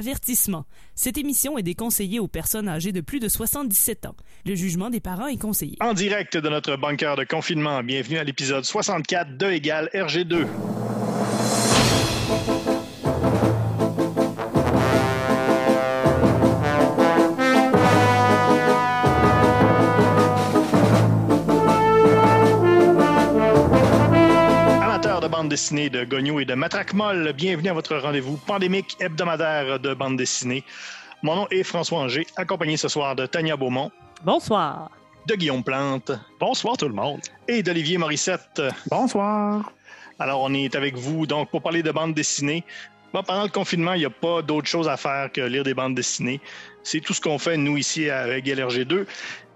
Avertissement. 0.00 0.64
Cette 0.94 1.18
émission 1.18 1.58
est 1.58 1.62
déconseillée 1.62 2.20
aux 2.20 2.26
personnes 2.26 2.70
âgées 2.70 2.90
de 2.90 3.02
plus 3.02 3.20
de 3.20 3.28
77 3.28 4.06
ans. 4.06 4.16
Le 4.46 4.54
jugement 4.54 4.88
des 4.88 4.98
parents 4.98 5.26
est 5.26 5.36
conseillé. 5.36 5.76
En 5.80 5.92
direct 5.92 6.38
de 6.38 6.48
notre 6.48 6.76
bunker 6.76 7.16
de 7.16 7.24
confinement, 7.24 7.82
bienvenue 7.82 8.16
à 8.16 8.24
l'épisode 8.24 8.64
64 8.64 9.36
de 9.36 9.50
égale 9.50 9.90
RG2. 9.92 10.46
Bande 25.50 25.56
dessinée 25.56 25.90
de 25.90 26.04
Gogno 26.04 26.38
et 26.38 26.44
de 26.44 26.54
Matraque 26.54 26.94
Molle, 26.94 27.32
bienvenue 27.32 27.70
à 27.70 27.72
votre 27.72 27.96
rendez-vous 27.96 28.36
pandémique 28.36 28.96
hebdomadaire 29.00 29.80
de 29.80 29.94
bande 29.94 30.16
dessinée. 30.16 30.62
Mon 31.24 31.34
nom 31.34 31.48
est 31.50 31.64
François 31.64 31.98
Anger, 31.98 32.24
accompagné 32.36 32.76
ce 32.76 32.86
soir 32.86 33.16
de 33.16 33.26
Tania 33.26 33.56
Beaumont, 33.56 33.90
Bonsoir. 34.22 34.92
de 35.26 35.34
Guillaume 35.34 35.64
Plante 35.64 36.12
Bonsoir 36.38 36.76
tout 36.76 36.86
le 36.86 36.94
monde. 36.94 37.20
et 37.48 37.64
d'Olivier 37.64 37.98
Morissette. 37.98 38.62
Bonsoir. 38.88 39.72
Alors, 40.20 40.40
on 40.42 40.54
est 40.54 40.72
avec 40.76 40.96
vous 40.96 41.26
donc 41.26 41.50
pour 41.50 41.62
parler 41.62 41.82
de 41.82 41.90
bande 41.90 42.14
dessinée. 42.14 42.62
Bon, 43.12 43.24
pendant 43.24 43.42
le 43.42 43.48
confinement, 43.48 43.94
il 43.94 43.98
n'y 43.98 44.04
a 44.04 44.10
pas 44.10 44.42
d'autre 44.42 44.68
chose 44.68 44.88
à 44.88 44.96
faire 44.96 45.32
que 45.32 45.40
lire 45.40 45.64
des 45.64 45.74
bandes 45.74 45.96
dessinées. 45.96 46.40
C'est 46.84 47.00
tout 47.00 47.12
ce 47.12 47.20
qu'on 47.20 47.38
fait, 47.40 47.56
nous, 47.56 47.76
ici, 47.76 48.08
à 48.08 48.38
GLRG2. 48.38 49.04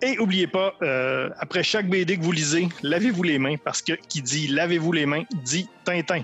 Et 0.05 0.17
n'oubliez 0.17 0.47
pas, 0.47 0.75
euh, 0.83 1.31
après 1.39 1.63
chaque 1.63 1.89
BD 1.89 2.19
que 2.19 2.23
vous 2.23 2.33
lisez, 2.33 2.69
lavez-vous 2.83 3.23
les 3.23 3.39
mains, 3.39 3.57
parce 3.57 3.81
que 3.81 3.95
qui 3.95 4.21
dit 4.21 4.49
lavez-vous 4.49 4.93
les 4.93 5.07
mains 5.07 5.23
dit 5.43 5.67
Tintin. 5.85 6.23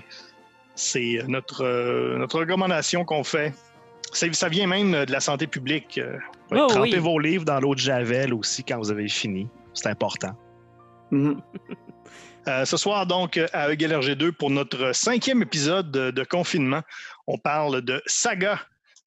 C'est 0.75 1.19
notre, 1.27 1.65
euh, 1.65 2.17
notre 2.19 2.39
recommandation 2.39 3.03
qu'on 3.05 3.23
fait. 3.23 3.53
Ça 4.13 4.49
vient 4.49 4.67
même 4.67 5.05
de 5.05 5.11
la 5.11 5.19
santé 5.19 5.47
publique. 5.47 5.97
euh, 5.97 6.17
Oh, 6.53 6.67
Trempez 6.67 6.95
oui. 6.95 6.99
vos 6.99 7.17
livres 7.17 7.45
dans 7.45 7.59
l'eau 7.61 7.73
de 7.73 7.79
Javel 7.79 8.33
aussi 8.33 8.63
quand 8.63 8.77
vous 8.77 8.91
avez 8.91 9.07
fini. 9.07 9.47
C'est 9.73 9.87
important. 9.87 10.31
Mhm. 11.11 11.41
Euh, 12.47 12.65
ce 12.65 12.75
soir, 12.75 13.05
donc, 13.05 13.37
à 13.53 13.69
EGLRG2, 13.69 14.31
pour 14.31 14.49
notre 14.49 14.95
cinquième 14.95 15.43
épisode 15.43 15.91
de, 15.91 16.09
de 16.09 16.23
confinement, 16.23 16.81
on 17.27 17.37
parle 17.37 17.81
de 17.83 18.01
Saga 18.07 18.59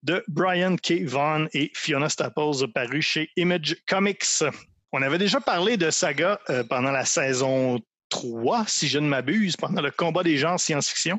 de 0.05 0.23
Brian 0.29 0.77
K. 0.77 1.03
Vaughan 1.05 1.47
et 1.53 1.73
Fiona 1.75 2.09
Staples, 2.09 2.69
paru 2.73 3.03
chez 3.03 3.31
Image 3.37 3.77
Comics. 3.89 4.45
On 4.93 5.03
avait 5.03 5.19
déjà 5.19 5.41
parlé 5.41 5.77
de 5.77 5.91
Saga 5.91 6.39
euh, 6.51 6.63
pendant 6.63 6.93
la 6.93 7.05
saison 7.05 7.81
3, 8.11 8.65
si 8.69 8.87
je 8.87 8.99
ne 8.99 9.09
m'abuse, 9.09 9.57
pendant 9.57 9.81
le 9.83 9.91
combat 9.91 10.23
des 10.23 10.37
genres 10.37 10.61
science-fiction. 10.61 11.19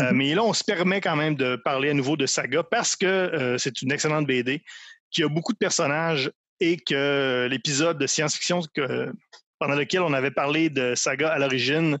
Euh, 0.00 0.04
Mhm. 0.10 0.16
mais 0.16 0.34
là, 0.34 0.42
on 0.42 0.54
se 0.54 0.64
permet 0.64 1.02
quand 1.02 1.16
même 1.16 1.34
de 1.36 1.56
parler 1.56 1.90
à 1.90 1.94
nouveau 1.94 2.16
de 2.16 2.24
Saga 2.24 2.62
parce 2.62 2.96
que 2.96 3.04
euh, 3.06 3.58
c'est 3.58 3.82
une 3.82 3.92
excellente 3.92 4.26
BD 4.26 4.62
qui 5.10 5.22
a 5.22 5.28
beaucoup 5.28 5.52
de 5.52 5.58
personnages 5.58 6.30
et 6.60 6.78
que 6.78 7.46
l'épisode 7.50 7.98
de 7.98 8.06
science-fiction 8.06 8.60
pendant 9.58 9.74
lequel 9.74 10.00
on 10.00 10.14
avait 10.14 10.30
parlé 10.30 10.70
de 10.70 10.94
Saga 10.94 11.28
à 11.30 11.38
l'origine, 11.38 11.98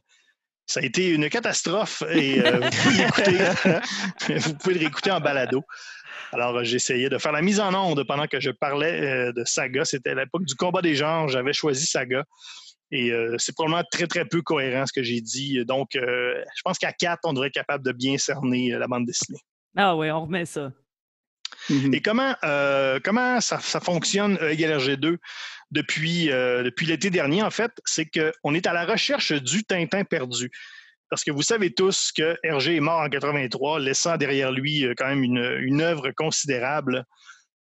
ça 0.66 0.80
a 0.80 0.84
été 0.84 1.10
une 1.10 1.28
catastrophe 1.28 2.02
et 2.10 2.40
euh, 2.40 2.60
vous, 2.60 2.70
pouvez 2.70 2.96
l'écouter- 2.96 4.38
vous 4.38 4.54
pouvez 4.54 4.74
le 4.74 4.80
réécouter 4.80 5.10
en 5.10 5.20
balado. 5.20 5.62
Alors, 6.32 6.56
euh, 6.56 6.64
j'essayais 6.64 7.08
de 7.08 7.18
faire 7.18 7.32
la 7.32 7.42
mise 7.42 7.60
en 7.60 7.74
onde 7.74 8.04
pendant 8.04 8.26
que 8.26 8.40
je 8.40 8.50
parlais 8.50 9.28
euh, 9.28 9.32
de 9.32 9.44
Saga. 9.44 9.84
C'était 9.84 10.10
à 10.10 10.14
l'époque 10.14 10.44
du 10.44 10.54
combat 10.54 10.82
des 10.82 10.94
genres. 10.94 11.28
J'avais 11.28 11.52
choisi 11.52 11.86
Saga. 11.86 12.24
Et 12.92 13.10
euh, 13.10 13.36
c'est 13.38 13.54
probablement 13.54 13.82
très, 13.90 14.06
très 14.06 14.26
peu 14.26 14.42
cohérent 14.42 14.86
ce 14.86 14.92
que 14.92 15.02
j'ai 15.02 15.22
dit. 15.22 15.64
Donc, 15.64 15.96
euh, 15.96 16.34
je 16.54 16.60
pense 16.62 16.78
qu'à 16.78 16.92
quatre, 16.92 17.20
on 17.24 17.32
devrait 17.32 17.48
être 17.48 17.54
capable 17.54 17.84
de 17.84 17.92
bien 17.92 18.18
cerner 18.18 18.74
euh, 18.74 18.78
la 18.78 18.86
bande 18.86 19.06
dessinée. 19.06 19.40
Ah 19.74 19.96
oui, 19.96 20.10
on 20.10 20.26
remet 20.26 20.44
ça. 20.44 20.70
Et 21.70 22.02
comment, 22.02 22.34
comment 23.04 23.40
ça, 23.40 23.60
ça 23.60 23.80
fonctionne 23.80 24.36
euh, 24.42 24.52
EGLRG2 24.52 25.16
depuis, 25.70 26.26
depuis 26.26 26.84
l'été 26.84 27.08
dernier, 27.08 27.42
en 27.42 27.50
fait, 27.50 27.72
c'est 27.86 28.06
qu'on 28.06 28.54
est 28.54 28.66
à 28.66 28.74
la 28.74 28.84
recherche 28.84 29.32
du 29.32 29.64
Tintin 29.64 30.04
perdu. 30.04 30.50
Parce 31.12 31.24
que 31.24 31.30
vous 31.30 31.42
savez 31.42 31.74
tous 31.74 32.10
que 32.10 32.38
Hergé 32.42 32.76
est 32.76 32.80
mort 32.80 33.00
en 33.02 33.08
83, 33.10 33.80
laissant 33.80 34.16
derrière 34.16 34.50
lui 34.50 34.86
euh, 34.86 34.94
quand 34.96 35.08
même 35.08 35.22
une, 35.22 35.82
œuvre 35.82 36.10
considérable. 36.12 37.04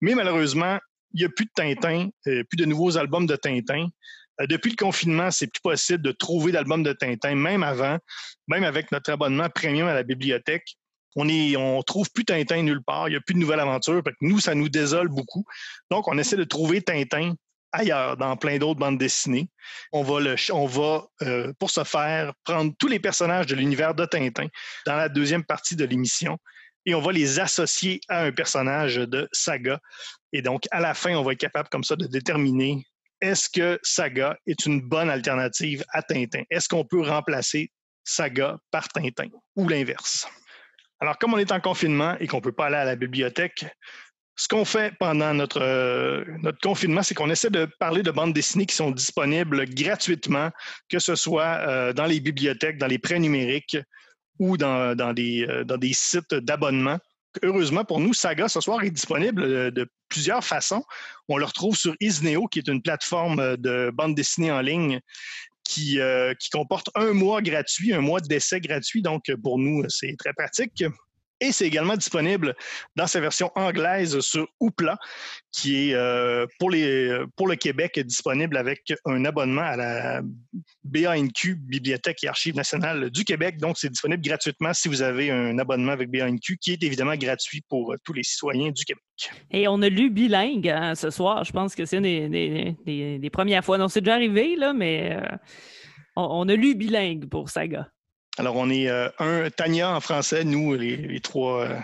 Mais 0.01 0.15
malheureusement, 0.15 0.79
il 1.13 1.19
n'y 1.19 1.27
a 1.27 1.29
plus 1.29 1.45
de 1.45 1.51
Tintin, 1.55 2.09
euh, 2.27 2.43
plus 2.45 2.57
de 2.57 2.65
nouveaux 2.65 2.97
albums 2.97 3.27
de 3.27 3.37
Tintin. 3.37 3.89
Euh, 4.41 4.47
depuis 4.47 4.71
le 4.71 4.77
confinement, 4.77 5.31
c'est 5.31 5.49
plus 5.49 5.61
possible 5.61 6.03
de 6.03 6.13
trouver 6.13 6.53
d'albums 6.53 6.83
de 6.83 6.95
Tintin, 6.95 7.35
même 7.35 7.63
avant, 7.63 7.99
même 8.49 8.65
avec 8.65 8.91
notre 8.93 9.13
abonnement 9.13 9.51
premium 9.51 9.89
à 9.89 9.95
la 9.95 10.05
bibliothèque 10.05 10.79
on 11.17 11.29
est, 11.29 11.57
on 11.57 11.83
trouve 11.83 12.11
plus 12.11 12.25
Tintin 12.25 12.63
nulle 12.63 12.83
part. 12.83 13.09
Il 13.09 13.13
n'y 13.13 13.17
a 13.17 13.21
plus 13.21 13.35
de. 13.35 13.45
Fait 13.45 14.11
que 14.11 14.17
nous, 14.23 14.41
ça 14.41 14.55
nous 14.55 14.69
désole 14.69 15.09
beaucoup. 15.09 15.45
Donc, 15.91 16.09
on 16.09 16.19
essaie 16.19 16.37
de 16.37 16.45
trouver 16.45 16.83
Tintin 16.83 17.35
ailleurs, 17.75 18.17
dans 18.17 18.37
plein 18.37 18.59
d'autres 18.59 18.79
bandes 18.79 18.99
dessinées. 18.99 19.49
On 19.93 20.03
va, 20.03 21.07
euh, 21.23 21.53
pour 21.59 21.71
ce 21.71 21.85
faire, 21.85 22.33
prendre 22.45 22.73
tous 22.79 22.89
les 22.89 23.01
personnages 23.01 23.47
de 23.47 23.55
l'univers 23.55 23.95
de 23.95 24.05
Tintin 24.07 24.47
dans 24.87 24.97
la 24.97 25.09
deuxième 25.09 25.45
partie 25.45 25.77
de 25.77 25.85
l'émission 25.85 26.39
et 26.87 26.95
on 26.95 27.01
va 27.01 27.13
les 27.13 27.41
associer 27.41 28.01
à 28.09 28.25
un 28.25 28.33
personnage 28.33 28.97
de 28.97 29.29
Saga. 29.33 29.81
Et 30.33 30.43
donc, 30.43 30.65
à 30.71 30.81
la 30.81 30.95
fin, 30.95 31.15
on 31.17 31.23
va 31.23 31.33
être 31.33 31.39
capable 31.39 31.69
comme 31.69 31.85
ça 31.85 31.97
de 31.97 32.07
déterminer 32.07 32.85
est-ce 33.21 33.49
que 33.49 33.79
Saga 33.83 34.37
est 34.47 34.67
une 34.67 34.83
bonne 34.83 35.09
alternative 35.09 35.85
à 35.91 36.03
Tintin? 36.03 36.43
Est-ce 36.51 36.69
qu'on 36.69 36.85
peut 36.85 37.01
remplacer 37.01 37.71
Saga 38.05 38.59
par 38.71 38.89
Tintin 38.89 39.29
ou 39.57 39.69
l'inverse? 39.69 40.29
Alors, 41.01 41.19
comme 41.19 41.35
on 41.35 41.39
est 41.39 41.53
en 41.53 41.61
confinement 41.61 42.17
et 42.21 42.27
qu'on 42.27 42.39
ne 42.39 42.43
peut 42.43 42.53
pas 42.53 42.67
aller 42.67 42.77
à 42.77 42.85
la 42.85 42.97
bibliothèque, 42.97 43.67
ce 44.37 44.49
qu'on 44.49 44.65
fait 44.65 44.95
pendant 44.99 45.33
notre, 45.33 45.61
euh, 45.61 46.25
notre 46.43 46.59
confinement, 46.59 47.03
c'est 47.03 47.15
qu'on 47.15 47.31
essaie 47.31 47.51
de 47.51 47.69
parler 47.79 48.03
de 48.03 48.11
bandes 48.11 48.33
dessinées 48.33 48.67
qui 48.67 48.75
sont 48.75 48.91
disponibles 48.91 49.65
gratuitement, 49.67 50.51
que 50.89 50.99
ce 50.99 51.15
soit 51.15 51.59
euh, 51.69 51.93
dans 51.93 52.07
les 52.07 52.21
bibliothèques, 52.21 52.79
dans 52.79 52.89
les 52.89 52.99
prêts 52.99 53.21
numériques 53.21 53.77
ou 54.41 54.57
dans, 54.57 54.97
dans 54.97 55.13
des, 55.13 55.47
euh, 55.49 55.65
dans 55.65 55.77
des 55.77 55.93
sites 55.93 56.35
d'abonnement. 56.35 56.99
Heureusement 57.43 57.85
pour 57.85 58.01
nous, 58.01 58.13
Saga 58.13 58.49
ce 58.49 58.61
soir 58.61 58.83
est 58.83 58.91
disponible 58.91 59.73
de 59.73 59.89
plusieurs 60.09 60.45
façons. 60.45 60.85
On 61.29 61.37
le 61.37 61.45
retrouve 61.45 61.77
sur 61.77 61.95
Isneo, 62.01 62.47
qui 62.47 62.61
est 62.61 62.69
une 62.69 62.83
plateforme 62.83 63.57
de 63.57 63.91
bande 63.93 64.15
dessinée 64.15 64.53
en 64.53 64.61
ligne 64.61 65.01
qui 65.65 65.99
comporte 66.53 66.91
un 66.95 67.13
mois 67.13 67.43
gratuit, 67.43 67.93
un 67.93 68.03
mois 68.03 68.21
d'essai 68.21 68.61
gratuit. 68.61 69.03
Donc, 69.03 69.25
pour 69.43 69.59
nous, 69.59 69.83
c'est 69.89 70.15
très 70.17 70.33
pratique. 70.33 70.85
Et 71.41 71.53
c'est 71.53 71.67
également 71.67 71.97
disponible 71.97 72.55
dans 72.97 73.07
sa 73.07 73.21
version 73.21 73.51
anglaise 73.57 74.21
sur 74.21 74.47
Oupla, 74.61 74.97
qui 75.53 75.91
est 75.91 75.95
euh, 75.95 76.47
pour, 76.59 76.71
le 76.71 77.55
Québec 77.57 77.99
disponible 77.99 78.57
avec 78.57 78.93
un 79.05 79.25
abonnement 79.25 79.63
à 79.63 79.77
la 79.77 80.23
BANQ, 80.85 81.57
Bibliothèque 81.57 82.23
et 82.23 82.29
Archives 82.29 82.55
nationales 82.55 83.11
du 83.11 83.25
Québec. 83.25 83.59
Donc, 83.59 83.77
c'est 83.79 83.91
disponible 83.91 84.23
gratuitement 84.23 84.73
si 84.73 84.89
vous 84.89 85.03
avez 85.03 85.31
un 85.31 85.59
abonnement 85.59 85.93
avec 85.93 86.11
BANQ, 86.11 86.57
qui 86.59 86.73
est 86.73 86.83
évidemment 86.83 87.17
gratuit 87.17 87.63
pour 87.69 87.95
tous 88.05 88.13
les 88.13 88.23
citoyens 88.23 88.71
du 88.71 88.85
Québec. 88.85 89.03
Et 89.51 89.69
on 89.69 89.83
a 89.83 89.89
lu 89.89 90.11
bilingue 90.11 90.69
hein, 90.69 90.95
ce 90.95 91.11
soir. 91.11 91.45
Je 91.45 91.53
pense 91.53 91.75
que 91.75 91.85
c'est 91.85 91.99
une 91.99 92.31
des 92.85 93.31
premières 93.31 93.65
fois. 93.65 93.77
Non, 93.77 93.89
c'est 93.89 94.01
déjà 94.01 94.15
arrivé, 94.15 94.57
là, 94.57 94.73
mais 94.73 95.17
euh, 95.17 95.37
on, 96.17 96.47
on 96.47 96.49
a 96.49 96.55
lu 96.55 96.75
bilingue 96.75 97.29
pour 97.29 97.49
Saga. 97.49 97.89
Alors, 98.39 98.57
on 98.57 98.69
est 98.71 98.89
euh, 98.89 99.09
un 99.19 99.49
Tania 99.51 99.91
en 99.95 100.01
français, 100.01 100.45
nous, 100.45 100.75
les, 100.75 100.97
les 100.97 101.21
trois 101.21 101.65
euh, 101.67 101.79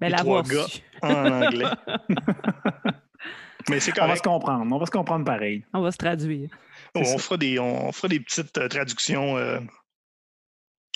Mais 0.00 0.10
Les 0.10 0.16
trois 0.16 0.42
gars. 0.42 0.66
en 1.02 1.42
anglais. 1.42 1.66
Mais 3.68 3.80
c'est 3.80 4.00
On 4.00 4.06
va 4.06 4.16
se 4.16 4.22
comprendre. 4.22 4.72
On 4.74 4.78
va 4.78 4.86
se 4.86 4.90
comprendre 4.90 5.24
pareil. 5.24 5.64
On 5.72 5.80
va 5.80 5.90
se 5.90 5.96
traduire. 5.96 6.50
On, 6.94 7.18
fera 7.18 7.36
des, 7.36 7.58
on 7.58 7.90
fera 7.92 8.08
des 8.08 8.20
petites 8.20 8.56
euh, 8.58 8.68
traductions 8.68 9.36
euh, 9.36 9.58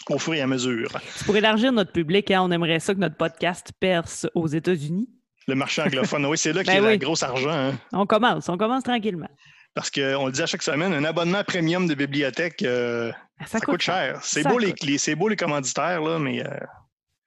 au 0.09 0.19
fur 0.19 0.35
et 0.35 0.41
à 0.41 0.47
mesure. 0.47 0.91
C'est 1.17 1.27
pour 1.27 1.37
élargir 1.37 1.73
notre 1.73 1.93
public. 1.93 2.31
hein, 2.31 2.43
on 2.43 2.51
aimerait 2.53 2.79
ça 2.81 2.95
que 2.95 3.01
notre 3.01 3.17
podcast 3.17 3.73
perce 3.81 4.29
aux 4.35 4.47
États-Unis. 4.47 5.09
Le 5.49 5.55
marché 5.57 5.83
anglophone, 5.83 6.27
oui, 6.27 6.39
c'est 6.39 6.53
là 6.53 6.63
qu'il 6.65 6.73
y 6.75 6.77
Ben 6.77 6.85
a 6.85 6.89
oui. 6.89 6.93
le 6.99 7.05
gros 7.05 7.23
argent. 7.25 7.51
hein. 7.51 7.73
On 7.93 8.07
commence. 8.07 8.49
On 8.49 8.57
commence 8.57 8.85
tranquillement. 8.85 9.29
Parce 9.75 9.91
qu'on 9.91 10.27
le 10.27 10.33
dit 10.33 10.43
à 10.43 10.47
chaque 10.47 10.63
semaine, 10.63 10.93
un 10.93 11.05
abonnement 11.05 11.45
premium 11.45 11.87
de 11.87 11.95
bibliothèque, 11.95 12.63
euh, 12.63 13.13
Ah, 13.39 13.47
ça, 13.47 13.61
coûte 13.61 13.81
cher. 13.83 14.19
C'est 14.23 14.43
beau, 14.47 14.59
les, 14.59 14.71
coûte. 14.73 14.83
les- 14.85 14.99
c'est 14.99 15.15
beau 15.15 15.29
les 15.29 15.37
commanditaires, 15.37 16.01
là, 16.03 16.19
mais 16.19 16.45
euh, 16.45 16.51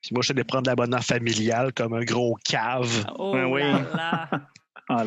Puis 0.01 0.11
moi, 0.13 0.21
je 0.21 0.33
de 0.33 0.43
prendre 0.43 0.69
l'abonnement 0.69 1.01
familial 1.01 1.71
comme 1.73 1.93
un 1.93 2.03
gros 2.03 2.37
cave. 2.43 3.05
Oh 3.17 3.33
Ben 3.33 3.45
oui. 3.45 3.61
là 3.61 3.81
là. 3.95 4.29
Ah, 4.89 5.05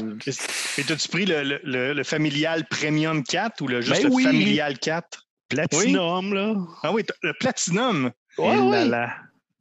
et 0.79 0.83
t'as-tu 0.85 1.09
pris 1.09 1.27
le, 1.27 1.43
le- 1.43 1.61
le- 1.62 1.93
le 1.93 2.03
familial 2.03 2.65
premium 2.67 3.23
4 3.23 3.61
ou 3.61 3.69
le, 3.69 3.83
juste 3.83 4.00
Ben 4.00 4.09
le 4.09 4.15
oui. 4.15 4.25
familial 4.25 4.79
4? 4.79 5.27
Platinum, 5.50 6.33
là. 6.33 6.55
Ah 6.83 6.93
oui, 6.93 7.05
le 7.23 7.33
platinum? 7.35 8.11
Ouais, 8.38 8.55
Et 8.55 8.56
là 8.56 8.62
ouais. 8.65 8.85
là. 8.87 9.12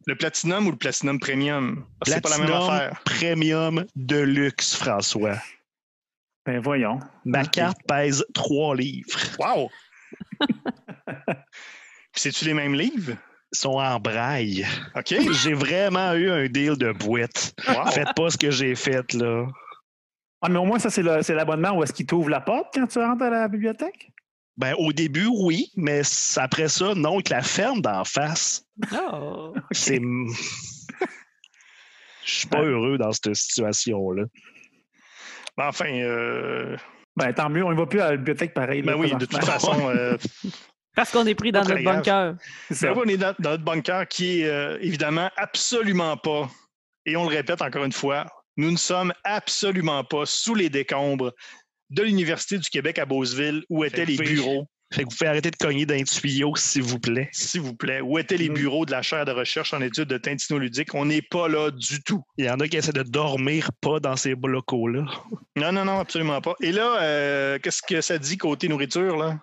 Le 0.07 0.15
platinum 0.15 0.67
ou 0.67 0.71
le 0.71 0.77
platinum 0.77 1.19
premium? 1.19 1.85
Parce 1.99 2.09
que 2.11 2.15
C'est 2.15 2.21
pas 2.21 2.29
la 2.29 2.37
même 2.37 2.47
Platinum 2.47 2.69
affaire. 2.73 3.01
Premium 3.03 3.85
de 3.97 4.19
luxe, 4.21 4.73
François. 4.75 5.35
Ben 6.45 6.59
voyons. 6.59 6.99
Ma 7.25 7.45
carte 7.45 7.77
pèse 7.87 8.23
3 8.33 8.75
livres. 8.75 9.19
Wow! 9.39 9.69
Puis 10.39 10.47
C'est-tu 12.13 12.45
les 12.45 12.53
mêmes 12.53 12.75
livres? 12.75 13.13
Ils 13.53 13.57
sont 13.57 13.77
en 13.79 13.99
braille. 13.99 14.65
OK? 14.95 15.15
J'ai 15.43 15.53
vraiment 15.53 16.13
eu 16.13 16.29
un 16.29 16.47
deal 16.47 16.77
de 16.77 16.91
boîte. 16.91 17.53
Wow. 17.67 17.87
Faites 17.91 18.13
pas 18.15 18.29
ce 18.29 18.37
que 18.37 18.51
j'ai 18.51 18.75
fait, 18.75 19.13
là. 19.13 19.45
Ah, 20.41 20.49
mais 20.49 20.59
au 20.59 20.65
moins, 20.65 20.79
ça, 20.79 20.89
c'est 20.89 21.01
le- 21.01 21.23
c'est 21.23 21.33
l'abonnement 21.33 21.71
où 21.77 21.83
est-ce 21.83 21.93
qu'il 21.93 22.05
t'ouvre 22.05 22.29
la 22.29 22.41
porte 22.41 22.67
quand 22.73 22.85
tu 22.87 22.99
rentres 22.99 23.23
à 23.23 23.29
la 23.29 23.47
bibliothèque? 23.47 24.11
Ben, 24.57 24.73
au 24.77 24.93
début, 24.93 25.27
oui, 25.27 25.69
mais 25.75 26.01
après 26.37 26.67
ça, 26.69 26.93
non, 26.95 27.19
te 27.21 27.33
la 27.33 27.41
ferment 27.41 27.81
d'en 27.81 28.03
face. 28.03 28.65
Oh. 28.93 29.53
C'est. 29.71 29.99
Je 32.25 32.31
suis 32.39 32.47
pas 32.47 32.61
Ouais. 32.61 32.67
heureux 32.67 32.97
dans 32.97 33.11
cette 33.11 33.35
situation-là. 33.35 34.23
Ben, 35.57 35.67
Enfin, 35.67 35.91
euh, 35.93 36.77
Ben, 37.15 37.33
tant 37.33 37.49
mieux, 37.49 37.63
on 37.63 37.71
ne 37.71 37.75
va 37.75 37.85
plus 37.85 38.01
à 38.01 38.11
la 38.11 38.17
bibliothèque 38.17 38.53
pareil. 38.53 38.81
là, 38.81 38.93
ben 38.93 38.99
oui, 38.99 39.13
de 39.13 39.25
toute 39.25 39.43
façon, 39.43 39.89
euh, 39.89 40.17
Parce 40.95 41.11
qu'on 41.11 41.25
est 41.25 41.35
pris 41.35 41.51
dans 41.51 41.63
notre 41.63 41.83
bunker. 41.83 42.35
C'est 42.67 42.75
ça. 42.75 42.87
Ben 42.87 42.93
oui, 42.97 43.03
on 43.05 43.09
est 43.09 43.17
dans, 43.17 43.35
dans 43.39 43.51
notre 43.51 43.63
bunker 43.63 44.07
qui 44.07 44.41
est 44.41 44.49
euh, 44.49 44.77
évidemment 44.81 45.29
absolument 45.37 46.17
pas, 46.17 46.49
et 47.05 47.15
on 47.15 47.23
le 47.23 47.35
répète 47.35 47.61
encore 47.61 47.83
une 47.85 47.91
fois, 47.91 48.25
nous 48.57 48.71
ne 48.71 48.77
sommes 48.77 49.13
absolument 49.23 50.03
pas 50.03 50.25
sous 50.25 50.55
les 50.55 50.69
décombres 50.69 51.33
de 51.89 52.03
l'Université 52.03 52.57
du 52.57 52.69
Québec 52.69 52.99
à 52.99 53.05
Beauceville 53.05 53.63
où 53.69 53.83
étaient 53.83 54.05
les 54.05 54.17
bureaux, 54.17 54.67
Fait 54.93 55.03
que 55.03 55.09
vous 55.09 55.15
pouvez 55.17 55.29
arrêter 55.29 55.49
de 55.51 55.55
cogner 55.55 55.85
d'un 55.85 56.03
tuyau, 56.03 56.55
s'il 56.55 56.83
vous 56.83 56.99
plaît. 56.99 57.27
s'il 57.31 57.61
vous 57.61 57.75
plaît, 57.75 58.01
où 58.01 58.17
étaient 58.19 58.37
les 58.37 58.49
Mm. 58.49 58.53
bureaux 58.53 58.85
de 58.85 58.91
la 58.91 59.01
chaire 59.01 59.25
de 59.25 59.31
recherche 59.31 59.73
en 59.73 59.81
études 59.81 60.07
de 60.07 60.17
tintinoludique. 60.17 60.93
On 60.93 61.05
n'est 61.05 61.23
pas 61.23 61.47
là 61.47 61.71
du 61.71 62.01
tout. 62.03 62.23
Il 62.37 62.45
y 62.45 62.49
en 62.49 62.59
a 62.59 62.67
qui 62.67 62.77
essaient 62.77 62.93
de 62.93 63.01
dormir 63.03 63.71
pas 63.81 63.99
dans 63.99 64.15
ces 64.15 64.35
locaux-là. 64.35 65.05
Non, 65.55 65.71
non, 65.71 65.85
non, 65.85 65.99
absolument 65.99 66.39
pas. 66.39 66.53
Et 66.61 66.71
là, 66.71 67.01
euh, 67.01 67.57
qu'est-ce 67.61 67.81
que 67.81 67.99
ça 68.01 68.17
dit 68.19 68.37
côté 68.37 68.67
nourriture, 68.67 69.17
là? 69.17 69.39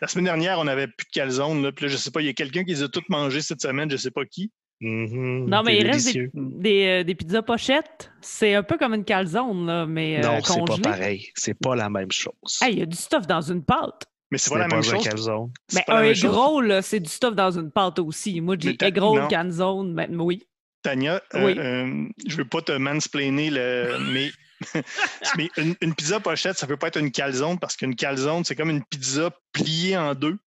La 0.00 0.08
semaine 0.08 0.26
dernière, 0.26 0.58
on 0.58 0.64
n'avait 0.64 0.86
plus 0.88 1.06
de 1.06 1.12
calzone, 1.12 1.62
là. 1.62 1.72
Puis 1.72 1.86
là, 1.86 1.90
je 1.90 1.96
sais 1.96 2.10
pas, 2.10 2.20
il 2.20 2.26
y 2.26 2.30
a 2.30 2.32
quelqu'un 2.34 2.62
qui 2.64 2.70
les 2.70 2.82
a 2.82 2.88
toutes 2.88 3.08
mangées 3.08 3.40
cette 3.40 3.62
semaine, 3.62 3.90
je 3.90 3.96
sais 3.96 4.10
pas 4.10 4.24
qui. 4.26 4.52
Mhm, 4.80 5.48
Non, 5.48 5.62
mais 5.62 5.78
il 5.78 5.86
reste 5.86 6.16
des, 6.34 6.86
euh, 6.86 7.02
des 7.02 7.14
pizzas 7.14 7.40
pochettes. 7.42 8.12
C'est 8.20 8.54
un 8.54 8.62
peu 8.62 8.76
comme 8.76 8.92
une 8.94 9.04
calzone, 9.06 9.66
là, 9.66 9.86
mais 9.86 10.18
euh, 10.18 10.28
Non, 10.28 10.40
c'est 10.42 10.64
pas 10.66 10.90
pareil. 10.90 11.30
C'est 11.34 11.58
pas 11.58 11.74
la 11.74 11.88
même 11.88 12.12
chose. 12.12 12.34
Hey, 12.60 12.74
Il 12.74 12.78
y 12.80 12.82
a 12.82 12.86
du 12.86 12.96
stuff 12.96 13.26
dans 13.26 13.40
une 13.40 13.64
pâte. 13.64 14.04
Mais 14.30 14.38
c'est 14.38 14.50
Ce 14.50 14.54
pas 14.54 14.58
la 14.58 14.68
même 14.68 14.82
chose. 14.82 15.30
Mais 15.72 15.84
un 15.88 16.02
egg 16.02 16.24
roll, 16.24 16.66
là, 16.66 16.82
c'est 16.82 17.00
du 17.00 17.08
stuff 17.08 17.34
dans 17.34 17.50
une 17.52 17.70
pâte 17.70 17.98
aussi. 18.00 18.40
Moi, 18.40 18.56
j'ai 18.58 18.76
egg 18.80 18.98
roll, 18.98 19.28
canzone, 19.28 19.94
ben, 19.94 20.18
oui. 20.20 20.42
Tania, 20.82 21.22
euh, 21.34 21.44
Oui. 21.46 21.54
euh, 21.58 22.08
je 22.26 22.36
veux 22.36 22.44
pas 22.44 22.62
te 22.62 22.72
mansplainer, 22.72 23.50
le, 23.50 23.98
mais, 24.12 24.30
mais 25.36 25.50
une, 25.56 25.74
une 25.80 25.94
pizza 25.94 26.20
pochette, 26.20 26.56
ça 26.58 26.66
peut 26.66 26.76
pas 26.76 26.88
être 26.88 26.98
une 26.98 27.10
calzone 27.10 27.58
parce 27.58 27.76
qu'une 27.76 27.94
calzone, 27.96 28.44
c'est 28.44 28.54
comme 28.56 28.70
une 28.70 28.84
pizza 28.84 29.30
pliée 29.52 29.96
en 29.96 30.14
deux. 30.14 30.38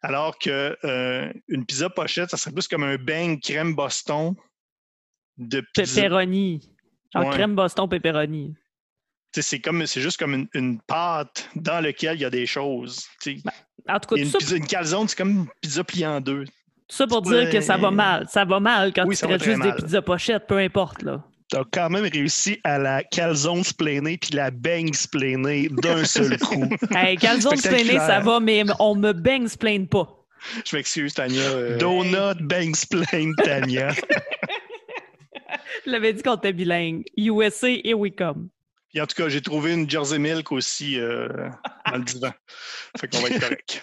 Alors 0.00 0.38
que 0.38 0.76
euh, 0.84 1.32
une 1.48 1.66
pizza 1.66 1.90
pochette, 1.90 2.30
ça 2.30 2.36
serait 2.36 2.52
plus 2.52 2.68
comme 2.68 2.84
un 2.84 2.96
bang 2.96 3.40
crème 3.40 3.74
Boston 3.74 4.34
de 5.36 5.62
pizza. 5.74 6.02
Pepperoni. 6.02 6.60
Genre 7.14 7.24
Ouais. 7.26 7.30
crème 7.32 7.54
Boston 7.54 7.88
pepperoni. 7.88 8.54
C'est 9.32 9.60
comme 9.60 9.86
c'est 9.86 10.00
juste 10.00 10.18
comme 10.18 10.34
une, 10.34 10.48
une 10.54 10.80
pâte 10.80 11.48
dans 11.54 11.80
laquelle 11.80 12.16
il 12.16 12.22
y 12.22 12.24
a 12.24 12.30
des 12.30 12.46
choses. 12.46 13.06
sais. 13.20 13.36
En 13.88 13.98
tout 14.00 14.08
cas, 14.08 14.16
tout 14.16 14.16
une, 14.16 14.24
ça, 14.26 14.38
pizza- 14.38 14.56
une 14.56 14.66
calzone, 14.66 15.06
c'est 15.08 15.16
comme 15.16 15.30
une 15.30 15.46
pizza 15.60 15.84
pliée 15.84 16.06
en 16.06 16.20
deux. 16.20 16.44
tout 16.44 16.50
ça 16.96 17.06
pour 17.06 17.22
dire 17.22 17.48
que 17.50 17.60
ça 17.60 17.76
va 17.76 17.90
mal. 17.90 18.26
Ça 18.28 18.44
va 18.44 18.58
mal 18.60 18.92
quand 18.92 19.04
Oui, 19.06 19.16
tu 19.16 19.24
traites 19.26 19.42
juste 19.42 19.58
mal. 19.58 19.70
des 19.76 19.82
pizzas 19.82 20.02
pochettes, 20.02 20.46
peu 20.46 20.58
importe. 20.58 21.02
là. 21.02 21.22
T'as 21.50 21.64
quand 21.70 21.88
même 21.88 22.04
réussi 22.04 22.58
à 22.64 22.78
la 22.78 23.02
calzone 23.04 23.64
splainer 23.64 24.18
puis 24.18 24.34
la 24.34 24.50
bang 24.50 24.92
splainer 24.94 25.68
d'un 25.70 26.04
seul 26.04 26.36
coup. 26.40 26.68
Hey, 26.94 27.16
calzone 27.16 27.56
splainé, 27.56 27.78
Spectaculaire. 27.84 28.06
ça 28.06 28.20
va, 28.20 28.40
mais 28.40 28.64
on 28.80 28.94
me 28.96 29.12
bang 29.12 29.46
splaine 29.46 29.86
pas. 29.88 30.08
Je 30.66 30.76
m'excuse, 30.76 31.14
Tania. 31.14 31.40
euh, 31.42 31.78
Donut 31.78 32.34
bang 32.42 32.74
splain, 32.76 33.32
Tania. 33.42 33.88
Je 35.86 35.90
l'avais 35.90 36.12
dit 36.12 36.22
qu'on 36.22 36.36
était 36.36 36.52
bilingue. 36.52 37.04
USA, 37.16 37.68
here 37.68 37.94
we 37.96 38.12
come. 38.14 38.48
Puis 38.90 39.00
en 39.00 39.06
tout 39.06 39.14
cas, 39.16 39.28
j'ai 39.28 39.42
trouvé 39.42 39.74
une 39.74 39.88
Jersey 39.88 40.18
Milk 40.18 40.50
aussi 40.52 40.98
euh, 40.98 41.28
dans 41.90 41.98
le 41.98 42.04
divan. 42.04 42.30
Fait 42.98 43.08
qu'on 43.08 43.20
va 43.20 43.28
être 43.28 43.40
correct. 43.40 43.82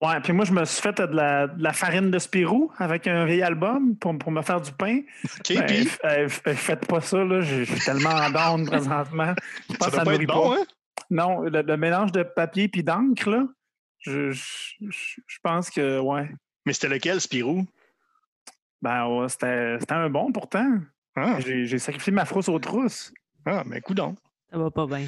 Ouais, 0.00 0.20
puis 0.20 0.32
moi, 0.32 0.44
je 0.44 0.52
me 0.52 0.64
suis 0.64 0.80
fait 0.80 0.96
de 0.96 1.02
la, 1.14 1.48
de 1.48 1.60
la 1.60 1.72
farine 1.72 2.10
de 2.12 2.18
Spirou 2.20 2.70
avec 2.78 3.08
un 3.08 3.24
vieil 3.26 3.42
album 3.42 3.96
pour, 3.96 4.16
pour 4.16 4.30
me 4.30 4.42
faire 4.42 4.60
du 4.60 4.70
pain. 4.70 5.00
OK, 5.24 5.54
Ben, 5.56 5.66
puis? 5.66 5.88
euh, 6.04 6.28
f- 6.28 6.54
faites 6.54 6.86
pas 6.86 7.00
ça, 7.00 7.24
là. 7.24 7.40
Je 7.40 7.64
suis 7.64 7.80
tellement 7.80 8.10
en 8.10 8.30
down 8.30 8.64
présentement. 8.70 9.34
Je 9.68 9.74
pense 9.76 9.88
ça 9.90 9.90
que 9.90 9.90
doit 9.90 9.98
ça 9.98 10.04
pas 10.04 10.14
être 10.14 10.26
bon, 10.28 10.52
hein? 10.54 10.64
Non, 11.10 11.40
le, 11.40 11.62
le 11.62 11.76
mélange 11.76 12.12
de 12.12 12.22
papier 12.22 12.68
puis 12.68 12.84
d'encre, 12.84 13.28
là, 13.28 13.44
je, 13.98 14.30
je, 14.30 14.42
je- 14.88 15.20
je 15.26 15.38
pense 15.42 15.68
que, 15.68 15.98
ouais. 15.98 16.30
Mais 16.64 16.72
c'était 16.74 16.88
lequel, 16.94 17.20
Spirou? 17.20 17.66
Ben, 18.80 19.04
ouais, 19.08 19.28
c'était 19.28 19.78
c'était 19.80 19.94
un 19.94 20.08
bon 20.10 20.30
pourtant. 20.30 20.78
Ah, 21.16 21.40
J'ai 21.40 21.78
sacrifié 21.80 22.12
ma 22.12 22.24
frousse 22.24 22.48
aux 22.48 22.60
trousses. 22.60 23.12
ah 23.46 23.64
mais 23.66 23.80
coudon. 23.80 24.14
Ça 24.50 24.58
va 24.58 24.70
pas 24.70 24.86
bien. 24.86 25.06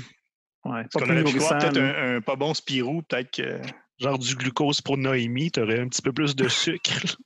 Ouais, 0.64 0.84
Parce 0.92 1.04
qu'on 1.04 1.10
aurait 1.10 1.24
pu 1.24 1.38
croire 1.38 1.58
peut-être 1.58 1.78
un, 1.78 2.16
un 2.16 2.20
pas 2.20 2.36
bon 2.36 2.52
Spirou, 2.54 3.02
peut-être 3.02 3.30
que. 3.30 3.60
Genre 3.98 4.18
du 4.18 4.34
glucose 4.34 4.80
pour 4.80 4.96
Noémie, 4.96 5.50
t'aurais 5.50 5.80
un 5.80 5.88
petit 5.88 6.00
peu 6.00 6.12
plus 6.12 6.34
de 6.34 6.48
sucre. 6.48 7.16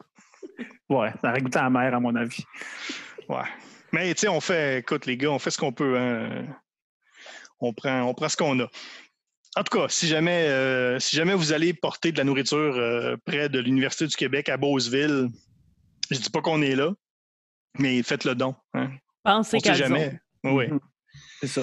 Ouais, 0.88 1.10
ça 1.22 1.30
aurait 1.30 1.40
goûté 1.40 1.58
amer, 1.58 1.94
à 1.94 2.00
mon 2.00 2.14
avis. 2.16 2.44
Ouais. 3.28 3.44
Mais 3.92 4.12
tu 4.14 4.20
sais, 4.22 4.28
on 4.28 4.40
fait, 4.40 4.80
écoute, 4.80 5.06
les 5.06 5.16
gars, 5.16 5.30
on 5.30 5.38
fait 5.38 5.50
ce 5.50 5.58
qu'on 5.58 5.72
peut. 5.72 5.96
hein. 5.96 6.44
On, 7.60 7.72
prend, 7.72 8.02
on 8.02 8.12
prend 8.12 8.28
ce 8.28 8.36
qu'on 8.36 8.58
a. 8.60 8.68
En 9.56 9.62
tout 9.62 9.78
cas, 9.78 9.86
si 9.88 10.08
jamais, 10.08 10.48
euh, 10.48 10.98
si 10.98 11.14
jamais 11.14 11.34
vous 11.34 11.52
allez 11.52 11.72
porter 11.74 12.10
de 12.10 12.18
la 12.18 12.24
nourriture 12.24 12.58
euh, 12.76 13.16
près 13.24 13.48
de 13.48 13.60
l'Université 13.60 14.06
du 14.08 14.16
Québec 14.16 14.48
à 14.48 14.56
Beauceville, 14.56 15.28
je 16.10 16.18
dis 16.18 16.30
pas 16.30 16.40
qu'on 16.42 16.60
est 16.60 16.74
là, 16.74 16.90
mais 17.78 18.02
faites 18.02 18.24
le 18.24 18.34
don. 18.34 18.56
Hein. 18.74 18.90
Pensez 19.22 19.60
calzone. 19.60 19.86
jamais. 19.88 20.18
Oui, 20.42 20.66
oui. 20.70 20.78
C'est 21.40 21.46
ça. 21.46 21.62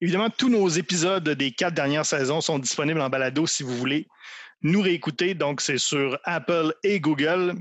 Évidemment, 0.00 0.30
tous 0.30 0.48
nos 0.48 0.68
épisodes 0.68 1.28
des 1.28 1.50
quatre 1.50 1.74
dernières 1.74 2.06
saisons 2.06 2.40
sont 2.40 2.58
disponibles 2.58 3.00
en 3.00 3.10
balado 3.10 3.46
si 3.46 3.62
vous 3.62 3.76
voulez 3.76 4.06
nous 4.62 4.80
réécouter. 4.80 5.34
Donc, 5.34 5.60
c'est 5.60 5.78
sur 5.78 6.18
Apple 6.24 6.72
et 6.84 7.00
Google. 7.00 7.54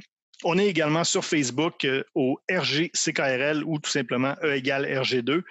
On 0.44 0.57
est 0.60 0.68
également 0.68 1.04
sur 1.04 1.25
Facebook 1.25 1.84
euh, 1.86 2.04
au 2.13 2.39
RGCKRL 2.51 3.63
ou 3.66 3.80
tout 3.80 3.89
simplement 3.89 4.36
E 4.44 4.56
égale 4.56 4.86
RG2. 4.86 5.42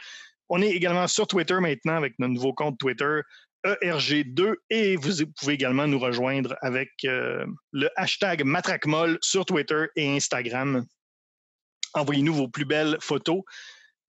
On 0.48 0.62
est 0.62 0.70
également 0.70 1.08
sur 1.08 1.26
Twitter 1.26 1.58
maintenant 1.60 1.96
avec 1.96 2.14
notre 2.20 2.34
nouveau 2.34 2.52
compte 2.52 2.78
Twitter 2.78 3.20
E 3.66 3.76
ERG2 3.82 4.54
et 4.70 4.94
vous 4.94 5.26
pouvez 5.36 5.54
également 5.54 5.88
nous 5.88 5.98
rejoindre 5.98 6.56
avec 6.62 6.90
euh, 7.04 7.44
le 7.72 7.90
hashtag 7.96 8.44
MatraqueMolle 8.44 9.18
sur 9.22 9.44
Twitter 9.44 9.86
et 9.96 10.08
Instagram. 10.16 10.86
Envoyez-nous 11.94 12.34
vos 12.34 12.48
plus 12.48 12.64
belles 12.64 12.96
photos 13.00 13.42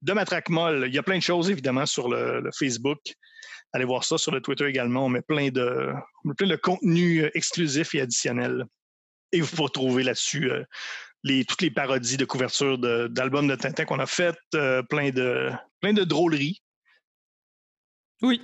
de 0.08 0.14
Matraque 0.14 0.50
Molle. 0.50 0.86
Il 0.88 0.96
y 0.96 0.98
a 0.98 1.04
plein 1.04 1.18
de 1.18 1.24
choses, 1.24 1.50
évidemment, 1.50 1.86
sur 1.86 2.10
le, 2.10 2.40
le 2.40 2.50
Facebook. 2.58 3.00
Allez 3.74 3.86
voir 3.86 4.04
ça 4.06 4.18
sur 4.18 4.32
le 4.32 4.42
Twitter 4.42 4.66
également. 4.66 5.06
On 5.06 5.10
met 5.10 5.22
plein 5.22 5.50
de, 5.50 5.92
met 6.24 6.34
plein 6.34 6.48
de 6.48 6.56
contenu 6.56 7.24
euh, 7.24 7.30
exclusif 7.36 7.94
et 7.94 8.02
additionnel. 8.02 8.66
Et 9.34 9.42
vous 9.42 9.56
pouvez 9.56 9.70
trouver 9.70 10.04
là-dessus 10.04 10.50
euh, 10.50 10.64
les, 11.24 11.44
toutes 11.44 11.62
les 11.62 11.72
parodies 11.72 12.16
de 12.16 12.24
couverture 12.24 12.78
d'albums 12.78 13.48
de, 13.48 13.56
Tintin 13.56 13.84
qu'on 13.84 14.00
a 14.00 14.06
faites, 14.06 14.38
euh, 14.56 14.82
plein, 14.84 15.10
de, 15.10 15.52
plein 15.82 15.94
de 15.94 16.06
drôleries. 16.06 16.62
Oui. 18.22 18.42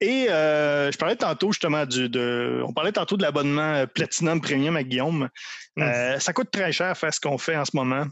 Et 0.00 0.28
euh, 0.28 0.90
je 0.90 0.98
parlais 0.98 1.16
tantôt 1.16 1.52
justement 1.52 1.86
du, 1.86 2.08
de, 2.08 2.62
on 2.66 2.72
parlait 2.72 2.92
tantôt 2.92 3.16
de 3.16 3.22
l'abonnement 3.22 3.86
Platinum 3.86 4.40
Premium 4.40 4.76
à 4.76 4.82
Guillaume. 4.82 5.28
Euh, 5.78 6.18
ça 6.18 6.32
coûte 6.32 6.50
très 6.50 6.72
cher 6.72 6.96
faire 6.98 7.14
ce 7.14 7.20
qu'on 7.20 7.38
fait 7.38 7.56
en 7.56 7.64
ce 7.64 7.74
moment. 7.74 8.06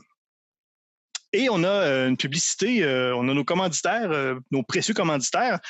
Et 1.34 1.48
on 1.48 1.64
a 1.64 1.68
euh, 1.68 2.08
une 2.08 2.16
publicité, 2.16 2.84
euh, 2.84 3.16
on 3.16 3.26
a 3.28 3.32
nos 3.32 3.44
commanditaires, 3.44 4.10
euh, 4.10 4.38
nos 4.50 4.62
précieux 4.62 4.92
commanditaires. 4.92 5.60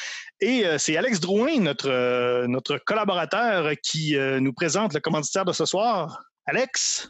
Et 0.41 0.65
c'est 0.79 0.97
Alex 0.97 1.21
Drouin, 1.21 1.61
notre, 1.61 2.47
notre 2.47 2.79
collaborateur, 2.79 3.71
qui 3.81 4.17
nous 4.19 4.53
présente 4.53 4.93
le 4.93 4.99
commanditaire 4.99 5.45
de 5.45 5.53
ce 5.53 5.65
soir. 5.65 6.21
Alex? 6.47 7.09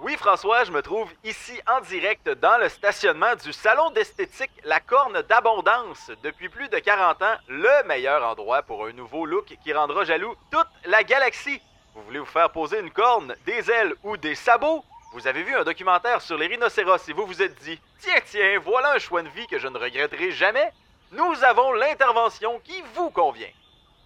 Oui, 0.00 0.14
François, 0.16 0.62
je 0.62 0.70
me 0.70 0.80
trouve 0.80 1.10
ici 1.24 1.54
en 1.66 1.80
direct 1.80 2.28
dans 2.40 2.56
le 2.58 2.68
stationnement 2.68 3.34
du 3.42 3.52
Salon 3.52 3.90
d'esthétique 3.90 4.52
La 4.62 4.78
Corne 4.78 5.22
d'Abondance. 5.28 6.12
Depuis 6.22 6.48
plus 6.48 6.68
de 6.68 6.78
40 6.78 7.22
ans, 7.22 7.34
le 7.48 7.88
meilleur 7.88 8.22
endroit 8.22 8.62
pour 8.62 8.86
un 8.86 8.92
nouveau 8.92 9.26
look 9.26 9.56
qui 9.64 9.72
rendra 9.72 10.04
jaloux 10.04 10.36
toute 10.52 10.68
la 10.84 11.02
galaxie. 11.02 11.60
Vous 11.96 12.02
voulez 12.02 12.20
vous 12.20 12.26
faire 12.26 12.50
poser 12.50 12.78
une 12.78 12.92
corne, 12.92 13.34
des 13.44 13.68
ailes 13.70 13.94
ou 14.04 14.16
des 14.16 14.36
sabots? 14.36 14.84
Vous 15.16 15.26
avez 15.26 15.44
vu 15.44 15.56
un 15.56 15.64
documentaire 15.64 16.20
sur 16.20 16.36
les 16.36 16.46
rhinocéros 16.46 17.08
et 17.08 17.14
vous 17.14 17.24
vous 17.24 17.40
êtes 17.40 17.54
dit 17.60 17.80
Tiens, 18.00 18.20
tiens, 18.26 18.58
voilà 18.62 18.92
un 18.92 18.98
choix 18.98 19.22
de 19.22 19.30
vie 19.30 19.46
que 19.46 19.58
je 19.58 19.66
ne 19.66 19.78
regretterai 19.78 20.30
jamais. 20.30 20.70
Nous 21.10 21.42
avons 21.42 21.72
l'intervention 21.72 22.60
qui 22.62 22.82
vous 22.92 23.08
convient. 23.08 23.48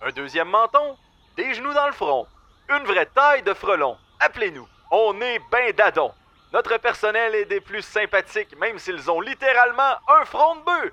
Un 0.03 0.11
deuxième 0.11 0.49
menton, 0.49 0.97
des 1.37 1.53
genoux 1.53 1.75
dans 1.75 1.89
le 1.89 1.93
front, 1.93 2.29
une 2.69 2.85
vraie 2.85 3.07
taille 3.07 3.43
de 3.43 3.53
frelon. 3.55 3.99
Appelez-nous. 4.21 4.69
On 4.93 5.21
est 5.21 5.41
ben 5.51 5.73
dadon. 5.73 6.13
Notre 6.53 6.77
personnel 6.77 7.35
est 7.35 7.47
des 7.47 7.61
plus 7.61 7.83
sympathiques, 7.83 8.57
même 8.61 8.79
s'ils 8.79 9.11
ont 9.11 9.21
littéralement 9.21 9.97
un 10.07 10.25
front 10.25 10.55
de 10.55 10.61
bœuf. 10.61 10.93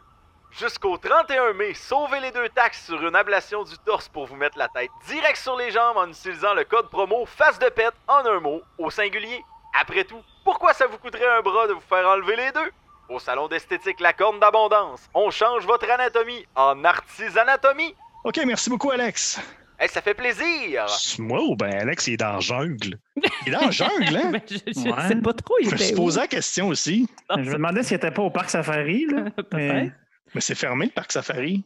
Jusqu'au 0.50 0.98
31 0.98 1.54
mai, 1.54 1.76
sauvez 1.76 2.22
les 2.22 2.32
deux 2.32 2.50
taxes 2.50 2.88
sur 2.88 3.08
une 3.08 3.16
ablation 3.16 3.64
du 3.64 3.78
torse 3.86 4.10
pour 4.10 4.26
vous 4.26 4.36
mettre 4.36 4.58
la 4.58 4.68
tête 4.68 4.90
direct 5.06 5.38
sur 5.38 5.56
les 5.56 5.70
jambes 5.70 5.98
en 5.98 6.10
utilisant 6.10 6.56
le 6.56 6.64
code 6.64 6.90
promo 6.90 7.28
face 7.28 7.60
de 7.60 7.70
pète 7.70 7.94
en 8.08 8.26
un 8.26 8.40
mot 8.40 8.64
au 8.80 8.90
singulier. 8.90 9.46
Après 9.80 10.04
tout, 10.04 10.22
pourquoi 10.44 10.74
ça 10.74 10.88
vous 10.88 10.98
coûterait 10.98 11.38
un 11.38 11.42
bras 11.42 11.68
de 11.68 11.74
vous 11.74 11.82
faire 11.82 12.08
enlever 12.08 12.36
les 12.36 12.52
deux? 12.52 12.72
Au 13.10 13.20
salon 13.20 13.48
d'esthétique 13.48 14.00
La 14.00 14.12
Corne 14.14 14.40
d'Abondance, 14.40 15.08
on 15.14 15.30
change 15.30 15.66
votre 15.66 15.90
anatomie 15.90 16.46
en 16.56 16.84
artisanatomie. 16.84 17.94
OK, 18.24 18.40
merci 18.46 18.70
beaucoup, 18.70 18.92
Alex. 18.92 19.40
Hey, 19.80 19.88
ça 19.88 20.02
fait 20.02 20.16
plaisir! 20.16 20.90
C'est 20.90 21.20
Moi 21.20 21.40
ou 21.44 21.56
ben 21.56 21.72
Alex, 21.72 22.08
il 22.08 22.14
est 22.14 22.18
dans 22.18 22.34
la 22.34 22.40
jungle? 22.40 22.98
Il 23.16 23.50
est 23.50 23.52
dans 23.52 23.66
la 23.66 23.72
jungle, 23.72 24.18
hein? 24.18 24.32
Ben, 24.32 24.42
je 24.50 24.56
je 24.58 24.90
Ouais. 24.90 25.08
sais 25.08 25.16
pas 25.22 25.34
trop. 25.34 25.56
Il 25.62 25.70
Je 25.70 25.76
me 25.92 25.96
posé 25.96 26.20
la 26.22 26.28
question 26.28 26.68
aussi. 26.70 27.08
Je 27.30 27.42
me 27.42 27.54
demandais 27.54 27.84
s'il 27.84 27.96
n'était 27.96 28.12
pas 28.12 28.24
au 28.24 28.32
parc 28.32 28.50
safari. 28.50 29.06
Là. 29.06 29.26
mais, 29.54 29.92
c'est 30.40 30.56
fermé, 30.56 30.88
le 30.88 30.92
parc 30.92 31.12
safari. 31.12 31.64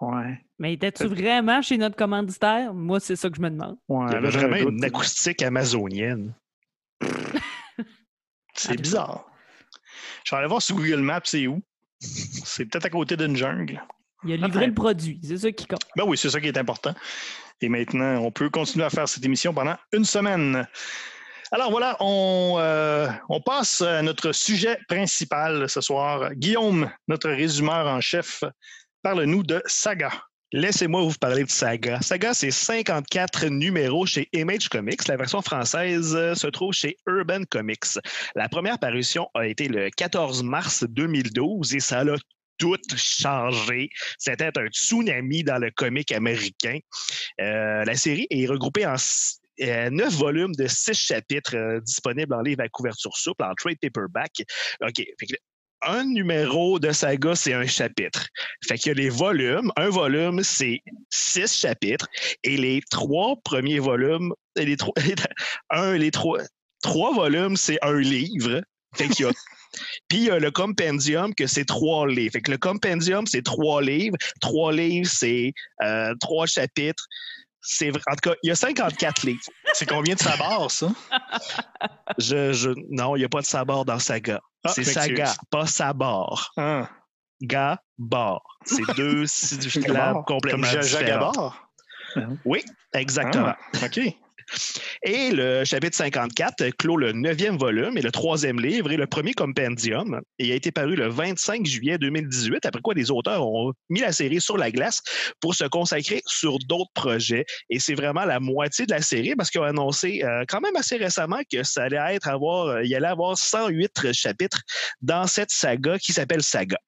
ouais, 0.00 0.40
Mais 0.58 0.72
étais-tu 0.72 1.06
vraiment 1.06 1.60
chez 1.60 1.76
notre 1.76 1.96
commanditaire? 1.96 2.72
Moi, 2.72 2.98
c'est 2.98 3.16
ça 3.16 3.28
que 3.28 3.36
je 3.36 3.42
me 3.42 3.50
demande. 3.50 3.76
ouais, 3.88 4.06
Il 4.08 4.12
y 4.14 4.16
avait 4.16 4.30
vraiment 4.30 4.56
une 4.70 4.82
acoustique 4.82 5.42
amazonienne. 5.42 6.32
C'est 8.60 8.80
bizarre. 8.80 9.24
Je 10.24 10.30
vais 10.34 10.38
aller 10.38 10.48
voir 10.48 10.60
sur 10.62 10.76
Google 10.76 11.00
Maps, 11.00 11.20
c'est 11.24 11.46
où? 11.46 11.62
C'est 12.00 12.66
peut-être 12.66 12.86
à 12.86 12.90
côté 12.90 13.16
d'une 13.16 13.36
jungle. 13.36 13.82
Il 14.24 14.32
a 14.32 14.36
livré 14.36 14.50
Peut-être. 14.50 14.66
le 14.68 14.74
produit. 14.74 15.20
C'est 15.22 15.38
ça 15.38 15.52
qui 15.52 15.66
compte. 15.66 15.80
Ben 15.96 16.04
oui, 16.06 16.16
c'est 16.18 16.30
ça 16.30 16.40
qui 16.40 16.48
est 16.48 16.58
important. 16.58 16.94
Et 17.62 17.68
maintenant, 17.68 18.18
on 18.18 18.30
peut 18.30 18.50
continuer 18.50 18.84
à 18.84 18.90
faire 18.90 19.08
cette 19.08 19.24
émission 19.24 19.52
pendant 19.54 19.76
une 19.92 20.04
semaine. 20.04 20.66
Alors 21.52 21.70
voilà, 21.70 21.96
on, 22.00 22.56
euh, 22.58 23.08
on 23.28 23.40
passe 23.40 23.80
à 23.82 24.02
notre 24.02 24.32
sujet 24.32 24.78
principal 24.88 25.68
ce 25.68 25.80
soir. 25.80 26.34
Guillaume, 26.34 26.90
notre 27.08 27.28
résumeur 27.30 27.86
en 27.86 28.00
chef, 28.00 28.44
parle-nous 29.02 29.42
de 29.42 29.62
Saga. 29.66 30.10
Laissez-moi 30.52 31.02
vous 31.02 31.14
parler 31.14 31.44
de 31.44 31.50
Saga. 31.50 32.00
Saga, 32.00 32.34
c'est 32.34 32.50
54 32.50 33.46
numéros 33.46 34.04
chez 34.04 34.28
Image 34.32 34.68
Comics. 34.68 35.06
La 35.06 35.16
version 35.16 35.42
française 35.42 36.16
euh, 36.16 36.34
se 36.34 36.48
trouve 36.48 36.72
chez 36.72 36.96
Urban 37.06 37.44
Comics. 37.48 38.00
La 38.34 38.48
première 38.48 38.80
parution 38.80 39.28
a 39.34 39.46
été 39.46 39.68
le 39.68 39.90
14 39.90 40.42
mars 40.42 40.84
2012 40.88 41.76
et 41.76 41.78
ça 41.78 42.00
a 42.00 42.16
tout 42.58 42.76
changé. 42.96 43.90
C'était 44.18 44.58
un 44.58 44.66
tsunami 44.66 45.44
dans 45.44 45.58
le 45.58 45.70
comic 45.70 46.10
américain. 46.10 46.78
Euh, 47.40 47.84
la 47.84 47.94
série 47.94 48.26
est 48.30 48.46
regroupée 48.46 48.86
en 48.86 48.96
euh, 49.60 49.90
neuf 49.90 50.14
volumes 50.14 50.54
de 50.56 50.66
six 50.66 50.94
chapitres 50.94 51.78
disponibles 51.84 52.34
en 52.34 52.42
livre 52.42 52.62
à 52.62 52.68
couverture 52.68 53.16
souple, 53.16 53.44
en 53.44 53.54
trade 53.54 53.78
paperback. 53.80 54.42
OK. 54.80 55.00
Un 55.82 56.04
numéro 56.04 56.78
de 56.78 56.92
saga, 56.92 57.34
c'est 57.34 57.54
un 57.54 57.66
chapitre. 57.66 58.26
Fait 58.68 58.76
qu'il 58.76 58.88
y 58.88 58.90
a 58.92 58.94
les 58.94 59.08
volumes. 59.08 59.72
Un 59.76 59.88
volume, 59.88 60.42
c'est 60.42 60.80
six 61.10 61.58
chapitres. 61.58 62.06
Et 62.44 62.56
les 62.56 62.82
trois 62.90 63.36
premiers 63.44 63.78
volumes, 63.78 64.32
les 64.56 64.76
trois, 64.76 64.92
un, 65.70 65.96
les 65.96 66.10
trois, 66.10 66.40
trois 66.82 67.14
volumes, 67.14 67.56
c'est 67.56 67.78
un 67.82 67.98
livre. 67.98 68.60
Fait 68.94 69.08
qu'il 69.08 69.24
y 69.26 69.28
a 69.28 69.32
Puis 70.08 70.18
il 70.18 70.24
y 70.24 70.30
a 70.30 70.38
le 70.40 70.50
compendium 70.50 71.32
que 71.34 71.46
c'est 71.46 71.64
trois 71.64 72.06
livres. 72.06 72.32
Fait 72.32 72.42
que 72.42 72.50
le 72.50 72.58
compendium, 72.58 73.26
c'est 73.26 73.42
trois 73.42 73.80
livres. 73.80 74.16
Trois 74.40 74.72
livres, 74.72 75.08
c'est 75.08 75.52
euh, 75.84 76.12
trois 76.20 76.46
chapitres. 76.46 77.06
C'est 77.62 77.90
vrai- 77.90 78.02
En 78.10 78.14
tout 78.16 78.30
cas, 78.30 78.36
il 78.42 78.48
y 78.48 78.50
a 78.50 78.56
54 78.56 79.22
livres. 79.22 79.40
C'est 79.74 79.88
combien 79.88 80.14
de 80.14 80.20
sabords, 80.20 80.70
ça? 80.70 80.88
Je, 82.18 82.52
je, 82.52 82.70
non, 82.90 83.14
il 83.14 83.20
n'y 83.20 83.24
a 83.24 83.28
pas 83.28 83.40
de 83.40 83.46
sabord 83.46 83.84
dans 83.84 83.98
Saga. 84.00 84.40
Ah, 84.64 84.72
c'est. 84.74 84.84
Saga, 84.84 85.32
pas 85.50 85.66
sabord. 85.66 86.52
Ah, 86.56 86.88
Gabord. 87.42 88.58
C'est 88.64 88.82
deux 88.96 89.26
syllabes 89.26 90.24
complètement 90.26 90.66
Comme 90.66 90.82
Jaja 90.82 90.98
différentes. 91.02 91.54
Oui, 92.44 92.64
exactement. 92.92 93.54
Ah, 93.54 93.86
OK. 93.86 94.00
Et 95.02 95.30
le 95.30 95.64
chapitre 95.64 95.96
54 95.96 96.70
clôt 96.76 96.96
le 96.96 97.12
neuvième 97.12 97.56
volume 97.56 97.96
et 97.96 98.02
le 98.02 98.10
troisième 98.10 98.60
livre 98.60 98.90
et 98.90 98.96
le 98.96 99.06
premier 99.06 99.32
compendium. 99.32 100.20
Et 100.38 100.46
il 100.46 100.52
a 100.52 100.54
été 100.54 100.70
paru 100.70 100.96
le 100.96 101.08
25 101.08 101.64
juillet 101.66 101.98
2018, 101.98 102.66
après 102.66 102.80
quoi 102.80 102.94
les 102.94 103.10
auteurs 103.10 103.46
ont 103.46 103.72
mis 103.88 104.00
la 104.00 104.12
série 104.12 104.40
sur 104.40 104.56
la 104.56 104.70
glace 104.70 105.00
pour 105.40 105.54
se 105.54 105.64
consacrer 105.64 106.22
sur 106.26 106.58
d'autres 106.58 106.92
projets. 106.94 107.44
Et 107.68 107.78
c'est 107.78 107.94
vraiment 107.94 108.24
la 108.24 108.40
moitié 108.40 108.86
de 108.86 108.92
la 108.92 109.02
série 109.02 109.34
parce 109.36 109.50
qu'ils 109.50 109.60
ont 109.60 109.64
annoncé 109.64 110.22
euh, 110.24 110.44
quand 110.48 110.60
même 110.60 110.76
assez 110.76 110.96
récemment 110.96 111.40
que 111.52 111.62
ça 111.62 111.84
allait 111.84 112.14
être 112.14 112.28
avoir, 112.28 112.66
euh, 112.66 112.84
il 112.84 112.94
allait 112.94 113.06
avoir 113.06 113.36
108 113.36 114.12
chapitres 114.12 114.60
dans 115.00 115.26
cette 115.26 115.50
saga 115.50 115.98
qui 115.98 116.12
s'appelle 116.12 116.42
Saga. 116.42 116.78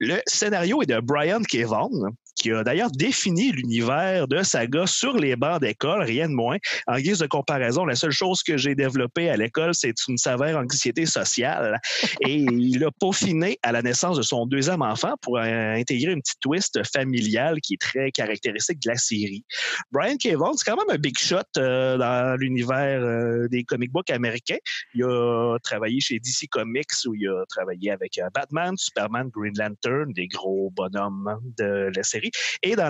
Le 0.00 0.20
scénario 0.26 0.82
est 0.82 0.86
de 0.86 1.00
Brian 1.00 1.42
Kevan, 1.42 1.90
qui 2.34 2.50
a 2.52 2.64
d'ailleurs 2.64 2.90
défini 2.90 3.52
l'univers 3.52 4.28
de 4.28 4.42
Saga 4.42 4.86
sur 4.86 5.16
les 5.16 5.36
bancs 5.36 5.60
d'école, 5.60 6.02
rien 6.02 6.28
de 6.28 6.34
moins. 6.34 6.56
En 6.86 6.98
guise 6.98 7.18
de 7.18 7.26
comparaison, 7.26 7.84
la 7.84 7.94
seule 7.94 8.10
chose 8.10 8.42
que 8.42 8.56
j'ai 8.56 8.74
développée 8.74 9.30
à 9.30 9.36
l'école, 9.36 9.74
c'est 9.74 9.94
une 10.08 10.18
sévère 10.18 10.58
anxiété 10.58 11.06
sociale. 11.06 11.80
Et 12.26 12.34
il 12.34 12.84
a 12.84 12.90
peaufiné 12.90 13.58
à 13.62 13.72
la 13.72 13.82
naissance 13.82 14.16
de 14.16 14.22
son 14.22 14.46
deuxième 14.46 14.82
enfant 14.82 15.14
pour 15.22 15.38
euh, 15.38 15.74
intégrer 15.74 16.12
une 16.12 16.20
petite 16.20 16.40
twist 16.40 16.80
familiale 16.92 17.60
qui 17.60 17.74
est 17.74 17.80
très 17.80 18.10
caractéristique 18.10 18.80
de 18.80 18.90
la 18.90 18.96
série. 18.96 19.44
Brian 19.92 20.16
Kevan, 20.16 20.54
c'est 20.56 20.70
quand 20.70 20.76
même 20.76 20.94
un 20.94 20.98
big 20.98 21.18
shot 21.18 21.38
euh, 21.58 21.96
dans 21.96 22.36
l'univers 22.38 23.00
euh, 23.02 23.48
des 23.48 23.64
comic 23.64 23.92
books 23.92 24.10
américains. 24.10 24.58
Il 24.94 25.04
a 25.04 25.58
travaillé 25.62 26.00
chez 26.00 26.18
DC 26.18 26.48
Comics 26.50 26.90
où 27.06 27.14
il 27.14 27.28
a 27.28 27.44
travaillé 27.48 27.90
avec 27.90 28.18
euh, 28.18 28.28
Batman, 28.34 28.74
Superman, 28.76 29.28
Green 29.28 29.54
Lantern, 29.56 30.12
des 30.12 30.26
gros 30.28 30.70
bonhommes 30.70 31.38
de 31.58 31.90
la 31.94 32.02
série. 32.02 32.23
Et 32.62 32.76
dans 32.76 32.88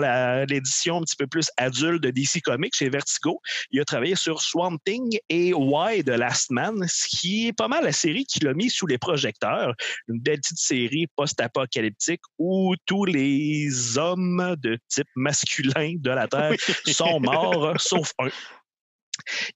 l'édition 0.49 0.97
un 0.97 1.01
petit 1.01 1.15
peu 1.15 1.27
plus 1.27 1.49
adulte 1.57 2.03
de 2.03 2.11
DC 2.11 2.41
Comics 2.43 2.75
chez 2.75 2.89
Vertigo, 2.89 3.39
il 3.71 3.79
a 3.79 3.85
travaillé 3.85 4.15
sur 4.15 4.41
Swamp 4.41 4.77
Thing 4.85 5.17
et 5.29 5.53
Why 5.53 6.03
The 6.03 6.09
Last 6.09 6.51
Man, 6.51 6.85
ce 6.87 7.07
qui 7.07 7.47
est 7.47 7.53
pas 7.53 7.67
mal 7.67 7.83
la 7.83 7.91
série 7.91 8.25
qu'il 8.25 8.47
a 8.47 8.53
mis 8.53 8.69
sous 8.69 8.87
les 8.87 8.97
projecteurs. 8.97 9.73
Une 10.07 10.19
belle 10.19 10.39
petite 10.39 10.57
série 10.57 11.07
post-apocalyptique 11.15 12.21
où 12.37 12.75
tous 12.85 13.05
les 13.05 13.97
hommes 13.97 14.55
de 14.61 14.77
type 14.89 15.07
masculin 15.15 15.95
de 15.97 16.09
la 16.09 16.27
Terre 16.27 16.55
sont 16.87 17.19
morts, 17.19 17.79
sauf 17.79 18.11
un. 18.19 18.29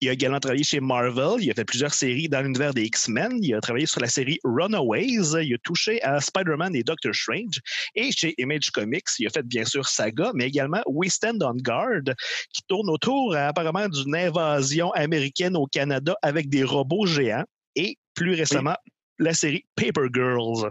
Il 0.01 0.09
a 0.09 0.13
également 0.13 0.39
travaillé 0.39 0.63
chez 0.63 0.79
Marvel. 0.79 1.41
Il 1.41 1.51
a 1.51 1.53
fait 1.53 1.65
plusieurs 1.65 1.93
séries 1.93 2.29
dans 2.29 2.41
l'univers 2.41 2.73
des 2.73 2.83
X-Men. 2.83 3.43
Il 3.43 3.53
a 3.53 3.61
travaillé 3.61 3.85
sur 3.85 4.01
la 4.01 4.07
série 4.07 4.39
Runaways. 4.43 5.43
Il 5.43 5.53
a 5.53 5.57
touché 5.63 6.01
à 6.01 6.19
Spider-Man 6.19 6.75
et 6.75 6.83
Doctor 6.83 7.13
Strange. 7.13 7.59
Et 7.95 8.11
chez 8.11 8.33
Image 8.37 8.71
Comics, 8.71 9.07
il 9.19 9.27
a 9.27 9.29
fait 9.29 9.45
bien 9.45 9.65
sûr 9.65 9.87
Saga, 9.87 10.31
mais 10.33 10.47
également 10.47 10.81
We 10.85 11.11
Stand 11.11 11.43
on 11.43 11.55
Guard, 11.55 12.15
qui 12.53 12.61
tourne 12.67 12.89
autour 12.89 13.33
euh, 13.33 13.47
apparemment 13.49 13.87
d'une 13.87 14.15
invasion 14.15 14.91
américaine 14.91 15.55
au 15.55 15.65
Canada 15.65 16.15
avec 16.21 16.49
des 16.49 16.63
robots 16.63 17.05
géants. 17.05 17.45
Et 17.75 17.97
plus 18.15 18.33
récemment, 18.33 18.75
la 19.19 19.33
série 19.33 19.65
Paper 19.75 20.07
Girls. 20.13 20.69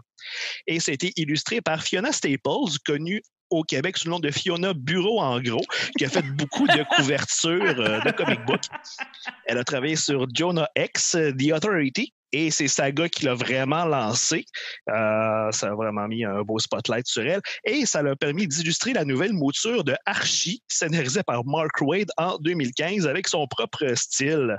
Et 0.66 0.80
ça 0.80 0.90
a 0.90 0.95
été 0.95 1.12
illustré 1.16 1.61
par 1.61 1.83
Fiona 1.83 2.12
Staples, 2.12 2.78
connue 2.85 3.23
au 3.50 3.62
Québec 3.62 3.97
sous 3.97 4.07
le 4.07 4.12
nom 4.12 4.21
de 4.21 4.31
Fiona 4.31 4.73
Bureau 4.75 5.21
en 5.21 5.40
gros, 5.40 5.64
qui 5.97 6.05
a 6.05 6.09
fait 6.09 6.23
beaucoup 6.23 6.67
de 6.67 6.85
couvertures 6.97 7.81
euh, 7.81 8.00
de 8.00 8.11
comic 8.11 8.45
book. 8.47 8.61
Elle 9.47 9.59
a 9.59 9.64
travaillé 9.64 9.97
sur 9.97 10.26
Jonah 10.35 10.69
X, 10.76 11.12
The 11.12 11.52
Authority, 11.52 12.12
et 12.33 12.50
c'est 12.50 12.69
Saga 12.69 13.09
qui 13.09 13.25
l'a 13.25 13.35
vraiment 13.35 13.85
lancé. 13.85 14.45
Euh, 14.90 15.50
ça 15.50 15.69
a 15.69 15.75
vraiment 15.75 16.07
mis 16.09 16.25
un 16.25 16.43
beau 16.43 16.59
spotlight 16.59 17.07
sur 17.07 17.23
elle. 17.23 17.40
Et 17.64 17.87
ça 17.87 18.02
l'a 18.02 18.17
permis 18.17 18.47
d'illustrer 18.47 18.93
la 18.93 19.05
nouvelle 19.05 19.33
mouture 19.33 19.85
de 19.85 19.97
Archie, 20.05 20.62
scénarisée 20.69 21.23
par 21.23 21.45
Mark 21.47 21.81
Wade 21.81 22.11
en 22.17 22.37
2015 22.38 23.07
avec 23.07 23.28
son 23.28 23.47
propre 23.47 23.95
style. 23.95 24.59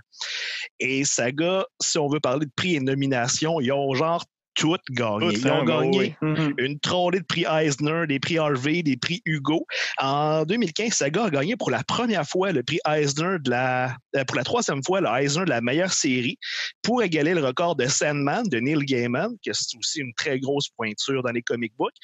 Et 0.79 1.03
Saga, 1.05 1.65
si 1.81 1.99
on 1.99 2.07
veut 2.07 2.19
parler 2.19 2.45
de 2.47 2.51
prix 2.55 2.75
et 2.75 2.79
nominations, 2.79 3.59
ils 3.59 3.71
ont 3.71 3.93
genre 3.93 4.25
toutes 4.59 4.81
gagné. 4.91 5.29
Ils 5.31 5.47
ont 5.47 5.61
hein, 5.61 5.65
gagné 5.65 6.15
oui. 6.21 6.27
Mhm. 6.29 6.53
une 6.57 6.79
trollée 6.79 7.19
de 7.19 7.25
prix 7.25 7.45
Eisner, 7.49 8.05
des 8.07 8.19
prix 8.19 8.37
Harvey, 8.37 8.83
des 8.83 8.97
prix 8.97 9.21
Hugo. 9.25 9.65
En 9.97 10.43
2015, 10.43 10.93
Saga 10.93 11.25
a 11.25 11.29
gagné 11.29 11.55
pour 11.55 11.71
la 11.71 11.83
première 11.83 12.27
fois 12.27 12.51
le 12.51 12.61
prix 12.61 12.79
Eisner 12.85 13.37
de 13.39 13.49
la, 13.49 13.95
euh, 14.15 14.25
pour 14.25 14.35
la 14.35 14.43
troisième 14.43 14.83
fois 14.83 14.99
le 14.99 15.07
Eisner 15.07 15.45
de 15.45 15.49
la 15.49 15.61
meilleure 15.61 15.93
série 15.93 16.37
pour 16.83 17.01
égaler 17.01 17.33
le 17.33 17.43
record 17.43 17.77
de 17.77 17.85
Sandman 17.85 18.43
de 18.49 18.59
Neil 18.59 18.79
Gaiman, 18.79 19.31
que 19.45 19.53
c'est 19.53 19.77
aussi 19.77 20.01
une 20.01 20.13
très 20.15 20.39
grosse 20.39 20.67
pointure 20.69 21.23
dans 21.23 21.31
les 21.31 21.41
comic 21.41 21.73
books. 21.77 21.95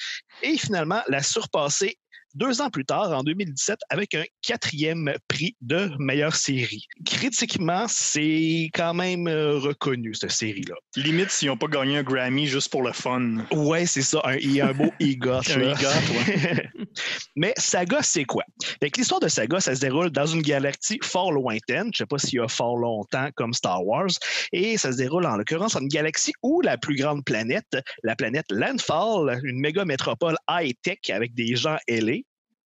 Et 0.41 0.57
finalement, 0.57 1.01
la 1.09 1.21
surpasser 1.21 1.97
deux 2.35 2.61
ans 2.61 2.69
plus 2.69 2.85
tard, 2.85 3.11
en 3.11 3.23
2017, 3.23 3.79
avec 3.89 4.13
un 4.13 4.23
quatrième 4.41 5.13
prix 5.27 5.55
de 5.61 5.89
meilleure 5.99 6.35
série. 6.35 6.85
Critiquement, 7.05 7.85
c'est 7.87 8.69
quand 8.73 8.93
même 8.93 9.27
euh, 9.27 9.57
reconnu, 9.57 10.13
cette 10.13 10.31
série-là. 10.31 10.75
Limite 10.95 11.31
s'ils 11.31 11.47
n'ont 11.47 11.57
pas 11.57 11.67
gagné 11.67 11.97
un 11.97 12.03
Grammy 12.03 12.45
juste 12.47 12.69
pour 12.71 12.83
le 12.83 12.91
fun. 12.91 13.37
Ouais, 13.51 13.85
c'est 13.85 14.01
ça. 14.01 14.21
un- 14.25 14.35
Il 14.37 14.51
y 14.53 14.61
a 14.61 14.67
un 14.67 14.73
beau 14.73 14.91
EGOT. 14.99 15.39
Un 15.55 15.73
Mais 17.35 17.53
Saga, 17.57 18.01
c'est 18.01 18.25
quoi? 18.25 18.43
L'histoire 18.81 19.19
de 19.19 19.27
Saga, 19.27 19.59
ça 19.59 19.75
se 19.75 19.81
déroule 19.81 20.09
dans 20.09 20.25
une 20.25 20.41
galaxie 20.41 20.99
fort 21.03 21.31
lointaine, 21.31 21.85
je 21.85 21.87
ne 21.87 21.93
sais 21.93 22.05
pas 22.05 22.17
s'il 22.17 22.35
y 22.35 22.39
a 22.39 22.47
fort 22.47 22.77
longtemps 22.77 23.29
comme 23.35 23.53
Star 23.53 23.85
Wars, 23.85 24.07
et 24.51 24.77
ça 24.77 24.91
se 24.91 24.97
déroule 24.97 25.25
en 25.25 25.35
l'occurrence 25.37 25.75
en 25.75 25.81
une 25.81 25.87
galaxie 25.87 26.33
où 26.43 26.61
la 26.61 26.77
plus 26.77 26.95
grande 26.95 27.23
planète, 27.25 27.77
la 28.03 28.15
planète 28.15 28.45
Landfall, 28.51 29.39
une 29.43 29.59
méga 29.59 29.85
métropole 29.85 30.35
high-tech 30.49 30.97
avec 31.09 31.33
des 31.33 31.55
gens 31.55 31.77
ailés, 31.87 32.24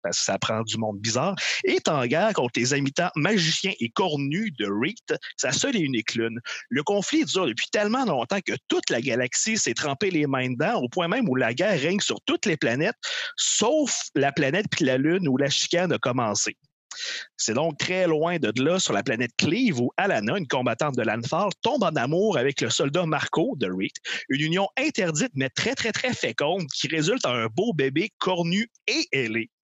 parce 0.05 0.19
que 0.19 0.25
ça 0.25 0.37
prend 0.37 0.61
du 0.61 0.77
monde 0.77 0.99
bizarre, 0.99 1.35
est 1.63 1.87
en 1.87 2.05
guerre 2.05 2.33
contre 2.33 2.59
les 2.59 2.75
habitants 2.75 3.09
magiciens 3.15 3.73
et 3.79 3.89
cornus 3.89 4.51
de 4.59 4.67
Reed, 4.67 5.19
sa 5.35 5.51
seule 5.51 5.75
et 5.75 5.79
unique 5.79 6.13
lune. 6.13 6.39
Le 6.69 6.83
conflit 6.83 7.25
dure 7.25 7.47
depuis 7.47 7.67
tellement 7.71 8.05
longtemps 8.05 8.39
que 8.45 8.53
toute 8.67 8.91
la 8.91 9.01
galaxie 9.01 9.57
s'est 9.57 9.73
trempée 9.73 10.11
les 10.11 10.27
mains 10.27 10.51
dedans, 10.51 10.75
au 10.75 10.89
point 10.89 11.07
même 11.07 11.27
où 11.27 11.35
la 11.35 11.55
guerre 11.55 11.79
règne 11.79 11.99
sur 12.01 12.21
toutes 12.27 12.45
les 12.45 12.55
planètes, 12.55 12.95
sauf 13.35 14.09
la 14.13 14.31
planète 14.31 14.67
puis 14.69 14.85
la 14.85 14.99
lune 14.99 15.27
où 15.27 15.37
la 15.37 15.49
chicane 15.49 15.91
a 15.91 15.97
commencé. 15.97 16.55
C'est 17.35 17.55
donc 17.55 17.77
très 17.77 18.07
loin 18.07 18.37
de 18.37 18.51
là, 18.63 18.79
sur 18.79 18.93
la 18.93 19.03
planète 19.03 19.31
Cleve, 19.37 19.81
où 19.81 19.91
Alana, 19.97 20.37
une 20.37 20.47
combattante 20.47 20.95
de 20.95 21.01
l'Anfal, 21.01 21.49
tombe 21.61 21.83
en 21.83 21.95
amour 21.95 22.37
avec 22.37 22.61
le 22.61 22.69
soldat 22.69 23.05
Marco 23.05 23.55
de 23.57 23.67
Reed, 23.67 23.91
une 24.29 24.41
union 24.41 24.67
interdite 24.77 25.31
mais 25.33 25.49
très, 25.49 25.73
très, 25.75 25.91
très 25.91 26.13
féconde 26.13 26.67
qui 26.67 26.87
résulte 26.87 27.25
en 27.25 27.33
un 27.33 27.47
beau 27.47 27.73
bébé 27.73 28.11
cornu 28.19 28.69
et 28.87 29.07
ailé. 29.11 29.49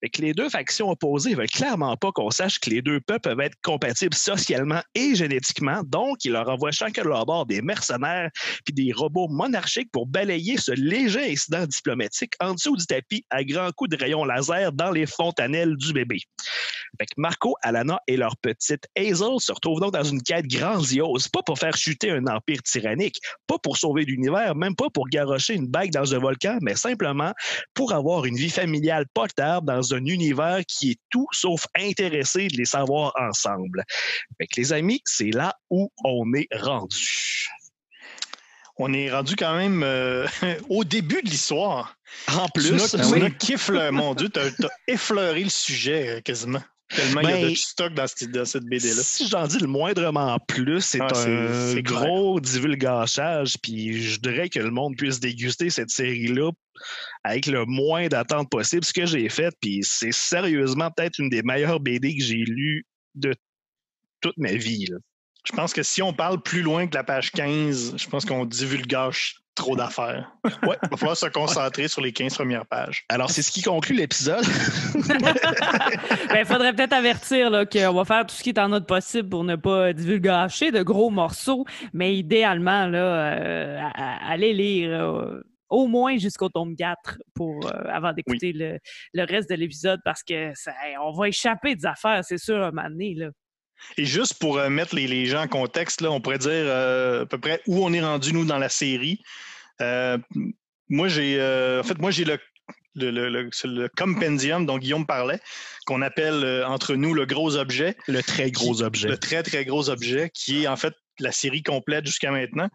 Fait 0.00 0.10
que 0.10 0.22
les 0.22 0.32
deux 0.32 0.48
factions 0.48 0.90
opposées 0.90 1.34
veulent 1.34 1.48
clairement 1.48 1.96
pas 1.96 2.12
qu'on 2.12 2.30
sache 2.30 2.58
que 2.60 2.70
les 2.70 2.82
deux 2.82 3.00
peuples 3.00 3.28
peuvent 3.28 3.40
être 3.40 3.56
compatibles 3.62 4.14
socialement 4.14 4.80
et 4.94 5.14
génétiquement, 5.14 5.82
donc 5.84 6.24
ils 6.24 6.32
leur 6.32 6.48
envoient 6.48 6.70
chacun 6.70 7.02
de 7.02 7.08
leur 7.08 7.26
bord 7.26 7.46
des 7.46 7.62
mercenaires 7.62 8.30
puis 8.64 8.74
des 8.74 8.92
robots 8.92 9.28
monarchiques 9.28 9.90
pour 9.92 10.06
balayer 10.06 10.56
ce 10.56 10.72
léger 10.72 11.32
incident 11.32 11.66
diplomatique 11.66 12.32
en 12.40 12.54
dessous 12.54 12.76
du 12.76 12.86
tapis 12.86 13.24
à 13.30 13.42
grands 13.44 13.70
coups 13.72 13.90
de 13.90 13.96
rayons 13.96 14.24
laser 14.24 14.72
dans 14.72 14.90
les 14.90 15.06
fontanelles 15.06 15.76
du 15.76 15.92
bébé. 15.92 16.20
Fait 16.98 17.06
que 17.06 17.12
Marco, 17.16 17.54
Alana 17.62 18.00
et 18.06 18.16
leur 18.16 18.36
petite 18.38 18.86
Hazel 18.96 19.38
se 19.38 19.52
retrouvent 19.52 19.80
donc 19.80 19.92
dans 19.92 20.04
une 20.04 20.22
quête 20.22 20.46
grandiose, 20.46 21.28
pas 21.28 21.42
pour 21.42 21.58
faire 21.58 21.76
chuter 21.76 22.10
un 22.10 22.26
empire 22.26 22.62
tyrannique, 22.62 23.18
pas 23.46 23.58
pour 23.58 23.76
sauver 23.76 24.04
l'univers, 24.04 24.54
même 24.54 24.74
pas 24.74 24.88
pour 24.90 25.08
garrocher 25.08 25.54
une 25.54 25.66
bague 25.66 25.90
dans 25.92 26.14
un 26.14 26.18
volcan, 26.18 26.58
mais 26.62 26.74
simplement 26.74 27.32
pour 27.74 27.92
avoir 27.92 28.24
une 28.24 28.36
vie 28.36 28.50
familiale 28.50 29.04
pas 29.14 29.26
dans 29.62 29.87
un 29.94 30.04
univers 30.04 30.60
qui 30.66 30.92
est 30.92 31.00
tout 31.10 31.26
sauf 31.32 31.66
intéressé 31.76 32.48
de 32.48 32.56
les 32.56 32.64
savoir 32.64 33.12
ensemble. 33.18 33.84
Fait 34.38 34.46
que 34.46 34.60
les 34.60 34.72
amis, 34.72 35.00
c'est 35.04 35.30
là 35.30 35.54
où 35.70 35.90
on 36.04 36.32
est 36.34 36.48
rendu. 36.52 37.48
On 38.76 38.92
est 38.92 39.10
rendu 39.10 39.34
quand 39.34 39.56
même 39.56 39.82
euh, 39.82 40.26
au 40.68 40.84
début 40.84 41.20
de 41.22 41.28
l'histoire. 41.28 41.96
En 42.28 42.48
plus, 42.48 42.72
tu 42.90 42.96
as, 43.78 43.90
mon 43.90 44.14
Dieu, 44.14 44.28
tu 44.28 44.38
as, 44.38 44.50
effleuré 44.86 45.42
le 45.42 45.50
sujet 45.50 46.08
euh, 46.08 46.20
quasiment. 46.20 46.62
Tellement 46.88 47.20
il 47.20 47.28
y 47.28 47.32
a 47.32 47.40
de 47.42 47.46
ben, 47.48 47.56
stock 47.56 47.92
dans 47.92 48.06
cette, 48.06 48.64
BD-là. 48.64 49.02
Si 49.02 49.28
j'en 49.28 49.46
dis 49.46 49.58
le 49.58 49.66
moindrement 49.66 50.38
plus, 50.38 50.80
c'est 50.80 51.00
ah, 51.00 51.08
un 51.26 51.80
gros 51.80 52.40
divulgachage, 52.40 53.56
puis 53.62 54.02
je 54.02 54.18
dirais 54.20 54.48
que 54.48 54.58
le 54.58 54.70
monde 54.70 54.96
puisse 54.96 55.20
déguster 55.20 55.68
cette 55.68 55.90
série-là 55.90 56.50
avec 57.24 57.46
le 57.46 57.66
moins 57.66 58.08
d'attente 58.08 58.48
possible. 58.50 58.84
Ce 58.84 58.94
que 58.94 59.04
j'ai 59.04 59.28
fait, 59.28 59.54
puis 59.60 59.80
c'est 59.82 60.12
sérieusement 60.12 60.90
peut-être 60.90 61.18
une 61.18 61.28
des 61.28 61.42
meilleures 61.42 61.80
BD 61.80 62.16
que 62.16 62.24
j'ai 62.24 62.44
lues 62.46 62.86
de 63.14 63.34
toute 64.22 64.38
ma 64.38 64.52
vie. 64.52 64.86
Je 65.44 65.52
pense 65.52 65.72
que 65.72 65.82
si 65.82 66.00
on 66.02 66.12
parle 66.12 66.42
plus 66.42 66.62
loin 66.62 66.86
que 66.86 66.94
la 66.94 67.04
page 67.04 67.32
15, 67.32 67.96
je 67.96 68.08
pense 68.08 68.24
qu'on 68.24 68.46
divulgage 68.46 69.36
trop 69.58 69.76
d'affaires. 69.76 70.32
Ouais, 70.44 70.76
il 70.82 70.88
va 70.90 70.96
falloir 70.96 71.16
se 71.16 71.26
concentrer 71.26 71.88
sur 71.88 72.00
les 72.00 72.12
15 72.12 72.34
premières 72.34 72.66
pages. 72.66 73.04
Alors, 73.08 73.30
c'est 73.30 73.42
ce 73.42 73.50
qui 73.50 73.60
conclut 73.60 73.96
l'épisode. 73.96 74.44
Il 74.94 75.02
ben, 76.28 76.44
faudrait 76.46 76.72
peut-être 76.72 76.94
avertir 76.94 77.50
qu'on 77.70 77.92
va 77.92 78.04
faire 78.04 78.26
tout 78.26 78.34
ce 78.34 78.42
qui 78.42 78.50
est 78.50 78.58
en 78.58 78.68
notre 78.68 78.86
possible 78.86 79.28
pour 79.28 79.44
ne 79.44 79.56
pas 79.56 79.92
divulgacher 79.92 80.70
de 80.70 80.82
gros 80.82 81.10
morceaux, 81.10 81.64
mais 81.92 82.16
idéalement, 82.16 82.86
là, 82.86 82.98
euh, 82.98 83.80
aller 83.94 84.52
lire. 84.52 84.90
Euh, 84.90 85.42
au 85.70 85.86
moins 85.86 86.16
jusqu'au 86.16 86.48
tome 86.48 86.74
4 86.76 87.18
pour, 87.34 87.66
euh, 87.66 87.70
avant 87.92 88.14
d'écouter 88.14 88.54
le, 88.54 89.24
reste 89.24 89.50
de 89.50 89.54
l'épisode 89.54 90.00
parce 90.02 90.22
que 90.22 90.50
ça, 90.54 90.72
on 91.02 91.12
va 91.12 91.28
échapper 91.28 91.74
des 91.74 91.84
affaires, 91.84 92.24
c'est 92.24 92.38
sûr, 92.38 92.56
un 92.56 92.70
moment 92.70 92.88
donné. 92.88 93.12
Là. 93.14 93.28
Et 93.96 94.04
juste 94.04 94.38
pour 94.38 94.58
euh, 94.58 94.68
mettre 94.68 94.94
les, 94.94 95.26
gens 95.26 95.42
en 95.42 95.48
contexte, 95.48 96.00
là, 96.00 96.10
on 96.10 96.20
pourrait 96.20 96.38
dire 96.38 96.50
euh, 96.52 97.22
à 97.22 97.26
peu 97.26 97.38
près 97.38 97.60
où 97.66 97.84
on 97.84 97.92
est 97.92 98.00
rendu, 98.00 98.32
nous, 98.32 98.44
dans 98.44 98.58
la 98.58 98.68
série. 98.68 99.20
Euh, 99.80 100.18
moi, 100.88 101.08
j'ai 101.08 101.36
en 101.40 101.82
fait, 101.82 101.98
moi, 101.98 102.10
j'ai 102.10 102.24
le, 102.24 102.38
le, 102.94 103.88
compendium 103.96 104.66
dont 104.66 104.78
Guillaume 104.78 105.06
parlait, 105.06 105.40
qu'on 105.86 106.02
appelle 106.02 106.64
entre 106.66 106.94
nous 106.94 107.14
le 107.14 107.26
gros 107.26 107.56
objet. 107.56 107.96
Le 108.06 108.22
très 108.22 108.50
gros 108.50 108.82
objet. 108.82 109.08
Le 109.08 109.18
très, 109.18 109.42
très 109.42 109.64
gros 109.64 109.90
objet, 109.90 110.30
qui 110.34 110.64
est 110.64 110.66
en 110.68 110.76
fait 110.76 110.94
la 111.20 111.32
série 111.32 111.62
complète 111.62 112.06
jusqu'à 112.06 112.30
maintenant. 112.30 112.68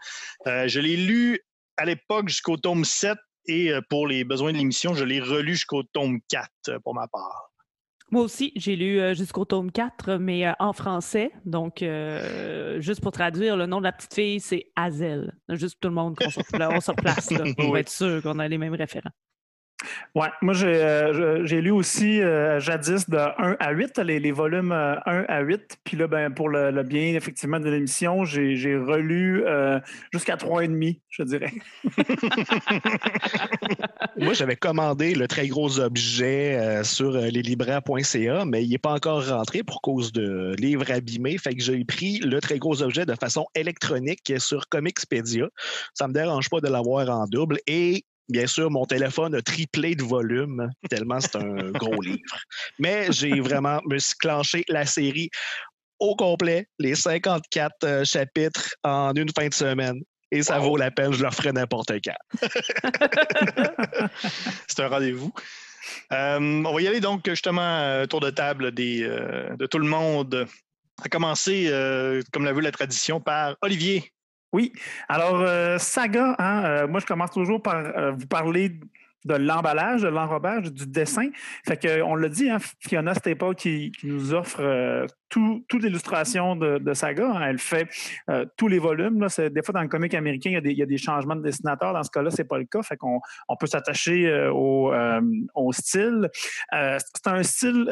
je 0.45 0.79
l'ai 0.79 0.95
lu 0.95 1.39
à 1.77 1.85
l'époque 1.85 2.29
jusqu'au 2.29 2.57
tome 2.57 2.85
7 2.85 3.17
et 3.47 3.71
pour 3.89 4.07
les 4.07 4.23
besoins 4.23 4.53
de 4.53 4.57
l'émission, 4.57 4.93
je 4.93 5.03
l'ai 5.03 5.19
relu 5.19 5.53
jusqu'au 5.53 5.83
tome 5.83 6.19
4 6.29 6.79
pour 6.83 6.93
ma 6.93 7.07
part. 7.07 7.52
Moi 8.13 8.21
aussi, 8.21 8.51
j'ai 8.55 8.75
lu 8.75 8.99
euh, 8.99 9.15
jusqu'au 9.15 9.43
tome 9.43 9.71
4, 9.71 10.17
mais 10.17 10.45
euh, 10.45 10.51
en 10.59 10.71
français. 10.71 11.31
Donc, 11.45 11.81
euh, 11.81 12.79
juste 12.79 13.01
pour 13.01 13.11
traduire, 13.11 13.57
le 13.57 13.65
nom 13.65 13.79
de 13.79 13.85
la 13.85 13.91
petite 13.91 14.13
fille, 14.13 14.39
c'est 14.39 14.67
Hazel. 14.75 15.33
Juste 15.49 15.79
tout 15.79 15.87
le 15.87 15.95
monde 15.95 16.15
qu'on 16.15 16.29
se, 16.29 16.39
replace 16.39 17.31
là, 17.31 17.43
pour 17.57 17.75
être 17.79 17.89
sûr 17.89 18.21
qu'on 18.21 18.37
a 18.37 18.47
les 18.47 18.59
mêmes 18.59 18.75
référents. 18.75 19.09
Oui, 20.15 20.27
moi 20.41 20.53
j'ai 20.53 21.43
j'ai 21.43 21.61
lu 21.61 21.71
aussi 21.71 22.21
jadis 22.59 23.09
de 23.09 23.17
1 23.17 23.57
à 23.59 23.71
8, 23.71 23.99
les, 23.99 24.31
volumes 24.31 24.71
1 24.71 25.25
à 25.27 25.41
8. 25.41 25.77
Puis 25.83 25.97
là, 25.97 26.07
ben, 26.07 26.33
pour 26.33 26.49
le, 26.49 26.83
bien 26.83 27.13
effectivement 27.13 27.59
de 27.59 27.69
l'émission, 27.69 28.25
j'ai 28.25 28.75
relu 28.75 29.43
jusqu'à 30.11 30.35
3,5, 30.35 30.99
je 31.09 31.23
dirais. 31.23 31.51
moi, 34.17 34.33
j'avais 34.33 34.55
commandé 34.55 35.15
le 35.15 35.27
très 35.27 35.47
gros 35.47 35.79
objet 35.79 36.83
sur 36.83 37.11
leslibraires.ca, 37.11 38.45
mais 38.45 38.63
il 38.63 38.69
n'est 38.69 38.77
pas 38.77 38.93
encore 38.93 39.27
rentré 39.27 39.63
pour 39.63 39.81
cause 39.81 40.11
de 40.11 40.53
livres 40.57 40.91
abîmés. 40.91 41.37
Fait 41.37 41.53
que 41.53 41.61
j'ai 41.61 41.83
pris 41.85 42.19
le 42.19 42.39
très 42.39 42.59
gros 42.59 42.81
objet 42.81 43.05
de 43.05 43.15
façon 43.15 43.45
électronique 43.55 44.33
sur 44.37 44.67
Comixpedia. 44.69 45.47
Ça 45.93 46.07
me 46.07 46.13
dérange 46.13 46.49
pas 46.49 46.59
de 46.59 46.67
l'avoir 46.67 47.09
en 47.09 47.27
double. 47.27 47.59
Et 47.67 48.05
Bien 48.29 48.47
sûr, 48.47 48.71
mon 48.71 48.85
téléphone 48.85 49.35
a 49.35 49.41
triplé 49.41 49.95
de 49.95 50.03
volume, 50.03 50.69
tellement 50.89 51.19
c'est 51.19 51.35
un 51.35 51.71
gros 51.71 52.01
livre. 52.01 52.37
Mais 52.79 53.11
j'ai 53.11 53.39
vraiment 53.41 53.81
me 53.85 53.97
suis 53.99 54.15
clenché 54.15 54.63
la 54.69 54.85
série 54.85 55.29
au 55.99 56.15
complet, 56.15 56.67
les 56.79 56.95
54 56.95 57.71
euh, 57.83 58.05
chapitres 58.05 58.75
en 58.83 59.13
une 59.15 59.29
fin 59.37 59.47
de 59.47 59.53
semaine. 59.53 60.01
Et 60.31 60.41
ça 60.41 60.57
vaut 60.57 60.77
la 60.77 60.89
peine, 60.89 61.13
je 61.13 61.23
le 61.23 61.29
ferai 61.31 61.51
n'importe 61.51 61.91
quand. 62.03 62.39
c'est 64.67 64.79
un 64.79 64.87
rendez-vous. 64.87 65.31
Euh, 66.11 66.63
on 66.65 66.73
va 66.73 66.81
y 66.81 66.87
aller 66.87 67.01
donc 67.01 67.29
justement 67.29 67.61
euh, 67.61 68.05
tour 68.05 68.19
de 68.19 68.31
table 68.31 68.71
des, 68.71 69.01
de 69.01 69.65
tout 69.67 69.79
le 69.79 69.87
monde. 69.87 70.47
À 71.03 71.09
commencer, 71.09 71.69
comme 72.31 72.45
l'a 72.45 72.53
vu 72.53 72.61
la 72.61 72.71
tradition, 72.71 73.19
par 73.19 73.55
Olivier. 73.61 74.12
Oui. 74.53 74.71
Alors, 75.09 75.41
euh, 75.41 75.79
saga, 75.79 76.35
hein, 76.37 76.63
euh, 76.63 76.87
moi, 76.87 76.99
je 76.99 77.07
commence 77.07 77.31
toujours 77.31 77.61
par 77.61 77.75
euh, 77.75 78.11
vous 78.11 78.27
parler 78.27 78.79
de 79.25 79.33
l'emballage, 79.33 80.03
de 80.03 80.09
l'enrobage, 80.09 80.71
du 80.71 80.85
dessin. 80.85 81.29
Fait 81.65 81.77
que, 81.77 82.01
on 82.03 82.15
l'a 82.15 82.29
dit, 82.29 82.49
hein, 82.49 82.59
Fiona 82.79 83.15
Staple 83.15 83.55
qui, 83.55 83.91
qui 83.91 84.07
nous 84.07 84.33
offre 84.33 85.07
toute 85.29 85.83
l'illustration 85.83 86.55
de, 86.55 86.93
Saga. 86.93 87.27
Hein. 87.27 87.41
elle 87.47 87.59
fait 87.59 87.87
euh, 88.29 88.45
tous 88.57 88.67
les 88.67 88.79
volumes. 88.79 89.19
Là. 89.19 89.27
Des 89.49 89.63
fois, 89.63 89.73
dans 89.73 89.81
le 89.81 89.87
comic 89.87 90.13
américain, 90.13 90.49
il 90.63 90.77
y, 90.77 90.81
a 90.81 90.85
des, 90.85 90.97
changements 90.97 91.35
de 91.35 91.41
dessinateur. 91.41 91.93
Dans 91.93 92.03
ce 92.03 92.11
cas-là, 92.11 92.29
c'est 92.29 92.43
pas 92.47 92.57
le 92.57 92.65
cas. 92.65 92.83
Fait 92.83 92.97
qu'on 92.97 93.19
on 93.49 93.55
peut 93.55 93.65
s'attacher 93.67 94.27
euh, 94.27 94.51
euh, 94.53 95.21
au, 95.55 95.71
style. 95.73 96.29
c'est 96.71 97.27
un 97.27 97.43
style 97.43 97.87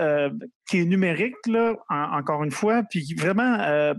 qui 0.69 0.81
est 0.81 0.85
numérique, 0.85 1.35
là, 1.47 1.75
encore 1.89 2.43
une 2.43 2.51
fois, 2.51 2.83
puis 2.83 3.15
vraiment 3.17 3.93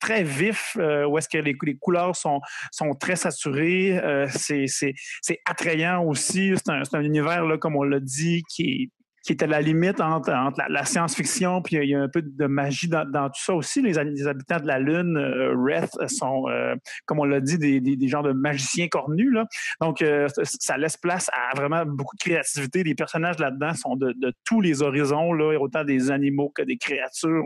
très 0.00 0.22
vif, 0.24 0.76
où 0.76 1.18
est-ce 1.18 1.28
que 1.28 1.38
les, 1.38 1.56
les, 1.62 1.76
couleurs 1.76 2.16
sont, 2.16 2.40
sont 2.72 2.94
très 2.94 3.16
saturées. 3.16 4.26
c'est 4.28 5.40
attrayant 5.46 6.04
aussi. 6.04 6.52
C'est 6.56 6.70
un, 6.70 6.82
un, 6.92 7.02
univers, 7.02 7.44
là, 7.44 7.58
comme 7.58 7.76
on 7.76 7.84
l'a 7.84 8.00
dit, 8.00 8.42
qui 8.48 8.62
est 8.62 8.90
qui 9.28 9.34
est 9.34 9.42
à 9.42 9.46
la 9.46 9.60
limite 9.60 10.00
entre, 10.00 10.32
la, 10.70 10.84
science-fiction, 10.86 11.60
puis 11.60 11.76
il 11.76 11.90
y, 11.90 11.94
a 11.94 12.00
un 12.00 12.08
peu 12.08 12.22
de 12.22 12.46
magie 12.46 12.88
dans, 12.88 13.04
tout 13.04 13.42
ça 13.42 13.52
aussi. 13.52 13.82
Les, 13.82 13.98
habitants 13.98 14.58
de 14.58 14.66
la 14.66 14.78
Lune, 14.78 15.18
euh, 15.18 16.06
sont, 16.06 16.48
euh, 16.48 16.74
comme 17.04 17.20
on 17.20 17.24
l'a 17.24 17.40
dit, 17.40 17.58
des, 17.58 18.08
genres 18.08 18.22
de 18.22 18.32
magiciens 18.32 18.88
cornus. 18.88 19.30
Là. 19.30 19.44
Donc, 19.82 20.00
euh, 20.00 20.28
ça 20.44 20.78
laisse 20.78 20.96
place 20.96 21.28
à 21.34 21.54
vraiment 21.54 21.84
beaucoup 21.84 22.16
de 22.16 22.22
créativité. 22.22 22.82
Les 22.82 22.94
personnages 22.94 23.38
là-dedans 23.38 23.74
sont 23.74 23.96
de, 23.96 24.14
tous 24.46 24.62
les 24.62 24.80
horizons, 24.80 25.34
là, 25.34 25.58
autant 25.60 25.84
des 25.84 26.10
animaux 26.10 26.48
que 26.48 26.62
des 26.62 26.78
créatures. 26.78 27.44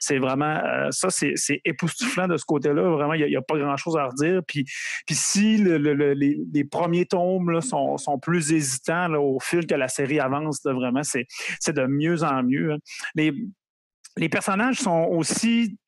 C'est 0.00 0.18
vraiment, 0.18 0.60
ça, 0.90 1.08
c'est 1.10 1.60
époustouflant 1.64 2.26
de 2.26 2.36
ce 2.36 2.44
côté-là. 2.44 2.82
Vraiment, 2.82 3.14
il 3.14 3.24
n'y 3.26 3.36
a, 3.36 3.42
pas 3.42 3.58
grand-chose 3.58 3.96
à 3.96 4.06
redire. 4.06 4.40
Puis, 4.44 4.64
puis 5.06 5.14
si 5.14 5.58
les, 5.58 6.64
premiers 6.64 7.06
tomes 7.06 7.50
là, 7.52 7.60
sont, 7.60 8.18
plus 8.20 8.52
hésitants 8.52 9.14
au 9.14 9.38
fil 9.38 9.68
que 9.68 9.76
la 9.76 9.86
série 9.86 10.18
avance, 10.18 10.60
vraiment, 10.64 11.04
c'est 11.60 11.72
de 11.72 11.86
mieux 11.86 12.22
en 12.22 12.42
mieux. 12.42 12.72
Hein. 12.72 13.30
Les, 14.16 14.28
personnages 14.28 14.76
sont 14.76 15.06
aussi 15.10 15.78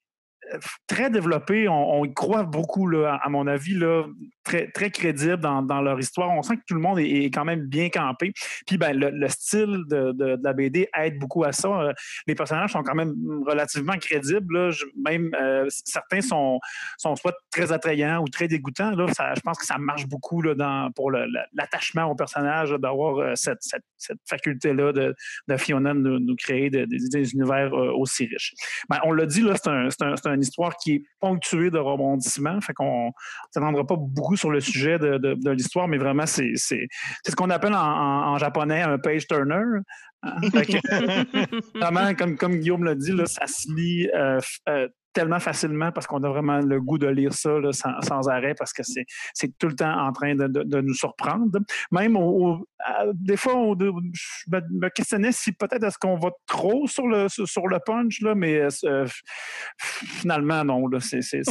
très 0.87 1.10
développés. 1.10 1.68
On, 1.68 2.04
y 2.04 2.14
croit 2.14 2.44
beaucoup, 2.44 2.88
à 2.96 3.28
mon 3.28 3.46
avis, 3.46 3.74
là, 3.74 4.04
très, 4.44 4.70
très 4.70 4.90
crédibles 4.90 5.38
dans, 5.38 5.83
leur 5.83 5.98
histoire. 5.98 6.30
On 6.30 6.42
sent 6.42 6.57
que 6.57 6.62
tout 6.66 6.74
le 6.74 6.80
monde 6.80 6.98
est, 6.98 7.30
quand 7.30 7.44
même 7.44 7.66
bien 7.66 7.88
campé. 7.88 8.33
Puis 8.66 8.78
ben, 8.78 8.96
le, 8.96 9.28
style 9.28 9.85
de, 9.88 10.38
la 10.42 10.52
BD 10.52 10.88
aide 10.96 11.18
beaucoup 11.18 11.44
à 11.44 11.52
ça. 11.52 11.68
Euh, 11.68 11.92
les 12.26 12.35
personnages 12.35 12.72
sont 12.72 12.83
quand 12.83 12.94
même 12.94 13.14
relativement 13.46 13.94
crédibles. 13.98 14.70
Même 15.04 15.30
euh, 15.40 15.66
certains 15.68 16.20
sont, 16.20 16.61
soit 16.98 17.35
très 17.50 17.72
attrayants 17.72 18.22
ou 18.22 18.28
très 18.28 18.48
dégoûtants. 18.48 18.90
Là. 18.90 19.07
Je 19.09 19.40
pense 19.40 19.59
que 19.59 19.66
ça 19.66 19.78
marche 19.78 20.07
beaucoup 20.07 20.42
là, 20.42 20.54
dans, 20.54 20.90
pour 20.92 21.11
l'attachement 21.11 22.04
au 22.04 22.14
personnage 22.14 22.70
d'avoir 22.70 23.18
euh, 23.18 23.33
cette, 23.35 23.61
faculté-là 24.28 24.92
de, 24.92 25.14
Fiona 25.57 25.94
de 25.94 25.98
nous, 25.98 26.37
créer 26.37 26.68
des 26.68 27.33
univers 27.33 27.72
aussi 27.72 28.26
riches. 28.26 28.54
Ben, 28.90 28.98
on 29.04 29.12
l'a 29.12 29.24
dit, 29.24 29.42
c'est 29.54 29.68
un, 29.68 29.88
un, 29.88 30.14
un 30.24 30.35
une 30.35 30.42
histoire 30.42 30.76
qui 30.76 30.94
est 30.94 31.04
ponctuée 31.20 31.70
de 31.70 31.78
rebondissements. 31.78 32.61
Fait 32.61 32.74
qu'on 32.74 33.12
ne 33.57 33.83
pas 33.83 33.96
beaucoup 33.96 34.33
sur 34.36 34.50
le 34.50 34.60
sujet 34.60 34.98
de, 34.98 35.50
l'histoire, 35.50 35.88
mais 35.88 35.98
vraiment, 35.98 36.26
c'est 36.26 36.54
ce 36.56 37.34
qu'on 37.36 37.50
appelle 37.50 37.74
en, 37.74 38.36
japonais 38.38 38.82
un 38.82 38.98
page 38.98 39.26
turner. 39.26 39.62
Hein? 40.22 40.40
vraiment, 41.74 42.14
comme, 42.14 42.36
comme 42.36 42.56
Guillaume 42.56 42.84
l'a 42.84 42.94
dit, 42.94 43.12
là, 43.12 43.26
ça 43.26 43.46
se 43.46 43.72
lit 43.72 44.08
euh, 44.14 44.40
euh, 44.68 44.88
tellement 45.14 45.40
facilement 45.40 45.92
parce 45.92 46.07
qu'on 46.07 46.22
a 46.24 46.29
vraiment 46.29 46.59
le 46.59 46.81
goût 46.81 46.98
de 46.98 47.07
lire 47.07 47.33
ça 47.33 47.50
sans, 47.72 48.29
arrêt 48.29 48.55
parce 48.59 48.72
que 48.72 48.83
c'est 48.83 49.59
tout 49.59 49.68
le 49.68 49.77
temps 49.77 49.96
en 50.07 50.12
train 50.12 50.35
de, 50.35 50.81
nous 50.81 50.94
surprendre. 50.94 51.59
Même 51.90 52.18
des 53.14 53.37
fois, 53.37 53.55
je 53.79 54.50
me, 54.50 54.88
questionnais 54.88 55.33
si 55.33 55.53
peut-être 55.53 55.85
est-ce 55.85 55.98
qu'on 55.98 56.16
va 56.16 56.31
trop 56.46 56.87
sur 56.87 57.07
le, 57.07 57.29
sur 57.29 57.66
le 57.66 57.79
punch, 57.85 58.20
là, 58.20 58.35
mais 58.35 58.68
euh, 58.85 59.07
finalement, 59.79 60.64
non. 60.64 60.85
C'est 61.00 61.42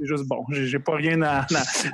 juste 0.00 0.28
bon. 0.28 0.44
J'ai 0.50 0.78
pas 0.78 0.94
rien 0.94 1.22
à, 1.22 1.46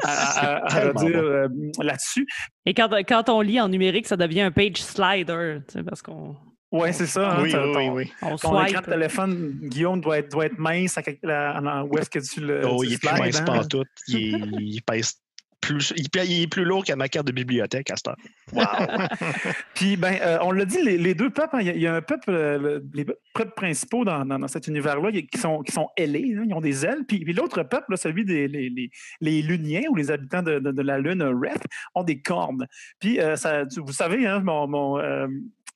à, 0.04 0.92
dire 0.92 1.16
euh, 1.16 1.48
là-dessus. 1.80 2.26
Et 2.66 2.74
quand, 2.74 2.90
quand 3.08 3.28
on 3.28 3.40
lit 3.40 3.60
en 3.60 3.68
numérique, 3.68 4.06
ça 4.06 4.16
devient 4.16 4.42
un 4.42 4.50
page 4.50 4.82
slider, 4.82 5.58
parce 5.86 6.02
qu'on 6.02 6.36
oui, 6.72 6.88
c'est 6.92 7.06
ça. 7.06 7.32
Hein, 7.32 7.42
oui, 7.42 7.54
oui, 7.54 7.88
oui, 8.22 8.36
ton 8.40 8.64
écran 8.64 8.80
de 8.80 8.86
téléphone, 8.86 9.58
Guillaume, 9.62 10.00
doit 10.00 10.18
être, 10.18 10.30
doit 10.30 10.46
être 10.46 10.58
mince. 10.58 10.98
À, 10.98 11.84
où 11.84 11.98
est-ce 11.98 12.10
que 12.10 12.18
tu 12.18 12.40
le. 12.40 12.66
Oh, 12.66 12.82
il 12.82 12.94
est 12.94 12.98
plus 12.98 13.10
mince 13.18 13.42
hein? 13.46 13.62
tout. 13.68 13.84
Il, 14.08 14.56
il 14.60 14.82
pèse 14.82 15.22
plus, 15.62 15.94
il, 15.96 16.42
est 16.42 16.46
plus 16.48 16.64
lourd 16.64 16.84
qu'à 16.84 16.96
ma 16.96 17.08
carte 17.08 17.26
de 17.26 17.32
bibliothèque 17.32 17.90
à 17.90 17.96
ce 17.96 18.02
temps. 18.02 18.16
Wow. 18.52 18.64
Puis, 19.74 19.96
ben, 19.96 20.18
euh, 20.20 20.38
on 20.42 20.50
l'a 20.50 20.64
dit, 20.64 20.82
les, 20.82 21.14
deux 21.14 21.30
peuples, 21.30 21.56
hein, 21.56 21.60
il 21.62 21.80
y, 21.80 21.86
a 21.86 21.94
un 21.94 22.02
peuple, 22.02 22.30
euh, 22.30 22.80
les 22.92 23.04
peuples 23.04 23.54
principaux 23.54 24.04
dans, 24.04 24.24
dans, 24.26 24.48
cet 24.48 24.66
univers-là, 24.66 25.12
qui 25.12 25.38
sont, 25.38 25.62
qui 25.62 25.72
sont 25.72 25.88
ailés, 25.96 26.34
ils 26.44 26.52
ont 26.52 26.60
des 26.60 26.84
ailes. 26.84 27.04
Puis, 27.06 27.24
l'autre 27.32 27.62
peuple, 27.62 27.96
celui 27.96 28.24
des 28.24 28.48
les, 28.48 28.68
les, 28.68 28.90
les, 29.20 29.42
Luniens 29.42 29.82
ou 29.88 29.94
les 29.94 30.10
habitants 30.10 30.42
de, 30.42 30.58
de, 30.58 30.82
la 30.82 30.98
Lune, 30.98 31.22
Red, 31.22 31.62
ont 31.94 32.02
des 32.02 32.20
cornes. 32.20 32.66
Puis, 32.98 33.20
euh, 33.20 33.36
ça, 33.36 33.62
vous 33.76 33.92
savez, 33.92 34.26
hein, 34.26 34.40
mon, 34.40 34.66
mon 34.66 34.98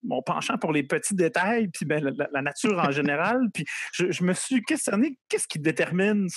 mon 0.07 0.23
penchant 0.23 0.59
pour 0.59 0.73
les 0.73 0.83
petits 0.83 1.15
détails, 1.15 1.69
puis 1.69 1.85
ben, 1.85 2.15
la, 2.33 2.43
nature 2.43 2.79
en 2.79 2.91
général. 2.91 3.41
Puis 3.55 3.65
je, 3.93 4.25
me 4.25 4.33
suis 4.33 4.63
questionné 4.63 5.19
qu'est-ce 5.29 5.49
qui 5.49 5.59
détermine 5.59 6.29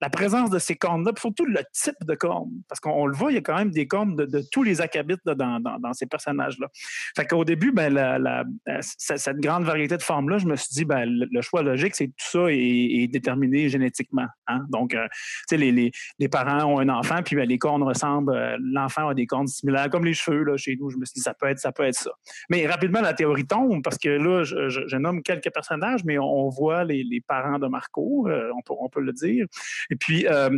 la 0.00 0.10
présence 0.10 0.50
de 0.50 0.58
ces 0.58 0.76
cornes-là, 0.76 1.12
puis 1.12 1.20
surtout 1.20 1.44
le 1.44 1.60
type 1.72 1.94
de 2.02 2.14
cornes. 2.14 2.50
Parce 2.68 2.80
qu'on 2.80 3.06
le 3.06 3.14
voit, 3.14 3.30
il 3.30 3.34
y 3.34 3.38
a 3.38 3.40
quand 3.40 3.56
même 3.56 3.70
des 3.70 3.86
cornes 3.86 4.16
de, 4.16 4.42
tous 4.50 4.62
les 4.62 4.80
acabites 4.80 5.20
dans, 5.24 5.60
dans, 5.60 5.92
ces 5.92 6.06
personnages-là. 6.06 6.68
Fait 7.16 7.26
qu'au 7.26 7.44
début, 7.44 7.72
ben, 7.72 7.92
la, 7.92 8.44
cette 8.80 9.38
grande 9.38 9.64
variété 9.64 9.96
de 9.96 10.02
formes-là, 10.02 10.38
je 10.38 10.46
me 10.46 10.56
suis 10.56 10.72
dit, 10.72 10.84
ben, 10.84 11.04
le, 11.06 11.40
choix 11.42 11.62
logique, 11.62 11.94
c'est 11.94 12.06
que 12.06 12.12
tout 12.12 12.30
ça 12.30 12.46
est, 12.50 13.08
déterminé 13.08 13.68
génétiquement. 13.68 14.26
Hein. 14.46 14.64
Donc, 14.70 14.94
euh, 14.94 15.06
tu 15.48 15.50
sais, 15.50 15.56
les, 15.56 15.92
les, 16.18 16.28
parents 16.28 16.64
ont 16.64 16.78
un 16.80 16.88
enfant, 16.88 17.22
puis 17.22 17.36
ben, 17.36 17.46
les 17.46 17.58
cornes 17.58 17.82
ressemblent, 17.82 18.34
euh, 18.34 18.56
l'enfant 18.60 19.08
a 19.08 19.14
des 19.14 19.26
cornes 19.26 19.46
similaires, 19.46 19.90
comme 19.90 20.04
les 20.04 20.14
cheveux, 20.14 20.42
là, 20.42 20.56
chez 20.56 20.76
nous. 20.76 20.90
Je 20.90 20.96
me 20.96 21.04
suis 21.04 21.14
dit, 21.14 21.20
ça 21.20 21.34
peut 21.34 21.46
être 21.46 21.58
ça. 21.58 21.72
Peut 21.72 21.84
être 21.84 21.94
ça. 21.94 22.10
Mais 22.50 22.63
rapidement, 22.66 23.00
la 23.00 23.14
théorie 23.14 23.46
tombe 23.46 23.82
parce 23.82 23.98
que 23.98 24.08
là, 24.08 24.44
je, 24.44 24.96
nomme 24.96 25.22
quelques 25.22 25.52
personnages, 25.52 26.04
mais 26.04 26.18
on, 26.18 26.48
voit 26.48 26.84
les, 26.84 27.22
parents 27.26 27.58
de 27.58 27.66
Marco, 27.66 28.28
euh, 28.28 28.50
on, 28.68 28.88
peut, 28.88 29.00
le 29.00 29.12
dire. 29.12 29.46
Et 29.90 29.96
puis, 29.96 30.26
euh, 30.26 30.50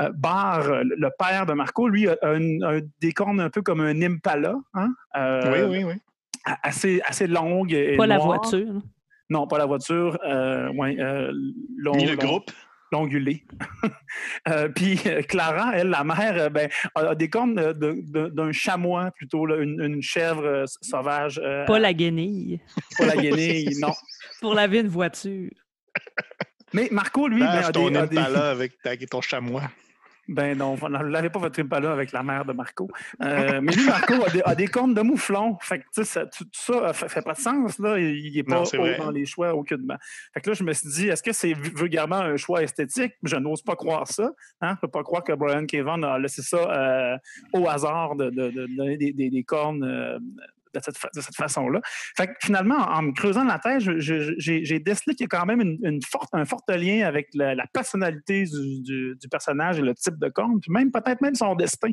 euh 0.00 0.10
Bar, 0.14 0.84
le 0.84 1.08
père 1.18 1.46
de 1.46 1.52
Marco, 1.52 1.88
lui, 1.88 2.08
a, 2.08 2.16
un, 2.22 2.80
des 3.00 3.12
cornes 3.12 3.40
un 3.40 3.50
peu 3.50 3.62
comme 3.62 3.80
un 3.80 4.00
impala. 4.02 4.56
Hein? 4.74 4.92
oui, 5.14 5.62
oui, 5.68 5.84
oui. 5.84 5.94
Assez, 6.44 7.02
assez 7.04 7.26
longue. 7.26 7.72
Et 7.72 7.96
pas 7.96 8.06
la 8.06 8.18
voiture. 8.18 8.80
Non, 9.28 9.46
pas 9.46 9.58
la 9.58 9.66
voiture. 9.66 10.18
Ni 10.72 10.96
le 10.96 12.16
groupe 12.16 12.50
l'ongulé. 12.92 13.44
Euh, 14.48 14.68
puis 14.68 14.98
euh, 15.06 15.22
Clara, 15.22 15.72
elle, 15.74 15.90
la 15.90 16.02
mère, 16.02 16.34
euh, 16.36 16.48
ben, 16.48 16.68
a, 16.94 17.14
des 17.14 17.28
cornes 17.28 17.54
d'un 17.54 18.52
chamois 18.52 19.10
plutôt, 19.12 19.46
une, 19.56 20.02
chèvre 20.02 20.64
sauvage. 20.80 21.40
pas 21.66 21.78
la 21.78 21.92
guenille. 21.92 22.60
Pas 22.98 23.06
la 23.06 23.16
guenille, 23.16 23.78
non. 23.80 23.92
Pour 24.40 24.54
laver 24.54 24.80
une 24.80 24.88
voiture. 24.88 25.50
Mais 26.72 26.88
Marco, 26.90 27.28
lui, 27.28 27.40
ben, 27.40 27.46
a, 27.46 27.70
des, 27.70 27.96
a 27.96 28.06
des... 28.06 28.18
avec 28.18 29.08
ton 29.10 29.20
chamois. 29.20 29.70
Ben 30.30 30.56
non, 30.56 30.76
vous 30.76 30.88
n'avez 30.88 31.28
pas 31.28 31.40
votre 31.40 31.60
là 31.60 31.90
avec 31.90 32.12
la 32.12 32.22
mère 32.22 32.44
de 32.44 32.52
Marco. 32.52 32.88
Euh, 33.20 33.60
mais 33.60 33.72
lui, 33.72 33.84
Marco 33.84 34.14
a 34.44 34.54
des, 34.54 34.68
cornes 34.68 34.94
de 34.94 35.00
mouflon. 35.00 35.58
Fait 35.60 35.80
que, 35.80 36.04
ça, 36.04 36.24
tout 36.26 36.44
ça 36.52 36.72
euh, 36.72 36.92
fait, 36.92 37.08
fait 37.08 37.22
pas 37.22 37.32
de 37.32 37.40
sens. 37.40 37.80
Là. 37.80 37.98
Il 37.98 38.32
n'est 38.32 38.44
pas 38.44 38.62
haut 38.62 38.96
dans 38.98 39.10
les 39.10 39.26
choix 39.26 39.52
aucunement. 39.54 39.96
Fait 40.32 40.40
que 40.40 40.50
là, 40.50 40.54
je 40.54 40.62
me 40.62 40.72
suis 40.72 40.88
dit, 40.88 41.08
est-ce 41.08 41.24
que 41.24 41.32
c'est 41.32 41.52
vulgairement 41.52 42.20
un 42.20 42.36
choix 42.36 42.62
esthétique? 42.62 43.14
Je 43.24 43.34
n'ose 43.34 43.62
pas 43.62 43.74
croire 43.74 44.06
ça. 44.06 44.30
Hein? 44.60 44.68
Je 44.68 44.72
ne 44.74 44.80
peux 44.82 44.88
pas 44.88 45.02
croire 45.02 45.24
que 45.24 45.32
Brian 45.32 45.66
Kevin 45.66 46.04
a 46.04 46.16
laissé 46.16 46.42
ça 46.42 46.58
euh, 46.58 47.16
au 47.52 47.68
hasard 47.68 48.14
de, 48.14 48.30
donner 48.30 48.96
des, 48.96 49.42
cornes 49.42 50.20
de 50.74 50.80
cette, 50.80 51.34
façon-là. 51.36 51.80
Fait 52.16 52.30
finalement, 52.40 52.76
en, 52.76 53.02
me 53.02 53.12
creusant 53.12 53.44
la 53.44 53.58
tête, 53.58 53.80
j'ai 53.80 54.78
décelé 54.78 55.14
qu'il 55.14 55.24
y 55.24 55.24
a 55.24 55.28
quand 55.28 55.46
même 55.46 55.78
un 56.32 56.44
fort 56.44 56.60
lien 56.68 57.06
avec 57.06 57.28
la, 57.34 57.66
personnalité 57.72 58.44
du, 58.44 59.16
personnage 59.30 59.78
et 59.78 59.82
le 59.82 59.94
type 59.94 60.18
de 60.18 60.28
corne, 60.28 60.60
puis 60.60 60.72
même 60.72 60.90
peut-être 60.90 61.20
même 61.20 61.34
son 61.34 61.54
destin. 61.54 61.90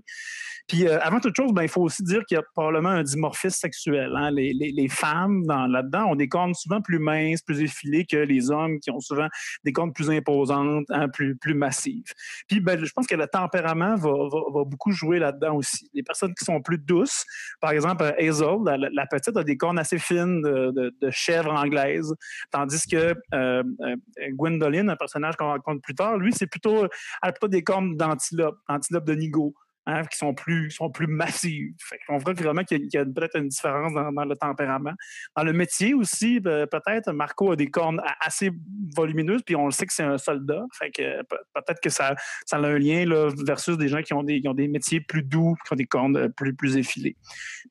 Puis 0.67 0.85
euh, 0.85 0.99
avant 1.01 1.19
toute 1.19 1.35
chose, 1.35 1.53
ben, 1.53 1.63
il 1.63 1.69
faut 1.69 1.81
aussi 1.81 2.03
dire 2.03 2.25
qu'il 2.25 2.35
y 2.35 2.39
a 2.39 2.43
probablement 2.53 2.89
un 2.89 3.03
dimorphisme 3.03 3.57
sexuel. 3.57 4.11
Hein. 4.15 4.31
Les, 4.31 4.87
femmes 4.89 5.43
là-dedans 5.47 6.11
ont 6.11 6.15
des 6.15 6.27
cornes 6.27 6.53
souvent 6.53 6.81
plus 6.81 6.99
minces, 6.99 7.41
plus 7.41 7.61
effilées 7.61 8.05
que 8.05 8.17
les 8.17 8.51
hommes 8.51 8.79
qui 8.79 8.91
ont 8.91 8.99
souvent 8.99 9.27
des 9.63 9.71
cornes 9.71 9.93
plus 9.93 10.09
imposantes, 10.09 10.85
hein, 10.89 11.07
plus, 11.09 11.37
massives. 11.53 12.13
Puis 12.47 12.59
ben, 12.59 12.83
je 12.83 12.91
pense 12.91 13.07
que 13.07 13.15
le 13.15 13.27
tempérament 13.27 13.95
va, 13.95 14.11
va 14.53 14.63
beaucoup 14.65 14.91
jouer 14.91 15.19
là-dedans 15.19 15.55
aussi. 15.55 15.89
Les 15.93 16.03
personnes 16.03 16.33
qui 16.33 16.45
sont 16.45 16.61
plus 16.61 16.77
douces, 16.77 17.25
par 17.61 17.71
exemple 17.71 18.03
Hazel, 18.19 18.66
la, 18.67 19.05
petite 19.07 19.37
a 19.37 19.43
des 19.43 19.57
cornes 19.57 19.79
assez 19.79 19.99
fines 19.99 20.41
de, 20.41 20.71
de, 20.71 20.95
de 21.01 21.09
chèvre 21.11 21.53
anglaise, 21.53 22.13
tandis 22.51 22.85
que 22.87 23.13
euh, 23.33 23.63
euh 23.81 23.95
Gwendoline, 24.31 24.89
un 24.89 24.95
personnage 24.95 25.35
qu'on 25.35 25.47
rencontre 25.47 25.81
plus 25.81 25.95
tard, 25.95 26.17
lui, 26.17 26.33
c'est 26.33 26.47
plutôt, 26.47 26.83
elle 26.83 26.89
a 27.21 27.31
plutôt 27.31 27.47
des 27.47 27.63
cornes 27.63 27.95
d'antilope, 27.95 28.57
antilope 28.67 29.05
de 29.05 29.13
Nigo. 29.13 29.55
Hein, 29.89 30.03
qui 30.03 30.17
sont 30.17 30.33
plus, 30.33 30.69
sont 30.69 30.89
plus 30.89 31.07
massives. 31.07 31.73
on 32.09 32.17
voit 32.17 32.33
vraiment 32.33 32.65
qu'il 32.65 32.89
y 32.91 32.97
a, 32.97 33.05
peut-être 33.05 33.37
une 33.37 33.47
différence 33.47 33.93
dans, 33.93 34.25
le 34.25 34.35
tempérament. 34.35 34.91
Dans 35.33 35.45
le 35.45 35.53
métier 35.53 35.93
aussi, 35.93 36.41
ben, 36.41 36.67
peut-être, 36.67 37.13
Marco 37.13 37.53
a 37.53 37.55
des 37.55 37.67
cornes 37.67 38.01
assez 38.19 38.51
volumineuses, 38.97 39.43
puis 39.43 39.55
on 39.55 39.63
le 39.63 39.71
sait 39.71 39.85
que 39.85 39.93
c'est 39.93 40.03
un 40.03 40.17
soldat. 40.17 40.61
Fait 40.77 40.91
que 40.91 41.21
peut-être 41.53 41.79
que 41.79 41.89
ça, 41.89 42.15
ça 42.45 42.57
a 42.57 42.67
un 42.67 42.77
lien 42.77 43.05
là, 43.05 43.29
versus 43.45 43.77
des 43.77 43.87
gens 43.87 44.01
qui 44.01 44.13
ont 44.13 44.23
des, 44.23 44.41
ont 44.45 44.53
des 44.53 44.67
métiers 44.67 44.99
plus 44.99 45.23
doux, 45.23 45.55
qui 45.65 45.71
ont 45.71 45.77
des 45.77 45.85
cornes 45.85 46.17
euh, 46.17 46.27
plus, 46.27 46.53
plus 46.53 46.75
effilées. 46.75 47.15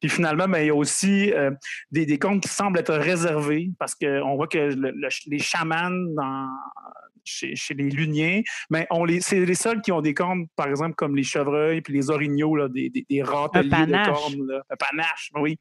Puis 0.01 0.09
finalement, 0.09 0.49
ben, 0.49 0.61
il 0.61 0.69
y 0.69 0.71
a 0.71 0.75
aussi 0.75 1.35
euh, 1.35 1.51
des, 1.91 2.07
des 2.07 2.19
cornes 2.19 2.41
qui 2.41 2.49
semblent 2.49 2.79
être 2.79 2.95
réservées 2.95 3.73
parce 3.79 3.95
qu'on 3.95 4.37
voit 4.37 4.49
que 4.49 4.75
les 5.27 5.39
chamans 5.39 5.91
dans 5.91 6.49
chez, 7.27 7.75
les 7.75 7.91
Luniens, 7.91 8.43
mais 8.71 8.87
on 8.91 9.05
les, 9.05 9.21
c'est 9.21 9.45
les 9.45 9.55
seuls 9.55 9.83
qui 9.83 9.93
ont 9.93 10.01
des 10.01 10.15
cornes, 10.15 10.47
par 10.57 10.69
exemple, 10.69 10.95
comme 10.95 11.17
les 11.17 11.23
chevreuils 11.23 11.81
puis 11.81 11.93
les 11.93 12.06
des 12.07 12.11
orignaux, 12.11 12.57
là, 12.57 12.69
des, 12.69 12.91
des, 12.91 13.05
des 13.09 13.23
râteliers 13.23 13.71
de 13.71 14.05
cornes. 14.07 14.47
là. 14.47 14.63
Un 14.71 14.77
panache, 14.77 15.31
oui. 15.35 15.57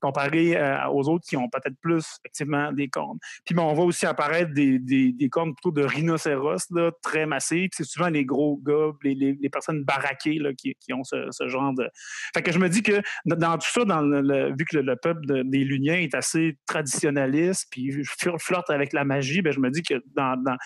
Comparé 0.00 0.56
euh, 0.56 0.86
aux 0.90 1.08
autres 1.08 1.24
qui 1.28 1.36
ont 1.36 1.48
peut-être 1.48 1.74
plus, 1.80 2.04
effectivement, 2.20 2.70
des 2.72 2.86
cornes. 2.86 3.18
Puis 3.44 3.52
bon, 3.52 3.64
on 3.64 3.74
voit 3.74 3.84
aussi 3.84 4.06
apparaître 4.06 4.52
des, 4.54 4.78
des, 4.78 5.28
cornes 5.28 5.54
plutôt 5.56 5.72
de 5.72 5.82
rhinocéros, 5.82 6.70
là, 6.70 6.92
très 7.02 7.26
massifs. 7.26 7.70
Puis 7.70 7.78
C'est 7.78 7.84
souvent 7.84 8.08
les 8.08 8.24
gros 8.24 8.58
gars, 8.64 8.92
les, 9.02 9.16
les, 9.16 9.36
les 9.40 9.48
personnes 9.48 9.82
baraquées 9.82 10.38
là, 10.38 10.50
qui, 10.56 10.76
qui 10.78 10.92
ont 10.92 11.02
ce, 11.02 11.26
ce 11.32 11.48
genre 11.48 11.74
de. 11.74 11.88
Fait 12.32 12.42
que 12.42 12.52
je 12.52 12.60
me 12.60 12.68
dis 12.68 12.84
que 12.84 13.02
dans- 13.24 13.58
tout 13.58 13.70
ça, 13.72 13.84
dans 13.84 14.00
le, 14.00 14.20
le- 14.20 14.50
vu 14.56 14.64
que 14.70 14.76
le, 14.76 14.82
le 14.82 14.94
peuple 14.94 15.26
de- 15.26 15.42
des 15.42 15.64
Luniens 15.64 15.98
est 15.98 16.14
assez 16.14 16.56
traditionnaliste, 16.66 17.66
puis 17.72 17.90
flir- 18.04 18.38
flirte 18.38 18.70
avec 18.70 18.92
la 18.92 19.04
magie, 19.04 19.42
ben 19.42 19.52
je 19.52 19.58
me 19.58 19.68
dis 19.70 19.82
que 19.82 19.94
dans, 20.14 20.40
dans- 20.40 20.56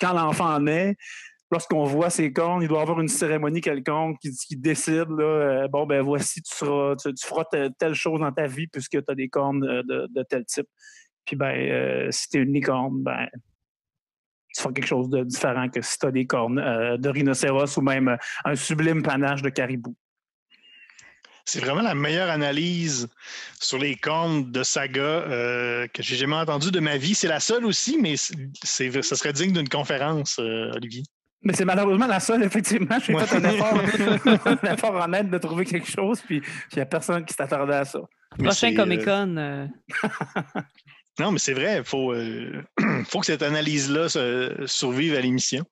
quand 0.00 0.14
l'enfant 0.14 0.58
naît, 0.58 0.96
lorsqu'on 1.50 1.84
voit 1.84 2.10
ses 2.10 2.32
cornes, 2.32 2.62
il 2.62 2.68
doit 2.68 2.78
y 2.78 2.82
avoir 2.82 3.00
une 3.00 3.08
cérémonie 3.08 3.60
quelconque 3.60 4.18
qui, 4.20 4.56
décide, 4.56 5.10
euh, 5.18 5.66
bon, 5.68 5.86
ben 5.86 6.02
voici, 6.02 6.42
tu, 6.42 6.54
seras, 6.54 6.94
tu, 6.96 7.12
feras 7.26 7.44
telle, 7.78 7.94
chose 7.94 8.20
dans 8.20 8.32
ta 8.32 8.46
vie 8.46 8.68
puisque 8.68 8.92
tu 8.92 9.04
as 9.06 9.14
des 9.14 9.28
cornes 9.28 9.64
euh, 9.64 9.82
de, 9.82 10.22
tel 10.28 10.44
type. 10.44 10.68
Puis 11.24 11.36
ben, 11.36 11.54
euh, 11.54 12.08
si 12.10 12.28
tu 12.28 12.38
es 12.38 12.42
une 12.42 12.52
licorne, 12.52 13.02
ben, 13.02 13.28
tu 14.54 14.62
feras 14.62 14.72
quelque 14.72 14.86
chose 14.86 15.08
de 15.10 15.24
différent 15.24 15.68
que 15.68 15.82
si 15.82 15.98
tu 15.98 16.06
as 16.06 16.10
des 16.10 16.26
cornes 16.26 16.56
de 16.96 17.08
rhinocéros 17.08 17.76
ou 17.76 17.82
même 17.82 18.16
un 18.44 18.56
sublime 18.56 19.02
panache 19.02 19.42
de 19.42 19.48
caribou. 19.48 19.94
C'est 21.44 21.60
vraiment 21.60 21.82
la 21.82 21.94
meilleure 21.94 22.30
analyse 22.30 23.08
sur 23.60 23.78
les 23.78 23.96
cornes 23.96 24.50
de 24.50 24.62
saga 24.64 25.24
que 25.92 26.02
j'ai 26.02 26.16
jamais 26.16 26.34
entendue 26.34 26.72
de 26.72 26.80
ma 26.80 26.96
vie. 26.96 27.14
C'est 27.14 27.28
la 27.28 27.38
seule 27.38 27.64
aussi, 27.64 27.96
mais 27.96 28.16
ça 28.16 29.16
serait 29.16 29.32
digne 29.32 29.52
d'une 29.52 29.68
conférence, 29.68 30.40
Olivier. 30.40 31.04
Mais 31.42 31.54
c'est 31.54 31.64
malheureusement 31.64 32.06
la 32.06 32.20
seule, 32.20 32.42
effectivement. 32.42 32.98
J'ai 33.02 33.14
Ouais. 33.14 33.24
fait 33.26 33.36
un 33.36 33.50
effort, 33.50 33.74
un 34.46 34.72
effort 34.74 34.94
en 34.96 35.12
aide 35.14 35.30
de 35.30 35.38
trouver 35.38 35.64
quelque 35.64 35.88
chose, 35.90 36.20
puis 36.20 36.42
il 36.72 36.76
n'y 36.76 36.82
a 36.82 36.86
personne 36.86 37.24
qui 37.24 37.32
s'attendait 37.34 37.74
à 37.74 37.84
ça. 37.84 38.00
Mais 38.38 38.44
Prochain 38.48 38.68
c'est, 38.68 38.74
Comic 38.74 39.00
euh, 39.08 39.24
Con. 39.26 39.36
euh, 39.38 39.66
Non, 41.18 41.32
mais 41.32 41.38
c'est 41.38 41.54
vrai, 41.54 41.78
il 41.78 41.84
faut, 41.84 42.12
euh, 42.12 42.62
faut 43.04 43.20
que 43.20 43.26
cette 43.26 43.42
analyse-là 43.42 44.08
se- 44.08 44.64
survive 44.66 45.14
à 45.16 45.20
l'émission. 45.20 45.64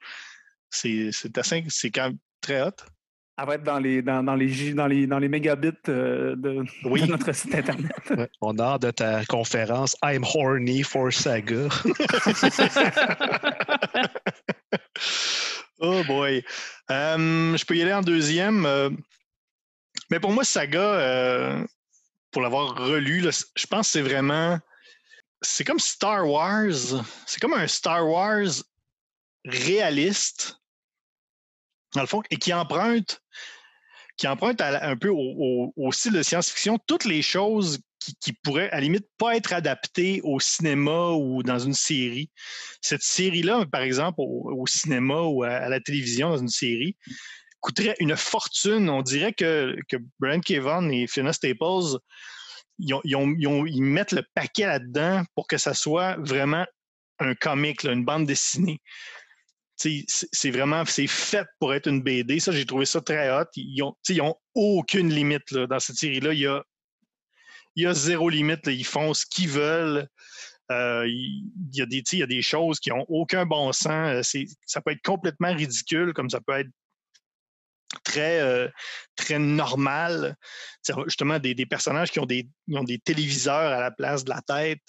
C'est, 0.70 1.10
c'est 1.12 1.36
assez, 1.38 1.64
c'est 1.68 1.90
quand 1.90 2.04
même 2.08 2.18
très 2.40 2.60
hot. 2.62 2.70
Elle 3.40 3.46
va 3.46 3.54
être 3.54 3.62
dans 3.62 3.78
les, 3.78 4.02
dans, 4.02 4.22
dans 4.24 4.34
les, 4.34 4.48
J- 4.48 4.74
dans 4.74 4.88
les, 4.88 5.06
dans 5.06 5.20
les 5.20 5.28
mégabits 5.28 5.70
euh, 5.88 6.34
de, 6.34 6.64
Oui. 6.84 7.02
de 7.02 7.06
notre 7.06 7.32
site 7.32 7.54
Internet. 7.54 7.92
Ouais. 8.10 8.28
On 8.40 8.58
a 8.58 8.64
hâte 8.64 8.82
de 8.82 8.90
ta 8.90 9.24
conférence 9.26 9.96
I'm 10.02 10.24
horny 10.24 10.82
for 10.82 11.12
saga. 11.12 11.68
Oh 15.78 16.02
boy. 16.04 16.44
Euh, 16.90 17.56
je 17.56 17.64
peux 17.64 17.76
y 17.76 17.82
aller 17.82 17.92
en 17.92 18.02
deuxième. 18.02 18.66
euh, 18.66 18.90
mais 20.10 20.20
pour 20.20 20.32
moi, 20.32 20.44
Saga, 20.44 20.80
euh, 20.80 21.66
pour 22.30 22.42
l'avoir 22.42 22.76
relu, 22.76 23.22
je 23.22 23.66
pense 23.66 23.86
que 23.86 23.92
c'est 23.92 24.02
vraiment. 24.02 24.58
C'est 25.40 25.64
comme 25.64 25.78
Star 25.78 26.28
Wars. 26.28 27.04
C'est 27.26 27.40
comme 27.40 27.54
un 27.54 27.68
Star 27.68 28.06
Wars 28.08 28.48
réaliste, 29.44 30.58
dans 31.94 32.00
le 32.00 32.06
fond, 32.06 32.22
et 32.30 32.36
qui 32.36 32.52
emprunte, 32.52 33.22
qui 34.16 34.26
emprunte 34.26 34.60
un 34.60 34.96
peu 34.96 35.10
au 35.10 35.92
style 35.92 36.12
de 36.12 36.22
science-fiction 36.22 36.78
toutes 36.86 37.04
les 37.04 37.22
choses 37.22 37.78
qui, 37.98 38.32
pourraient, 38.32 38.70
à 38.70 38.76
la 38.76 38.80
limite, 38.82 39.06
pas 39.18 39.36
être 39.36 39.52
adaptées 39.52 40.20
au 40.22 40.40
cinéma 40.40 41.10
ou 41.10 41.42
dans 41.42 41.58
une 41.58 41.74
série 41.74 42.30
cette 42.80 43.02
série-là, 43.02 43.66
par 43.70 43.82
exemple, 43.82 44.16
au, 44.18 44.66
cinéma 44.66 45.20
ou 45.22 45.42
à, 45.42 45.68
la 45.68 45.80
télévision, 45.80 46.30
dans 46.30 46.38
une 46.38 46.48
série, 46.48 46.96
coûterait 47.60 47.96
une 47.98 48.16
fortune. 48.16 48.88
On 48.88 49.02
dirait 49.02 49.32
que, 49.32 49.76
que 49.88 49.96
Brian 50.18 50.40
Kevan 50.40 50.90
et 50.92 51.06
Fiona 51.06 51.32
Staples, 51.32 51.98
ils, 52.78 53.82
mettent 53.82 54.12
le 54.12 54.22
paquet 54.34 54.66
là-dedans 54.66 55.24
pour 55.34 55.46
que 55.46 55.58
ça 55.58 55.74
soit 55.74 56.16
vraiment 56.18 56.66
un 57.18 57.34
comic, 57.34 57.82
une 57.84 58.04
bande 58.04 58.26
dessinée. 58.26 58.80
C'est 59.76 60.50
vraiment 60.50 60.84
c'est 60.86 61.06
fait 61.06 61.46
pour 61.60 61.72
être 61.72 61.88
une 61.88 62.02
BD. 62.02 62.40
Ça, 62.40 62.50
j'ai 62.50 62.66
trouvé 62.66 62.84
ça 62.84 63.00
très 63.00 63.30
hot. 63.30 63.44
Ils 63.54 63.82
ont, 63.82 63.94
ils 64.08 64.20
ont 64.20 64.34
aucune 64.54 65.12
limite 65.12 65.50
là, 65.52 65.66
dans 65.68 65.78
cette 65.78 65.96
série-là. 65.96 66.32
Il 66.32 66.40
y 66.40 66.46
a, 66.46 66.64
il 67.78 67.82
y 67.82 67.86
a 67.86 67.94
zéro 67.94 68.28
limite. 68.28 68.66
Ils 68.66 68.84
font 68.84 69.14
ce 69.14 69.24
qu'ils 69.24 69.48
veulent. 69.48 70.08
Euh, 70.72 71.06
il 71.06 71.48
y, 71.72 71.80
a 71.80 71.86
des, 71.86 72.02
il 72.12 72.18
y 72.18 72.22
a 72.24 72.26
des 72.26 72.42
choses 72.42 72.80
qui 72.80 72.90
n'ont 72.90 73.06
aucun 73.08 73.46
bon 73.46 73.72
sens. 73.72 74.34
Euh, 74.34 74.44
Ça 74.66 74.80
peut 74.80 74.90
être 74.90 75.02
complètement 75.02 75.54
ridicule, 75.54 76.12
comme 76.12 76.28
ça 76.28 76.40
peut 76.40 76.58
être 76.58 76.70
très, 78.02 78.40
euh, 78.40 78.68
très 79.14 79.38
normal. 79.38 80.36
Justement, 81.06 81.38
des, 81.38 81.54
personnages 81.66 82.10
qui 82.10 82.18
ont 82.18 82.26
des, 82.26 82.48
téléviseurs 83.04 83.72
à 83.72 83.80
la 83.80 83.92
place 83.92 84.24
de 84.24 84.30
la 84.30 84.42
tête. 84.42 84.82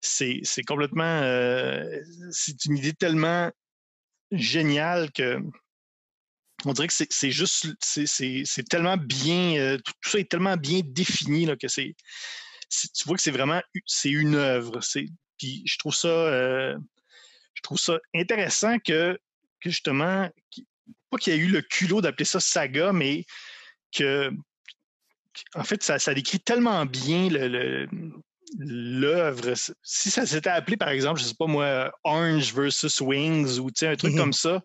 C'est 0.00 0.42
complètement. 0.66 1.22
c'est 2.32 2.64
une 2.64 2.78
idée 2.78 2.94
tellement 2.94 3.50
géniale 4.32 5.12
que. 5.12 5.38
On 6.64 6.72
dirait 6.72 6.88
que 6.88 6.94
c'est 7.10 7.30
juste. 7.30 7.68
c'est- 7.80 8.68
tellement 8.68 8.96
bien. 8.96 9.56
euh, 9.58 9.78
tout, 9.78 9.92
ça 10.10 10.18
est 10.18 10.30
tellement 10.30 10.56
bien 10.56 10.80
défini 10.84 11.46
que 11.60 11.68
c'est 11.68 11.94
tu 12.70 13.04
vois 13.06 13.16
que 13.16 13.22
c'est 13.22 13.30
vraiment 13.30 13.62
c'est 13.86 14.10
une 14.10 14.34
œuvre. 14.34 14.80
Puis 15.38 15.62
je 15.64 15.78
trouve 15.78 15.94
ça 15.94 16.08
euh, 16.08 16.76
je 17.54 17.62
trouve 17.62 17.78
ça 17.78 17.98
intéressant 18.14 18.78
que, 18.78 19.18
justement 19.60 20.30
pas 21.10 21.18
qu'il 21.18 21.32
y 21.32 21.36
ait 21.36 21.40
eu 21.40 21.48
le 21.48 21.62
culot 21.62 22.00
d'appeler 22.00 22.24
ça 22.24 22.40
saga, 22.40 22.92
mais 22.92 23.24
que 23.92 24.30
en 25.54 25.64
fait 25.64 25.82
ça, 25.82 25.98
décrit 26.14 26.40
tellement 26.40 26.84
bien 26.86 27.28
le- 27.30 27.88
l'œuvre. 28.58 29.52
Si 29.82 30.10
ça 30.10 30.26
s'était 30.26 30.50
appelé, 30.50 30.76
par 30.76 30.88
exemple, 30.88 31.20
je 31.20 31.24
sais 31.24 31.34
pas 31.38 31.46
moi, 31.46 31.92
Orange 32.04 32.54
versus 32.54 33.00
Wings 33.00 33.58
ou 33.58 33.68
un 33.82 33.96
truc 33.96 34.12
Mhm. 34.12 34.18
comme 34.18 34.32
ça, 34.32 34.62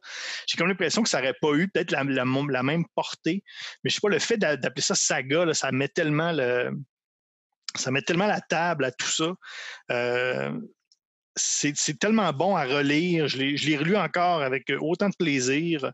j'ai 0.47 0.57
comme 0.57 0.67
l'impression 0.67 1.03
que 1.03 1.09
ça 1.09 1.19
n'aurait 1.19 1.35
pas 1.41 1.53
eu 1.53 1.69
peut-être 1.69 1.91
la, 1.91 2.03
la, 2.03 2.23
la 2.25 2.63
même 2.63 2.85
portée. 2.95 3.43
Mais 3.83 3.89
je 3.89 3.95
sais 3.95 4.01
pas, 4.01 4.09
le 4.09 4.19
fait 4.19 4.37
d'a- 4.37 4.57
d'appeler 4.57 4.81
ça 4.81 4.95
saga, 4.95 5.45
là, 5.45 5.53
ça 5.53 5.71
met 5.71 5.87
tellement 5.87 6.31
le, 6.31 6.71
ça 7.75 7.91
met 7.91 8.01
tellement 8.01 8.27
la 8.27 8.41
table 8.41 8.85
à 8.85 8.91
tout 8.91 9.07
ça. 9.09 9.33
Euh, 9.91 10.59
c'est 11.35 11.97
tellement 11.99 12.31
bon 12.31 12.55
à 12.55 12.65
relire. 12.65 13.27
Je 13.27 13.37
l'ai 13.37 13.57
je 13.57 13.67
l'ai 13.67 13.77
relu 13.77 13.97
encore 13.97 14.43
avec 14.43 14.71
autant 14.79 15.09
de 15.09 15.15
plaisir. 15.15 15.91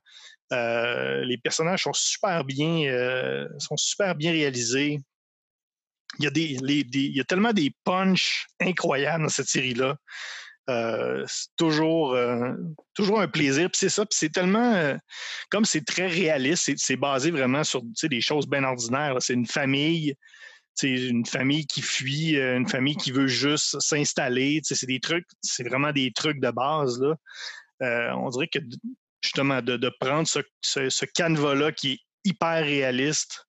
Euh, 0.52 1.24
les 1.24 1.38
personnages 1.38 1.84
sont 1.84 1.94
super 1.94 2.44
bien, 2.44 2.90
euh, 2.90 3.48
sont 3.60 3.78
super 3.78 4.16
bien 4.16 4.32
réalisés. 4.32 5.00
Il 6.18 6.26
y, 6.26 6.28
a 6.28 6.32
des, 6.32 6.58
il 6.62 7.16
y 7.16 7.22
a 7.22 7.24
tellement 7.24 7.54
des 7.54 7.72
punchs 7.84 8.48
incroyables 8.60 9.24
dans 9.24 9.30
cette 9.30 9.48
série-là. 9.48 9.96
Euh, 10.70 11.24
c'est 11.28 11.48
toujours, 11.56 12.14
euh, 12.14 12.54
toujours 12.94 13.22
un 13.22 13.28
plaisir. 13.28 13.70
Puis 13.72 13.80
c'est 13.80 13.90
ça. 13.90 14.06
Puis 14.06 14.18
c'est 14.20 14.30
tellement, 14.32 14.74
euh, 14.76 14.96
comme 15.50 15.66
c'est 15.66 15.86
très 15.86 16.08
réaliste, 16.08 16.72
c'est- 16.78 16.96
basé 16.98 17.32
vraiment 17.32 17.64
sur 17.64 17.82
des 18.04 18.22
choses 18.22 18.48
bien 18.48 18.64
ordinaires. 18.64 19.16
C'est 19.20 19.34
une 19.34 19.48
famille 19.48 20.16
c'est 20.76 20.92
une 20.92 21.26
famille 21.26 21.68
qui 21.68 21.82
fuit, 21.82 22.38
euh, 22.38 22.56
une 22.56 22.68
famille 22.70 22.96
qui 22.96 23.12
veut 23.12 23.28
juste 23.28 23.78
s'installer. 23.82 24.62
C'est 24.64 24.86
des 24.86 25.02
trucs, 25.02 25.26
c'est 25.42 25.68
vraiment 25.68 25.92
des 25.92 26.12
trucs 26.14 26.40
de 26.40 26.52
base. 26.52 27.02
Là. 27.02 27.16
Euh, 27.82 28.12
on 28.14 28.30
dirait 28.30 28.48
que 28.48 28.60
justement, 29.22 29.62
de, 29.62 29.76
de 29.76 29.92
prendre 30.00 30.26
ce, 30.26 30.40
ce, 30.62 30.90
ce 30.90 31.04
canevas-là 31.04 31.74
qui 31.74 31.92
est 31.94 32.00
hyper 32.24 32.64
réaliste 32.64 33.46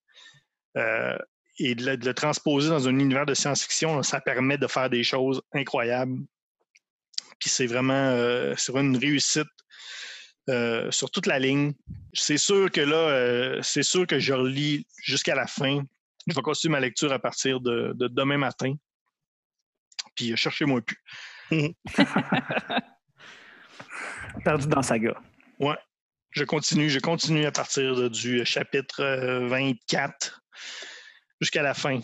euh, 0.77 1.17
et 1.65 1.75
de 1.75 1.85
le, 1.85 1.97
de 1.97 2.05
le 2.05 2.13
transposer 2.13 2.69
dans 2.69 2.87
un 2.87 2.97
univers 2.99 3.25
de 3.25 3.33
science-fiction, 3.33 4.01
ça 4.03 4.19
permet 4.21 4.57
de 4.57 4.67
faire 4.67 4.89
des 4.89 5.03
choses 5.03 5.41
incroyables. 5.53 6.17
Puis 7.39 7.49
c'est 7.49 7.65
vraiment, 7.65 7.93
euh, 7.93 8.53
vraiment 8.67 8.89
une 8.91 8.97
réussite 8.97 9.47
euh, 10.49 10.89
sur 10.91 11.09
toute 11.11 11.25
la 11.27 11.39
ligne. 11.39 11.73
C'est 12.13 12.37
sûr 12.37 12.69
que 12.71 12.81
là, 12.81 12.95
euh, 12.95 13.59
c'est 13.61 13.83
sûr 13.83 14.05
que 14.07 14.19
je 14.19 14.33
relis 14.33 14.85
jusqu'à 15.03 15.35
la 15.35 15.47
fin. 15.47 15.81
Je 16.27 16.35
vais 16.35 16.41
continuer 16.41 16.71
ma 16.73 16.79
lecture 16.79 17.11
à 17.11 17.19
partir 17.19 17.59
de, 17.59 17.93
de 17.95 18.07
demain 18.07 18.37
matin. 18.37 18.73
Puis 20.15 20.35
cherchez-moi 20.35 20.81
plus. 20.81 20.97
Perdu 24.43 24.67
dans 24.67 24.81
Saga. 24.81 25.19
Ouais. 25.59 25.77
Je 26.31 26.43
continue, 26.43 26.89
je 26.89 26.99
continue 26.99 27.45
à 27.45 27.51
partir 27.51 27.95
de- 27.95 28.07
du 28.07 28.45
chapitre 28.45 29.01
euh, 29.01 29.47
24 29.47 30.41
jusqu'à 31.41 31.63
la 31.63 31.73
fin. 31.73 31.99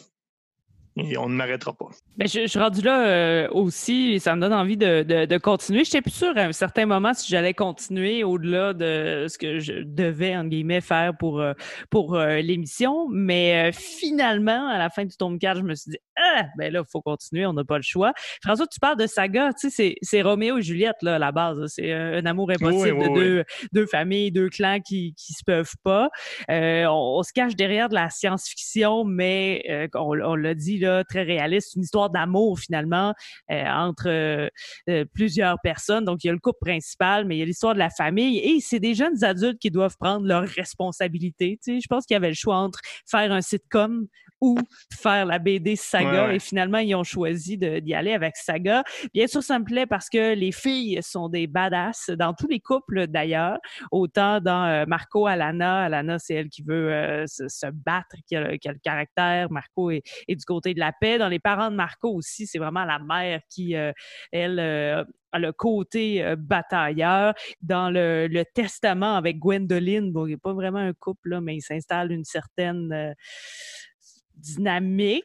Et 0.98 1.18
on 1.18 1.30
ne 1.30 1.36
m'arrêtera 1.36 1.74
pas. 1.74 1.90
Ben, 2.18 2.28
je, 2.28 2.42
je, 2.42 2.48
suis 2.48 2.60
rendu 2.60 2.82
là 2.82 3.08
euh, 3.08 3.48
aussi, 3.52 4.14
et 4.14 4.20
ça 4.20 4.36
me 4.36 4.42
donne 4.42 4.54
envie 4.54 4.78
de, 4.78 5.04
de, 5.04 5.26
de 5.26 5.38
continuer. 5.38 5.84
Je 5.84 5.90
n'étais 5.90 6.02
plus 6.02 6.12
sûr 6.12 6.36
à 6.36 6.42
un 6.42 6.52
certain 6.52 6.88
moment 6.88 7.14
si 7.14 7.30
j'allais 7.30 7.54
continuer 7.54 8.24
au-delà 8.24 8.74
de 8.74 9.28
ce 9.30 9.38
que 9.38 9.60
je 9.60 9.84
devais, 9.84 10.36
en 10.36 10.46
guillemets, 10.46 10.82
faire 10.82 11.16
pour, 11.16 11.40
euh, 11.40 11.54
pour 11.92 12.16
euh, 12.16 12.38
l'émission. 12.40 13.08
Mais 13.10 13.72
finalement, 13.74 14.68
à 14.68 14.80
la 14.80 14.90
fin 14.90 15.06
du 15.06 15.16
tome 15.16 15.38
4, 15.38 15.58
je 15.58 15.64
me 15.64 15.76
suis 15.76 15.92
dit, 15.92 15.98
ah, 16.18 16.46
ben 16.58 16.74
là, 16.74 16.82
il 16.84 16.92
faut 16.92 17.02
continuer, 17.02 17.46
on 17.46 17.54
n'a 17.54 17.64
pas 17.64 17.78
le 17.78 17.84
choix. 17.84 18.14
François, 18.44 18.66
tu 18.66 18.80
parles 18.80 18.98
de 18.98 19.06
saga, 19.06 19.52
tu 19.54 19.70
sais, 19.70 19.96
c'est 20.02 20.22
Roméo 20.24 20.58
et 20.58 20.64
Juliette, 20.64 21.04
là, 21.04 21.16
à 21.16 21.20
la 21.20 21.32
base. 21.32 21.64
C'est 21.68 21.94
un 21.94 22.26
amour 22.26 22.50
impossible 22.50 22.98
oui, 22.98 23.08
oui, 23.08 23.10
de 23.10 23.20
deux, 23.20 23.44
deux, 23.74 23.86
familles, 23.86 24.32
deux 24.32 24.50
clans 24.50 24.80
qui 24.80 25.14
qui 25.16 25.34
se 25.34 25.44
peuvent 25.46 25.76
pas. 25.84 26.10
On, 26.50 27.18
on, 27.20 27.24
se 27.24 27.34
cache 27.34 27.56
derrière 27.56 27.90
de 27.90 27.94
la 27.94 28.10
science-fiction, 28.10 29.04
mais 29.04 29.90
on, 29.94 30.20
on 30.20 30.36
l'a 30.36 30.56
dit, 30.56 30.80
là, 30.80 30.87
très 31.08 31.24
réaliste, 31.24 31.76
une 31.76 31.84
histoire 31.84 32.10
d'amour 32.10 32.60
finalement 32.60 33.14
euh, 33.52 33.66
entre 33.66 34.08
euh, 34.10 35.06
plusieurs 35.14 35.58
personnes. 35.64 36.06
Donc, 36.06 36.24
il 36.24 36.28
y 36.28 36.30
a 36.30 36.34
le 36.34 36.40
couple 36.40 36.60
principal, 36.62 37.26
mais 37.26 37.36
il 37.36 37.40
y 37.40 37.42
a 37.42 37.46
l'histoire 37.46 37.74
de 37.74 37.80
la 37.80 37.90
famille 37.90 38.40
et 38.40 38.60
c'est 38.60 38.80
des 38.80 38.94
jeunes 38.94 39.24
adultes 39.24 39.60
qui 39.60 39.72
doivent 39.72 39.98
prendre 40.00 40.26
leurs 40.26 40.48
responsabilités. 40.48 41.60
Tu 41.64 41.76
sais, 41.76 41.80
je 41.82 41.88
pense 41.88 42.06
qu'il 42.06 42.16
y 42.16 42.18
avait 42.18 42.30
le 42.30 42.36
choix 42.36 42.58
entre 42.58 42.80
faire 43.06 43.32
un 43.32 43.42
sitcom 43.42 44.08
ou 44.42 44.58
faire 44.94 45.26
la 45.26 45.40
BD 45.40 45.76
Saga. 45.76 46.28
Ouais. 46.28 46.36
Et 46.36 46.40
finalement, 46.40 46.78
ils 46.80 46.96
ont 46.96 47.04
choisi 47.04 47.58
d'y 47.58 47.94
aller 47.94 48.14
avec 48.14 48.36
Saga. 48.38 48.84
Bien 49.14 49.28
sûr, 49.28 49.44
ça 49.44 49.60
me 49.60 49.66
plaît 49.66 49.86
parce 49.86 50.10
que 50.10 50.34
les 50.34 50.52
filles 50.52 51.00
sont 51.02 51.30
des 51.30 51.48
badass 51.48 52.12
dans 52.18 52.34
tous 52.34 52.48
les 52.48 52.60
couples 52.60 53.08
d'ailleurs. 53.08 53.58
Autant 53.92 54.40
dans 54.40 54.66
euh, 54.66 54.86
Marco 54.88 55.28
Alana. 55.28 55.86
Alana, 55.86 56.20
c'est 56.20 56.36
elle 56.36 56.50
qui 56.50 56.64
veut 56.64 56.92
euh, 56.94 57.26
se, 57.28 57.48
se, 57.48 57.68
battre, 57.68 58.16
qui 58.28 58.36
a, 58.36 58.58
qui 58.58 58.68
a, 58.68 58.74
le 58.74 58.80
caractère. 58.80 59.52
Marco 59.52 59.92
est, 59.92 60.04
est, 60.28 60.36
du 60.36 60.46
côté 60.46 60.74
de 60.74 60.80
la 60.80 60.92
paix. 60.92 61.18
Dans 61.18 61.30
les 61.30 61.40
parents 61.40 61.72
de 61.72 61.76
Marco 61.76 62.14
aussi, 62.14 62.48
c'est 62.48 62.60
vraiment 62.60 62.86
la 62.86 63.00
mère 63.00 63.42
qui, 63.50 63.76
euh, 63.76 63.92
elle, 64.32 64.60
a 65.32 65.40
le 65.40 65.52
côté 65.52 66.24
euh, 66.24 66.36
batailleur. 66.38 67.34
Dans 67.62 67.90
le, 67.90 68.28
le, 68.28 68.44
testament 68.46 69.16
avec 69.16 69.40
Gwendoline, 69.40 70.12
bon, 70.12 70.26
il 70.26 70.30
n'y 70.30 70.36
a 70.36 70.38
pas 70.38 70.54
vraiment 70.54 70.80
un 70.80 70.94
couple, 70.94 71.30
là, 71.30 71.42
mais 71.42 71.56
il 71.56 71.62
s'installe 71.62 72.12
une 72.12 72.24
certaine 72.24 72.92
euh, 72.94 73.14
dynamique, 74.38 75.24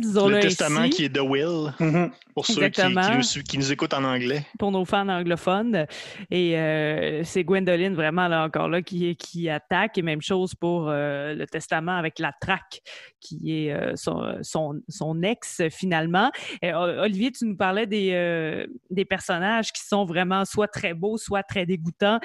disons-le 0.00 0.36
Le 0.36 0.40
testament 0.42 0.80
ainsi. 0.80 0.90
qui 0.90 1.04
est 1.04 1.08
The 1.10 1.20
Will, 1.20 1.72
Mhm. 1.80 1.86
mm 1.88 1.94
-hmm. 1.94 2.10
pour 2.34 2.46
ceux 2.46 2.68
qui, 2.68 2.82
qui, 2.82 2.88
nous, 2.88 3.42
qui, 3.48 3.58
nous, 3.58 3.72
écoutent 3.72 3.94
en 3.94 4.04
anglais. 4.04 4.44
Pour 4.58 4.70
nos 4.72 4.84
fans 4.84 5.08
anglophones. 5.08 5.86
Et 6.30 6.58
euh, 6.58 7.22
c'est 7.24 7.44
Gwendoline 7.44 7.94
vraiment 7.94 8.28
là 8.28 8.44
encore 8.44 8.68
là 8.68 8.82
qui, 8.82 9.14
qui 9.16 9.48
attaque. 9.48 9.98
Et 9.98 10.02
même 10.02 10.22
chose 10.22 10.54
pour 10.54 10.88
euh, 10.88 11.34
le 11.34 11.46
testament 11.46 11.96
avec 11.96 12.18
la 12.18 12.32
traque, 12.40 12.80
qui 13.24 13.66
est 13.66 13.72
euh, 13.72 13.92
son, 13.96 14.82
son, 14.88 15.22
ex 15.22 15.62
finalement. 15.70 16.30
Et, 16.62 16.72
Olivier, 16.74 17.32
tu 17.32 17.46
nous 17.46 17.56
parlais 17.56 17.86
des, 17.86 18.10
euh, 18.12 18.66
personnages 19.08 19.72
qui 19.72 19.82
sont 19.82 20.04
vraiment 20.04 20.44
soit 20.44 20.68
très 20.68 20.94
beaux, 20.94 21.16
soit 21.16 21.42
très 21.42 21.66
dégoûtants. 21.66 22.20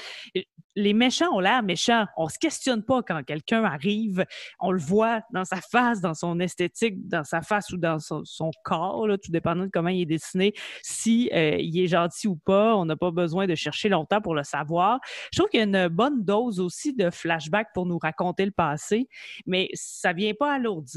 Les 0.75 0.93
méchants 0.93 1.33
ont 1.33 1.39
l'air 1.39 1.63
méchants. 1.63 2.05
On 2.15 2.25
ne 2.25 2.29
se 2.29 2.37
questionne 2.39 2.83
pas 2.83 3.01
quand 3.01 3.23
quelqu'un 3.23 3.63
arrive. 3.63 4.25
On 4.59 4.71
le 4.71 4.79
voit 4.79 5.21
dans 5.33 5.43
sa 5.43 5.57
face, 5.57 5.99
dans 5.99 6.13
son 6.13 6.39
esthétique, 6.39 7.07
dans 7.07 7.23
sa 7.23 7.41
face 7.41 7.71
ou 7.71 7.77
dans 7.77 7.99
son, 7.99 8.51
corps, 8.63 9.07
là, 9.07 9.17
tout 9.17 9.31
dépendant 9.31 9.65
de 9.65 9.69
comment 9.71 9.89
il 9.89 10.01
est 10.01 10.05
dessiné, 10.05 10.53
si 10.81 11.29
euh, 11.33 11.57
il 11.59 11.79
est 11.79 11.87
gentil 11.87 12.27
ou 12.27 12.35
pas. 12.35 12.75
On 12.75 12.85
n'a 12.85 12.95
pas 12.95 13.11
besoin 13.11 13.47
de 13.47 13.55
chercher 13.55 13.89
longtemps 13.89 14.21
pour 14.21 14.35
le 14.35 14.43
savoir. 14.43 14.99
Je 15.33 15.39
trouve 15.39 15.49
qu'il 15.49 15.59
y 15.59 15.63
a 15.63 15.65
une 15.65 15.87
bonne 15.87 16.23
dose 16.23 16.59
aussi 16.59 16.93
de 16.93 17.09
flashback 17.09 17.69
pour 17.73 17.85
nous 17.85 17.97
raconter 17.97 18.45
le 18.45 18.51
passé, 18.51 19.07
mais 19.45 19.69
ça 19.73 20.13
vient 20.13 20.33
pas 20.33 20.53
alourdir 20.53 20.88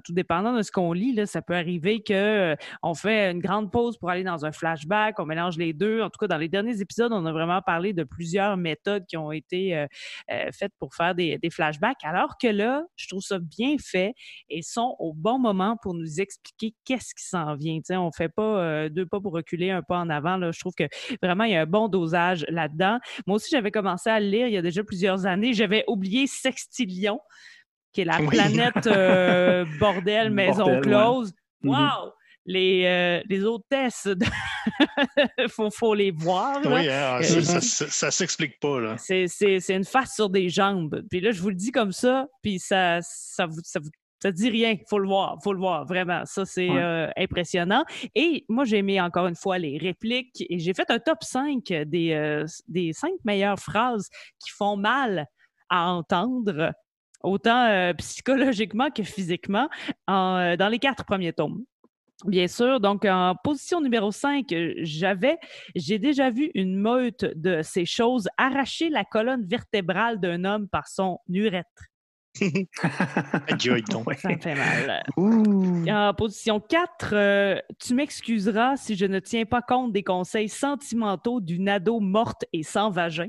tout 0.00 0.12
dépendant 0.12 0.56
de 0.56 0.62
ce 0.62 0.70
qu'on 0.70 0.92
lit, 0.92 1.18
ça 1.26 1.42
peut 1.42 1.54
arriver 1.54 2.02
que 2.02 2.54
euh, 2.54 2.94
fait 2.94 3.30
une 3.30 3.40
grande 3.40 3.70
pause 3.70 3.98
pour 3.98 4.10
aller 4.10 4.24
dans 4.24 4.44
un 4.44 4.52
flashback, 4.52 5.18
on 5.18 5.26
mélange 5.26 5.56
les 5.56 5.72
deux. 5.72 6.00
En 6.02 6.10
tout 6.10 6.18
cas, 6.18 6.26
dans 6.26 6.36
les 6.36 6.48
derniers 6.48 6.80
épisodes, 6.80 7.12
on 7.12 7.26
a 7.26 7.32
vraiment 7.32 7.60
parlé 7.62 7.92
de 7.92 8.04
plusieurs 8.04 8.56
méthodes 8.56 9.04
qui 9.06 9.16
ont 9.16 9.32
été 9.32 9.76
euh, 9.76 9.86
euh, 10.30 10.50
faites 10.52 10.72
pour 10.78 10.94
faire 10.94 11.14
des, 11.14 11.38
flashbacks, 11.50 12.02
alors 12.04 12.36
que 12.40 12.48
là, 12.48 12.84
je 12.96 13.06
trouve 13.08 13.20
ça 13.20 13.38
bien 13.38 13.76
fait 13.78 14.14
et 14.48 14.62
sont 14.62 14.96
au 14.98 15.12
bon 15.12 15.38
moment 15.38 15.76
pour 15.82 15.94
nous 15.94 16.20
expliquer 16.20 16.74
qu'est-ce 16.84 17.14
qui 17.14 17.24
s'en 17.24 17.54
vient. 17.54 17.78
On 17.90 18.10
fait 18.10 18.28
pas 18.28 18.88
deux 18.88 19.06
pas 19.06 19.20
pour 19.20 19.32
reculer, 19.32 19.70
un 19.70 19.82
pas 19.82 19.98
en 19.98 20.08
avant. 20.08 20.36
Là. 20.36 20.50
Je 20.50 20.58
trouve 20.58 20.74
que 20.74 20.84
vraiment, 21.22 21.44
il 21.44 21.52
y 21.52 21.56
a 21.56 21.62
un 21.62 21.66
bon 21.66 21.88
dosage 21.88 22.46
là-dedans. 22.48 22.98
Moi 23.26 23.36
aussi, 23.36 23.50
j'avais 23.50 23.70
commencé 23.70 24.10
à 24.10 24.18
lire 24.20 24.48
il 24.48 24.54
y 24.54 24.56
a 24.56 24.62
déjà 24.62 24.82
plusieurs 24.82 25.26
années. 25.26 25.52
J'avais 25.52 25.84
oublié 25.86 26.26
Sextillion 26.26 27.20
qui 27.94 28.02
est 28.02 28.04
la 28.04 28.20
oui. 28.20 28.26
planète 28.28 28.86
euh, 28.86 29.64
bordel, 29.78 30.30
maison 30.30 30.64
bordel, 30.64 30.80
close. 30.82 31.32
Ouais. 31.62 31.70
Wow! 31.70 31.76
Mm 31.76 31.78
-hmm. 31.78 32.12
Les, 32.46 32.84
euh, 32.84 33.22
les 33.30 33.42
hôtesses, 33.42 34.06
il 35.38 35.48
faut, 35.48 35.70
faut, 35.70 35.94
les 35.94 36.10
voir. 36.10 36.60
Là. 36.60 36.74
Oui, 36.74 36.90
hein, 36.90 37.22
ça, 37.22 37.40
ça, 37.40 37.60
ça, 37.62 37.86
ça 37.88 38.10
s'explique 38.10 38.60
pas. 38.60 38.98
C'est 38.98 39.70
une 39.70 39.84
face 39.84 40.14
sur 40.14 40.28
des 40.28 40.50
jambes. 40.50 41.02
Puis 41.10 41.20
là, 41.22 41.30
je 41.30 41.40
vous 41.40 41.48
le 41.48 41.54
dis 41.54 41.72
comme 41.72 41.92
ça, 41.92 42.26
puis 42.42 42.58
ça, 42.58 42.98
ça, 43.00 43.46
vous, 43.46 43.60
ça 43.62 43.80
vous 43.80 43.88
ça 44.24 44.32
dit 44.32 44.48
rien, 44.48 44.76
faut 44.88 44.98
le 44.98 45.06
voir, 45.06 45.36
faut 45.44 45.52
le 45.52 45.58
voir, 45.58 45.84
vraiment. 45.84 46.24
Ça, 46.24 46.46
c'est 46.46 46.70
ouais. 46.70 46.82
euh, 46.82 47.10
impressionnant. 47.14 47.84
Et 48.14 48.46
moi, 48.48 48.64
j'ai 48.64 48.80
mis 48.80 48.98
encore 48.98 49.26
une 49.26 49.34
fois 49.34 49.58
les 49.58 49.76
répliques 49.76 50.42
et 50.48 50.58
j'ai 50.58 50.72
fait 50.72 50.90
un 50.90 50.98
top 50.98 51.22
5 51.22 51.62
des, 51.86 52.12
euh, 52.12 52.46
des 52.66 52.94
5 52.94 53.12
meilleures 53.24 53.58
phrases 53.58 54.08
qui 54.42 54.50
font 54.50 54.78
mal 54.78 55.26
à 55.68 55.90
entendre 55.92 56.72
autant 57.24 57.66
euh, 57.66 57.92
psychologiquement 57.94 58.90
que 58.90 59.02
physiquement, 59.02 59.68
en, 60.06 60.36
euh, 60.36 60.56
dans 60.56 60.68
les 60.68 60.78
quatre 60.78 61.04
premiers 61.04 61.32
tomes. 61.32 61.64
Bien 62.24 62.46
sûr, 62.46 62.80
donc 62.80 63.04
en 63.04 63.34
position 63.42 63.80
numéro 63.80 64.10
5, 64.12 64.46
j'avais, 64.82 65.36
j'ai 65.74 65.98
déjà 65.98 66.30
vu 66.30 66.50
une 66.54 66.76
meute 66.76 67.24
de 67.36 67.60
ces 67.62 67.84
choses 67.84 68.28
arracher 68.38 68.88
la 68.88 69.04
colonne 69.04 69.44
vertébrale 69.44 70.20
d'un 70.20 70.44
homme 70.44 70.68
par 70.68 70.88
son 70.88 71.18
urètre. 71.28 71.68
Ça 72.40 74.28
me 74.28 74.38
fait 74.40 74.54
mal. 74.54 75.02
Ouh. 75.16 75.88
En 75.88 76.14
position 76.14 76.60
4, 76.60 77.10
euh, 77.12 77.58
tu 77.78 77.94
m'excuseras 77.94 78.76
si 78.76 78.96
je 78.96 79.06
ne 79.06 79.20
tiens 79.20 79.44
pas 79.44 79.62
compte 79.62 79.92
des 79.92 80.02
conseils 80.02 80.48
sentimentaux 80.48 81.40
d'une 81.40 81.68
ado 81.68 82.00
morte 82.00 82.44
et 82.52 82.62
sans 82.62 82.90
vagin. 82.90 83.28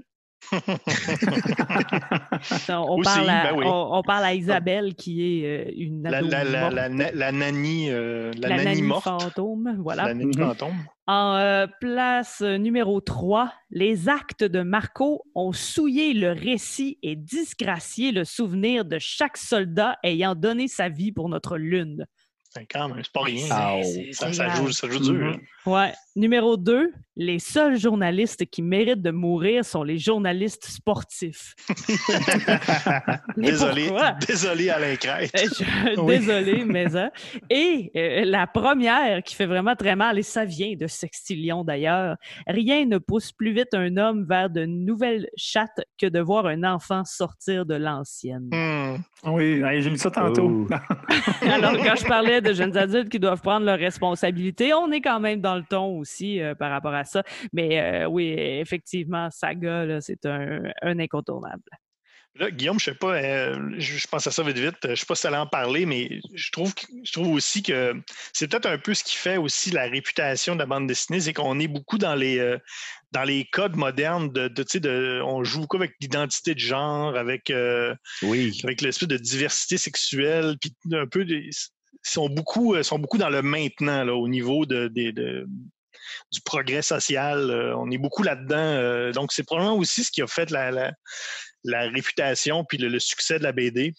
On, 2.70 2.96
Aussi, 2.98 3.04
parle 3.04 3.30
à, 3.30 3.44
ben 3.52 3.58
oui. 3.58 3.66
on, 3.68 3.90
on, 3.98 4.02
parle 4.04 4.24
à 4.26 4.34
Isabelle 4.34 4.96
qui 4.96 5.42
est 5.44 5.68
euh, 5.68 5.72
une 5.76 6.04
la, 6.04 6.22
la, 6.22 6.44
la, 6.44 6.62
morte. 6.62 6.74
la, 7.14 7.32
nanny, 7.32 7.90
euh, 7.90 8.32
la, 8.38 8.50
la 8.50 8.56
nanny, 8.58 8.66
nanny 8.70 8.82
morte. 8.84 9.04
fantôme, 9.04 9.76
voilà. 9.80 10.04
La 10.08 10.14
nanny 10.14 10.26
Mhm. 10.36 10.44
fantôme. 10.48 10.76
En 11.08 11.36
euh, 11.36 11.68
place 11.80 12.42
numéro 12.42 13.00
3, 13.00 13.54
les 13.70 14.10
actes 14.10 14.44
de 14.44 14.62
Marco 14.62 15.24
ont 15.36 15.52
souillé 15.54 16.14
le 16.14 16.32
récit 16.32 16.98
et 17.04 17.16
disgracié 17.16 18.12
le 18.12 18.24
souvenir 18.24 18.86
de 18.86 18.98
chaque 19.00 19.38
soldat 19.38 19.98
ayant 20.04 20.34
donné 20.36 20.68
sa 20.68 20.90
vie 20.90 21.12
pour 21.12 21.30
notre 21.30 21.58
lune. 21.58 22.06
C'est 22.50 22.66
quand 22.66 22.88
même, 22.90 23.04
c'est 23.04 23.12
pas 23.12 23.24
rien. 23.24 23.46
Ça, 23.46 24.32
ça, 24.32 24.50
joue, 24.56 24.72
ça 24.72 24.88
joue 24.90 25.00
dur. 25.00 25.14
Mhm. 25.14 25.42
Ouais. 25.72 25.94
Numéro 26.18 26.56
2, 26.56 26.94
les 27.18 27.40
seuls 27.40 27.78
journalistes 27.78 28.46
qui 28.46 28.62
méritent 28.62 29.02
de 29.02 29.12
mourir 29.12 29.66
sont 29.66 29.84
les 29.84 29.98
journalistes 29.98 30.66
sportifs. 30.66 31.54
Désolé, 33.38 33.90
désolé 34.26 34.70
Alain 34.70 34.96
Crête. 34.96 35.32
Euh, 35.38 35.48
je- 35.60 36.00
Oui. 36.00 36.20
Désolé, 36.20 36.64
mais 36.66 36.96
hein. 36.96 37.10
Et 37.50 37.92
euh, 37.98 38.24
la 38.26 38.48
première 38.48 39.24
qui 39.24 39.36
fait 39.36 39.46
vraiment 39.46 39.76
très 39.76 39.96
mal, 39.98 40.18
et 40.18 40.24
ça 40.24 40.46
vient 40.46 40.74
de 40.76 40.88
Sextilion 40.88 41.64
d'ailleurs, 41.66 42.16
rien 42.48 42.86
ne 42.86 42.98
pousse 42.98 43.32
plus 43.34 43.52
vite 43.54 43.74
un 43.74 43.98
homme 43.98 44.26
vers 44.28 44.50
de 44.50 44.66
nouvelles 44.66 45.28
chattes 45.36 45.82
que 46.00 46.08
de 46.08 46.20
voir 46.22 46.46
un 46.46 46.64
enfant 46.64 47.04
sortir 47.04 47.66
de 47.66 47.76
l'ancienne. 47.76 48.50
Hmm. 48.54 48.98
Oui, 49.32 49.62
j'ai 49.80 49.90
mis 49.90 49.98
ça 49.98 50.12
tantôt. 50.12 50.68
Oh. 50.70 50.74
Alors, 51.52 51.74
quand 51.78 51.96
je 51.98 52.06
parlais 52.06 52.40
de 52.42 52.54
jeunes 52.54 52.78
adultes 52.78 53.10
qui 53.10 53.20
doivent 53.20 53.42
prendre 53.42 53.66
leurs 53.66 53.80
responsabilités, 53.80 54.74
on 54.74 54.92
est 54.92 55.02
quand 55.02 55.20
même 55.20 55.42
dans 55.42 55.56
le 55.56 55.64
ton 55.68 56.04
aussi 56.06 56.40
euh, 56.40 56.54
par 56.54 56.70
rapport 56.70 56.94
à 56.94 57.04
ça. 57.04 57.24
Mais 57.52 57.82
euh, 57.82 58.06
oui, 58.06 58.34
effectivement, 58.38 59.30
Saga, 59.32 59.86
là, 59.86 60.02
c'est 60.02 60.26
un, 60.26 60.62
un 60.84 61.00
incontournable. 61.00 61.64
Là, 62.38 62.52
Guillaume, 62.52 62.80
je 62.82 62.86
sais 62.86 62.96
pas, 62.96 63.14
euh, 63.16 63.72
je, 63.78 63.98
je 63.98 64.08
pense 64.08 64.28
à 64.28 64.32
ça 64.32 64.44
vite 64.44 64.58
vite, 64.58 64.76
je 64.84 64.96
sais 64.96 65.06
pas 65.06 65.16
si 65.16 65.22
tu 65.22 65.28
allais 65.28 65.38
en 65.38 65.48
parler, 65.48 65.86
mais 65.86 66.20
je 66.34 66.52
trouve, 66.52 66.74
que- 66.76 66.86
je 67.02 67.14
trouve 67.14 67.30
aussi 67.34 67.64
que 67.64 67.94
c'est 68.34 68.50
peut-être 68.50 68.66
un 68.66 68.78
peu 68.78 68.94
ce 68.94 69.06
qui 69.06 69.16
fait 69.16 69.38
aussi 69.38 69.72
la 69.72 69.84
réputation 69.88 70.54
de 70.54 70.60
la 70.60 70.66
bande 70.66 70.86
dessinée, 70.86 71.22
c'est 71.22 71.32
qu'on 71.32 71.58
est 71.62 71.70
beaucoup 71.70 71.98
dans 71.98 72.14
les 72.14 72.40
euh, 72.40 72.58
dans 73.14 73.24
les 73.24 73.46
codes 73.46 73.78
modernes 73.78 74.34
de, 74.34 74.50
de, 74.50 74.64
tu 74.64 74.72
sais, 74.72 74.80
de 74.82 75.22
on 75.24 75.46
joue 75.46 75.62
beaucoup 75.62 75.78
avec 75.78 75.94
l'identité 76.02 76.54
de 76.54 76.60
genre, 76.60 77.16
avec 77.16 77.50
euh, 77.52 77.96
Oui. 78.22 78.60
avec 78.66 78.82
l'espèce 78.82 79.08
de 79.08 79.16
diversité 79.16 79.78
sexuelle, 79.78 80.58
puis 80.60 80.76
un 80.92 81.08
peu 81.08 81.24
des- 81.24 81.50
sont 82.04 82.28
beaucoup 82.28 82.76
sont 82.84 83.00
beaucoup 83.00 83.18
dans 83.18 83.30
le 83.30 83.42
maintenant 83.44 84.04
là, 84.04 84.14
au 84.14 84.28
niveau 84.28 84.66
de, 84.66 84.90
des- 84.90 85.14
de- 85.14 85.48
du 86.32 86.42
progrès 86.42 86.82
social. 86.82 87.50
euh, 87.50 87.76
on 87.78 87.90
est 87.92 87.98
beaucoup 87.98 88.24
là-dedans. 88.24 88.56
euh, 88.58 89.12
donc 89.12 89.32
c'est 89.32 89.44
probablement 89.44 89.78
aussi 89.78 90.04
ce 90.04 90.12
qui 90.12 90.22
a 90.22 90.28
fait 90.28 90.52
la, 90.52 90.72
la, 90.72 90.92
la 91.64 91.82
réputation 91.90 92.64
puis 92.66 92.78
le, 92.78 92.88
le 92.90 93.00
succès 93.00 93.40
de 93.40 93.44
la 93.44 93.52
BD. 93.52 93.94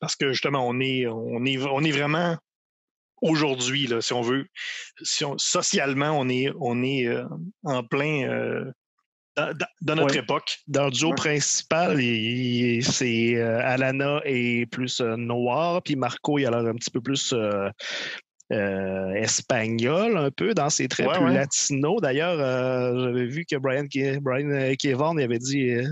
Parce 0.00 0.16
que 0.16 0.32
justement, 0.32 0.66
on 0.66 0.80
est, 0.80 1.06
on 1.06 1.44
est, 1.44 1.58
on 1.58 1.82
est 1.82 1.92
vraiment 1.92 2.36
aujourd'hui, 3.22 3.88
si 4.00 4.12
on 4.12 4.20
veut. 4.22 4.46
Si 5.02 5.24
on, 5.24 5.38
socialement, 5.38 6.18
on 6.18 6.28
est, 6.28 6.50
on 6.60 6.82
est 6.82 7.06
euh, 7.06 7.24
en 7.64 7.82
plein 7.82 8.28
euh, 8.28 8.70
dans, 9.36 9.94
notre 9.94 10.14
Ouais. 10.14 10.22
époque. 10.22 10.58
Dans 10.66 10.86
le 10.86 10.90
duo 10.90 11.10
Ouais. 11.10 11.14
principal, 11.14 11.96
c'est 11.96 13.36
euh, 13.36 13.60
Alana 13.62 14.20
est 14.24 14.66
plus 14.70 15.00
euh, 15.00 15.16
noir, 15.16 15.82
puis 15.82 15.96
Marco, 15.96 16.38
il 16.38 16.46
a 16.46 16.50
l'air 16.50 16.60
un 16.66 16.74
petit 16.74 16.90
peu 16.90 17.00
plus 17.00 17.34
euh, 18.52 19.12
espagnol, 19.14 20.16
un 20.16 20.30
peu, 20.30 20.54
dans 20.54 20.70
ses 20.70 20.88
traits 20.88 21.08
Ouais, 21.08 21.14
plus 21.16 21.24
ouais. 21.26 21.34
latinos. 21.34 22.00
D'ailleurs, 22.00 22.38
euh, 22.38 23.04
j'avais 23.04 23.26
vu 23.26 23.44
que 23.44 23.56
Brian, 23.56 23.84
Ke- 23.84 24.18
Brian 24.20 24.50
euh, 24.50 24.74
Kevan 24.78 25.18
il 25.18 25.24
avait 25.24 25.38
dit. 25.38 25.70
euh, 25.70 25.84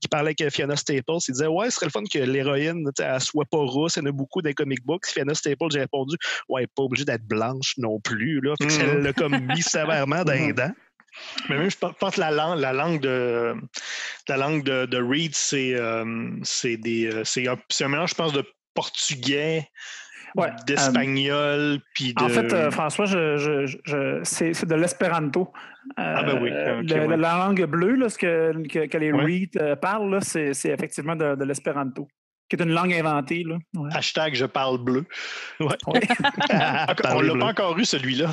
qu'il 0.00 0.08
parlait 0.08 0.34
avec 0.38 0.50
Fiona 0.52 0.76
Staples, 0.76 1.18
il 1.28 1.32
disait 1.32 1.46
Ouais, 1.46 1.66
ce 1.70 1.76
serait 1.76 1.86
le 1.86 1.90
fun 1.90 2.02
que 2.10 2.18
l'héroïne, 2.18 2.88
elle 2.98 3.20
soit 3.20 3.44
pas 3.50 3.58
rousse. 3.58 3.96
Il 3.96 4.00
y 4.00 4.02
en 4.02 4.06
a 4.06 4.12
beaucoup 4.12 4.40
des 4.40 4.54
comic 4.54 4.82
books. 4.84 5.06
Fiona 5.06 5.34
Staples, 5.34 5.66
j'ai 5.72 5.80
répondu 5.80 6.16
Ouais, 6.48 6.66
pas 6.66 6.82
obligée 6.82 7.04
d'être 7.04 7.26
blanche 7.26 7.74
non 7.76 8.00
plus. 8.00 8.40
Là. 8.40 8.54
Fait 8.60 8.66
que 8.66 8.72
Mhm. 8.72 8.88
Elle 8.96 9.02
l'a 9.02 9.12
comme 9.12 9.38
mis 9.38 9.62
sévèrement 9.62 10.24
dans 10.24 10.32
les 10.32 10.48
Mhm. 10.48 10.52
dents. 10.54 10.72
Mais 11.48 11.58
même, 11.58 11.70
je 11.70 11.76
pense- 11.76 12.14
que 12.14 12.20
la 12.20 12.30
langue, 12.30 12.60
la 12.60 12.72
langue 12.72 13.00
de, 13.00 13.54
la 14.28 14.36
langue 14.36 14.62
de, 14.64 14.86
de 14.86 14.98
Reed, 15.02 15.34
euh, 15.52 16.04
un, 16.04 17.56
c'est 17.68 17.84
un 17.84 17.88
mélange, 17.88 18.10
je 18.10 18.14
pense, 18.14 18.32
de 18.32 18.44
portugais, 18.74 19.66
Ouais, 20.36 20.50
d'espagnol, 20.66 21.78
puis 21.94 22.14
de. 22.14 22.22
En 22.22 22.28
fait, 22.28 22.52
euh, 22.52 22.70
François, 22.70 23.06
je, 23.06 23.36
je- 23.36 23.66
je- 23.84 24.20
c'est 24.24 24.66
de 24.66 24.74
l'espéranto. 24.74 25.52
Ah, 25.96 26.22
ben 26.22 26.38
oui, 26.42 26.50
Euh, 26.52 26.80
ok, 26.82 26.90
le- 26.90 27.06
ouais. 27.06 27.16
La 27.16 27.38
langue 27.38 27.64
bleue, 27.64 27.94
là, 27.94 28.08
ce 28.08 28.18
que, 28.18 28.52
que, 28.68 28.86
que 28.86 28.98
les 28.98 29.10
Ouais. 29.12 29.24
Reed 29.24 29.56
euh, 29.60 29.74
parlent, 29.76 30.18
c'est 30.22 30.50
effectivement 30.66 31.16
de, 31.16 31.34
de 31.34 31.44
l'espéranto, 31.44 32.08
qui 32.48 32.56
est 32.56 32.62
une 32.62 32.72
langue 32.72 32.92
inventée. 32.92 33.42
Là. 33.44 33.56
Ouais. 33.74 33.90
Hashtag 33.94 34.34
je 34.34 34.44
parle 34.46 34.78
bleu. 34.78 35.06
Ouais. 35.60 35.76
On 35.86 36.94
Parlez 37.02 37.28
l'a 37.28 37.36
pas 37.38 37.46
encore 37.46 37.78
eu, 37.78 37.84
celui-là. 37.84 38.28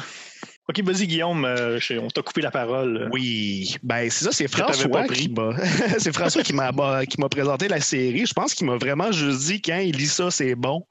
OK, 0.67 0.81
vas-y, 0.81 1.05
Guillaume, 1.05 1.45
euh, 1.45 1.79
on 2.01 2.07
t'a 2.07 2.23
coupé 2.23 2.41
la 2.41 2.49
parole. 2.49 3.07
Oui, 3.13 3.75
ben 3.83 4.09
c'est 4.09 4.25
ça, 4.25 4.31
c'est 4.31 4.47
François 4.51 5.05
qui 5.07 5.29
m'a 5.29 5.51
c'est 5.99 6.11
François 6.13 6.41
qui 6.41 6.53
m'a 6.53 6.71
qui 7.05 7.19
m'a 7.21 7.29
présenté 7.29 7.67
la 7.67 7.79
série. 7.81 8.25
Je 8.25 8.33
pense 8.33 8.55
qu'il 8.55 8.65
m'a 8.65 8.75
vraiment 8.77 9.11
juste 9.11 9.45
dit 9.45 9.61
quand 9.61 9.77
il 9.77 9.95
lit 9.95 10.07
ça, 10.07 10.31
c'est 10.31 10.55
bon. 10.55 10.83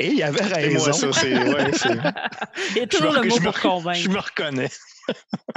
Et 0.00 0.08
il 0.08 0.22
avait 0.24 0.40
Et 0.40 0.74
raison. 0.74 0.84
moi, 0.86 0.92
ça, 0.92 1.12
c'est. 1.12 1.34
Ouais, 1.34 1.70
c'est- 1.72 1.88
Il 2.70 2.78
y 2.78 2.80
a 2.80 2.86
toujours 2.88 3.12
le 3.12 3.22
mot 3.28 3.36
je 3.36 3.40
me- 3.40 3.44
pour 3.44 3.60
convaincre. 3.60 4.00
Je 4.00 4.08
me 4.08 4.18
reconnais. 4.18 4.70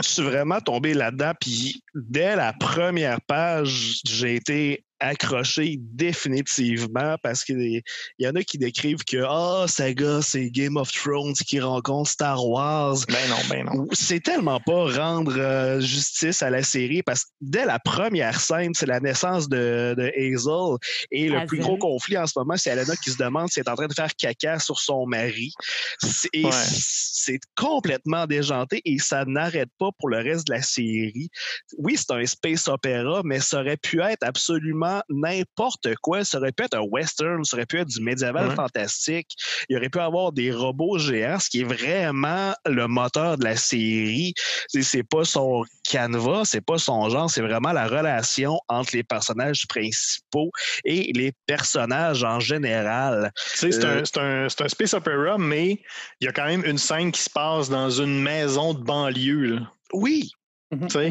Je 0.03 0.07
suis 0.09 0.24
vraiment 0.24 0.59
tombé 0.59 0.93
là-dedans. 0.93 1.32
Puis 1.39 1.82
dès 1.95 2.36
la 2.36 2.53
première 2.53 3.20
page, 3.22 4.01
j'ai 4.05 4.36
été 4.36 4.84
accroché 5.00 5.78
définitivement 5.80 7.16
parce 7.22 7.43
qu'il 7.43 7.82
y 8.20 8.28
en 8.28 8.36
a 8.36 8.43
qui 8.43 8.58
décrivent 8.58 9.04
que 9.04 9.24
ah, 9.28 9.66
Saga, 9.68 10.22
c'est 10.22 10.50
Game 10.50 10.78
of 10.78 10.91
Thrones 10.91 11.34
qui 11.34 11.60
rencontre 11.60 12.10
Star 12.10 12.46
Wars. 12.48 12.98
Ben 13.08 13.30
non, 13.30 13.38
ben 13.50 13.66
non. 13.66 13.88
C'est 13.91 14.22
tellement 14.22 14.60
pas 14.60 14.86
rendre 14.86 15.36
euh, 15.38 15.80
justice 15.80 16.41
à 16.41 16.50
la 16.50 16.64
série 16.64 17.04
parce 17.04 17.26
que 17.26 17.30
dès 17.41 17.66
la 17.66 17.80
première 17.80 18.39
scène, 18.39 18.74
c'est 18.74 18.86
la 18.86 19.00
naissance 19.00 19.50
de, 19.50 19.96
de 19.98 20.12
Hazel 20.16 20.78
et 21.12 21.28
le 21.30 21.46
plus 21.46 21.60
Hazel. 21.60 21.66
gros 21.68 21.78
conflit 21.78 22.18
en 22.18 22.28
ce 22.28 22.34
moment, 22.38 22.56
c'est 22.58 22.72
Alana 22.72 22.96
qui 22.96 23.12
se 23.12 23.18
demande 23.18 23.50
si 23.50 23.60
elle 23.60 23.66
est 23.66 23.72
en 23.72 23.76
train 23.76 23.88
de 23.88 23.93
faire 23.93 24.16
caca 24.16 24.60
sur 24.60 24.80
son 24.80 25.06
mari. 25.06 25.54
C'est 26.00 26.30
et 26.34 26.46
Ouais. 26.46 26.52
c'est 26.54 27.39
complètement 27.56 28.28
déjanté 28.28 28.82
et 28.86 29.00
ça 29.00 29.26
n'arrête 29.26 29.70
pas 29.80 29.89
pour 29.98 30.10
le 30.10 30.18
reste 30.18 30.48
de 30.48 30.54
la 30.54 30.62
série. 30.62 31.30
Oui, 31.78 31.98
c'est 31.98 32.12
un 32.12 32.26
space 32.26 32.68
opéra, 32.68 33.22
mais 33.24 33.39
ça 33.39 33.62
aurait 33.62 33.78
pu 33.78 34.00
être 34.02 34.22
absolument 34.24 34.85
n'importe 35.10 35.96
quoi. 36.02 36.24
Ça 36.24 36.38
aurait 36.40 36.52
pu 36.52 36.64
être 36.64 36.76
un 36.76 36.82
western, 36.82 37.44
ça 37.44 37.58
aurait 37.58 37.66
pu 37.66 37.80
être 37.80 37.88
du 37.88 38.02
médiéval 38.02 38.50
Ouais. 38.50 38.56
fantastique. 38.56 39.30
Il 39.70 39.78
aurait 39.78 39.90
pu 39.90 40.00
avoir 40.00 40.32
des 40.32 40.52
robots 40.52 40.98
géants, 40.98 41.40
ce 41.40 41.50
qui 41.50 41.62
est 41.62 41.64
vraiment 41.64 42.54
le 42.66 42.88
moteur 42.88 43.38
de 43.38 43.44
la 43.44 43.56
série. 43.56 44.34
C'est- 44.68 45.04
pas 45.04 45.24
son 45.24 45.64
canevas, 45.90 46.46
c'est 46.46 46.62
pas 46.66 46.78
son 46.78 47.10
genre, 47.10 47.30
c'est 47.30 47.42
vraiment 47.42 47.72
la 47.74 47.88
relation 47.88 48.60
entre 48.68 48.96
les 48.96 49.04
personnages 49.04 49.68
principaux 49.68 50.50
et 50.84 51.12
les 51.14 51.32
personnages 51.46 52.24
en 52.24 52.40
général. 52.40 53.32
C'est 53.36 53.84
Euh, 53.84 54.02
un, 54.18 54.22
un- 54.22 54.46
un 54.46 54.68
space 54.70 54.94
opera, 54.94 55.38
mais 55.38 55.80
il 56.22 56.26
y 56.26 56.28
a 56.28 56.32
quand 56.32 56.46
même 56.46 56.64
une 56.66 56.78
scène 56.78 57.12
qui 57.12 57.22
se 57.22 57.30
passe 57.30 57.70
dans 57.70 57.90
une 57.90 58.22
maison 58.22 58.74
de 58.74 58.84
banlieue. 58.84 59.56
là. 59.56 59.72
Oui, 59.94 60.32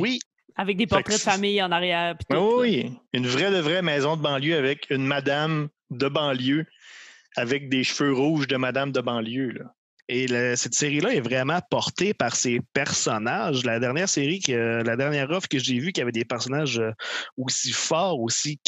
oui, 0.01 0.19
Avec 0.57 0.77
des 0.77 0.87
portraits 0.87 1.17
de 1.17 1.21
famille 1.21 1.61
en 1.63 1.73
arrière. 1.73 2.17
Oui, 2.31 2.83
là. 2.85 2.89
une 3.13 3.27
vraie 3.27 3.51
de 3.51 3.59
vraie 3.59 3.83
maison 3.83 4.17
de 4.17 4.23
banlieue 4.23 4.57
avec 4.57 4.87
une 4.91 5.05
madame 5.05 5.69
de 5.91 6.09
banlieue 6.09 6.67
avec 7.37 7.69
des 7.69 7.83
cheveux 7.83 8.13
rouges 8.13 8.47
de 8.47 8.57
madame 8.57 8.93
de 8.93 9.01
banlieue. 9.01 9.51
là. 9.53 9.75
Et 10.09 10.27
le- 10.29 10.55
cette 10.55 10.75
série-là 10.75 11.15
est 11.15 11.21
vraiment 11.21 11.61
portée 11.71 12.13
par 12.15 12.37
ses 12.37 12.61
personnages. 12.75 13.65
La 13.65 13.81
dernière 13.81 14.09
série, 14.09 14.39
que, 14.39 14.83
la 14.85 14.97
dernière 14.97 15.31
offre 15.31 15.49
que 15.49 15.59
j'ai 15.59 15.79
vue 15.79 15.93
qui 15.93 16.01
avait 16.03 16.13
des 16.13 16.27
personnages 16.27 16.79
euh, 16.79 16.91
aussi 17.39 17.73
forts, 17.73 18.21
aussi 18.21 18.59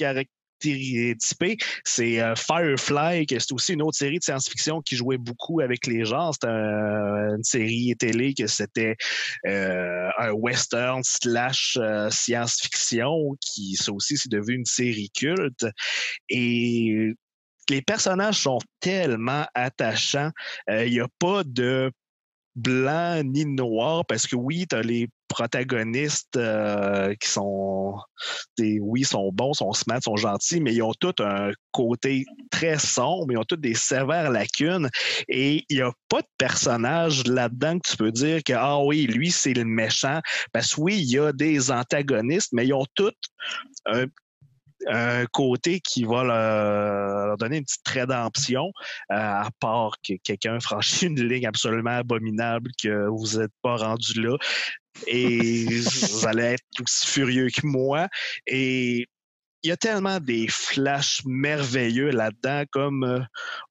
c'est 0.60 2.20
euh, 2.20 2.34
Firefly, 2.34 3.26
c'est 3.28 3.52
aussi 3.52 3.74
une 3.74 3.82
autre 3.82 3.96
série 3.96 4.18
de 4.18 4.24
science-fiction 4.24 4.80
qui 4.82 4.96
jouait 4.96 5.18
beaucoup 5.18 5.60
avec 5.60 5.86
les 5.86 6.04
genres. 6.04 6.34
C'était 6.34 6.48
un- 6.48 7.36
une 7.36 7.44
série 7.44 7.94
télé 7.98 8.34
que 8.34 8.46
c'était 8.46 8.96
euh, 9.46 10.08
un 10.18 10.32
western 10.32 11.02
slash 11.04 11.76
euh, 11.80 12.08
science-fiction 12.10 13.36
qui, 13.40 13.76
ça 13.76 13.92
aussi, 13.92 14.16
c'est 14.16 14.30
devenu 14.30 14.56
une 14.56 14.64
série 14.64 15.10
culte. 15.10 15.66
Et 16.28 17.12
les 17.68 17.82
personnages 17.82 18.38
sont 18.38 18.58
tellement 18.80 19.46
attachants. 19.54 20.30
Il 20.68 20.90
n'y 20.90 21.00
a 21.00 21.08
pas 21.18 21.42
de 21.44 21.90
blanc 22.54 23.22
ni 23.24 23.44
noir 23.44 24.04
parce 24.06 24.26
que 24.26 24.36
oui, 24.36 24.66
tu 24.68 24.76
as 24.76 24.82
les 24.82 25.08
protagonistes 25.28 26.36
euh, 26.36 27.14
qui 27.20 27.28
sont 27.28 27.94
des, 28.58 28.78
oui, 28.80 29.04
sont 29.04 29.30
bons, 29.32 29.54
sont 29.54 29.72
smart, 29.72 30.00
sont 30.02 30.16
gentils, 30.16 30.60
mais 30.60 30.74
ils 30.74 30.82
ont 30.82 30.94
tous 30.98 31.14
un 31.20 31.50
côté 31.72 32.24
très 32.50 32.78
sombre, 32.78 33.26
ils 33.30 33.38
ont 33.38 33.44
tous 33.44 33.56
des 33.56 33.74
sévères 33.74 34.30
lacunes. 34.30 34.88
Et 35.28 35.64
il 35.68 35.76
n'y 35.76 35.82
a 35.82 35.92
pas 36.08 36.22
de 36.22 36.28
personnage 36.38 37.26
là-dedans 37.26 37.78
que 37.78 37.90
tu 37.90 37.96
peux 37.96 38.12
dire 38.12 38.42
que 38.44 38.52
ah 38.54 38.82
oui, 38.82 39.06
lui 39.06 39.30
c'est 39.30 39.54
le 39.54 39.64
méchant. 39.64 40.20
Parce 40.52 40.74
que 40.74 40.80
oui, 40.80 40.98
il 40.98 41.10
y 41.10 41.18
a 41.18 41.32
des 41.32 41.70
antagonistes, 41.70 42.50
mais 42.52 42.66
ils 42.66 42.74
ont 42.74 42.86
tous 42.94 43.12
un 43.86 44.06
un 44.86 45.26
côté 45.26 45.80
qui 45.80 46.04
va 46.04 46.24
leur, 46.24 47.36
donner 47.36 47.58
une 47.58 47.64
petite 47.64 47.88
rédemption, 47.88 48.72
euh, 49.10 49.14
à 49.14 49.48
part 49.60 49.96
que 50.06 50.14
quelqu'un 50.22 50.60
franchit 50.60 51.06
une 51.06 51.22
ligne 51.22 51.46
absolument 51.46 51.98
abominable 51.98 52.70
que 52.82 53.06
vous 53.08 53.38
n'êtes 53.38 53.52
pas 53.62 53.76
rendu 53.76 54.20
là. 54.20 54.36
Et 55.06 55.66
vous 55.66 56.26
allez 56.26 56.54
être 56.54 56.64
aussi 56.80 57.06
furieux 57.06 57.48
que 57.54 57.66
moi. 57.66 58.08
Et 58.46 59.06
il 59.66 59.70
y 59.70 59.72
a 59.72 59.76
tellement 59.76 60.20
des 60.20 60.46
flashs 60.46 61.22
merveilleux 61.24 62.10
là-dedans, 62.10 62.62
comme 62.70 63.02
euh, 63.02 63.18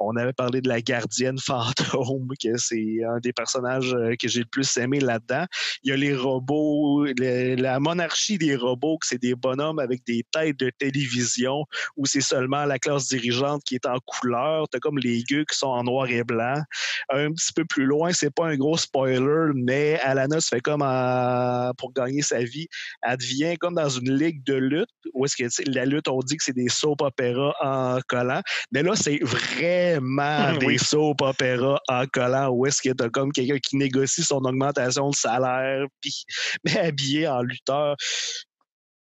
on 0.02 0.18
avait 0.18 0.34
parlé 0.34 0.60
de 0.60 0.68
la 0.68 0.82
gardienne 0.82 1.38
fantôme, 1.40 2.28
que 2.44 2.58
c'est 2.58 2.98
un 3.08 3.20
des 3.20 3.32
personnages 3.32 3.94
euh, 3.94 4.14
que 4.20 4.28
j'ai 4.28 4.42
le 4.42 4.46
plus 4.46 4.76
aimé 4.76 5.00
là-dedans. 5.00 5.46
Il 5.84 5.92
y 5.92 5.94
a 5.94 5.96
les 5.96 6.14
robots, 6.14 7.06
la 7.18 7.80
monarchie 7.80 8.38
des 8.38 8.58
robots, 8.58 8.98
que 8.98 9.08
c'est 9.08 9.22
des 9.22 9.36
bonhommes 9.36 9.80
avec 9.80 10.06
des 10.06 10.26
têtes 10.34 10.60
de 10.60 10.70
télévision, 10.70 11.64
où 11.96 12.06
c'est 12.06 12.20
seulement 12.20 12.66
la 12.66 12.78
classe 12.78 13.08
dirigeante 13.08 13.64
qui 13.64 13.76
est 13.76 13.86
en 13.86 14.00
couleur. 14.06 14.68
T'as 14.68 14.80
comme 14.80 14.98
les 14.98 15.24
gueux 15.24 15.46
qui 15.50 15.58
sont 15.58 15.68
en 15.68 15.84
noir 15.84 16.10
et 16.10 16.26
blanc. 16.26 16.62
Un 17.10 17.32
petit 17.32 17.54
peu 17.54 17.64
plus 17.64 17.86
loin, 17.86 18.12
c'est 18.12 18.36
pas 18.36 18.48
un 18.48 18.58
gros 18.58 18.76
spoiler, 18.76 19.54
mais 19.56 19.98
Alana 20.02 20.42
se 20.42 20.50
fait 20.50 20.62
comme 20.62 20.82
en- 20.82 21.72
pour 21.78 21.94
gagner 21.94 22.22
sa 22.22 22.44
vie, 22.44 22.68
elle 23.02 23.16
devient 23.16 23.56
comme 23.58 23.76
dans 23.76 23.88
une 23.88 24.12
ligue 24.12 24.44
de 24.44 24.56
lutte, 24.56 24.90
où 25.14 25.24
est-ce 25.24 25.38
que 25.38 25.48
sais, 25.48 25.64
la 25.86 25.96
lutte, 25.96 26.08
on 26.08 26.20
dit 26.20 26.38
que 26.38 26.44
c'est 26.44 26.54
des 26.54 26.70
soap 26.70 27.02
opéras 27.02 27.54
en 27.62 28.00
collant, 28.08 28.42
mais 28.72 28.84
là, 28.84 28.96
c'est 28.96 29.20
vraiment 29.22 30.54
des 30.60 30.66
Oui. 30.66 30.80
soap 30.80 31.22
opéras 31.22 31.80
en 31.88 32.06
collant, 32.08 32.50
où 32.50 32.66
est-ce 32.66 32.82
que 32.82 32.94
t'as 32.94 33.10
comme 33.10 33.32
quelqu'un 33.32 33.60
qui 33.60 33.78
négocie 33.78 34.24
son 34.24 34.44
augmentation 34.46 35.10
de 35.10 35.16
salaire, 35.16 35.86
puis 36.02 36.26
mais 36.64 36.78
habillé 36.78 37.28
en 37.28 37.42
lutteur. 37.42 37.96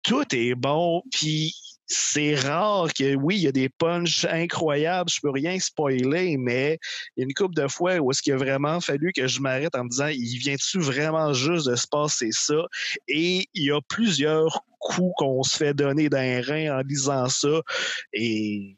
Tout 0.03 0.24
est 0.33 0.55
bon, 0.55 1.03
puis 1.11 1.53
c'est 1.89 2.35
rare 2.35 2.93
que, 2.93 3.14
oui, 3.14 3.37
il 3.37 3.43
y 3.43 3.49
a 3.49 3.53
des 3.53 3.68
punchs 3.68 4.24
incroyables, 4.24 5.11
je 5.11 5.20
peux 5.22 5.31
rien 5.31 5.59
spoiler, 5.59 6.37
mais 6.37 6.79
il 7.16 7.20
y 7.20 7.22
a 7.22 7.24
une 7.24 7.35
couple 7.35 7.55
de 7.55 7.68
fois 7.68 7.99
où 7.99 8.11
est-ce 8.11 8.22
qu'il 8.22 8.33
a 8.33 8.37
vraiment 8.37 8.81
fallu 8.81 9.12
que 9.12 9.27
je 9.27 9.41
m'arrête 9.41 9.74
en 9.74 9.85
me 9.85 9.89
disant, 9.89 10.09
il 10.09 10.39
vient-tu 10.39 10.81
vraiment 10.81 11.33
juste 11.33 11.68
de 11.68 11.77
se 11.77 11.87
passer 11.87 12.31
ça? 12.33 12.66
Et 13.09 13.49
il 13.55 13.64
y 13.64 13.70
a 13.70 13.81
plusieurs 13.89 14.64
coups 14.79 15.12
qu'on 15.16 15.43
se 15.43 15.57
fait 15.57 15.74
donner 15.74 16.09
d'un 16.09 16.43
rein 16.43 16.79
en 16.79 16.83
lisant 16.83 17.29
ça, 17.29 17.62
et 18.12 18.77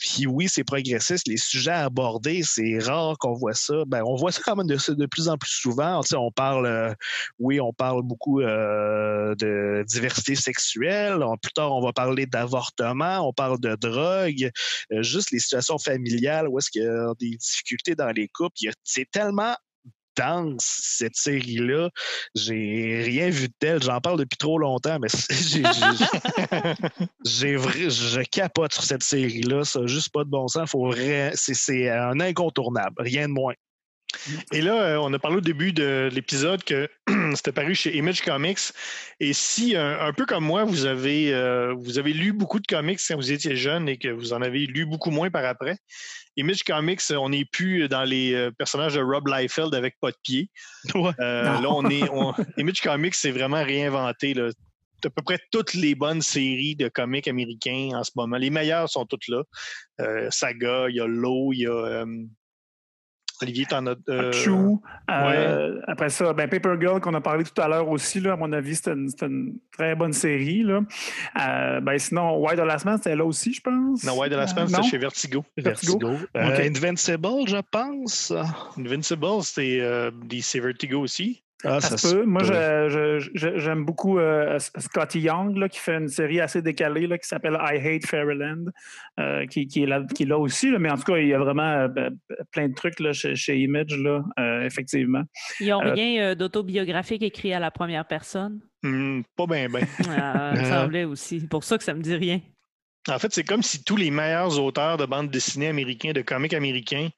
Puis 0.00 0.26
oui, 0.26 0.48
c'est 0.48 0.64
progressiste. 0.64 1.26
Les 1.26 1.36
sujets 1.36 1.72
abordés, 1.72 2.42
c'est 2.44 2.78
rare 2.78 3.18
qu'on 3.18 3.32
voit 3.32 3.54
ça. 3.54 3.84
Ben, 3.86 4.02
on 4.06 4.14
voit 4.14 4.30
ça 4.30 4.40
quand 4.44 4.54
même 4.54 4.66
de, 4.68 5.06
plus 5.06 5.28
en 5.28 5.36
plus 5.36 5.50
souvent. 5.50 6.00
Tu 6.02 6.14
on 6.14 6.30
parle, 6.30 6.66
euh, 6.66 6.94
oui, 7.38 7.60
on 7.60 7.72
parle 7.72 8.02
beaucoup 8.02 8.40
euh, 8.40 9.34
de 9.34 9.84
diversité 9.88 10.36
sexuelle. 10.36 11.18
plus 11.42 11.52
tard, 11.52 11.74
on 11.74 11.80
va 11.80 11.92
parler 11.92 12.26
d'avortement. 12.26 13.28
On 13.28 13.32
parle 13.32 13.58
de 13.60 13.74
drogue. 13.74 14.50
Euh, 14.92 15.02
juste 15.02 15.32
les 15.32 15.40
situations 15.40 15.78
familiales 15.78 16.48
où 16.48 16.58
est-ce 16.58 16.70
qu'il 16.70 16.82
y 16.82 16.86
a 16.86 17.12
des 17.18 17.36
difficultés 17.36 17.96
dans 17.96 18.10
les 18.10 18.28
couples. 18.28 18.54
C'est 18.84 19.10
tellement 19.10 19.56
cette 20.58 21.16
série-là. 21.16 21.90
J'ai 22.34 23.02
rien 23.04 23.30
vu 23.30 23.48
de 23.48 23.54
tel. 23.58 23.82
J'en 23.82 24.00
parle 24.00 24.18
depuis 24.18 24.36
trop 24.36 24.58
longtemps, 24.58 24.98
mais 25.00 25.08
j'ai 27.24 27.58
je 27.58 28.22
capote 28.22 28.72
sur 28.72 28.84
cette 28.84 29.02
série-là. 29.02 29.64
Ça 29.64 29.86
juste 29.86 30.12
pas 30.12 30.24
de 30.24 30.30
bon 30.30 30.48
sens. 30.48 30.70
Faut 30.70 30.92
c'est 31.34 31.90
un 31.90 32.20
incontournable, 32.20 32.94
rien 32.98 33.28
de 33.28 33.32
moins. 33.32 33.54
Et 34.52 34.62
là, 34.62 34.82
euh, 34.82 34.96
on 34.96 35.12
a 35.12 35.18
parlé 35.18 35.36
au 35.36 35.40
début 35.42 35.72
de 35.72 36.08
l'épisode 36.12 36.64
que 36.64 36.88
c'était 37.34 37.52
paru 37.52 37.74
chez 37.74 37.96
Image 37.96 38.22
Comics. 38.22 38.58
Et 39.20 39.32
si, 39.32 39.76
un, 39.76 40.12
peu 40.12 40.24
comme 40.24 40.44
moi, 40.44 40.64
vous 40.64 40.86
avez, 40.86 41.32
euh, 41.34 41.74
vous 41.74 41.98
avez 41.98 42.12
lu 42.12 42.32
beaucoup 42.32 42.60
de 42.60 42.66
comics 42.66 43.00
quand 43.06 43.16
vous 43.16 43.32
étiez 43.32 43.56
jeune 43.56 43.88
et 43.88 43.98
que 43.98 44.08
vous 44.08 44.32
en 44.32 44.42
avez 44.42 44.66
lu 44.66 44.86
beaucoup 44.86 45.10
moins 45.10 45.30
par 45.30 45.44
après, 45.44 45.76
Image 46.36 46.62
Comics, 46.64 47.02
on 47.10 47.30
n'est 47.30 47.44
plus 47.44 47.88
dans 47.88 48.04
les 48.04 48.32
euh, 48.32 48.50
personnages 48.50 48.94
de 48.94 49.00
Rob 49.00 49.28
Liefeld 49.28 49.74
avec 49.74 49.96
pas 50.00 50.10
de 50.10 50.18
pied. 50.22 50.50
là, 50.94 51.66
on 51.68 51.88
est. 51.90 52.02
Image 52.56 52.80
Comics, 52.80 53.14
c'est 53.14 53.32
vraiment 53.32 53.62
réinventé. 53.62 54.34
Là 54.34 54.50
à 55.04 55.10
peu 55.10 55.22
près 55.22 55.38
toutes 55.52 55.74
les 55.74 55.94
bonnes 55.94 56.22
séries 56.22 56.74
de 56.74 56.88
comics 56.88 57.28
américains 57.28 57.90
en 57.94 58.02
ce 58.02 58.10
moment. 58.16 58.36
Les 58.36 58.50
meilleures 58.50 58.88
sont 58.88 59.06
toutes 59.06 59.28
là. 59.28 59.44
Saga, 60.30 60.86
il 60.88 60.96
y 60.96 61.00
a 61.00 61.06
Low, 61.06 61.52
il 61.52 61.60
y 61.60 61.66
a 61.68 62.04
Olivier, 63.42 63.66
t'en 63.66 63.86
as. 63.86 63.94
Euh... 64.08 64.32
Chou. 64.32 64.82
Euh, 65.10 65.80
après 65.86 66.08
ça, 66.08 66.32
ben, 66.32 66.48
Paper 66.48 66.74
Girl, 66.80 67.00
qu'on 67.00 67.14
a 67.14 67.20
parlé 67.20 67.44
tout 67.44 67.60
à 67.60 67.68
l'heure 67.68 67.88
aussi, 67.88 68.20
là, 68.20 68.32
à 68.32 68.36
mon 68.36 68.52
avis, 68.52 68.76
c'était 68.76 68.92
une, 68.92 69.58
très 69.72 69.94
bonne 69.94 70.12
série. 70.12 70.62
Là. 70.62 70.80
Euh, 71.40 71.80
ben, 71.80 71.98
sinon, 71.98 72.36
White 72.38 72.58
the 72.58 72.64
Last 72.64 72.84
Man, 72.84 72.96
c'était 72.96 73.16
là 73.16 73.24
aussi, 73.24 73.52
je 73.52 73.60
pense. 73.60 74.04
Non, 74.04 74.18
White 74.18 74.32
the 74.32 74.36
Last 74.36 74.56
Man, 74.56 74.68
c'était 74.68 74.82
chez 74.82 74.98
Vertigo. 74.98 75.44
Vertigo. 75.56 76.10
Euh, 76.36 76.68
Invincible, 76.68 77.46
je 77.46 77.60
pense. 77.70 78.32
Invincible, 78.76 79.42
c'est 79.42 80.60
Vertigo 80.60 81.00
aussi. 81.00 81.42
Ah, 81.64 81.80
ça, 81.80 81.96
se 81.96 82.14
peut. 82.14 82.24
Moi, 82.24 82.42
j'aime 83.34 83.84
beaucoup 83.84 84.18
euh, 84.18 84.58
Scotty 84.58 85.20
Young, 85.20 85.56
là, 85.56 85.68
qui 85.68 85.80
fait 85.80 85.96
une 85.96 86.08
série 86.08 86.40
assez 86.40 86.62
décalée 86.62 87.06
là, 87.06 87.18
qui 87.18 87.26
s'appelle 87.26 87.58
I 87.60 87.76
Hate 87.78 88.06
Fairyland, 88.06 88.66
euh, 89.18 89.44
qui, 89.46 89.66
qui, 89.66 89.82
est 89.82 89.86
là, 89.86 90.04
qui 90.14 90.22
est 90.22 90.26
là 90.26 90.38
aussi. 90.38 90.70
Là, 90.70 90.78
mais 90.78 90.90
en 90.90 90.96
tout 90.96 91.02
cas, 91.02 91.18
il 91.18 91.28
y 91.28 91.34
a 91.34 91.38
vraiment 91.38 91.62
euh, 91.62 91.88
ben, 91.88 92.16
plein 92.52 92.68
de 92.68 92.74
trucs 92.74 93.00
là, 93.00 93.12
chez, 93.12 93.58
Image, 93.58 93.98
là, 93.98 94.22
effectivement. 94.64 95.22
Ils 95.58 95.68
n'ont 95.68 95.80
rien 95.80 96.34
d'autobiographique 96.36 97.22
écrit 97.22 97.52
à 97.52 97.58
la 97.58 97.72
première 97.72 98.06
personne? 98.06 98.60
Hmm, 98.84 99.22
pas 99.36 99.46
bien, 99.46 99.68
bien. 99.68 99.80
Ah, 100.08 100.52
ça 100.54 100.60
me 100.60 100.64
semblait 100.64 101.04
aussi. 101.04 101.40
C'est 101.40 101.48
pour 101.48 101.64
ça 101.64 101.76
que 101.76 101.84
ça 101.84 101.94
me 101.94 102.00
dit 102.00 102.14
rien. 102.14 102.40
En 103.08 103.18
fait, 103.18 103.32
c'est 103.32 103.44
comme 103.44 103.62
si 103.62 103.82
tous 103.82 103.96
les 103.96 104.10
meilleurs 104.10 104.60
auteurs 104.60 104.96
de 104.96 105.06
bandes 105.06 105.30
dessinées 105.30 105.68
américains, 105.68 106.12
de 106.12 106.22
comics 106.22 106.54
américains, 106.54 107.08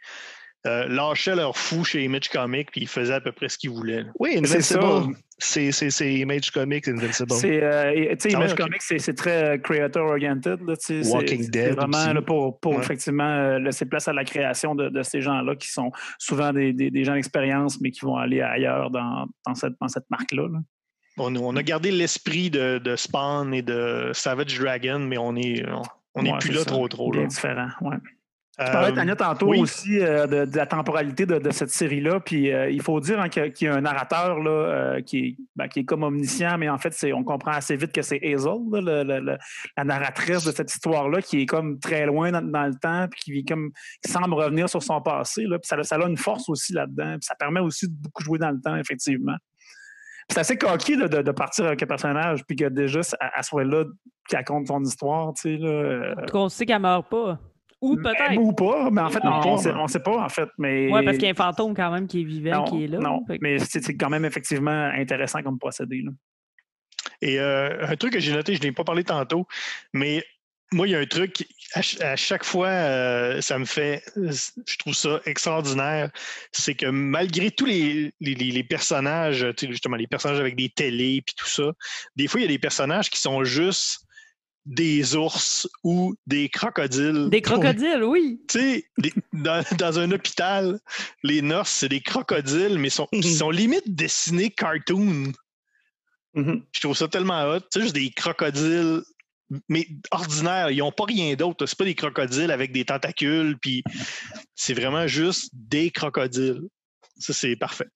euh, 0.67 0.87
lâchaient 0.89 1.37
leur 1.37 1.57
fou 1.57 1.85
chez 1.85 2.05
Image 2.05 2.29
Comics 2.29 2.71
puis 2.71 2.83
ils 2.83 2.89
faisaient 2.89 3.15
à 3.15 3.21
peu 3.23 3.33
près 3.33 3.49
ce 3.49 3.57
qu'ils 3.57 3.71
voulaient. 3.71 4.05
Oui, 4.19 4.37
Invincible. 4.37 5.17
C'est 5.39 5.71
Image 6.15 6.51
Comics, 6.51 6.87
Invincible. 6.87 7.33
C'est, 7.33 7.63
euh, 7.63 7.95
Image 8.27 8.51
ah, 8.53 8.57
Comics, 8.57 8.83
c'est 8.83 9.15
très 9.15 9.55
euh, 9.55 9.59
creator-oriented. 9.59 10.61
Walking 11.07 11.49
Dead. 11.49 11.69
C'est 11.69 11.71
vraiment 11.71 12.13
là, 12.13 12.21
pour, 12.21 12.61
pour 12.61 12.79
effectivement 12.79 13.57
laisser 13.57 13.87
place 13.87 14.07
à 14.09 14.13
la 14.13 14.23
création 14.25 14.75
de, 14.75 14.91
de 14.91 15.03
ces 15.03 15.23
gens-là 15.23 15.57
qui 15.57 15.71
sont 15.71 15.93
souvent 16.19 16.53
des, 16.53 16.75
des, 16.75 16.91
des 16.91 17.05
gens 17.05 17.15
d'expérience, 17.15 17.81
mais 17.81 17.91
qui 17.91 18.01
vont 18.05 18.17
aller 18.17 18.43
ailleurs 18.43 18.91
dans, 18.91 19.29
dans 19.47 19.55
cette, 19.55 19.75
dans 19.81 19.89
cette 19.89 20.11
marque-là. 20.11 20.47
On, 21.17 21.35
on, 21.37 21.57
a 21.57 21.63
gardé 21.63 21.91
l'esprit 21.91 22.51
de, 22.51 22.77
de, 22.77 22.97
Spawn 22.97 23.55
et 23.55 23.63
de 23.63 24.11
Savage 24.13 24.59
Dragon, 24.59 24.99
mais 24.99 25.17
on 25.17 25.37
est, 25.37 25.65
on, 26.15 26.25
est 26.27 26.39
plus 26.39 26.53
là 26.53 26.67
trop 26.67 26.87
trop. 26.87 27.11
Bien 27.13 27.27
différent, 27.27 27.69
ouais. 27.81 27.97
Tu 28.67 28.73
parlais, 28.73 28.93
Tania, 28.93 29.17
tantôt 29.17 29.49
aussi 29.55 30.01
euh, 30.01 30.27
de, 30.27 30.57
la 30.57 30.67
temporalité 30.67 31.25
de, 31.25 31.51
cette 31.51 31.71
série-là. 31.71 32.21
Puis 32.21 32.53
euh, 32.53 32.69
il 32.69 32.83
faut 32.83 33.01
dire 33.01 33.19
hein, 33.19 33.31
qu'il 33.31 33.53
y 33.63 33.67
a 33.67 33.75
un 33.75 33.81
narrateur 33.81 34.39
là, 34.39 34.51
euh, 34.51 35.01
qui, 35.01 35.19
est, 35.19 35.37
ben, 35.57 35.69
qui, 35.69 35.81
est, 35.81 35.85
comme 35.85 36.03
omniscient, 36.03 36.59
mais 36.59 36.69
en 36.69 36.77
fait, 36.77 36.95
on 37.15 37.25
comprend 37.25 37.53
assez 37.53 37.77
vite 37.77 37.93
que 37.93 38.03
c'est 38.03 38.21
Hazel, 38.23 38.59
la 39.77 39.85
narratrice 39.85 40.45
de 40.45 40.53
cette 40.53 40.73
histoire-là, 40.73 41.23
qui 41.23 41.43
est 41.43 41.47
comme 41.47 41.79
très 41.79 42.05
loin 42.05 42.33
dans, 42.33 42.67
le 42.67 42.75
temps, 42.75 43.07
puis 43.11 43.21
qui, 43.21 43.45
comme, 43.45 43.71
semble 44.05 44.35
revenir 44.35 44.69
sur 44.69 44.83
son 44.83 45.01
passé. 45.01 45.45
Là, 45.45 45.59
puis 45.59 45.67
ça, 45.67 45.83
ça, 45.83 45.97
a 45.97 46.07
une 46.07 46.19
force 46.19 46.49
aussi 46.49 46.75
là-dedans. 46.75 47.13
Puis 47.13 47.27
ça 47.27 47.35
permet 47.35 47.61
aussi 47.61 47.89
de 47.89 47.95
beaucoup 47.95 48.23
jouer 48.23 48.39
dans 48.39 48.51
le 48.51 48.61
temps, 48.61 48.77
effectivement. 48.77 49.37
C'est 50.29 50.39
assez 50.39 50.57
coquille 50.59 50.97
de, 50.97 51.33
partir 51.33 51.65
avec 51.65 51.83
un 51.83 51.87
personnage, 51.87 52.45
puis 52.45 52.57
que 52.57 52.67
déjà, 52.67 53.01
à, 53.19 53.43
ce 53.43 53.55
moment-là, 53.57 53.85
qu'elle 54.29 54.45
compte 54.45 54.69
son 54.69 54.83
histoire. 54.83 55.33
Tu 55.35 55.57
sais, 55.57 55.57
là, 55.57 56.15
On 56.35 56.49
sait 56.49 56.67
qu'elle 56.67 56.81
meurt 56.81 57.09
pas. 57.09 57.39
Ou 57.81 57.97
peut-être. 57.97 58.37
Ou 58.37 58.53
pas, 58.53 58.91
mais 58.91 59.01
en 59.01 59.11
fait, 59.11 59.21
on 59.25 59.83
ne 59.83 59.89
sait 59.89 60.01
pas, 60.01 60.23
en 60.23 60.29
fait. 60.29 60.49
Mais... 60.59 60.93
Oui, 60.93 61.05
parce 61.05 61.17
qu'il 61.17 61.27
y 61.27 61.29
a 61.29 61.31
un 61.31 61.35
fantôme 61.35 61.75
quand 61.75 61.91
même 61.91 62.07
qui 62.07 62.21
est 62.21 62.25
vivant, 62.25 62.65
qui 62.65 62.85
est 62.85 62.89
là. 62.89 62.99
Non, 62.99 63.25
mais 63.41 63.59
c'est 63.59 63.97
quand 63.97 64.11
même 64.11 64.25
effectivement 64.25 64.91
intéressant 64.95 65.43
comme 65.43 65.59
procédé. 65.59 66.03
Là. 66.03 66.11
Et 67.23 67.39
euh, 67.39 67.87
un 67.87 67.97
truc 67.97 68.13
que 68.13 68.21
j'ai 68.21 68.33
noté, 68.33 68.55
je 68.55 68.63
n'ai 68.63 68.73
pas 68.73 68.85
parlé 68.85 69.05
tantôt, 69.05 69.47
mais 69.93 70.25
moi, 70.73 70.87
il 70.87 70.93
y 70.93 70.95
a 70.95 71.01
un 71.01 71.07
truc, 71.07 71.47
à, 71.75 72.17
chaque 72.17 72.45
fois, 72.45 72.69
euh, 72.69 73.41
ça 73.41 73.59
me 73.59 73.65
fait, 73.65 74.05
je 74.17 74.79
trouve 74.79 74.95
ça 74.95 75.21
extraordinaire, 75.25 76.11
c'est 76.53 76.75
que 76.75 76.87
malgré 76.87 77.51
tous 77.51 77.67
les, 77.67 78.15
les, 78.21 78.35
les 78.35 78.65
personnages, 78.65 79.45
justement, 79.61 79.97
les 79.97 80.07
personnages 80.07 80.39
avec 80.39 80.55
des 80.55 80.69
télés 80.69 81.17
et 81.17 81.23
tout 81.37 81.49
ça, 81.49 81.73
des 82.15 82.29
fois, 82.29 82.41
il 82.41 82.45
y 82.45 82.47
a 82.47 82.49
des 82.49 82.59
personnages 82.59 83.11
qui 83.11 83.19
sont 83.19 83.43
juste 83.43 84.07
des 84.67 85.17
ours 85.17 85.69
ou 85.85 86.15
des 86.27 86.49
crocodiles. 86.49 87.29
Des 87.31 87.43
crocodiles, 87.43 88.05
oui. 88.05 88.41
Tu 88.49 88.59
sais, 88.59 88.85
dans, 89.33 89.99
un 89.99 90.11
hôpital, 90.13 90.79
les 91.23 91.43
nurses, 91.43 91.71
c'est 91.71 91.89
des 91.89 92.01
crocodiles, 92.01 92.79
mais 92.79 92.91
sont, 92.91 93.09
ils 93.13 93.37
sont 93.37 93.51
limite 93.51 93.95
dessinés 93.95 94.51
cartoon. 94.51 95.33
Mm-hmm. 96.35 96.63
Je 96.73 96.81
trouve 96.81 96.97
ça 96.97 97.09
tellement 97.09 97.43
hot. 97.45 97.61
Tu 97.61 97.67
sais, 97.73 97.81
juste 97.83 97.95
des 97.95 98.11
crocodiles, 98.11 99.03
mais 99.69 99.89
ordinaires. 100.11 100.71
Ils 100.71 100.79
n'ont 100.79 100.93
pas 100.93 101.05
rien 101.05 101.35
d'autre. 101.35 101.67
C'est 101.67 101.79
pas 101.79 101.85
des 101.85 101.95
crocodiles 101.95 102.51
avec 102.51 102.73
des 102.73 102.85
tentacules, 102.85 103.59
puis 103.61 103.83
c'est 104.55 104.75
vraiment 104.75 105.07
juste 105.07 105.51
des 105.53 105.91
crocodiles. 105.91 106.63
Ça, 107.19 107.33
c'est 107.33 107.57
parfait. 107.57 107.89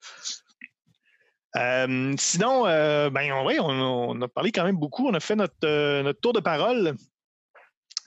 Euh, 1.56 2.14
sinon, 2.18 2.66
euh, 2.66 3.10
ben, 3.10 3.30
on, 3.32 4.20
a 4.22 4.28
parlé 4.28 4.50
quand 4.50 4.64
même 4.64 4.76
beaucoup. 4.76 5.08
On 5.08 5.14
a 5.14 5.20
fait 5.20 5.36
euh, 5.64 6.02
notre, 6.02 6.20
tour 6.20 6.32
de 6.32 6.40
parole. 6.40 6.94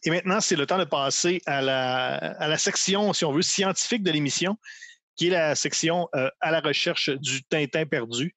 Et 0.03 0.09
maintenant, 0.09 0.41
c'est 0.41 0.55
le 0.55 0.65
temps 0.65 0.77
de 0.77 0.83
passer 0.83 1.41
à 1.45 1.61
la, 1.61 2.15
à 2.15 2.47
la, 2.47 2.57
section, 2.57 3.13
si 3.13 3.25
on 3.25 3.31
veut, 3.31 3.41
scientifique 3.41 4.03
de 4.03 4.11
l'émission, 4.11 4.57
qui 5.15 5.27
est 5.27 5.31
la 5.31 5.55
section 5.55 6.07
à 6.39 6.51
la 6.51 6.59
recherche 6.59 7.09
du 7.09 7.43
Tintin 7.43 7.85
perdu, 7.85 8.35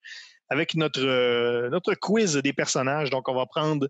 avec 0.49 0.75
notre, 0.75 1.69
notre 1.69 1.93
quiz 1.93 2.35
des 2.37 2.53
personnages. 2.53 3.09
Donc, 3.09 3.29
on 3.29 3.35
va 3.35 3.45
prendre 3.45 3.87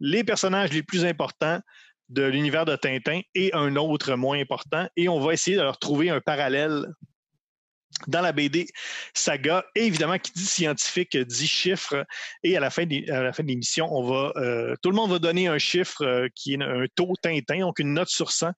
les 0.00 0.22
personnages 0.22 0.72
les 0.72 0.82
plus 0.82 1.04
importants 1.04 1.60
de 2.08 2.22
l'univers 2.22 2.64
de 2.64 2.76
Tintin 2.76 3.20
et 3.34 3.52
un 3.54 3.76
autre 3.76 4.14
moins 4.14 4.38
important, 4.38 4.86
et 4.96 5.08
on 5.08 5.18
va 5.18 5.32
essayer 5.32 5.56
de 5.56 5.62
leur 5.62 5.78
trouver 5.78 6.10
un 6.10 6.20
parallèle 6.20 6.86
dans 8.08 8.20
la 8.20 8.32
BD 8.32 8.68
saga. 9.14 9.64
Et 9.74 9.86
évidemment, 9.86 10.18
qui 10.18 10.32
dit 10.32 10.44
scientifique 10.44 11.16
dit 11.16 11.46
chiffre. 11.46 12.04
Et 12.42 12.56
à 12.56 12.60
la 12.60 12.70
fin 12.70 12.84
de, 12.84 13.42
l'émission, 13.42 13.88
on 13.90 14.02
va, 14.02 14.32
euh, 14.36 14.74
tout 14.82 14.90
le 14.90 14.96
monde 14.96 15.10
va 15.10 15.18
donner 15.18 15.48
un 15.48 15.58
chiffre 15.58 16.04
euh, 16.04 16.28
qui 16.34 16.54
est 16.54 16.62
un 16.62 16.84
taux 16.94 17.12
Tintin, 17.20 17.60
donc 17.60 17.78
une 17.78 17.94
note 17.94 18.08
sur 18.08 18.30
100. 18.30 18.52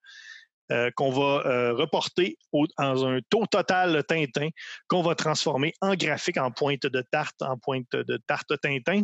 Euh, 0.72 0.90
qu'on 0.97 1.11
va 1.11 1.72
reporter 1.74 2.38
dans 2.78 3.07
un 3.07 3.20
taux 3.28 3.45
total 3.45 4.03
Tintin 4.09 4.49
qu'on 4.88 5.03
va 5.03 5.14
transformer 5.14 5.74
en 5.82 5.95
graphique, 5.95 6.38
en 6.38 6.51
pointe 6.51 6.86
de 6.86 7.03
tarte, 7.03 7.42
en 7.42 7.59
pointe 7.59 7.92
de 7.92 8.16
tarte 8.26 8.59
Tintin. 8.62 9.03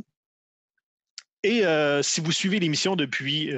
Et 1.43 1.63
si 2.03 2.23
vous 2.23 2.33
suivez 2.33 2.61
l'émission 2.61 2.97
depuis 2.97 3.53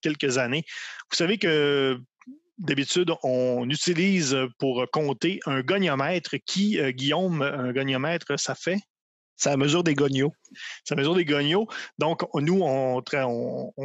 quelques 0.00 0.38
années, 0.38 0.62
vous 1.10 1.16
savez 1.16 1.38
que 1.38 2.00
d'habitude, 2.60 3.10
on 3.22 3.68
utilise 3.68 4.36
pour 4.58 4.86
compter 4.92 5.40
un 5.46 5.62
goniomètre 5.62 6.36
qui, 6.46 6.78
euh, 6.78 6.92
Guillaume, 6.92 7.42
un 7.42 7.72
goniomètre, 7.72 8.38
ça 8.38 8.54
fait? 8.54 8.78
Ça 9.36 9.56
mesure 9.56 9.82
des 9.82 9.94
gognos. 9.94 10.32
Ça 10.84 10.94
mesure 10.94 11.14
des 11.14 11.24
gognos. 11.24 11.66
Donc, 11.98 12.22
nous, 12.34 12.60
on, 12.62 13.02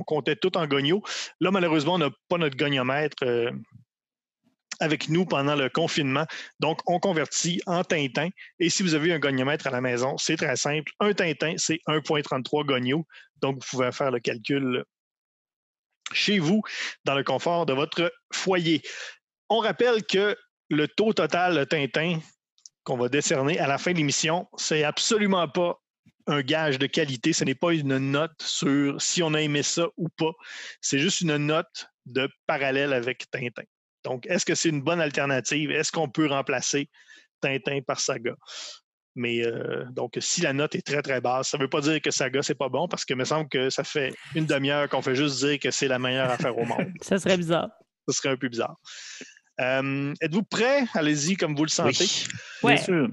comptait 0.05 0.35
tout 0.35 0.57
en 0.57 0.67
gognos. 0.67 1.01
Là, 1.39 1.49
malheureusement, 1.49 1.93
on 1.93 1.97
n'a 1.97 2.09
pas 2.27 2.37
notre 2.37 2.57
goniomètre 2.57 3.23
euh, 3.23 3.51
avec 4.81 5.07
nous 5.07 5.25
pendant 5.25 5.55
le 5.55 5.69
confinement. 5.69 6.25
Donc, 6.59 6.79
on 6.87 6.99
convertit 6.99 7.61
en 7.67 7.85
Tintin. 7.85 8.27
Et 8.59 8.69
si 8.69 8.83
vous 8.83 8.95
avez 8.95 9.13
un 9.13 9.19
goniomètre 9.19 9.65
à 9.67 9.71
la 9.71 9.79
maison, 9.79 10.17
c'est 10.17 10.35
très 10.35 10.57
simple. 10.57 10.91
Un 10.99 11.13
Tintin, 11.13 11.53
c'est 11.55 11.79
1,33 11.87 12.65
gognos. 12.65 13.05
Donc, 13.41 13.55
vous 13.55 13.67
pouvez 13.69 13.93
faire 13.93 14.11
le 14.11 14.19
calcul 14.19 14.83
chez 16.13 16.39
vous, 16.39 16.61
dans 17.03 17.15
le 17.15 17.23
confort 17.23 17.65
de 17.65 17.73
votre 17.73 18.11
foyer. 18.31 18.81
On 19.49 19.59
rappelle 19.59 20.03
que 20.03 20.35
le 20.69 20.87
taux 20.87 21.13
total 21.13 21.55
de 21.55 21.63
Tintin 21.63 22.19
qu'on 22.83 22.97
va 22.97 23.09
décerner 23.09 23.59
à 23.59 23.67
la 23.67 23.77
fin 23.77 23.91
de 23.91 23.97
l'émission, 23.97 24.47
c'est 24.57 24.83
absolument 24.83 25.47
pas 25.47 25.79
un 26.27 26.41
gage 26.41 26.79
de 26.79 26.87
qualité. 26.87 27.33
Ce 27.33 27.43
n'est 27.43 27.55
pas 27.55 27.73
une 27.73 27.97
note 27.97 28.41
sur 28.41 29.01
si 29.01 29.23
on 29.23 29.33
a 29.33 29.41
aimé 29.41 29.63
ça 29.63 29.87
ou 29.97 30.07
pas. 30.09 30.31
C'est 30.81 30.99
juste 30.99 31.21
une 31.21 31.37
note 31.37 31.87
de 32.05 32.29
parallèle 32.47 32.93
avec 32.93 33.29
Tintin. 33.31 33.63
Donc, 34.03 34.25
est-ce 34.27 34.45
que 34.45 34.55
c'est 34.55 34.69
une 34.69 34.81
bonne 34.81 35.01
alternative? 35.01 35.71
Est-ce 35.71 35.91
qu'on 35.91 36.09
peut 36.09 36.27
remplacer 36.27 36.89
Tintin 37.41 37.81
par 37.81 37.99
Saga? 37.99 38.35
Mais 39.15 39.45
euh, 39.45 39.85
donc, 39.91 40.17
si 40.19 40.41
la 40.41 40.51
note 40.51 40.75
est 40.75 40.85
très, 40.85 41.01
très 41.01 41.21
basse, 41.21 41.49
ça 41.49 41.57
ne 41.57 41.63
veut 41.63 41.69
pas 41.69 41.81
dire 41.81 42.01
que 42.01 42.11
Saga, 42.11 42.41
c'est 42.41 42.55
pas 42.55 42.67
bon, 42.67 42.87
parce 42.87 43.05
que 43.05 43.13
me 43.13 43.23
semble 43.23 43.47
que 43.47 43.69
ça 43.69 43.83
fait 43.83 44.13
une 44.35 44.45
demi-heure 44.45 44.89
qu'on 44.89 45.01
fait 45.01 45.15
juste 45.15 45.43
dire 45.43 45.57
que 45.59 45.71
c'est 45.71 45.87
la 45.87 45.99
meilleure 45.99 46.29
affaire 46.29 46.57
au 46.57 46.65
monde. 46.65 46.91
ça 47.01 47.17
serait 47.17 47.37
bizarre. 47.37 47.69
Ça 48.07 48.17
serait 48.17 48.29
un 48.29 48.37
peu 48.37 48.49
bizarre. 48.49 48.75
Euh, 49.61 50.13
êtes-vous 50.21 50.43
prêts? 50.43 50.83
Allez-y, 50.93 51.37
comme 51.37 51.55
vous 51.55 51.63
le 51.63 51.69
sentez. 51.69 52.05
Oui. 52.61 52.73
Bien 52.73 52.83
sûr. 52.83 53.09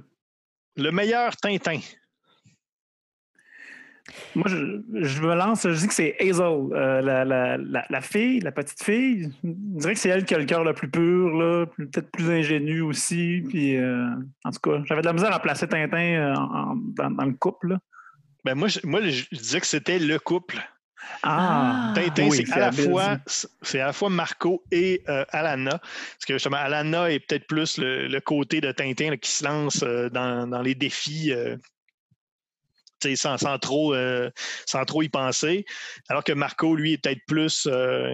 Le 0.76 0.90
meilleur 0.90 1.36
Tintin. 1.36 1.78
Moi, 4.34 4.46
je, 4.48 4.56
je 4.94 5.22
me 5.22 5.34
lance, 5.34 5.62
je 5.68 5.78
dis 5.78 5.86
que 5.88 5.94
c'est 5.94 6.16
Hazel, 6.20 6.42
euh, 6.72 7.00
la, 7.00 7.24
la, 7.24 7.56
la, 7.56 7.84
la 7.88 8.00
fille, 8.00 8.40
la 8.40 8.50
petite 8.52 8.82
fille. 8.82 9.30
Je 9.44 9.50
dirais 9.78 9.94
que 9.94 10.00
c'est 10.00 10.08
elle 10.08 10.24
qui 10.24 10.34
a 10.34 10.38
le 10.38 10.44
cœur 10.44 10.64
le 10.64 10.72
plus 10.74 10.90
pur, 10.90 11.66
peut-être 11.76 12.10
plus 12.10 12.28
ingénu 12.30 12.80
aussi. 12.80 13.42
Puis, 13.48 13.76
euh, 13.76 14.06
en 14.44 14.50
tout 14.50 14.58
cas, 14.60 14.82
j'avais 14.86 15.02
de 15.02 15.06
la 15.06 15.12
misère 15.12 15.32
à 15.32 15.40
placer 15.40 15.68
Tintin 15.68 15.96
euh, 15.98 16.34
en- 16.34 16.72
en- 16.72 16.76
dans, 16.76 17.10
dans 17.10 17.24
le 17.24 17.34
couple. 17.34 17.68
là. 17.68 17.78
Ben 18.44 18.54
moi, 18.56 18.66
je, 18.68 18.80
moi, 18.84 19.00
je 19.02 19.24
disais 19.32 19.60
que 19.60 19.66
c'était 19.66 19.98
le 20.00 20.18
couple. 20.18 20.58
Ah. 21.22 21.92
Tintin, 21.94 22.28
oui, 22.28 22.44
c'est 22.46 22.52
à 22.52 22.58
la 22.58 22.72
fois 22.72 23.18
c'est 23.60 23.80
à 23.80 23.86
la 23.86 23.92
fois 23.92 24.08
Marco 24.08 24.62
et 24.70 25.02
euh, 25.08 25.24
Alana. 25.30 25.78
Parce 25.78 26.24
que 26.26 26.34
justement, 26.34 26.56
Alana 26.56 27.10
est 27.10 27.18
peut-être 27.20 27.46
plus 27.46 27.78
le, 27.78 28.06
le 28.08 28.20
côté 28.20 28.60
de 28.60 28.70
Tintin 28.72 29.10
là, 29.10 29.16
qui 29.16 29.30
se 29.30 29.44
lance 29.44 29.82
euh, 29.82 30.08
dans, 30.10 30.46
dans 30.48 30.62
les 30.62 30.74
défis 30.76 31.32
euh, 31.32 31.56
sans, 33.16 33.36
sans 33.38 33.58
trop, 33.58 33.94
euh, 33.94 34.30
sans 34.66 34.84
trop 34.84 35.02
y 35.02 35.08
penser. 35.08 35.64
Alors 36.08 36.24
que 36.24 36.32
Marco, 36.32 36.74
lui, 36.74 36.94
est 36.94 36.98
peut-être 36.98 37.20
plus, 37.26 37.66
euh, 37.70 38.10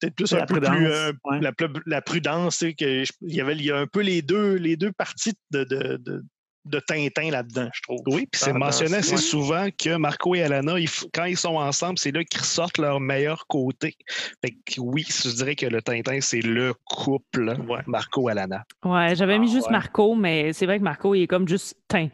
peut-être 0.00 0.14
plus 0.14 0.32
un 0.32 0.38
la 0.38 0.46
peu 0.46 0.54
prudence, 0.54 0.76
plus 0.76 0.86
euh, 0.86 1.12
ouais. 1.24 1.40
la, 1.86 2.02
prudence. 2.02 2.64
que 2.78 3.04
je- 3.04 3.12
il 3.22 3.34
y 3.34 3.40
avait 3.40 3.54
il 3.54 3.64
y 3.64 3.70
a 3.70 3.76
un 3.78 3.86
peu 3.86 4.00
les 4.00 4.22
deux, 4.22 4.54
les 4.54 4.76
deux 4.76 4.92
parties 4.92 5.32
de, 5.50 5.64
de, 5.64 5.96
de, 5.98 6.22
de 6.64 6.80
Tintin 6.80 7.30
là-dedans, 7.30 7.68
je 7.74 7.82
trouve. 7.82 8.00
Oui, 8.06 8.26
puis 8.30 8.40
c'est 8.42 8.52
mentionné 8.52 8.96
assez 8.96 9.12
ouais. 9.16 9.20
souvent 9.20 9.68
que 9.78 9.96
Marco 9.96 10.34
et 10.34 10.42
Alana, 10.42 10.78
ils 10.78 10.88
quand 11.12 11.24
ils 11.24 11.36
sont 11.36 11.56
ensemble, 11.56 11.98
c'est 11.98 12.10
là 12.10 12.24
qu'ils 12.24 12.40
ressortent 12.40 12.78
leur 12.78 13.00
meilleur 13.00 13.46
côté. 13.48 13.96
Fait 14.42 14.52
que 14.52 14.80
oui, 14.80 15.04
je 15.06 15.28
dirais 15.30 15.56
que 15.56 15.66
le 15.66 15.82
Tintin, 15.82 16.20
c'est 16.22 16.40
le 16.40 16.72
couple 16.86 17.54
Ouais. 17.68 17.80
Marco-Alana. 17.86 18.64
Ouais, 18.84 19.14
j'avais 19.14 19.38
mis 19.38 19.50
juste 19.52 19.66
ouais. 19.66 19.72
Marco, 19.72 20.14
mais 20.14 20.52
c'est 20.54 20.64
vrai 20.66 20.78
que 20.78 20.84
Marco, 20.84 21.14
il 21.14 21.22
est 21.22 21.26
comme 21.26 21.46
juste 21.46 21.76
teint. 21.88 22.08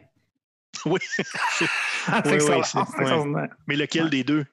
Oui. 0.85 0.99
Ah, 2.07 2.21
Oui, 2.25 2.39
c'est 2.39 2.55
oui, 2.55 2.61
c'est 2.63 2.79
extraordinaire. 2.79 3.49
Mais 3.67 3.75
lequel 3.75 4.09
des 4.09 4.23
deux? 4.23 4.45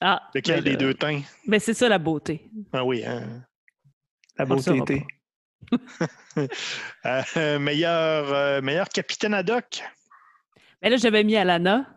Ah, 0.00 0.22
Lequel 0.34 0.62
ben 0.62 0.72
des 0.72 0.76
deux 0.76 0.94
teints? 0.94 1.22
Ben 1.46 1.60
c'est 1.60 1.74
ça 1.74 1.88
la 1.88 1.98
beauté. 1.98 2.50
Ah 2.72 2.84
oui, 2.84 3.04
hein. 3.04 3.42
La 4.38 4.44
beauté 4.44 4.76
était. 4.76 5.04
Euh, 7.06 7.58
meilleur, 7.58 8.30
euh, 8.32 8.60
meilleur 8.60 8.88
capitaine 8.90 9.32
ad 9.32 9.48
hoc? 9.48 9.82
Mais 10.82 10.90
là, 10.90 10.96
j'avais 10.98 11.24
mis 11.24 11.34
Alana. 11.34 11.95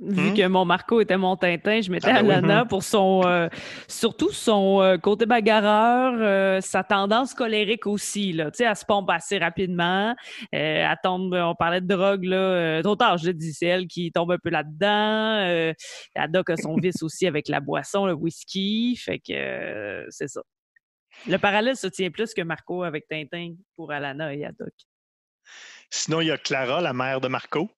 Vu 0.00 0.30
Hmm? 0.30 0.34
que 0.34 0.46
mon 0.46 0.64
Marco 0.64 1.00
était 1.00 1.16
mon 1.16 1.36
Tintin, 1.36 1.80
je 1.80 1.90
mettais 1.90 2.08
Ah 2.10 2.22
ben 2.22 2.28
oui. 2.28 2.34
Alana 2.34 2.64
pour 2.64 2.84
son, 2.84 3.22
euh, 3.26 3.48
surtout 3.88 4.30
son 4.30 4.80
euh, 4.80 4.96
côté 4.96 5.26
bagarreur, 5.26 6.14
euh, 6.18 6.60
sa 6.60 6.84
tendance 6.84 7.34
colérique 7.34 7.86
aussi. 7.86 8.32
Là. 8.32 8.50
Tu 8.52 8.58
sais, 8.58 8.64
elle 8.64 8.76
se 8.76 8.84
pompe 8.84 9.10
assez 9.10 9.38
rapidement. 9.38 10.10
Euh, 10.10 10.86
elle 10.90 10.96
tombe, 11.02 11.34
on 11.34 11.54
parlait 11.56 11.80
de 11.80 11.86
drogue, 11.88 12.24
là, 12.24 12.36
euh, 12.36 12.82
trop 12.82 12.94
tard, 12.94 13.18
je 13.18 13.30
dit, 13.30 13.52
c'est 13.52 13.66
elle 13.66 13.86
qui 13.88 14.12
tombe 14.12 14.30
un 14.30 14.38
peu 14.38 14.50
là-dedans. 14.50 15.40
Euh, 15.48 15.72
Haddock 16.14 16.50
a 16.50 16.56
son 16.56 16.76
vice 16.76 17.02
aussi 17.02 17.26
avec 17.26 17.48
la 17.48 17.58
boisson, 17.60 18.06
le 18.06 18.12
whisky. 18.12 18.94
Fait 18.96 19.18
que 19.18 19.32
euh, 19.32 20.06
c'est 20.10 20.28
ça. 20.28 20.42
Le 21.26 21.38
parallèle 21.38 21.76
se 21.76 21.88
tient 21.88 22.10
plus 22.10 22.32
que 22.34 22.42
Marco 22.42 22.84
avec 22.84 23.08
Tintin 23.08 23.54
pour 23.74 23.90
Alana 23.90 24.32
et 24.32 24.44
Haddock. 24.44 24.72
Sinon, 25.90 26.20
il 26.20 26.28
y 26.28 26.30
a 26.30 26.38
Clara, 26.38 26.80
la 26.80 26.92
mère 26.92 27.20
de 27.20 27.28
Marco, 27.28 27.68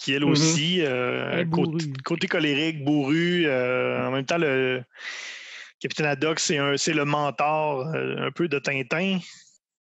qui 0.00 0.14
elle 0.14 0.24
Mhm. 0.24 0.30
aussi, 0.30 0.80
euh, 0.80 1.44
côté, 2.04 2.26
colérique, 2.26 2.82
bourru. 2.84 3.44
euh, 3.46 4.06
en 4.06 4.10
même 4.10 4.24
temps, 4.24 4.38
le 4.38 4.82
capitaine 5.78 6.06
Haddock, 6.06 6.40
c'est 6.40 6.56
le 6.56 7.04
mentor 7.04 7.86
euh, 7.94 8.16
un 8.26 8.30
peu 8.30 8.48
de 8.48 8.58
Tintin. 8.58 9.18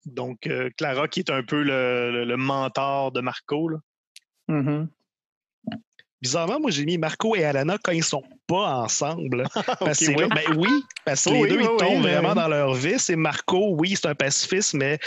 Donc, 0.05 0.45
euh, 0.47 0.69
Clara, 0.77 1.07
qui 1.07 1.21
est 1.21 1.31
un 1.31 1.41
peu 1.43 1.63
le, 1.63 2.11
le- 2.11 2.25
le 2.25 2.37
mentor 2.37 3.11
de 3.11 3.21
Marco. 3.21 3.69
là. 3.69 3.77
Mhm. 4.49 4.87
Bizarrement, 6.21 6.59
moi, 6.59 6.71
j'ai 6.71 6.85
mis 6.85 6.97
Marco 6.97 7.35
et 7.35 7.43
Alana 7.43 7.77
quand 7.83 7.91
ils 7.91 8.03
sont 8.03 8.23
pas 8.47 8.75
ensemble. 8.83 9.43
Parce 9.79 9.99
oui. 10.01 10.15
là- 10.15 10.27
ben 10.27 10.55
oui, 10.57 10.69
parce 11.05 11.25
que 11.25 11.31
les 11.31 11.41
oui, 11.41 11.49
deux, 11.49 11.57
oui, 11.57 11.63
ils 11.69 11.77
tombent 11.77 12.01
vraiment 12.01 12.33
dans 12.35 12.47
leur 12.47 12.73
vice. 12.75 13.09
Et 13.09 13.15
Marco, 13.15 13.75
oui, 13.77 13.95
c'est 13.97 14.07
un 14.07 14.15
pacifiste, 14.15 14.73
mais 14.75 14.99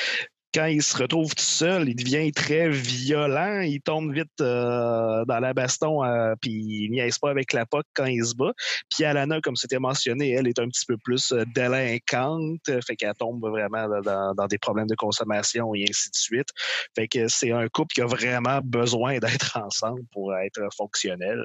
quand 0.54 0.66
il 0.66 0.82
se 0.82 0.96
retrouve 0.96 1.34
tout 1.34 1.42
seul, 1.42 1.88
il 1.88 1.94
devient 1.96 2.32
très 2.32 2.68
violent. 2.70 3.60
Il 3.60 3.80
tombe 3.82 4.12
vite 4.12 4.40
euh, 4.40 5.24
dans 5.26 5.38
la 5.38 5.52
baston, 5.52 6.02
euh, 6.04 6.34
puis 6.40 6.50
il 6.50 6.90
niaise 6.90 7.18
pas 7.18 7.30
avec 7.30 7.52
la 7.52 7.66
POC 7.66 7.84
quand 7.94 8.06
il 8.06 8.24
se 8.24 8.34
bat. 8.34 8.52
Puis 8.90 9.04
Alana, 9.04 9.40
comme 9.40 9.56
c'était 9.56 9.78
mentionné, 9.78 10.30
elle 10.30 10.48
est 10.48 10.58
un 10.58 10.68
petit 10.68 10.86
peu 10.86 10.96
plus 10.96 11.32
euh, 11.32 11.44
délinquante, 11.54 12.60
fait 12.86 12.96
qu'elle 12.96 13.14
tombe 13.14 13.46
vraiment 13.46 13.86
dans- 14.00 14.46
des 14.46 14.58
problèmes 14.58 14.86
de 14.86 14.94
consommation 14.94 15.74
et 15.74 15.84
ainsi 15.88 16.10
de 16.10 16.16
suite. 16.16 16.48
Fait 16.94 17.08
que 17.08 17.28
c'est 17.28 17.52
un 17.52 17.68
couple 17.68 17.92
qui 17.94 18.00
a 18.00 18.06
vraiment 18.06 18.60
besoin 18.62 19.18
d'être 19.18 19.58
ensemble 19.62 20.02
pour 20.12 20.34
être 20.36 20.60
fonctionnel. 20.74 21.44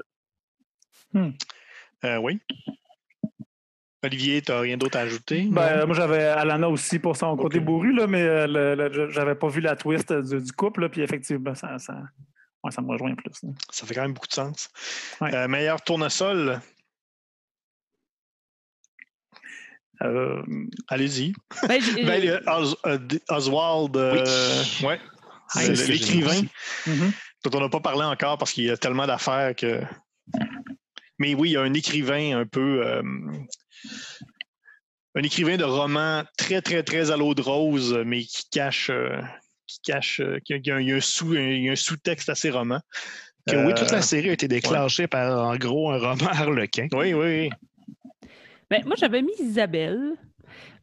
Euh, 2.06 2.18
oui. 2.18 2.40
Olivier, 4.04 4.42
tu 4.42 4.52
n'as 4.52 4.60
rien 4.62 4.78
d'autre 4.78 4.98
à 4.98 5.02
ajouter? 5.02 5.48
Ben, 5.52 5.86
moi, 5.86 5.96
j'avais 5.96 6.24
Alana 6.24 6.68
aussi 6.70 6.98
pour 6.98 7.16
son 7.16 7.38
côté 7.38 7.60
bourru, 7.60 7.94
là, 7.94 8.08
mais 8.08 8.22
euh, 8.24 9.10
j'avais 9.10 9.36
pas 9.36 9.48
vu 9.48 9.62
la 9.62 9.76
twist 9.76 10.12
du, 10.12 10.42
du 10.42 10.52
couple. 10.54 10.82
là, 10.82 10.90
Puis 10.90 11.02
effectivement, 11.02 11.54
ça, 11.54 11.78
ça, 11.78 11.96
ouais, 12.64 12.72
ça 12.72 12.82
me 12.82 12.88
rejoint 12.88 13.14
plus. 13.16 13.32
là. 13.44 13.50
Ça 13.70 13.86
fait 13.86 13.94
quand 13.94 14.02
même 14.02 14.14
beaucoup 14.14 14.28
de 14.28 14.34
sens. 14.34 14.70
Ouais. 15.22 15.34
Euh, 15.36 15.48
meilleur 15.48 15.82
tournesol, 15.84 16.60
Euh, 20.04 20.42
allez-y. 20.88 21.34
Ben, 21.68 21.80
Ben, 22.06 22.42
Os- 22.48 22.76
euh, 22.88 22.98
Oswald, 23.30 23.96
euh, 23.98 24.64
ouais, 24.84 25.00
j'ai 25.56 25.86
l'écrivain 25.94 26.42
mhm. 26.88 27.12
dont 27.44 27.58
on 27.60 27.62
n'a 27.62 27.70
pas 27.70 27.82
parlé 27.82 28.04
encore 28.04 28.38
parce 28.38 28.52
qu'il 28.52 28.64
y 28.64 28.72
a 28.72 28.78
tellement 28.78 29.06
d'affaires 29.06 29.56
que. 29.56 29.82
Mais 31.20 31.36
oui, 31.36 31.50
il 31.50 31.54
y 31.54 31.58
a 31.58 31.62
un 31.62 31.74
écrivain 31.76 32.40
un 32.40 32.46
peu. 32.48 32.84
Euh, 33.86 34.26
un 35.16 35.24
écrivain 35.24 35.58
de 35.58 35.64
romans 35.64 36.24
très, 36.38 36.62
très, 36.62 36.84
très 36.84 37.12
à 37.12 37.18
l'eau 37.18 37.34
de 37.34 37.42
rose, 37.42 37.94
mais 38.06 38.22
qui 38.24 38.50
cache. 38.50 38.90
euh, 38.90 39.20
qui 39.68 39.80
cache. 39.84 40.20
euh, 40.20 40.38
qui 40.44 40.54
a- 40.54 40.58
il 40.58 40.88
y 40.88 40.92
a 40.92 40.96
un- 40.96 41.00
sous- 41.00 41.34
un 41.36 41.76
sous-texte 41.76 42.30
à 42.30 42.36
ses 42.36 42.50
romans. 42.50 42.82
Que 43.48 43.56
oui, 43.56 43.72
Euh, 43.72 43.76
toute 43.76 43.92
la 43.92 44.02
série 44.02 44.30
a 44.30 44.34
été 44.34 44.48
déclenchée 44.48 45.08
par, 45.08 45.48
en 45.50 45.56
gros, 45.58 45.92
un 45.92 45.98
roman 45.98 46.16
harlequin. 46.32 46.88
Oui, 46.92 47.14
oui, 47.14 47.50
oui. 47.50 48.30
Ben, 48.70 48.84
moi, 48.86 48.96
j'avais 48.98 49.22
mis 49.22 49.32
Isabelle 49.40 50.14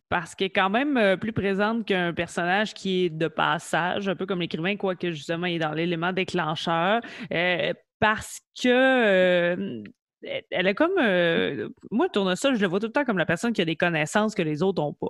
parce 0.09 0.35
qu'elle 0.35 0.47
est 0.47 0.51
quand 0.51 0.71
même 0.71 0.97
euh, 0.97 1.17
plus 1.17 1.33
présente 1.33 1.87
qu'un 1.87 2.13
personnage 2.15 2.73
qui 2.75 3.05
est 3.05 3.11
de 3.11 3.29
passage, 3.29 4.09
un 4.09 4.17
peu 4.17 4.25
comme 4.27 4.41
l'écrivain, 4.41 4.75
quoique 4.77 5.11
justement, 5.13 5.47
il 5.47 5.57
est 5.57 5.59
dans 5.59 5.73
l'élément 5.73 6.13
déclencheur. 6.13 7.01
Euh, 7.33 7.73
parce 8.01 8.41
que 8.63 8.69
euh, 8.69 9.83
elle- 10.23 10.45
elle 10.51 10.67
est 10.67 10.75
comme. 10.75 10.99
euh, 10.99 11.69
moi, 11.91 12.09
Tournesol, 12.09 12.57
je 12.57 12.61
le 12.61 12.67
vois 12.69 12.81
tout 12.81 12.87
le 12.87 12.93
temps 12.93 13.05
comme 13.05 13.19
la 13.19 13.27
personne 13.27 13.53
qui 13.53 13.61
a 13.63 13.65
des 13.65 13.77
connaissances 13.77 14.35
que 14.35 14.43
les 14.43 14.63
autres 14.63 14.83
n'ont 14.83 14.93
pas. 14.95 15.09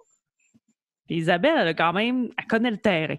Puis 1.07 1.17
Isabelle, 1.17 1.55
elle 1.59 1.69
a 1.69 1.75
quand 1.75 1.93
même. 1.93 2.29
Elle 2.37 2.47
connaît 2.47 2.71
le 2.71 2.77
terrain. 2.79 3.17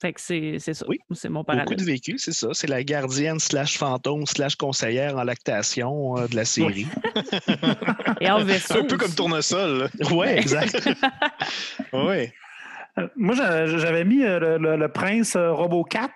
Fait 0.00 0.12
que 0.12 0.20
c'est 0.20 0.56
c'est 0.58 0.74
ça. 0.74 0.84
Oui. 0.88 0.98
C'est 1.12 1.28
mon 1.28 1.40
Beaucoup 1.40 1.52
parallèle. 1.58 1.76
de 1.78 1.84
vécu, 1.84 2.18
c'est 2.18 2.32
ça. 2.32 2.48
C'est 2.52 2.66
la 2.66 2.82
gardienne 2.82 3.38
slash 3.38 3.78
fantôme 3.78 4.26
slash 4.26 4.56
conseillère 4.56 5.16
en 5.16 5.22
lactation 5.22 6.16
euh, 6.18 6.26
de 6.26 6.34
la 6.34 6.44
série. 6.44 6.86
Et 8.20 8.28
en 8.28 8.42
vaisseau. 8.42 8.80
Un 8.80 8.84
peu 8.86 8.96
comme. 8.96 9.14
Tournesol. 9.14 9.78
là. 10.00 10.12
Ouais, 10.12 10.38
exact. 10.38 10.88
Oui. 11.92 12.30
Euh, 12.98 13.08
Moi, 13.16 13.34
j'a- 13.36 13.66
j'avais 13.66 14.04
mis 14.04 14.18
le, 14.22 14.58
le- 14.58 14.76
le 14.76 14.88
prince 14.88 15.36
Robocat, 15.36 16.10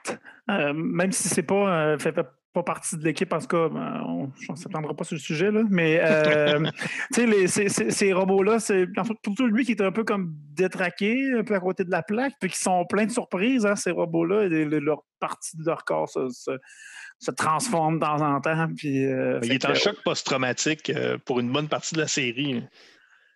euh, 0.50 0.72
même 0.74 1.12
si 1.12 1.28
c'est 1.28 1.42
pas, 1.44 1.54
euh, 1.94 1.98
fait 1.98 2.18
pas 2.56 2.62
partie 2.62 2.96
de 2.96 3.04
l'équipe, 3.04 3.30
en 3.34 3.38
tout 3.38 3.48
cas, 3.48 3.68
ben, 3.68 4.02
on 4.08 4.32
ne 4.52 4.56
s'attendra 4.56 4.94
pas 4.94 5.04
sur 5.04 5.14
le 5.14 5.20
sujet, 5.20 5.50
là, 5.50 5.62
mais 5.68 6.00
euh, 6.02 6.58
tu 7.12 7.20
sais, 7.20 7.26
les- 7.26 7.46
ces, 7.48 7.68
ces- 7.68 7.90
ces 7.90 8.12
robots-là, 8.14 8.58
c'est 8.60 8.86
en 8.98 9.04
fait, 9.04 9.12
surtout 9.22 9.46
lui 9.46 9.66
qui 9.66 9.72
est 9.72 9.82
un 9.82 9.92
peu 9.92 10.04
comme 10.04 10.32
détraqué, 10.54 11.14
un 11.38 11.44
peu 11.44 11.54
à 11.54 11.60
côté 11.60 11.84
de 11.84 11.90
la 11.90 12.02
plaque, 12.02 12.32
puis 12.40 12.48
qui 12.48 12.58
sont 12.58 12.86
pleins 12.86 13.04
de 13.04 13.10
surprises, 13.10 13.66
hein, 13.66 13.76
ces 13.76 13.90
robots-là, 13.90 14.44
et 14.44 14.48
le- 14.48 14.78
leur 14.78 15.02
partie 15.20 15.58
de 15.58 15.64
leur 15.66 15.84
corps 15.84 16.08
se, 16.08 16.28
se, 16.30 16.52
se 17.18 17.30
transforme 17.30 17.96
de 17.98 18.04
temps 18.04 18.20
en 18.22 18.40
temps. 18.40 18.68
Puis, 18.74 19.04
euh, 19.04 19.38
Il 19.42 19.52
est 19.52 19.64
en 19.66 19.74
choc 19.74 19.96
post-traumatique 20.02 20.88
euh, 20.90 21.18
pour 21.26 21.40
une 21.40 21.52
bonne 21.52 21.68
partie 21.68 21.94
de 21.94 22.00
la 22.00 22.08
série. 22.08 22.64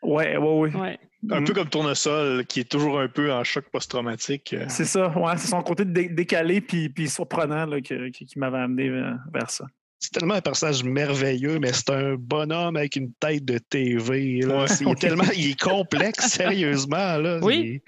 Ouais, 0.03 0.37
ouais, 0.39 0.75
ouais. 0.75 0.99
Ouais. 1.23 1.37
Un 1.37 1.41
Mhm. 1.41 1.47
peu 1.47 1.53
comme 1.55 1.69
Tournesol, 1.69 2.47
qui 2.47 2.61
est 2.61 2.71
toujours 2.71 2.99
un 3.01 3.09
peu 3.09 3.31
en 3.33 3.45
choc 3.45 3.67
post-traumatique. 3.71 4.55
euh. 4.55 4.65
C'est 4.69 4.87
ça, 4.87 5.09
ouais, 5.19 5.37
c'est 5.37 5.49
son 5.49 5.63
côté 5.63 5.85
dé- 5.85 6.09
décalé 6.09 6.61
puis, 6.63 6.89
puis 6.89 7.09
surprenant 7.09 7.67
là, 7.67 7.81
que- 7.83 8.09
qui, 8.09 8.25
qui 8.25 8.39
m'avait 8.39 8.59
amené 8.59 8.89
vers, 8.89 9.51
ça. 9.51 9.67
C'est 9.99 10.13
tellement 10.13 10.35
un 10.35 10.41
personnage 10.41 10.83
merveilleux, 10.83 11.59
mais 11.59 11.75
c'est 11.75 11.91
un 11.91 12.15
bonhomme 12.15 12.77
avec 12.77 12.97
une 12.97 13.13
tête 13.21 13.45
de 13.45 13.59
TV. 13.59 14.41
Là. 14.41 14.61
Ouais. 14.63 14.67
C'est- 14.69 14.85
il, 14.85 14.91
est 14.91 14.95
tellement, 14.95 15.25
il 15.37 15.51
est 15.51 15.61
complexe, 15.61 16.27
sérieusement. 16.89 17.19
Là. 17.19 17.39
Oui. 17.43 17.57
Il- 17.59 17.81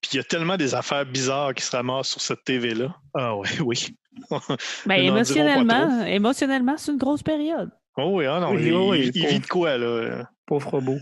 Puis 0.00 0.10
il 0.14 0.16
y 0.18 0.20
a 0.20 0.24
tellement 0.24 0.56
des 0.56 0.74
affaires 0.74 1.04
bizarres 1.06 1.54
qui 1.54 1.64
se 1.64 1.74
ramassent 1.74 2.08
sur 2.10 2.20
cette 2.20 2.44
TV-là. 2.44 2.94
Ah 3.14 3.36
ouais, 3.36 3.48
oui. 3.64 3.96
Ben, 4.86 4.96
émotionnellement, 5.00 6.04
émotionnellement, 6.04 6.76
c'est 6.76 6.92
une 6.92 6.98
grosse 6.98 7.22
période. 7.24 7.70
Oh 7.96 8.10
oui, 8.18 8.26
ah 8.26 8.38
non, 8.40 8.52
Oui, 8.52 8.62
il, 8.66 8.72
oui, 8.74 9.10
il- 9.14 9.26
vit 9.26 9.40
de 9.40 9.46
quoi, 9.46 9.76
là? 9.78 10.28
Pauvre 10.46 10.70
robot. 10.70 10.98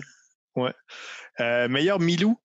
Euh, 1.40 1.68
meilleur 1.68 1.98
Milou. 2.00 2.38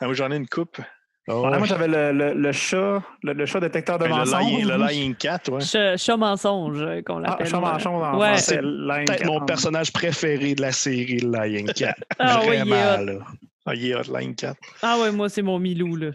Ah, 0.00 0.12
j'en 0.12 0.30
ai 0.30 0.36
une 0.36 0.48
coupe. 0.48 0.80
Ah 1.28 1.34
Ouais, 1.40 1.48
ouais. 1.50 1.58
moi, 1.58 1.66
j'avais 1.66 1.88
le, 1.88 2.12
le- 2.12 2.34
le 2.34 2.52
chat, 2.52 3.02
le, 3.24 3.32
le 3.32 3.46
chat 3.46 3.58
détecteur 3.58 3.98
de 3.98 4.04
Ben, 4.04 4.10
le, 4.10 4.16
mensonges. 4.30 4.64
le 4.64 4.76
Lying 4.86 5.14
Cat, 5.16 5.40
ouais. 5.48 5.60
Chat, 5.60 5.96
chat 5.96 6.16
mensonge, 6.16 6.80
euh, 6.80 7.02
qu'on 7.02 7.18
Ah, 7.24 7.30
l'appelle. 7.30 7.46
chat 7.48 7.58
mensonge 7.58 8.02
en 8.04 8.16
Ouais. 8.18 8.28
français. 8.28 8.54
C'est 8.56 8.60
Peut-être 8.60 9.26
mon 9.26 9.44
personnage 9.44 9.92
préféré 9.92 10.54
de 10.54 10.62
la 10.62 10.70
série, 10.72 11.18
le 11.18 11.30
Lion 11.30 11.64
Cat. 11.74 11.96
Ah 12.20 12.40
oui, 12.42 12.56
il 12.58 12.68
Vraiment, 12.68 12.94
hot. 13.02 13.04
là. 13.04 13.24
Ah, 13.66 13.74
il 13.74 13.86
est 13.90 13.94
hot, 13.96 14.02
Lying 14.16 14.36
Cat. 14.36 14.54
Ah 14.82 14.98
ouais, 15.00 15.10
moi, 15.10 15.28
c'est 15.28 15.42
mon 15.42 15.58
Milou, 15.58 15.96
là. 15.96 16.10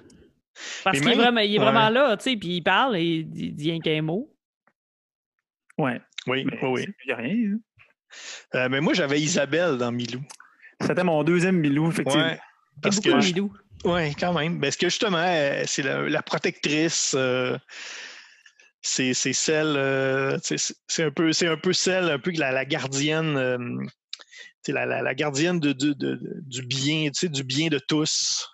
Parce 0.86 1.00
qu'il 1.00 1.10
est 1.10 1.16
vraiment, 1.16 1.42
il 1.42 1.56
est 1.56 1.60
ouais. 1.60 1.64
vraiment 1.66 1.90
là, 1.90 2.16
tu 2.16 2.30
sais, 2.32 2.38
puis 2.38 2.50
il 2.58 2.62
parle 2.62 2.96
et 2.98 3.04
il 3.04 3.30
dit, 3.30 3.52
dit 3.52 3.72
rien 3.72 3.80
qu'un 3.82 4.02
mot. 4.02 4.34
Ouais. 5.78 6.00
Oui, 6.28 6.46
mais 6.46 6.58
oui, 6.62 6.70
oui. 6.72 6.86
Il 7.04 7.08
n'y 7.08 7.12
a 7.14 7.16
rien. 7.18 7.54
hein. 7.56 7.60
Euh, 8.56 8.70
mais 8.70 8.80
moi, 8.80 8.94
j'avais 8.94 9.20
Isabelle 9.20 9.78
dans 9.78 9.92
Milou. 9.92 10.22
C'était 10.82 11.04
mon 11.04 11.24
deuxième 11.24 11.58
Milou, 11.58 11.90
effectivement. 11.90 12.24
Ouais. 12.24 12.40
Parce 12.82 12.98
beaucoup 12.98 13.20
que, 13.20 13.26
Milou. 13.26 13.54
ouais, 13.86 14.14
quand 14.20 14.34
même. 14.34 14.60
Parce 14.60 14.76
que 14.76 14.88
justement, 14.88 15.18
euh, 15.24 15.64
c'est 15.66 15.84
la, 15.84 16.08
la 16.10 16.22
protectrice. 16.22 17.14
euh, 17.18 17.58
c'est 18.82 19.14
c'est 19.14 19.34
celle. 19.34 19.76
euh, 19.78 20.38
c'est 20.42 21.04
un 21.04 21.12
peu, 21.12 21.32
c'est 21.34 21.48
un 21.48 21.58
peu 21.58 21.74
celle, 21.74 22.10
un 22.10 22.20
peu 22.20 22.32
que 22.32 22.40
la, 22.40 22.52
la 22.52 22.66
gardienne. 22.66 23.38
euh, 23.38 23.58
c'est 24.64 24.72
la, 24.74 24.86
la, 24.86 25.02
la 25.02 25.16
gardienne 25.16 25.60
de, 25.60 25.72
de- 25.74 25.94
du 25.94 26.62
bien, 26.64 27.06
tu 27.10 27.22
sais, 27.22 27.30
du 27.30 27.44
bien 27.44 27.68
de 27.70 27.80
tous. 27.80 28.48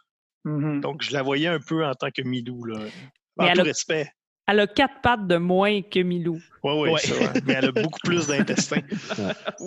Mhm. 0.46 0.80
Donc, 0.82 1.02
je 1.04 1.12
la 1.12 1.22
voyais 1.22 1.48
un 1.48 1.60
peu 1.60 1.86
en 1.86 1.94
tant 1.96 2.10
que 2.12 2.22
Milou, 2.22 2.64
là. 2.66 2.80
Mais 3.38 3.46
En 3.46 3.48
elle 3.50 3.56
tout 3.56 3.62
a- 3.62 3.64
respect. 3.66 4.10
Elle 4.50 4.62
a 4.62 4.68
quatre 4.68 5.02
pattes 5.02 5.28
de 5.28 5.36
moins 5.36 5.82
que 5.82 6.00
Milou. 6.00 6.40
Oui, 6.64 6.74
oui, 6.74 6.90
Ouais. 6.92 7.00
ça, 7.02 7.14
ouais. 7.16 7.42
Mais 7.46 7.54
elle 7.56 7.66
a 7.66 7.72
beaucoup 7.74 8.00
plus 8.06 8.28
d'intestins. 8.28 8.80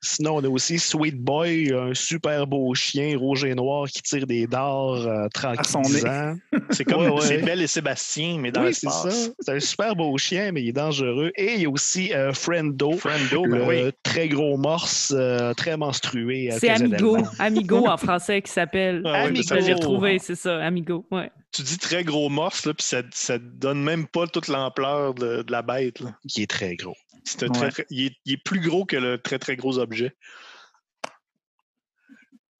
Sinon, 0.00 0.36
on 0.36 0.44
a 0.44 0.48
aussi 0.48 0.78
Sweet 0.78 1.16
Boy, 1.20 1.72
un 1.72 1.92
super 1.92 2.46
beau 2.46 2.72
chien 2.74 3.18
rouge 3.18 3.44
et 3.44 3.54
noir 3.54 3.88
qui 3.88 4.00
tire 4.02 4.26
des 4.26 4.46
dards 4.46 5.06
euh, 5.06 5.26
son 5.64 5.80
nez. 5.80 6.00
tranquillisants. 6.00 6.34
C'est 6.70 6.84
comme 6.84 7.02
Ouais, 7.02 7.08
ouais. 7.10 7.20
c'est 7.22 7.38
Belle 7.38 7.62
et 7.62 7.66
Sébastien, 7.66 8.38
mais 8.38 8.52
dans 8.52 8.62
Oui, 8.64 8.74
c'est 8.74 8.86
l'espace. 8.86 9.24
ça. 9.26 9.30
C'est 9.40 9.52
un 9.54 9.60
super 9.60 9.96
beau 9.96 10.16
chien, 10.18 10.52
mais 10.52 10.62
il 10.62 10.68
est 10.68 10.72
dangereux. 10.72 11.32
Et 11.36 11.54
il 11.54 11.62
y 11.62 11.66
a 11.66 11.70
aussi 11.70 12.12
euh, 12.12 12.32
Friendo, 12.32 12.92
Friendo, 12.92 13.44
le 13.44 13.58
ben 13.58 13.68
oui. 13.86 13.90
très 14.02 14.28
gros 14.28 14.56
morse, 14.56 15.12
euh, 15.16 15.52
très 15.54 15.76
menstrué. 15.76 16.50
C'est 16.58 16.68
Amigo. 16.70 17.16
Amigo 17.38 17.86
en 17.88 17.96
français 17.96 18.40
qui 18.42 18.52
s'appelle. 18.52 19.02
Ah 19.04 19.22
oui, 19.22 19.28
Amigo. 19.28 19.42
ça, 19.42 19.60
J'ai 19.60 19.72
retrouvé, 19.74 20.18
c'est 20.18 20.34
ça, 20.36 20.58
Amigo. 20.64 21.06
Ouais. 21.10 21.30
tu 21.52 21.62
dis 21.62 21.78
très 21.78 22.04
gros 22.04 22.28
morse, 22.28 22.66
là, 22.66 22.74
puis 22.74 22.86
ça, 22.86 23.02
ça 23.12 23.38
te 23.38 23.44
donne 23.44 23.82
même 23.82 24.06
pas 24.06 24.26
toute 24.26 24.48
l'ampleur 24.48 25.14
de, 25.14 25.42
de 25.42 25.50
la 25.52 25.62
bête. 25.62 26.00
là. 26.00 26.10
Qui 26.28 26.42
est 26.42 26.50
très 26.50 26.76
gros. 26.76 26.94
C'est 27.28 27.42
un 27.44 27.48
Ouais. 27.48 27.52
très, 27.52 27.70
très- 27.70 27.86
il, 27.90 28.06
est, 28.06 28.16
il 28.24 28.32
est 28.34 28.42
plus 28.42 28.60
gros 28.60 28.84
que 28.86 28.96
le 28.96 29.18
très 29.18 29.38
très 29.38 29.56
gros 29.56 29.78
objet. 29.78 30.16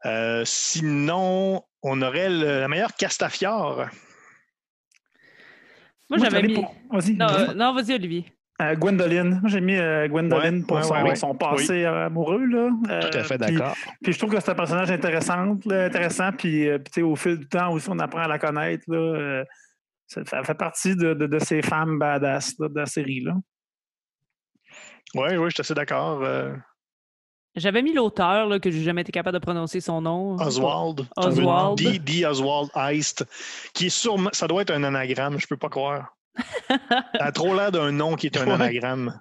Euh, 0.07 0.43
sinon, 0.45 1.62
on 1.83 2.03
aurait 2.03 2.29
le- 2.29 2.61
la 2.61 2.69
meilleure 2.69 2.95
Castafiore. 2.95 3.89
Moi, 6.09 6.19
Moi, 6.19 6.29
j'avais 6.31 6.43
mis. 6.47 6.55
pour- 6.55 6.75
Vas-y. 6.91 7.14
Non, 7.14 7.27
vas-y. 7.27 7.49
euh, 7.51 7.55
non, 7.55 7.75
vas-y, 7.75 7.95
Olivier. 7.95 8.25
Euh, 8.61 8.75
Gwendoline. 8.75 9.39
Moi, 9.41 9.51
j'ai 9.51 9.61
mis 9.61 9.77
euh, 9.77 10.09
Gwendoline 10.09 10.57
Ouais, 10.61 10.62
pour 10.66 10.77
ouais, 10.79 10.83
son, 10.83 10.95
ouais, 10.95 11.03
ouais. 11.03 11.16
son 11.16 11.35
passé 11.35 11.85
euh, 11.85 12.07
amoureux. 12.07 12.45
Là. 12.47 12.71
Tout 13.11 13.19
à 13.19 13.23
fait 13.25 13.39
puis- 13.39 13.55
d'accord. 13.57 13.77
Puis 14.03 14.12
je 14.12 14.19
trouve 14.19 14.31
que 14.33 14.41
c'est 14.41 14.51
un 14.51 14.55
personnage 14.55 14.91
intéressant, 14.91 15.57
là, 15.66 15.85
intéressant. 15.85 16.33
Puis, 16.33 16.69
euh, 16.69 16.79
puis, 16.79 16.91
tu 16.93 17.01
sais, 17.01 17.03
au 17.03 17.14
fil 17.14 17.39
du 17.39 17.49
temps 17.49 17.73
aussi, 17.73 17.89
on 17.91 17.99
apprend 17.99 18.21
à 18.21 18.29
la 18.29 18.39
connaître. 18.39 18.85
Là, 18.89 18.97
euh, 18.99 19.45
ça, 20.07 20.25
ça 20.25 20.43
fait 20.43 20.55
partie 20.55 20.97
de, 20.97 21.14
de- 21.14 21.27
de 21.27 21.39
ces 21.39 21.61
femmes 21.62 21.99
badass 21.99 22.55
là, 22.59 22.69
de 22.69 22.75
la 22.79 22.87
série. 22.87 23.21
Là. 23.21 23.35
Oui, 25.15 25.37
oui, 25.37 25.47
je 25.49 25.55
suis 25.55 25.61
assez 25.61 25.75
d'accord. 25.75 26.23
euh, 26.23 26.55
J'avais 27.57 27.83
mis 27.83 27.93
l'auteur, 27.95 28.47
là, 28.47 28.59
que 28.59 28.71
j'ai 28.71 28.83
jamais 28.83 29.01
été 29.01 29.13
capable 29.13 29.39
de 29.39 29.43
prononcer 29.43 29.81
son 29.81 30.01
nom. 30.03 30.37
Oswald. 30.37 31.07
Oswald. 31.17 31.79
D. 31.79 31.99
D. 31.99 32.25
Oswald 32.27 32.71
Heist, 32.77 33.25
qui 33.75 33.87
est 33.87 33.91
sûrement. 33.91 34.31
Ça 34.33 34.47
doit 34.47 34.63
être 34.63 34.71
un 34.71 34.85
anagramme, 34.85 35.39
je 35.41 35.47
peux 35.47 35.57
pas 35.57 35.69
croire. 35.71 36.15
Ça 36.79 37.25
a 37.25 37.33
trop 37.33 37.55
l'air 37.55 37.73
d'un 37.73 37.91
nom 37.91 38.15
qui 38.15 38.27
est 38.27 38.37
un 38.37 38.47
Ouais. 38.47 38.53
anagramme. 38.53 39.19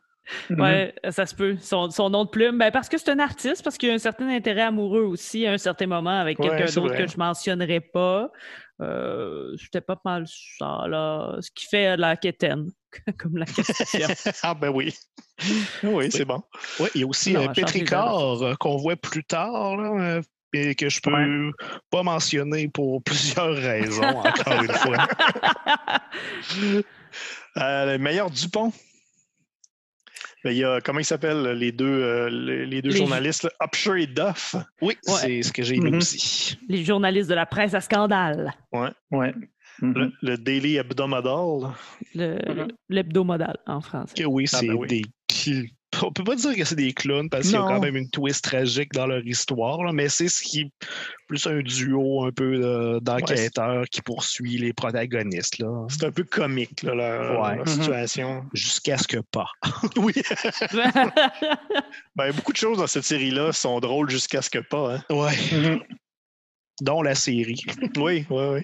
Mhm. 0.49 0.59
Ouais, 0.61 0.93
ça 1.09 1.25
se 1.25 1.33
peut. 1.33 1.55
Son, 1.61 1.89
son 1.89 2.09
nom 2.09 2.25
de 2.25 2.29
plume. 2.29 2.57
Ben, 2.57 2.69
parce 2.69 2.89
que 2.89 2.97
c'est 2.97 3.09
un 3.09 3.19
artiste, 3.19 3.63
parce 3.63 3.77
qu'il 3.77 3.87
y 3.87 3.91
a 3.93 3.95
un 3.95 3.99
certain 3.99 4.27
intérêt 4.27 4.63
amoureux 4.63 5.03
aussi 5.03 5.47
à 5.47 5.53
un 5.53 5.57
certain 5.57 5.87
moment 5.87 6.19
avec 6.19 6.37
quelqu'un 6.37 6.65
d'autre 6.65 6.95
que 6.97 7.07
je 7.07 7.17
mentionnerai 7.17 7.79
pas. 7.79 8.29
Euh, 8.81 9.55
C'était 9.57 9.81
pas 9.81 9.99
mal 10.05 10.25
ça, 10.27 10.85
là. 10.87 11.37
Ce 11.41 11.49
qui 11.51 11.65
fait 11.65 11.97
la 11.97 12.15
quétaine, 12.15 12.69
comme 13.17 13.37
la 13.37 13.45
question. 13.45 14.07
ah 14.43 14.53
ben 14.53 14.69
oui. 14.69 14.93
Oui, 15.83 16.11
c'est 16.11 16.25
bon. 16.25 16.41
Ouais, 16.79 16.89
il 16.95 17.01
y 17.01 17.03
a 17.03 17.07
aussi 17.07 17.33
Non, 17.33 17.47
euh, 17.49 17.53
Petricor 17.53 18.43
euh, 18.43 18.55
qu'on 18.55 18.77
voit 18.77 18.95
plus 18.95 19.23
tard, 19.23 19.77
là, 19.77 20.17
euh, 20.17 20.21
et 20.53 20.75
que 20.75 20.89
je 20.89 20.99
peux 21.01 21.11
Ouais. 21.11 21.51
pas 21.91 22.03
mentionner 22.03 22.67
pour 22.69 23.03
plusieurs 23.03 23.53
raisons, 23.55 24.03
encore 24.03 24.63
une 24.63 24.73
fois. 24.73 25.07
Euh, 27.57 27.85
le 27.93 27.97
meilleur 27.97 28.29
Dupont? 28.29 28.71
Ben, 30.47 30.53
il 30.53 30.59
y 30.59 30.63
a, 30.63 30.79
comment 30.79 30.99
ils 30.99 31.03
s'appellent 31.05 31.43
les 31.59 31.73
deux, 31.73 31.85
euh, 31.85 32.29
les, 32.29 32.65
les 32.65 32.81
deux 32.81 32.91
Les- 32.91 32.97
journalistes, 32.99 33.43
là, 33.43 33.49
Upshur 33.61 33.97
et 33.97 34.07
Duff. 34.07 34.55
Oui, 34.81 34.95
Ouais. 35.05 35.13
c'est 35.19 35.41
ce 35.43 35.51
que 35.51 35.61
j'ai 35.61 35.75
lu 35.75 35.91
Mhm. 35.91 35.97
aussi. 35.97 36.57
Les 36.69 36.85
journalistes 36.85 37.29
de 37.29 37.35
la 37.35 37.45
presse 37.45 37.73
à 37.73 37.81
scandale. 37.81 38.53
Ouais. 38.71 39.33
Le, 39.81 39.87
Mhm. 39.89 40.11
le 40.21 40.37
Daily 40.37 40.77
Hebdomadal. 40.77 41.73
Le- 42.15 42.35
Mhm. 42.63 42.67
L'hebdomodal 42.87 43.57
en 43.67 43.81
français. 43.81 44.13
Que 44.15 44.23
oui, 44.23 44.45
Ah, 44.53 44.57
c'est 44.59 44.67
ben 44.67 44.75
oui. 44.75 44.87
des 44.87 45.01
On 46.03 46.11
peut 46.11 46.23
pas 46.23 46.35
dire 46.35 46.55
que 46.55 46.63
c'est 46.63 46.75
des 46.75 46.93
clowns 46.93 47.29
parce 47.29 47.43
qu'il 47.43 47.53
y 47.53 47.55
a 47.55 47.61
quand 47.61 47.79
même 47.79 47.95
une 47.95 48.09
twist 48.09 48.43
tragique 48.43 48.93
dans 48.93 49.07
leur 49.07 49.25
histoire, 49.25 49.83
là, 49.83 49.91
mais 49.93 50.09
c'est 50.09 50.27
ce 50.27 50.41
qui 50.41 50.61
est 50.61 50.71
plus 51.27 51.45
un 51.47 51.59
duo 51.61 52.23
un 52.25 52.31
peu 52.31 52.59
euh, 52.63 52.99
d'enquêteurs 53.01 53.85
qui 53.89 54.01
poursuit 54.01 54.57
les 54.57 54.73
protagonistes 54.73 55.61
C'est 55.89 56.03
un 56.05 56.11
peu 56.11 56.23
comique, 56.23 56.83
là, 56.83 56.95
leur, 56.95 57.41
Ouais. 57.41 57.55
leur 57.57 57.65
Mhm. 57.67 57.73
situation. 57.73 58.45
jusqu'à 58.53 58.97
ce 58.97 59.07
que 59.07 59.17
pas. 59.31 59.47
Oui. 59.97 60.13
Ben, 62.15 62.31
beaucoup 62.33 62.51
de 62.51 62.57
choses 62.57 62.77
dans 62.77 62.87
cette 62.87 63.03
série-là 63.03 63.51
sont 63.51 63.79
drôles 63.79 64.09
jusqu'à 64.09 64.41
ce 64.41 64.49
que 64.49 64.59
pas. 64.59 64.95
hein. 64.95 65.03
Ouais. 65.15 65.35
Mhm. 65.51 65.79
Dont 66.81 67.01
la 67.01 67.15
série. 67.15 67.61
Oui, 67.97 68.25
oui, 68.29 68.43
oui. 68.53 68.61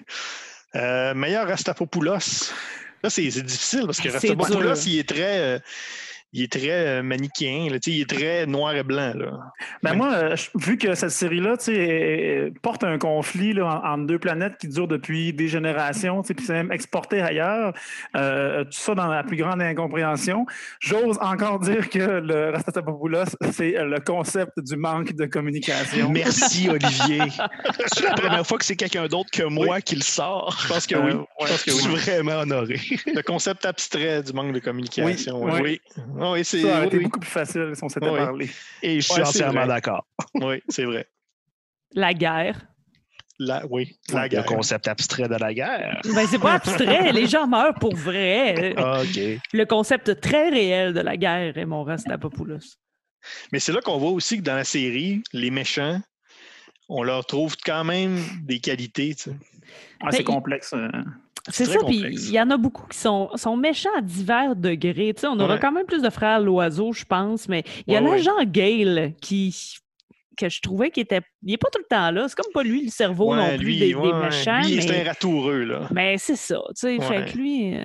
Euh, 0.76 1.14
meilleur 1.14 1.46
Rastapopoulos. 1.48 2.52
Là, 3.02 3.10
c'est 3.10 3.22
difficile 3.28 3.82
parce 3.86 3.98
que 4.00 4.08
C'est 4.10 4.30
Rastapopoulos, 4.34 4.74
il 4.86 4.98
est 4.98 5.08
très. 5.08 5.38
euh, 5.38 5.58
il 6.36 6.42
est 6.42 6.52
très 6.52 6.70
euh, 6.70 7.02
manichéen, 7.02 7.70
là, 7.70 7.78
tu 7.78 7.90
sais, 7.90 7.96
il 7.96 8.00
est 8.02 8.10
très 8.10 8.44
noir 8.46 8.74
et 8.74 8.82
blanc. 8.82 9.12
Là. 9.14 9.38
Ben 9.82 9.90
Ouais. 9.92 9.96
moi, 9.96 10.12
euh, 10.14 10.36
vu 10.56 10.76
que 10.76 10.94
cette 10.94 11.10
série-là 11.10 11.56
tu 11.56 11.66
sais, 11.66 11.74
est- 11.74 12.46
est- 12.48 12.58
porte 12.60 12.84
un 12.84 12.98
conflit 12.98 13.52
là, 13.52 13.66
en- 13.84 13.92
entre 13.94 14.06
deux 14.06 14.18
planètes 14.18 14.56
qui 14.58 14.68
dure 14.68 14.88
depuis 14.88 15.32
des 15.32 15.48
générations, 15.48 16.22
tu 16.22 16.28
sais, 16.28 16.34
puis 16.34 16.44
c'est 16.44 16.52
même 16.54 16.72
exporté 16.72 17.22
ailleurs, 17.22 17.72
euh, 18.16 18.64
tout 18.64 18.72
ça 18.72 18.94
dans 18.94 19.06
la 19.06 19.22
plus 19.22 19.36
grande 19.36 19.62
incompréhension, 19.62 20.44
j'ose 20.80 21.18
encore 21.20 21.60
dire 21.60 21.88
que 21.88 21.98
le 21.98 22.50
Rastatapopoulos, 22.50 23.36
c'est 23.52 23.78
euh, 23.78 23.84
le 23.84 24.00
concept 24.00 24.58
du 24.58 24.76
manque 24.76 25.12
de 25.14 25.26
communication. 25.26 26.10
Merci 26.10 26.68
Olivier. 26.68 27.20
c'est 27.94 28.02
la 28.04 28.14
première 28.14 28.46
fois 28.46 28.58
que 28.58 28.64
c'est 28.64 28.76
quelqu'un 28.76 29.06
d'autre 29.06 29.30
que 29.32 29.44
moi 29.44 29.80
qui 29.80 29.94
le 29.94 30.02
sort. 30.02 30.58
Je 30.62 30.68
pense 30.68 30.86
que 30.86 30.96
Euh, 30.96 31.00
oui. 31.04 31.12
ouais. 31.12 31.24
Je 31.42 31.46
pense 31.46 31.62
que 31.62 31.70
Je 31.70 31.76
suis 31.76 31.88
oui. 31.92 32.00
vraiment 32.00 32.40
honoré. 32.40 32.80
Le 33.06 33.22
concept 33.22 33.64
abstrait 33.64 34.22
du 34.22 34.32
manque 34.32 34.52
de 34.52 34.58
communication. 34.60 35.40
Oui, 35.42 35.52
Oui, 35.54 35.60
oui. 35.62 35.80
Oui. 36.32 36.40
Ah 36.40 36.44
c'est 36.44 36.60
Ça 36.62 36.68
aurait 36.68 36.80
oui, 36.80 36.86
été 36.86 36.96
oui. 36.98 37.04
beaucoup 37.04 37.20
plus 37.20 37.30
facile 37.30 37.70
si 37.74 37.84
on 37.84 37.88
s'était 37.88 38.08
Oui. 38.08 38.18
parlé. 38.18 38.50
Et 38.82 39.00
je 39.00 39.06
suis 39.06 39.20
Ouais, 39.22 39.28
entièrement 39.28 39.66
d'accord. 39.66 40.06
Oui, 40.34 40.62
c'est 40.68 40.84
vrai. 40.84 41.08
La 41.92 42.12
guerre. 42.14 42.66
La, 43.40 43.64
oui, 43.68 43.98
la 44.12 44.22
Le 44.24 44.28
guerre. 44.28 44.44
concept 44.46 44.86
abstrait 44.86 45.28
de 45.28 45.34
la 45.34 45.52
guerre. 45.52 46.00
Ben, 46.14 46.26
c'est 46.28 46.38
pas 46.38 46.54
abstrait. 46.54 47.10
Les 47.12 47.26
gens 47.26 47.46
meurent 47.48 47.74
pour 47.74 47.94
vrai. 47.96 48.74
Ah, 48.76 49.00
OK. 49.02 49.20
Le 49.52 49.64
concept 49.64 50.20
très 50.20 50.50
réel 50.50 50.92
de 50.94 51.00
la 51.00 51.16
guerre 51.16 51.58
est 51.58 51.64
mon 51.66 51.82
Rastapopoulos. 51.82 52.76
Mais 53.52 53.58
c'est 53.58 53.72
là 53.72 53.80
qu'on 53.80 53.98
voit 53.98 54.10
aussi 54.10 54.36
que 54.38 54.42
dans 54.42 54.54
la 54.54 54.64
série, 54.64 55.22
les 55.32 55.50
méchants, 55.50 56.00
on 56.88 57.02
leur 57.02 57.26
trouve 57.26 57.56
quand 57.64 57.82
même 57.82 58.18
des 58.42 58.60
qualités. 58.60 59.16
Ah, 60.00 60.08
c'est 60.12 60.18
Ben, 60.18 60.24
complexe. 60.24 60.72
C'est 61.50 61.66
ça, 61.66 61.78
puis 61.86 61.96
il 61.98 62.30
y 62.30 62.40
en 62.40 62.48
a 62.50 62.56
beaucoup 62.56 62.86
qui 62.88 62.96
sont, 62.98 63.28
sont 63.34 63.56
méchants 63.56 63.90
à 63.98 64.00
divers 64.00 64.56
degrés. 64.56 65.12
Tu 65.14 65.20
sais, 65.20 65.26
on 65.26 65.38
aura 65.38 65.58
quand 65.58 65.72
même 65.72 65.84
plus 65.86 66.00
de 66.02 66.08
frères 66.10 66.40
l'oiseau, 66.40 66.92
je 66.92 67.04
pense, 67.04 67.48
mais 67.48 67.64
il 67.86 67.92
y 67.92 67.96
a 67.96 68.00
Ouais, 68.02 68.08
ouais. 68.08 68.16
l'agent 68.16 68.42
Gale 68.46 69.12
qui 69.20 69.54
que 70.36 70.48
je 70.48 70.60
trouvais 70.60 70.90
qu'il 70.90 71.02
était. 71.04 71.20
Il 71.44 71.50
n'est 71.52 71.58
pas 71.58 71.68
tout 71.70 71.78
le 71.78 71.86
temps 71.88 72.10
là. 72.10 72.26
C'est 72.28 72.34
comme 72.36 72.50
pas 72.52 72.64
lui 72.64 72.84
le 72.86 72.90
cerveau 72.90 73.30
Ouais, 73.32 73.36
non 73.36 73.56
plus 73.56 73.66
lui, 73.66 73.78
des, 73.78 73.86
des 73.88 73.94
ouais, 73.94 74.12
méchants. 74.20 74.62
lui, 74.62 74.76
mais... 74.76 74.80
c'est 74.80 75.00
un 75.02 75.04
ratoureux, 75.04 75.62
là. 75.64 75.88
mais 75.92 76.16
c'est 76.18 76.34
ça, 76.36 76.60
tu 76.70 76.72
sais. 76.76 76.98
Fait 77.00 77.30
que 77.30 77.36
lui, 77.38 77.76
euh, 77.76 77.82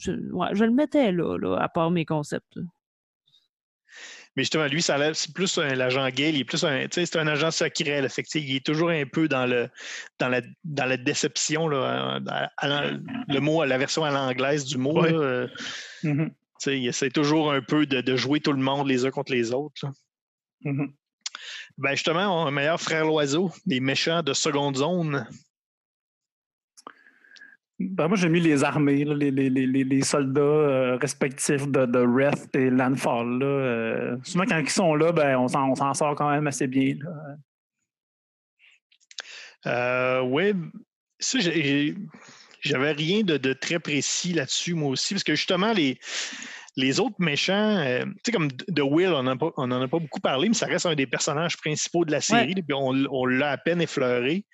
je, 0.00 0.12
je 0.52 0.64
le 0.64 0.70
mettais 0.72 1.12
là, 1.12 1.36
là, 1.38 1.58
à 1.60 1.68
part 1.68 1.90
mes 1.92 2.04
concepts. 2.04 2.58
Mais 4.36 4.44
justement, 4.44 4.64
lui, 4.66 4.80
ça 4.80 4.96
c'est 5.14 5.34
plus 5.34 5.58
un 5.58 5.74
l'agent 5.74 6.08
Gale, 6.08 6.34
il 6.34 6.40
est 6.40 6.44
plus 6.44 6.64
un, 6.64 6.86
c'est 6.90 7.16
un 7.16 7.26
agent 7.26 7.50
secret. 7.50 8.00
Là, 8.00 8.08
fait 8.08 8.22
que, 8.22 8.38
il 8.38 8.56
est 8.56 8.64
toujours 8.64 8.88
un 8.90 9.04
peu 9.04 9.28
dans 9.28 9.44
le 9.46 9.68
dans 10.18 10.28
la, 10.28 10.40
dans 10.64 10.86
la 10.86 10.96
déception, 10.96 11.68
là, 11.68 12.18
à- 12.28 12.50
à 12.56 12.68
l'an- 12.68 12.98
le 13.28 13.40
mot, 13.40 13.62
la 13.64 13.76
version 13.78 14.04
à 14.04 14.10
l'anglaise 14.10 14.64
du 14.64 14.78
mot. 14.78 15.00
Ouais. 15.02 15.12
là, 15.12 15.18
euh, 15.18 15.48
Mhm, 16.02 16.30
sais, 16.58 16.78
il 16.78 16.86
essaie 16.88 17.10
toujours 17.10 17.52
un 17.52 17.60
peu 17.60 17.84
de, 17.86 18.00
de 18.00 18.16
jouer 18.16 18.40
tout 18.40 18.52
le 18.52 18.62
monde 18.62 18.88
les 18.88 19.04
uns 19.04 19.10
contre 19.10 19.32
les 19.32 19.52
autres. 19.52 19.84
mhm. 20.62 20.92
Ben 21.78 21.90
justement, 21.90 22.42
on 22.42 22.46
a 22.46 22.48
un 22.48 22.52
meilleur 22.52 22.80
frère 22.80 23.04
l'oiseau, 23.04 23.50
les 23.66 23.80
méchants 23.80 24.22
de 24.22 24.32
seconde 24.32 24.76
zone. 24.76 25.26
Ben, 27.90 28.08
moi, 28.08 28.16
j'ai 28.16 28.28
mis 28.28 28.40
les 28.40 28.64
armées, 28.64 29.04
là, 29.04 29.14
les, 29.14 29.30
les- 29.30 29.50
les- 29.50 29.66
les- 29.84 30.02
soldats 30.02 30.40
euh, 30.40 30.96
respectifs 30.96 31.66
de, 31.68 31.86
de 31.86 31.98
Wrath 32.00 32.54
et 32.54 32.70
Landfall. 32.70 33.38
Là, 33.38 33.46
euh, 33.46 34.16
souvent, 34.24 34.44
quand 34.46 34.58
ils 34.58 34.68
sont 34.70 34.94
là, 34.94 35.12
ben, 35.12 35.36
on 35.38 35.48
s'en 35.48 35.94
sort 35.94 36.14
quand 36.14 36.30
même 36.30 36.46
assez 36.46 36.66
bien. 36.66 36.94
Euh, 39.66 40.20
oui, 40.22 40.52
ça, 41.18 41.38
j'avais 42.60 42.92
rien 42.92 43.22
de, 43.22 43.36
de 43.36 43.52
très 43.52 43.78
précis 43.78 44.32
là-dessus, 44.32 44.74
moi 44.74 44.90
aussi, 44.90 45.14
parce 45.14 45.24
que 45.24 45.34
justement, 45.34 45.72
les, 45.72 45.98
les 46.76 47.00
autres 47.00 47.16
méchants, 47.18 47.84
tu 47.84 48.12
sais, 48.26 48.32
comme 48.32 48.50
The 48.50 48.80
Will, 48.80 49.08
on 49.14 49.22
n'en 49.22 49.36
pas- 49.36 49.52
a 49.56 49.88
pas 49.88 49.98
beaucoup 49.98 50.20
parlé, 50.20 50.48
mais 50.48 50.54
ça 50.54 50.66
reste 50.66 50.86
un 50.86 50.94
des 50.94 51.06
personnages 51.06 51.56
principaux 51.56 52.04
de 52.04 52.10
la 52.12 52.20
série, 52.20 52.54
puis 52.54 52.74
on, 52.74 52.88
on 53.10 53.26
l'a 53.26 53.50
à 53.52 53.56
peine 53.58 53.80
effleuré. 53.80 54.44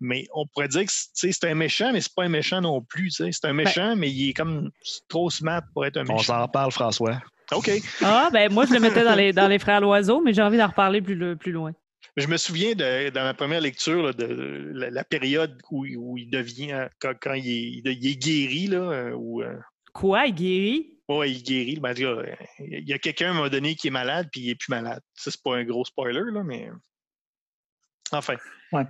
Mais 0.00 0.26
on 0.34 0.46
pourrait 0.46 0.68
dire 0.68 0.84
que 0.84 0.90
c'est 0.92 1.44
un 1.44 1.54
méchant, 1.54 1.92
mais 1.92 2.00
c'est 2.00 2.14
pas 2.14 2.24
un 2.24 2.28
méchant 2.28 2.60
non 2.60 2.82
plus. 2.82 3.10
C'est 3.10 3.44
un 3.44 3.52
méchant, 3.52 3.94
mais 3.96 4.10
il 4.10 4.30
est 4.30 4.32
comme 4.34 4.70
trop 5.08 5.30
smart 5.30 5.62
pour 5.72 5.86
être 5.86 5.96
un 5.96 6.04
On 6.08 6.16
méchant. 6.16 6.40
s'en 6.40 6.48
parle, 6.48 6.72
François. 6.72 7.20
OK. 7.52 7.70
Ah, 8.02 8.28
ben 8.32 8.52
moi, 8.52 8.66
je 8.66 8.72
le 8.74 8.80
mettais 8.80 9.04
dans 9.04 9.14
les, 9.14 9.32
dans 9.32 9.48
les 9.48 9.58
frères 9.58 9.80
l'oiseau, 9.80 10.20
mais 10.20 10.34
j'ai 10.34 10.42
envie 10.42 10.58
d'en 10.58 10.66
reparler 10.68 11.00
plus, 11.00 11.14
le- 11.14 11.36
plus 11.36 11.52
loin. 11.52 11.72
Je 12.16 12.26
me 12.26 12.36
souviens 12.36 12.74
de, 12.74 13.10
dans 13.10 13.22
ma 13.22 13.34
première 13.34 13.60
lecture 13.60 14.02
là, 14.02 14.12
de 14.12 14.70
la, 14.74 14.90
la 14.90 15.04
période 15.04 15.60
où, 15.70 15.84
où 15.96 16.16
il 16.18 16.30
devient, 16.30 16.72
euh, 16.72 16.88
quand, 17.00 17.12
quand 17.20 17.34
il, 17.34 17.48
est, 17.86 17.94
il 17.94 18.06
est 18.06 18.16
guéri, 18.16 18.66
là, 18.68 18.76
euh, 18.78 19.12
où, 19.16 19.42
euh, 19.42 19.56
Quoi, 19.92 20.26
il 20.26 20.34
guérit? 20.34 20.98
Ouais, 21.08 21.30
il 21.32 21.42
guérit. 21.42 21.76
Ben, 21.80 21.94
il 22.60 22.88
y 22.88 22.92
a 22.92 22.98
quelqu'un 22.98 23.28
à 23.28 23.30
un 23.30 23.34
moment 23.34 23.48
donné 23.48 23.74
qui 23.74 23.88
est 23.88 23.90
malade, 23.90 24.28
puis 24.32 24.42
il 24.42 24.50
est 24.50 24.54
plus 24.54 24.70
malade. 24.70 25.00
Ça, 25.14 25.30
c'est 25.30 25.42
pas 25.42 25.56
un 25.56 25.64
gros 25.64 25.84
spoiler, 25.84 26.22
là, 26.32 26.42
mais. 26.44 26.68
Enfin. 28.12 28.36
Ouais. 28.72 28.84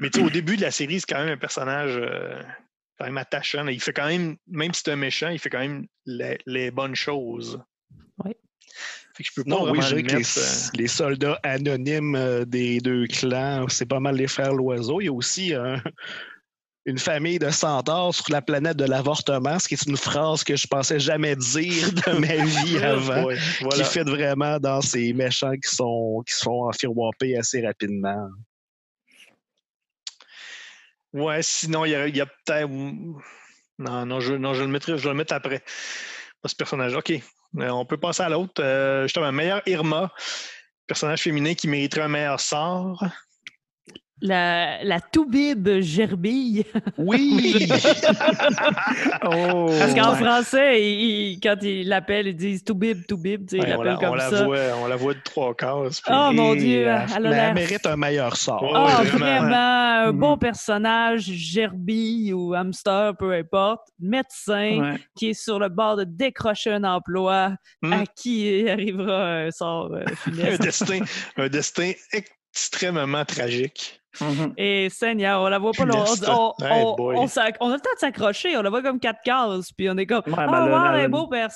Mais 0.00 0.10
tu 0.10 0.20
sais, 0.20 0.24
au 0.24 0.30
début 0.30 0.56
de 0.56 0.62
la 0.62 0.70
série, 0.70 1.00
c'est 1.00 1.06
quand 1.08 1.18
même 1.24 1.32
un 1.34 1.38
personnage 1.38 1.96
euh, 1.96 2.40
quand 2.98 3.06
même 3.06 3.18
attachant. 3.18 3.66
Il 3.66 3.80
fait 3.80 3.92
quand 3.92 4.06
même, 4.06 4.36
même 4.46 4.72
si 4.72 4.82
c'est 4.84 4.92
un 4.92 4.96
méchant, 4.96 5.28
il 5.28 5.38
fait 5.38 5.50
quand 5.50 5.58
même 5.58 5.86
les, 6.06 6.38
les 6.46 6.70
bonnes 6.70 6.94
choses. 6.94 7.60
Fait 8.22 9.24
que 9.24 9.28
je 9.28 9.34
peux 9.34 9.42
pas 9.44 9.50
Non, 9.50 9.70
oui, 9.72 9.80
je 9.82 9.96
le 9.96 10.02
que 10.02 10.16
mettre, 10.16 10.38
euh, 10.38 10.70
les 10.74 10.86
soldats 10.86 11.40
anonymes 11.42 12.14
euh, 12.14 12.44
des 12.44 12.78
deux 12.78 13.06
clans, 13.08 13.66
c'est 13.68 13.86
pas 13.86 13.98
mal 13.98 14.14
les 14.14 14.28
frères 14.28 14.54
Loiseau. 14.54 15.00
Il 15.00 15.06
y 15.06 15.08
a 15.08 15.12
aussi 15.12 15.52
une 16.86 16.98
famille 16.98 17.38
de 17.38 17.50
centaures 17.50 18.14
sur 18.14 18.26
la 18.30 18.40
planète 18.40 18.76
de 18.76 18.84
l'avortement, 18.84 19.58
ce 19.58 19.68
qui 19.68 19.74
est 19.74 19.86
une 19.86 19.96
phrase 19.96 20.44
que 20.44 20.56
je 20.56 20.66
pensais 20.66 21.00
jamais 21.00 21.36
dire 21.36 21.92
de 21.92 22.18
ma 22.18 22.44
vie 22.44 22.78
avant. 22.78 23.24
ouais, 23.24 23.36
Qui 23.36 23.64
voilà. 23.64 23.84
fit 23.84 24.00
vraiment 24.00 24.58
dans 24.58 24.80
ces 24.80 25.12
méchants 25.12 25.56
qui 25.56 25.74
sont 25.74 26.22
qui 26.26 26.34
se 26.34 26.42
font 26.42 26.68
enfirwapper 26.68 27.36
assez 27.36 27.64
rapidement. 27.66 28.28
Ouais, 31.12 31.42
sinon, 31.42 31.84
il 31.84 31.90
y 31.90 32.20
a, 32.20 32.26
peut-être. 32.26 32.68
Non, 33.78 34.06
non 34.06 34.20
je, 34.20 34.34
le 34.34 34.66
mettrai, 34.66 34.98
je 34.98 35.02
vais 35.02 35.10
le 35.10 35.14
mettre 35.14 35.34
après. 35.34 35.62
Ce 36.44 36.54
personnage. 36.54 36.94
OK. 36.94 37.10
Euh, 37.10 37.68
on 37.70 37.84
peut 37.84 37.98
passer 37.98 38.22
à 38.22 38.28
l'autre. 38.28 38.62
Euh, 38.62 39.02
justement, 39.04 39.32
meilleur 39.32 39.62
Irma, 39.66 40.12
personnage 40.86 41.22
féminin 41.22 41.54
qui 41.54 41.68
mériterait 41.68 42.02
un 42.02 42.08
meilleur 42.08 42.40
sort. 42.40 43.04
La, 44.22 44.82
la 44.84 45.00
Toubib 45.00 45.80
gerbille. 45.80 46.64
Oui! 46.98 47.68
Oh, 49.22 49.66
Parce 49.78 49.94
qu'en 49.94 50.12
ouais. 50.12 50.18
français, 50.24 50.82
il- 50.82 51.32
il- 51.32 51.40
quand 51.40 51.56
ils 51.62 51.86
l'appellent, 51.88 52.28
ils 52.28 52.36
disent 52.36 52.64
Toubib, 52.64 53.06
Toubib. 53.06 53.46
tu 53.48 53.56
sais, 53.60 53.62
Ils 53.66 53.70
Ouais, 53.70 53.76
on, 53.78 53.82
la, 53.82 53.98
on 54.10 54.44
voit, 54.46 54.58
on 54.82 54.86
la 54.86 54.96
voit 54.96 55.14
de 55.14 55.20
trois 55.24 55.54
cases. 55.54 56.00
puis- 56.00 56.12
Oh 56.14 56.30
mon 56.32 56.54
Dieu, 56.54 56.88
euh, 56.88 56.98
elle 57.16 57.26
elle 57.26 57.54
mérite 57.54 57.86
un 57.86 57.96
meilleur 57.96 58.36
sort. 58.36 58.62
Ouais, 58.62 58.72
ouais, 58.72 59.04
vraiment. 59.10 59.40
vraiment, 59.40 59.56
un 60.08 60.12
Mhm. 60.12 60.18
bon 60.18 60.36
personnage, 60.38 61.22
gerbille 61.22 62.32
ou 62.32 62.54
hamster, 62.54 63.14
peu 63.18 63.32
importe, 63.32 63.88
médecin 63.98 64.78
Ouais. 64.92 64.98
qui 65.16 65.30
est 65.30 65.34
sur 65.34 65.58
le 65.58 65.68
bord 65.68 65.96
de 65.96 66.04
décrocher 66.04 66.72
un 66.72 66.84
emploi, 66.84 67.54
à 67.84 68.04
qui 68.16 68.68
arrivera 68.68 69.38
un 69.44 69.50
sort 69.50 69.92
euh, 69.92 70.04
un 70.54 70.56
destin, 70.58 71.00
un 71.36 71.48
destin 71.48 71.92
extrêmement 72.52 73.24
tragique. 73.24 74.00
Mhm. 74.20 74.54
Et 74.56 74.88
Seigneur, 74.90 75.40
on 75.42 75.48
la 75.48 75.58
voit 75.58 75.70
pas, 75.72 75.84
là, 75.84 75.94
on, 76.28 76.52
on- 76.58 76.64
Hey 76.64 76.82
on- 76.84 76.96
boy. 76.96 77.16
on 77.16 77.26
s'ac- 77.28 77.56
on 77.60 77.70
a 77.70 77.74
le 77.74 77.80
temps 77.80 77.90
de 77.94 77.98
s'accrocher, 78.00 78.56
on 78.56 78.62
la 78.62 78.70
voit 78.70 78.82
comme 78.82 78.98
quatre 78.98 79.20
cases, 79.24 79.70
puis 79.72 79.88
on 79.88 79.96
est 79.96 80.06
comme, 80.06 80.22
Ouais, 80.26 80.34
ah, 80.36 80.92
ouais, 80.94 81.08
beau 81.08 81.28
pers. 81.28 81.50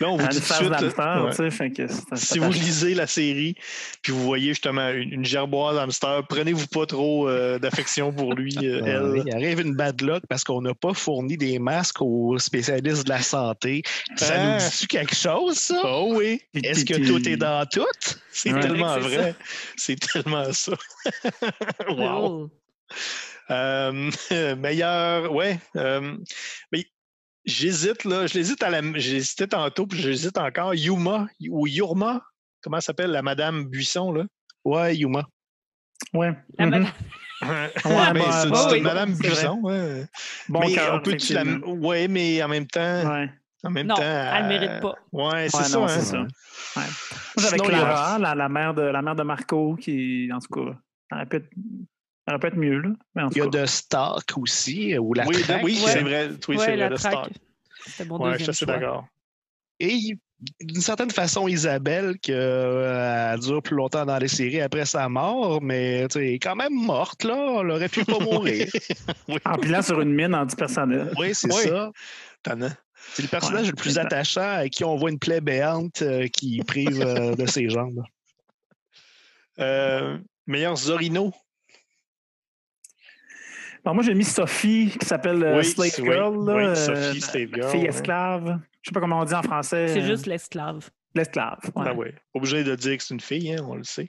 Là, 0.00 0.08
on 0.08 0.16
vous 0.16 0.22
Elle 0.22 0.26
a 0.26 0.30
dit 0.30 0.36
une 0.36 0.40
tout 0.40 0.40
de 0.40 0.46
face 0.46 0.56
suite. 0.58 0.70
là, 0.70 0.80
d'hamster, 0.80 1.24
ouais. 1.24 1.30
tu 1.30 1.36
sais, 1.36 1.50
fait 1.50 1.70
que 1.70 1.86
c'est- 1.86 2.16
Si 2.32 2.38
vous 2.38 2.50
lisez 2.50 2.94
la 2.94 3.06
série, 3.06 3.54
puis 4.02 4.12
vous 4.12 4.22
voyez 4.22 4.48
justement 4.48 4.88
une, 4.88 5.12
une 5.12 5.24
gerboise 5.24 5.78
hamster, 5.78 6.26
prenez-vous 6.28 6.66
pas 6.68 6.86
trop 6.86 7.28
euh, 7.28 7.58
d'affection 7.58 8.12
pour 8.12 8.34
lui, 8.34 8.56
euh, 8.62 8.80
Ah 8.84 8.88
elle. 8.88 9.22
Il 9.26 9.34
arrive 9.34 9.60
une 9.60 9.74
bad 9.74 10.00
luck 10.00 10.22
parce 10.28 10.44
qu'on 10.44 10.62
n'a 10.62 10.74
pas 10.74 10.94
fourni 10.94 11.36
des 11.36 11.58
masques 11.58 12.00
aux 12.00 12.38
spécialistes 12.38 13.04
de 13.04 13.10
la 13.10 13.22
santé. 13.22 13.82
Ça 14.16 14.34
Ah. 14.36 14.58
nous 14.58 14.70
dit 14.80 14.86
quelque 14.88 15.14
chose, 15.14 15.56
ça? 15.58 15.80
Oh 15.84 16.14
oui, 16.16 16.40
Est-ce 16.54 16.84
que 16.84 16.94
tout 17.06 17.28
est 17.28 17.36
dans 17.36 17.64
tout? 17.66 17.84
c'est 18.32 18.52
Ouais. 18.52 18.60
tellement 18.60 18.98
vrai. 18.98 19.34
C'est 19.76 20.00
tellement 20.00 20.52
ça. 20.52 20.72
wow. 21.88 21.96
Oh. 21.98 22.50
Euh, 23.50 24.10
meilleur, 24.56 25.32
ouais. 25.32 25.58
euh, 25.76 26.16
mais 26.70 26.86
j'hésite, 27.44 28.04
là. 28.04 28.26
Je 28.26 28.34
l'hésite 28.34 28.62
à 28.62 28.70
la. 28.70 28.80
J'hésitais 28.94 29.46
tantôt, 29.46 29.86
puis 29.86 30.00
j'hésite 30.00 30.38
encore. 30.38 30.74
Yuma 30.74 31.26
ou 31.48 31.66
Yurma. 31.66 32.22
Comment 32.62 32.76
elle 32.76 32.82
s'appelle 32.82 33.10
la 33.10 33.22
Madame 33.22 33.64
Buisson, 33.64 34.12
là? 34.12 34.24
Ouais, 34.64 34.96
Yuma. 34.96 35.24
Ouais. 36.14 36.32
La 36.58 36.66
Mhm. 36.66 36.70
madame- 36.70 36.92
Ouais, 37.42 38.12
mais 38.14 38.20
bah, 38.20 38.42
c'est 38.42 38.54
c'est 38.54 38.72
oui. 38.72 38.80
Madame. 38.82 39.14
Buisson, 39.14 39.58
ouais. 39.62 40.04
Bon 40.48 40.60
mais 40.60 40.74
cœur, 40.74 40.94
on 40.94 41.00
peut 41.02 41.16
tu 41.16 41.32
la. 41.34 41.42
Ouais, 41.44 42.06
mais 42.06 42.40
en 42.42 42.48
même 42.48 42.66
temps. 42.68 43.10
Ouais. 43.10 43.28
En 43.64 43.70
même 43.70 43.86
Non, 43.88 43.94
temps. 43.96 44.02
elle 44.02 44.44
euh, 44.44 44.48
mérite 44.48 44.80
pas. 44.80 44.94
Ouais, 45.12 45.48
c'est 45.48 45.56
Ouais, 45.58 45.64
ça. 45.64 45.78
non, 45.78 45.84
hein. 45.84 45.88
c'est 45.88 46.00
ça. 46.02 46.18
Ouais. 46.20 46.26
Moi, 46.76 46.84
j'avais 47.38 47.56
Clara, 47.58 48.18
la, 48.18 48.34
la 48.34 48.48
mère 48.48 48.74
de, 48.74 48.82
la 48.82 49.02
mère 49.02 49.14
de 49.16 49.22
Marco, 49.22 49.76
qui, 49.76 50.28
en 50.32 50.38
tout 50.40 50.48
cas, 50.52 50.76
elle 51.12 51.28
pu 51.28 51.36
être, 51.36 51.48
elle 52.26 52.34
aurait 52.34 52.40
pu 52.40 52.46
être 52.48 52.56
mieux, 52.56 52.80
là. 52.80 52.90
Mais 53.14 53.22
en 53.22 53.28
Il 53.30 53.38
y 53.38 53.40
a 53.40 53.46
de 53.46 53.66
Stark 53.66 54.32
aussi, 54.36 54.96
ou 54.98 55.14
la 55.14 55.26
Oui, 55.26 55.42
traque. 55.42 55.62
oui, 55.64 55.80
Ouais. 55.84 55.90
c'est 55.90 56.00
vrai. 56.00 56.30
Oui, 56.48 56.56
ouais, 56.56 56.64
c'est 56.64 56.76
la 56.76 56.88
vrai. 56.88 56.98
Stark. 56.98 57.30
C'était 57.86 58.04
mon 58.04 58.20
Ouais, 58.22 58.38
je 58.38 58.50
suis 58.52 58.66
d'accord. 58.66 59.06
Et 59.80 60.16
d'une 60.60 60.80
certaine 60.80 61.10
façon, 61.10 61.46
Isabelle, 61.48 62.16
que, 62.22 62.30
euh, 62.32 63.32
elle 63.34 63.40
dure 63.40 63.62
plus 63.62 63.76
longtemps 63.76 64.04
dans 64.04 64.18
les 64.18 64.28
séries 64.28 64.60
après 64.60 64.84
sa 64.86 65.08
mort, 65.08 65.60
mais 65.62 66.06
tu 66.08 66.14
sais, 66.18 66.26
elle 66.28 66.34
est 66.34 66.38
quand 66.38 66.54
même 66.56 66.74
morte, 66.74 67.24
là. 67.24 67.58
Elle 67.60 67.70
aurait 67.70 67.88
pu 67.88 68.04
pas 68.04 68.18
mourir. 68.18 68.66
En 69.44 69.56
pilant 69.58 69.82
sur 69.82 70.00
une 70.00 70.12
mine 70.14 70.34
antipersonnelle. 70.34 71.12
Oui, 71.18 71.34
c'est 71.34 71.52
Oui. 71.52 71.62
ça. 71.68 71.90
Tannant. 72.42 72.70
C'est 73.14 73.22
le 73.22 73.28
personnage 73.28 73.62
Ouais, 73.62 73.68
le 73.70 73.74
plus 73.74 73.90
c'est 73.90 73.94
ça. 73.96 74.02
attachant 74.02 74.40
à 74.58 74.68
qui 74.68 74.84
on 74.84 74.96
voit 74.96 75.10
une 75.10 75.18
plaie 75.18 75.40
béante 75.40 76.02
euh, 76.02 76.28
qui 76.28 76.62
prive 76.62 77.00
euh, 77.02 77.34
de 77.34 77.46
ses 77.46 77.68
jambes. 77.68 78.02
Euh, 79.58 80.18
meilleur 80.46 80.76
Zorino. 80.76 81.32
Bon, 83.84 83.94
moi, 83.94 84.02
j'ai 84.04 84.14
mis 84.14 84.24
Sophie, 84.24 84.96
qui 84.98 85.06
s'appelle 85.06 85.42
euh, 85.42 85.56
Oui, 85.58 85.64
Slave 85.64 85.90
oui, 85.98 86.04
Girl. 86.04 86.46
là, 86.46 86.54
oui, 86.54 86.62
euh, 86.64 86.74
Sophie, 86.74 87.20
Slave 87.20 87.48
Girl, 87.52 87.70
Fille 87.70 87.80
ouais. 87.82 87.88
esclave. 87.88 88.60
Je 88.82 88.88
sais 88.88 88.92
pas 88.92 89.00
comment 89.00 89.20
on 89.20 89.24
dit 89.24 89.34
en 89.34 89.42
français. 89.42 89.88
C'est 89.88 90.02
euh, 90.02 90.06
juste 90.06 90.26
l'esclave. 90.26 90.88
L'esclave. 91.14 91.58
ouais. 91.74 91.84
Ben 91.84 91.94
oui. 91.96 92.06
Obligé 92.34 92.62
de 92.64 92.74
dire 92.76 92.96
que 92.96 93.02
c'est 93.02 93.14
une 93.14 93.20
fille, 93.20 93.52
hein, 93.52 93.64
on 93.68 93.74
le 93.74 93.84
sait. 93.84 94.08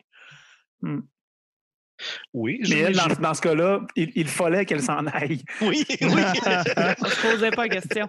Oui, 2.34 2.58
Mais 2.62 2.66
je- 2.68 2.78
elle, 2.78 2.94
je- 2.94 3.00
dans, 3.00 3.22
dans 3.22 3.34
ce 3.34 3.42
cas-là, 3.42 3.82
il, 3.96 4.12
il 4.16 4.28
fallait 4.28 4.66
qu'elle 4.66 4.82
s'en 4.82 5.06
aille. 5.08 5.42
oui, 5.62 5.86
oui. 5.90 6.00
On 6.02 7.06
se 7.06 7.22
posait 7.32 7.52
pas 7.52 7.64
la 7.68 7.70
question. 7.70 8.08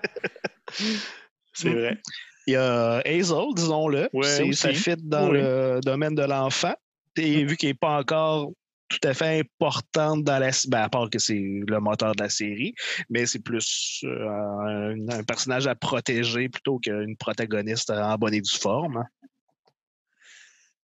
C'est 1.53 1.69
vrai. 1.71 1.99
Il 2.47 2.55
y 2.55 2.57
a 2.57 2.99
Hazel, 3.07 3.47
disons-le. 3.55 4.09
Ouais, 4.13 4.27
C'est- 4.27 4.53
ça 4.53 4.71
aussi. 4.71 4.75
fit 4.83 4.97
dans 5.03 5.31
Oui. 5.31 5.39
le 5.41 5.81
domaine 5.83 6.15
de 6.15 6.23
l'enfant. 6.25 6.75
Et 7.17 7.45
vu 7.45 7.57
qu'il 7.57 7.69
n'est 7.69 7.75
pas 7.75 7.99
encore 8.01 8.51
tout 8.89 9.09
à 9.09 9.15
fait 9.15 9.41
importante 9.41 10.25
dans 10.25 10.39
la 10.39 10.51
ben, 10.69 10.83
à 10.83 10.89
part 10.89 11.11
que 11.11 11.19
c'est 11.19 11.35
le 11.67 11.81
moteur 11.81 12.15
de 12.15 12.23
la 12.23 12.29
série, 12.29 12.75
mais 13.11 13.27
c'est 13.27 13.39
plus 13.43 14.01
euh, 14.05 14.29
un, 14.29 15.09
un 15.09 15.23
personnage 15.25 15.67
à 15.67 15.75
protéger 15.75 16.49
plutôt 16.49 16.79
qu'une 16.79 17.17
protagoniste 17.17 17.91
en 17.91 18.15
bonne 18.17 18.35
et 18.35 18.41
due 18.41 18.57
forme. 18.59 18.99
hein. 18.99 19.07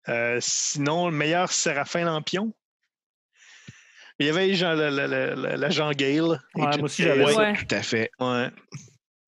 Euh, 0.08 0.38
sinon, 0.42 1.10
le 1.10 1.16
meilleur 1.16 1.52
Séraphin 1.52 2.06
Lampion? 2.06 2.54
Il 4.18 4.26
y 4.26 4.30
avait 4.30 4.54
Jean- 4.54 4.74
la- 4.74 4.90
la- 4.90 5.08
la- 5.36 5.94
Gale. 5.94 6.24
Ouais, 6.24 6.40
moi 6.56 6.84
aussi, 6.84 7.04
j'avais 7.04 7.26
Ouais. 7.26 7.34
ça. 7.34 7.40
Ouais. 7.42 7.54
Tout 7.54 7.76
à 7.76 7.82
fait. 7.84 8.12
Ouais. 8.20 8.50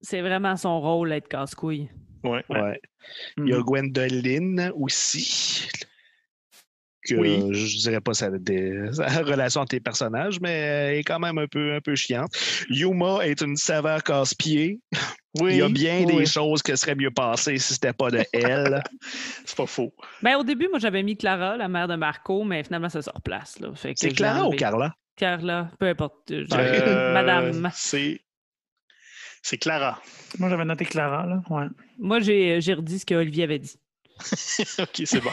C'est 0.01 0.21
vraiment 0.21 0.57
son 0.57 0.81
rôle 0.81 1.11
être 1.13 1.27
casse-couille. 1.27 1.89
Ouais. 2.23 2.43
Ouais. 2.49 2.81
Il 3.37 3.47
y 3.47 3.53
a 3.53 3.57
Mhm. 3.57 3.63
Gwendoline 3.63 4.71
aussi. 4.75 5.67
Que 7.07 7.15
Oui. 7.15 7.41
je 7.51 7.77
dirais 7.79 7.99
pas 8.01 8.13
sa, 8.13 8.29
des, 8.29 8.89
sa 8.91 9.07
relation 9.23 9.61
entre 9.61 9.75
les 9.75 9.79
personnages, 9.79 10.39
mais 10.39 10.51
elle 10.51 10.97
est 10.97 11.03
quand 11.03 11.19
même 11.19 11.37
un 11.39 11.47
peu, 11.47 11.73
un 11.73 11.81
peu 11.81 11.95
chiante. 11.95 12.31
Yuma 12.69 13.25
est 13.25 13.41
une 13.41 13.55
saveur 13.55 14.03
casse-pied. 14.03 14.79
Oui. 15.39 15.51
Il 15.53 15.57
y 15.57 15.61
a 15.61 15.69
bien 15.69 16.03
oui. 16.05 16.17
des 16.17 16.25
choses 16.25 16.61
que 16.61 16.75
serait 16.75 16.95
mieux 16.95 17.09
passées 17.09 17.57
si 17.57 17.73
c'était 17.73 17.93
pas 17.93 18.11
de 18.11 18.23
elle. 18.33 18.83
C'est 19.45 19.57
pas 19.57 19.65
faux. 19.65 19.93
Ben, 20.21 20.35
au 20.37 20.43
début, 20.43 20.67
moi, 20.69 20.77
j'avais 20.79 21.01
mis 21.01 21.17
Clara, 21.17 21.57
la 21.57 21.67
mère 21.67 21.87
de 21.87 21.95
Marco, 21.95 22.43
mais 22.43 22.63
finalement, 22.63 22.89
ça 22.89 23.01
se 23.01 23.09
replace. 23.09 23.57
que 23.59 23.91
C'est 23.95 24.09
Clara 24.09 24.47
ou. 24.47 24.51
Carla? 24.51 24.93
Carla, 25.15 25.71
peu 25.79 25.87
importe. 25.87 26.31
Euh, 26.31 27.13
Madame. 27.13 27.69
C'est. 27.73 28.21
C'est 29.41 29.57
Clara. 29.57 29.99
Moi, 30.37 30.49
j'avais 30.49 30.65
noté 30.65 30.85
Clara, 30.85 31.25
là. 31.25 31.41
Ouais. 31.49 31.65
Moi, 31.97 32.19
j'ai 32.19 32.61
j'ai 32.61 32.73
redit 32.73 32.99
ce 32.99 33.05
qu'Olivier 33.05 33.45
avait 33.45 33.59
dit. 33.59 33.75
OK, 34.79 35.01
c'est 35.05 35.21
bon. 35.21 35.31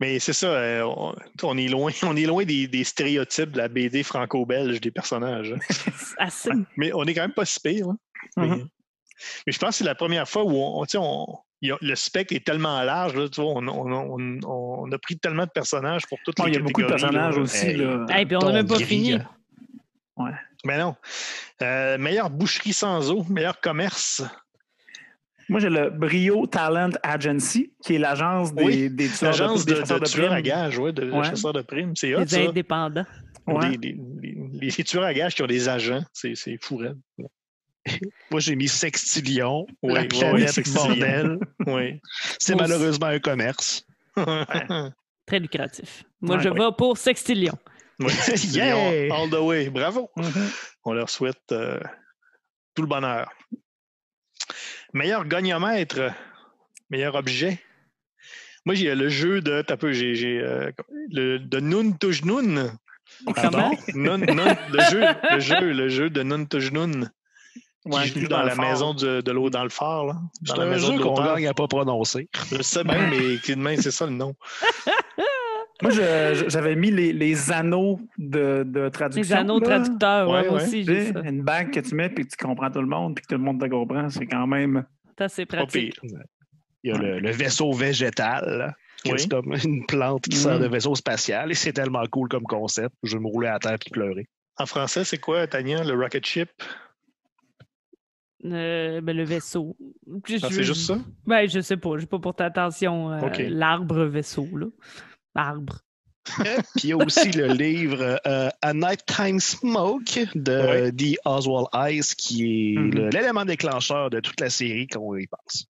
Mais 0.00 0.18
c'est 0.18 0.32
ça, 0.32 0.46
euh, 0.48 0.82
on, 0.82 1.14
on 1.42 1.56
est 1.58 1.68
loin, 1.68 1.90
on 2.02 2.16
est 2.16 2.26
loin 2.26 2.44
des, 2.44 2.66
des 2.66 2.84
stéréotypes 2.84 3.52
de 3.52 3.58
la 3.58 3.68
BD 3.68 4.02
franco-belge 4.02 4.80
des 4.80 4.90
personnages. 4.90 5.52
hein. 5.52 5.74
Assez. 6.18 6.50
Mais 6.76 6.92
on 6.92 7.04
est 7.04 7.14
quand 7.14 7.22
même 7.22 7.32
pas 7.34 7.44
si 7.44 7.60
pire. 7.60 7.88
hein. 7.88 7.96
Mais, 8.36 8.46
Mhm. 8.48 8.68
mais 9.46 9.52
je 9.52 9.58
pense 9.58 9.70
que 9.70 9.74
c'est 9.76 9.84
la 9.84 9.94
première 9.94 10.28
fois 10.28 10.44
où 10.44 10.52
on, 10.56 10.84
tu 10.84 10.92
sais, 10.92 10.98
on- 11.00 11.38
il 11.62 11.68
y 11.68 11.72
a- 11.72 11.78
le 11.82 11.94
spectre 11.94 12.34
est 12.34 12.44
tellement 12.44 12.82
large. 12.82 13.14
là, 13.14 13.28
tu 13.28 13.40
vois, 13.42 13.50
on, 13.52 13.68
on- 13.68 14.18
on- 14.18 14.40
on 14.86 14.92
a 14.92 14.98
pris 14.98 15.18
tellement 15.18 15.44
de 15.44 15.50
personnages 15.50 16.06
pour 16.06 16.18
toutes 16.24 16.38
Bon, 16.38 16.44
les 16.44 16.52
il 16.52 16.54
y 16.54 16.58
a 16.58 16.62
beaucoup 16.62 16.80
de 16.82 16.86
personnages 16.86 17.36
là. 17.36 17.42
aussi. 17.42 17.74
Là. 17.74 18.06
Puis 18.24 18.36
on 18.36 18.40
n'a 18.40 18.52
même 18.52 18.66
pas 18.66 18.78
fini. 18.78 19.10
grille. 19.10 19.26
Mais 20.64 20.78
non. 20.78 20.94
Euh, 21.62 21.96
meilleure 21.98 22.28
boucherie 22.30 22.72
sans 22.74 23.10
eau, 23.10 23.24
meilleur 23.28 23.60
commerce. 23.60 24.22
Moi, 25.50 25.60
j'ai 25.60 25.68
le 25.68 25.90
Brio 25.90 26.46
Talent 26.46 26.90
Agency, 27.02 27.72
qui 27.84 27.96
est 27.96 27.98
l'agence 27.98 28.54
des, 28.54 28.64
Oui, 28.64 28.90
des 28.90 29.08
tueurs 29.08 29.32
des 29.32 29.64
de, 29.64 29.74
chasseurs 29.80 30.00
de 30.00 30.06
tueurs 30.06 30.26
à 30.32 30.34
primes. 30.36 30.42
gages, 30.44 30.78
ouais, 30.78 30.92
de 30.92 31.10
Ouais. 31.10 31.24
chasseurs 31.24 31.52
de 31.52 31.62
primes. 31.62 31.94
C'est 31.96 32.14
hot, 32.14 32.20
Les 32.20 32.26
ça. 32.28 32.40
indépendants. 32.40 33.04
Ouais. 33.46 33.70
Les, 33.70 33.76
les- 33.78 33.98
les- 34.22 34.70
les 34.76 34.84
tueurs 34.84 35.04
à 35.04 35.12
gages 35.12 35.34
qui 35.34 35.42
ont 35.42 35.46
des 35.46 35.68
agents, 35.68 36.02
c'est 36.12 36.34
c'est 36.36 36.56
fou, 36.62 36.76
raide. 36.76 36.98
Moi, 38.30 38.40
j'ai 38.40 38.54
mis 38.56 38.68
Sextillion, 38.68 39.66
Oui, 39.82 39.94
la 39.94 40.02
oui, 40.02 40.08
planète 40.08 40.56
oui, 40.56 40.72
bordel. 40.74 41.38
Oui. 41.66 42.00
C'est 42.38 42.54
malheureusement 42.54 43.06
un 43.06 43.18
commerce. 43.18 43.84
Très 45.26 45.38
lucratif. 45.40 46.04
Moi, 46.20 46.36
Ouais, 46.36 46.42
je 46.42 46.48
oui. 46.50 46.58
vais 46.58 46.68
pour 46.76 46.96
Sextillion. 46.98 47.54
Oui, 47.98 48.10
Sextillion, 48.12 48.92
Yeah! 48.92 49.14
all 49.14 49.30
the 49.30 49.40
way. 49.40 49.68
Bravo. 49.70 50.10
Mhm. 50.16 50.48
On 50.84 50.92
leur 50.92 51.08
souhaite 51.10 51.40
euh, 51.52 51.80
tout 52.74 52.82
le 52.82 52.88
bonheur. 52.88 53.30
Meilleur 54.92 55.24
goniomètre, 55.26 56.12
meilleur 56.90 57.14
objet. 57.14 57.60
Moi, 58.66 58.74
j'ai 58.74 58.94
le 58.94 59.08
jeu 59.08 59.40
de. 59.40 59.62
T'as 59.62 59.76
peu, 59.76 59.92
j'ai. 59.92 60.14
j'ai, 60.14 60.38
euh, 60.38 60.70
le, 61.10 61.38
de 61.38 61.60
Nun 61.60 61.92
Touj 61.92 62.24
Nun. 62.24 62.72
Nun- 63.94 64.18
le, 64.26 64.80
jeu, 64.90 65.04
le, 65.30 65.40
jeu, 65.40 65.72
le 65.72 65.88
jeu 65.88 66.10
de 66.10 66.22
Nun 66.22 66.44
Touj 66.44 66.72
Nun. 66.72 67.10
Ouais, 67.86 68.10
qui 68.10 68.20
joue 68.20 68.28
dans, 68.28 68.40
dans 68.40 68.44
la 68.44 68.54
maison 68.56 68.92
de, 68.92 69.22
de 69.22 69.32
l'eau 69.32 69.48
dans 69.48 69.62
le 69.62 69.70
phare. 69.70 70.04
Là, 70.06 70.16
dans 70.42 70.56
la 70.56 70.64
un 70.64 70.66
maison 70.70 70.96
jeu 70.96 71.02
qu'on 71.02 71.14
gagne 71.14 71.48
à 71.48 71.54
pas 71.54 71.66
prononcer. 71.66 72.28
Je 72.52 72.60
sais 72.60 72.84
bien, 72.84 73.08
mais 73.08 73.38
qui 73.38 73.56
de 73.56 73.60
même, 73.60 73.80
c'est 73.80 73.90
ça 73.90 74.04
le 74.04 74.12
nom. 74.12 74.34
Moi, 75.82 75.90
je- 75.92 76.34
je- 76.44 76.48
j'avais 76.48 76.76
mis 76.76 76.90
les, 76.90 77.12
les 77.12 77.50
anneaux 77.52 78.00
de, 78.18 78.64
de 78.66 78.88
traduction. 78.88 79.22
Les 79.22 79.32
anneaux 79.40 79.58
là. 79.60 79.66
traducteurs, 79.66 80.28
ouais, 80.28 80.40
Ouais, 80.42 80.48
moi 80.48 80.58
ouais. 80.58 80.62
aussi, 80.64 80.84
Tu 80.84 80.92
j'ai 80.94 81.06
sais, 81.06 81.12
ça. 81.12 81.20
Une 81.20 81.42
bague 81.42 81.70
que 81.72 81.80
tu 81.80 81.94
mets 81.94 82.10
puis 82.10 82.24
que 82.26 82.30
tu 82.36 82.44
comprends 82.44 82.70
tout 82.70 82.80
le 82.80 82.86
monde 82.86 83.14
puis 83.14 83.22
que 83.22 83.28
tout 83.34 83.38
le 83.38 83.44
monde 83.44 83.60
te 83.60 83.66
comprend, 83.66 84.08
c'est 84.10 84.26
quand 84.26 84.46
même. 84.46 84.84
C'est 85.16 85.24
assez 85.24 85.46
Pas 85.46 85.58
pratique. 85.58 86.00
pire. 86.00 86.10
Il 86.82 86.90
y 86.90 86.94
a 86.94 86.98
le, 86.98 87.18
le 87.20 87.30
vaisseau 87.30 87.72
végétal, 87.72 88.74
Oui. 89.04 89.12
est 89.12 89.30
comme 89.30 89.54
une 89.64 89.84
plante 89.86 90.22
qui 90.24 90.36
sort 90.36 90.58
de 90.58 90.66
vaisseau 90.66 90.94
spatial. 90.94 91.50
Et 91.50 91.54
c'est 91.54 91.72
tellement 91.72 92.04
cool 92.10 92.28
comme 92.28 92.44
concept. 92.44 92.94
Je 93.02 93.16
vais 93.16 93.22
me 93.22 93.28
rouler 93.28 93.48
à 93.48 93.58
terre 93.58 93.74
et 93.86 93.90
pleurer. 93.90 94.26
En 94.58 94.66
français, 94.66 95.04
c'est 95.04 95.18
quoi, 95.18 95.46
Tania, 95.46 95.82
le 95.84 95.94
rocket 95.94 96.24
ship? 96.26 96.50
Euh, 98.46 99.02
ben, 99.02 99.14
le 99.14 99.24
vaisseau. 99.24 99.76
Je- 100.26 100.36
Ah, 100.42 100.48
c'est 100.50 100.62
juste 100.62 100.86
ça? 100.86 100.98
Ben, 101.26 101.46
je 101.46 101.60
sais 101.60 101.76
pas. 101.76 101.98
J'ai 101.98 102.06
pas 102.06 102.18
porté 102.18 102.42
attention. 102.44 103.12
euh. 103.12 103.20
L'arbre 103.50 104.04
vaisseau, 104.04 104.48
là. 104.56 104.66
Arbre. 105.34 105.80
Puis 106.76 106.84
il 106.84 106.90
y 106.90 106.92
a 106.92 106.96
aussi 106.98 107.32
le 107.32 107.46
livre 107.48 108.20
euh, 108.26 108.48
A 108.62 108.72
Nighttime 108.74 109.40
Smoke 109.40 110.26
de 110.34 110.66
Ouais. 110.68 110.92
D. 110.92 111.16
Oswald 111.24 111.66
Ice, 111.92 112.14
qui 112.14 112.44
est 112.74 112.78
Mhm. 112.78 112.90
le- 112.94 113.08
l'élément 113.10 113.44
déclencheur 113.44 114.10
de 114.10 114.20
toute 114.20 114.38
la 114.40 114.50
série 114.50 114.86
quand 114.86 115.00
on 115.00 115.16
y 115.16 115.26
pense. 115.26 115.66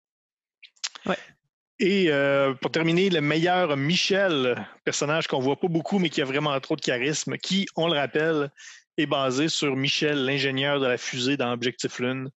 Et 1.82 2.11
euh, 2.11 2.52
pour 2.52 2.70
terminer, 2.70 3.08
le 3.08 3.22
meilleur 3.22 3.74
Michel, 3.74 4.66
personnage 4.84 5.26
qu'on 5.28 5.40
voit 5.40 5.58
pas 5.58 5.68
beaucoup, 5.68 5.98
mais 5.98 6.11
qui 6.11 6.20
a 6.20 6.26
vraiment 6.26 6.58
trop 6.61 6.76
de 6.76 6.82
charisme, 6.82 7.38
qui, 7.38 7.66
on 7.74 7.88
le 7.88 7.94
rappelle, 7.94 8.50
est 8.98 9.06
basé 9.06 9.48
sur 9.48 9.74
Michel, 9.76 10.26
l'ingénieur 10.26 10.78
de 10.78 10.86
la 10.86 10.98
fusée 10.98 11.38
dans 11.38 11.50
Objectif 11.52 11.98
Lune, 11.98 12.28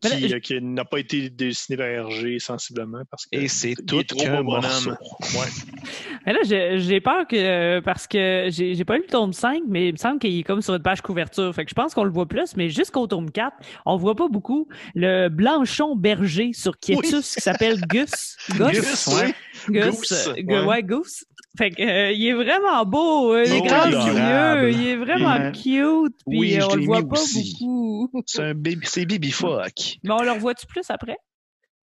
qui, 0.00 0.28
je- 0.28 0.36
euh, 0.36 0.38
qui 0.40 0.60
n'a 0.62 0.84
pas 0.84 0.98
été 1.00 1.28
dessiné 1.30 1.76
vers 1.76 2.06
RG 2.06 2.38
sensiblement 2.38 3.02
parce 3.10 3.26
que 3.26 3.38
Et 3.38 3.48
c'est 3.48 3.72
il 3.72 3.80
est 3.80 3.86
tout 3.86 4.02
trop 4.04 4.20
qu'un 4.20 4.42
bonhomme. 4.42 4.96
Ouais. 5.34 5.46
Mais 6.26 6.32
là, 6.32 6.40
j'ai 6.44 7.00
peur 7.00 7.26
que. 7.26 7.36
euh, 7.36 7.80
Parce 7.80 8.06
que 8.06 8.46
j'ai 8.50 8.84
pas 8.84 8.96
lu 8.96 9.02
le 9.06 9.10
tome 9.10 9.32
5, 9.32 9.62
mais 9.66 9.88
il 9.88 9.92
me 9.92 9.96
semble 9.96 10.18
qu'il 10.18 10.38
est 10.38 10.42
comme 10.42 10.60
sur 10.62 10.74
une 10.74 10.82
page 10.82 11.00
couverture. 11.00 11.54
Fait 11.54 11.64
que 11.64 11.70
je 11.70 11.74
pense 11.74 11.94
qu'on 11.94 12.04
le 12.04 12.10
voit 12.10 12.26
plus, 12.26 12.54
mais 12.56 12.68
jusqu'au 12.68 13.06
tome 13.06 13.30
4, 13.30 13.56
on 13.86 13.96
voit 13.96 14.14
pas 14.14 14.28
beaucoup 14.28 14.68
le 14.94 15.28
Blanchon 15.28 15.96
berger 15.96 16.52
sur 16.52 16.78
Quietus 16.78 17.12
Oui. 17.14 17.20
qui 17.22 17.40
s'appelle 17.40 17.80
Gus. 17.88 18.36
Gus. 18.50 18.70
Gus, 18.72 19.06
ouais. 19.08 19.34
Gus, 19.68 20.28
Goose, 20.44 20.64
ouais, 20.66 20.82
Goose. 20.82 21.24
Fait 21.58 21.70
que, 21.72 21.82
euh, 21.82 22.12
il 22.12 22.24
est 22.24 22.32
vraiment 22.34 22.84
beau, 22.86 23.34
euh, 23.34 23.42
il 23.44 23.52
est 23.52 23.58
Oh, 23.60 23.66
grand 23.66 23.84
il 23.86 23.92
est 23.92 23.96
adorable. 23.96 24.62
yeux, 24.62 24.70
il 24.70 24.86
est 24.86 24.96
vraiment 24.96 25.50
cute, 25.50 26.14
puis 26.28 26.38
Oui, 26.38 26.56
euh, 26.60 26.66
on 26.70 26.74
le 26.76 26.84
voit 26.84 27.02
pas 27.08 27.20
aussi. 27.20 27.56
beaucoup. 27.60 28.22
C'est 28.26 28.42
un 28.44 28.54
baby, 28.54 28.86
c'est 28.86 29.32
Fuck. 29.32 29.72
Mais 30.04 30.10
on 30.12 30.22
le 30.22 30.30
revoit-tu 30.30 30.66
plus 30.66 30.88
après? 30.88 31.16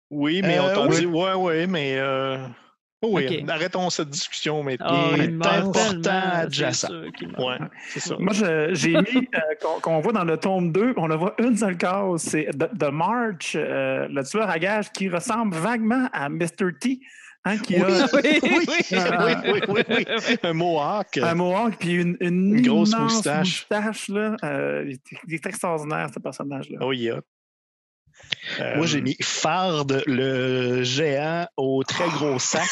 Oui, 0.10 0.42
mais 0.44 0.60
Euh, 0.60 0.64
on 0.64 0.76
t'en 0.76 0.88
oui. 0.90 0.98
dit, 0.98 1.06
ouais, 1.06 1.34
ouais, 1.36 1.68
mais 1.68 1.96
euh, 1.98 2.38
oui, 3.02 3.26
Ok. 3.26 3.50
arrêtons 3.50 3.90
cette 3.90 4.10
discussion 4.10 4.62
maintenant. 4.62 5.14
Est 5.16 5.24
il 5.24 5.32
meurt 5.32 5.70
important 5.78 6.10
adjacent. 6.42 6.92
Ouais, 7.38 7.58
c'est 7.88 8.02
ça. 8.02 8.18
Moi, 8.20 8.34
je- 8.34 8.72
j'ai 8.74 8.98
mis 8.98 9.30
euh, 9.34 9.40
qu'on 9.82 10.02
voit 10.02 10.12
dans 10.12 10.26
le 10.26 10.36
tome 10.36 10.74
2, 10.74 10.94
on 10.98 11.08
le 11.08 11.16
voit 11.16 11.34
une 11.40 11.56
seule 11.56 11.78
case, 11.78 12.24
c'est 12.24 12.48
The, 12.52 12.78
The 12.78 12.92
March, 12.92 13.54
euh, 13.56 14.10
le 14.10 14.22
tueur 14.26 14.50
à 14.50 14.60
gages 14.60 14.92
qui 14.92 15.08
ressemble 15.08 15.56
vaguement 15.56 16.10
à 16.12 16.28
Mr. 16.28 16.74
T, 16.78 17.00
hein, 17.46 17.58
qui 17.58 17.76
a 17.78 17.88
Oui, 17.88 17.94
oui, 18.14 18.62
oui, 18.64 19.42
oui, 19.46 19.62
oui, 19.68 19.82
oui. 19.89 20.38
Un 20.44 20.54
mohawk. 20.54 21.18
un 21.18 21.36
mohawk 21.36 21.78
puis 21.78 21.94
une, 21.94 22.18
une, 22.20 22.58
Une 22.58 22.62
grosse 22.62 22.96
moustache. 22.96 23.68
moustache, 23.70 24.08
là. 24.10 24.36
Euh, 24.44 24.84
il, 24.86 24.94
est, 24.94 25.02
il 25.28 25.34
est 25.36 25.46
extraordinaire, 25.46 26.10
ce 26.14 26.20
personnage-là. 26.20 26.78
Oh, 26.82 26.92
yeah. 26.92 27.20
Euh, 28.60 28.78
Moi, 28.78 28.86
j'ai 28.86 29.02
mis 29.02 29.18
Fard, 29.22 29.86
le 30.06 30.84
géant 30.84 31.48
au 31.58 31.84
très 31.84 32.08
gros 32.10 32.38
sac. 32.39 32.70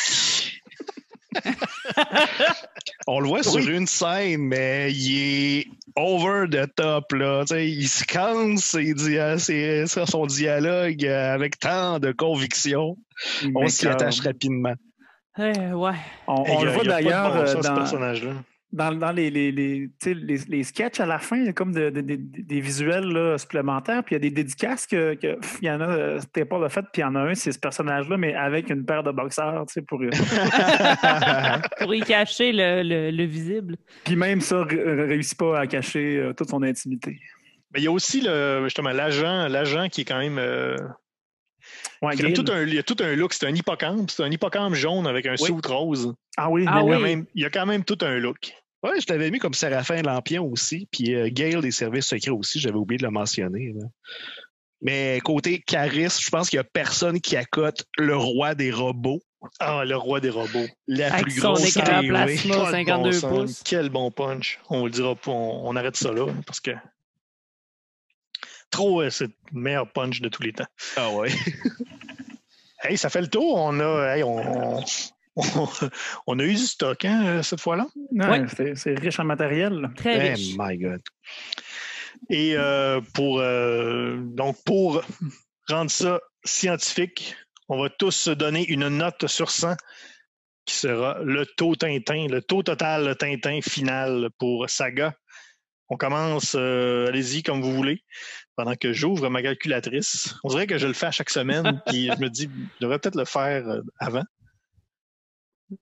On 3.07 3.19
le 3.19 3.27
voit 3.27 3.43
sur 3.43 3.67
une 3.67 3.87
scène, 3.87 4.41
mais 4.41 4.91
il 4.91 5.59
est 5.59 5.67
over 5.95 6.45
the 6.49 6.73
top. 6.75 7.11
Là. 7.13 7.43
Tu 7.45 7.53
sais, 7.53 7.67
il 7.69 7.87
se 7.87 8.03
canse 8.03 8.63
ses 8.63 8.93
dia- 8.93 9.37
ses- 9.37 9.87
sur 9.87 10.07
son 10.07 10.25
dialogue 10.25 11.05
avec 11.05 11.59
tant 11.59 11.99
de 11.99 12.11
conviction. 12.11 12.97
On 13.55 13.67
s'y 13.67 13.87
attache 13.87 14.21
rapidement. 14.21 14.73
Euh, 15.37 15.71
ouais. 15.71 15.93
On, 16.27 16.63
le 16.63 16.71
voit 16.71 16.83
d'ailleurs 16.83 17.33
bon 17.33 17.39
euh, 17.39 17.45
sens, 17.45 17.63
ce 17.63 17.69
dans, 17.69 17.75
personnage-là. 17.75 18.31
Dans, 18.71 18.91
dans 18.93 19.11
les, 19.11 19.31
les, 19.31 19.51
les, 19.51 19.89
tu 19.99 20.09
sais, 20.09 20.13
les, 20.13 20.37
les 20.47 20.63
sketchs 20.63 20.99
à 20.99 21.05
la 21.07 21.17
fin, 21.17 21.37
il 21.37 21.45
y 21.45 21.49
a 21.49 21.53
comme 21.53 21.73
de- 21.73 21.89
de- 21.89 22.01
de- 22.01 22.19
des 22.19 22.61
visuels 22.61 23.05
là, 23.07 23.37
supplémentaires, 23.37 24.03
puis 24.03 24.13
il 24.13 24.17
y 24.17 24.21
a 24.21 24.21
des 24.21 24.29
dédicaces 24.31 24.85
que, 24.85 25.15
que 25.15 25.37
il 25.61 25.67
y 25.67 25.71
en 25.71 25.81
a, 25.81 25.87
euh, 25.89 26.19
c'était 26.19 26.45
pas 26.45 26.59
le 26.59 26.69
fait, 26.69 26.81
puis 26.93 27.01
il 27.01 27.01
y 27.01 27.03
en 27.03 27.15
a 27.15 27.19
un, 27.21 27.33
c'est 27.33 27.51
ce 27.51 27.57
personnage-là, 27.59 28.17
mais 28.17 28.35
avec 28.35 28.69
une 28.69 28.85
paire 28.85 29.01
de 29.03 29.11
boxeurs, 29.11 29.65
tu 29.67 29.73
sais, 29.73 29.81
pour 29.81 29.99
euh, 30.01 30.09
Pour 31.81 31.93
y 31.95 32.01
cacher 32.01 32.51
le, 32.51 32.83
le- 32.83 33.11
le 33.11 33.23
visible. 33.25 33.75
Puis 34.03 34.15
même 34.15 34.41
ça, 34.41 34.57
ne 34.65 35.07
réussit 35.07 35.37
pas 35.37 35.59
à 35.59 35.67
cacher 35.67 36.17
euh, 36.17 36.33
toute 36.33 36.49
son 36.49 36.61
intimité. 36.63 37.19
Mais 37.73 37.79
il 37.81 37.83
y 37.83 37.87
a 37.87 37.91
aussi 37.91 38.21
le, 38.21 38.61
justement 38.65 38.91
l'agent, 38.91 39.47
l'agent 39.47 39.87
qui 39.89 40.01
est 40.01 40.05
quand 40.05 40.19
même. 40.19 40.37
euh, 40.37 40.75
Ouais, 42.01 42.15
qui 42.15 42.25
a 42.25 42.31
tout 42.31 42.45
un, 42.51 42.63
il 42.63 42.73
y 42.73 42.79
a 42.79 42.83
tout 42.83 42.95
un 43.01 43.13
look. 43.15 43.33
C'est 43.33 43.45
un 43.45 43.53
hippocampe. 43.53 44.09
C'est 44.09 44.23
un 44.23 44.31
hippocampe 44.31 44.73
jaune 44.73 45.05
avec 45.05 45.25
un 45.25 45.35
Oui. 45.41 45.49
rose. 45.65 46.13
Ah 46.37 46.49
oui, 46.49 46.63
Ah 46.67 46.81
il, 46.83 46.89
y 46.89 46.93
a 46.93 46.97
oui. 46.97 47.03
même, 47.03 47.25
il 47.35 47.41
y 47.43 47.45
a 47.45 47.49
quand 47.49 47.65
même 47.65 47.83
tout 47.83 47.97
un 48.01 48.17
look. 48.17 48.53
Ouais, 48.83 48.99
je 49.01 49.05
t'avais 49.05 49.29
mis 49.29 49.39
comme 49.39 49.53
Séraphin 49.53 50.01
Lampion 50.01 50.45
aussi, 50.45 50.87
puis 50.91 51.13
euh, 51.13 51.29
Gale 51.31 51.61
des 51.61 51.71
services 51.71 52.05
secrets 52.07 52.31
aussi, 52.31 52.59
j'avais 52.59 52.77
oublié 52.77 52.97
de 52.97 53.03
le 53.03 53.11
mentionner. 53.11 53.73
là. 53.75 53.85
Mais 54.81 55.19
côté 55.23 55.59
charisme, 55.59 56.21
je 56.23 56.29
pense 56.29 56.49
qu'il 56.49 56.57
n'y 56.57 56.61
a 56.61 56.63
personne 56.63 57.19
qui 57.19 57.35
accote 57.35 57.83
le 57.97 58.15
roi 58.15 58.55
des 58.55 58.71
robots, 58.71 59.21
Ah, 59.59 59.83
le 59.83 59.97
roi 59.97 60.21
des 60.21 60.29
robots. 60.29 60.65
la 60.87 61.11
Avec 61.13 61.23
plus 61.23 61.41
son 61.41 61.53
grosse 61.53 61.75
écran 61.75 61.99
TV. 61.99 62.07
plasma 62.07 62.55
Pas 62.55 62.65
de 62.67 62.71
52 62.71 63.09
bon 63.09 63.11
sens. 63.11 63.29
pouces. 63.29 63.61
Quel 63.65 63.89
bon 63.89 64.11
punch. 64.11 64.59
On 64.69 64.85
le 64.85 64.91
dira 64.91 65.15
pas. 65.15 65.31
On, 65.31 65.67
on 65.67 65.75
arrête 65.75 65.97
ça 65.97 66.13
là 66.13 66.27
parce 66.45 66.61
que. 66.61 66.71
Trop, 68.69 69.01
euh, 69.01 69.09
c'est 69.09 69.25
le 69.25 69.33
meilleur 69.59 69.91
punch 69.91 70.21
de 70.21 70.29
tous 70.29 70.43
les 70.43 70.53
temps. 70.53 70.67
Ah 70.95 71.09
ouais. 71.11 71.29
Hey, 72.81 72.97
ça 72.97 73.09
fait 73.09 73.19
le 73.21 73.27
tour. 73.27 73.55
On 73.57 73.77
a, 73.81 74.15
hey, 74.15 74.23
on, 74.23 74.37
on, 74.77 74.83
on 76.27 76.39
a 76.39 76.43
eu 76.43 76.53
du 76.53 76.57
stock 76.65 77.05
hein, 77.05 77.23
euh, 77.25 77.43
cette 77.43 77.61
fois-là. 77.61 77.87
Ouais, 78.11 78.45
c'est- 78.75 78.97
riche 78.99 79.19
en 79.19 79.25
matériel. 79.25 79.89
Très 79.95 80.27
Eh 80.27 80.33
riche. 80.33 80.55
my 80.57 80.77
God. 80.77 81.01
Et 82.29 82.55
euh, 82.55 83.01
pour 83.13 83.39
euh, 83.39 84.17
donc 84.19 84.57
pour 84.65 85.01
rendre 85.69 85.91
ça 85.91 86.19
scientifique, 86.43 87.35
on 87.67 87.81
va 87.81 87.89
tous 87.89 88.11
se 88.11 88.31
donner 88.31 88.65
une 88.69 88.87
note 88.89 89.27
sur 89.27 89.51
100 89.51 89.75
qui 90.65 90.75
sera 90.75 91.19
le 91.23 91.45
taux 91.45 91.75
Tintin, 91.75 92.27
le 92.29 92.41
taux 92.41 92.61
total 92.63 93.15
Tintin 93.17 93.59
final 93.61 94.29
pour 94.37 94.69
Saga. 94.69 95.13
On 95.91 95.97
commence, 95.97 96.55
euh, 96.55 97.07
allez-y 97.07 97.41
comme 97.41 97.61
vous 97.61 97.73
voulez, 97.73 98.03
pendant 98.55 98.75
que 98.75 98.93
j'ouvre 98.93 99.27
ma 99.29 99.41
calculatrice. 99.41 100.35
On 100.43 100.49
dirait 100.49 100.67
que 100.67 100.77
je 100.77 100.85
le 100.85 100.93
fais 100.93 101.07
à 101.07 101.11
chaque 101.11 101.31
semaine, 101.31 101.81
puis 101.87 102.11
je 102.15 102.19
me 102.21 102.29
dis, 102.29 102.43
je 102.79 102.85
devrais 102.85 102.99
peut-être 102.99 103.15
le 103.15 103.25
faire 103.25 103.63
avant. 103.99 104.23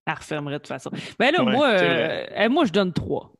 Elle 0.05 0.13
refermerait 0.13 0.55
de 0.55 0.57
toute 0.59 0.67
façon. 0.67 0.91
Mais 1.19 1.31
là, 1.31 1.43
Ouais, 1.43 1.51
moi, 1.51 1.67
euh, 1.69 2.49
moi, 2.49 2.65
je 2.65 2.71
donne 2.71 2.93
3. 2.93 3.31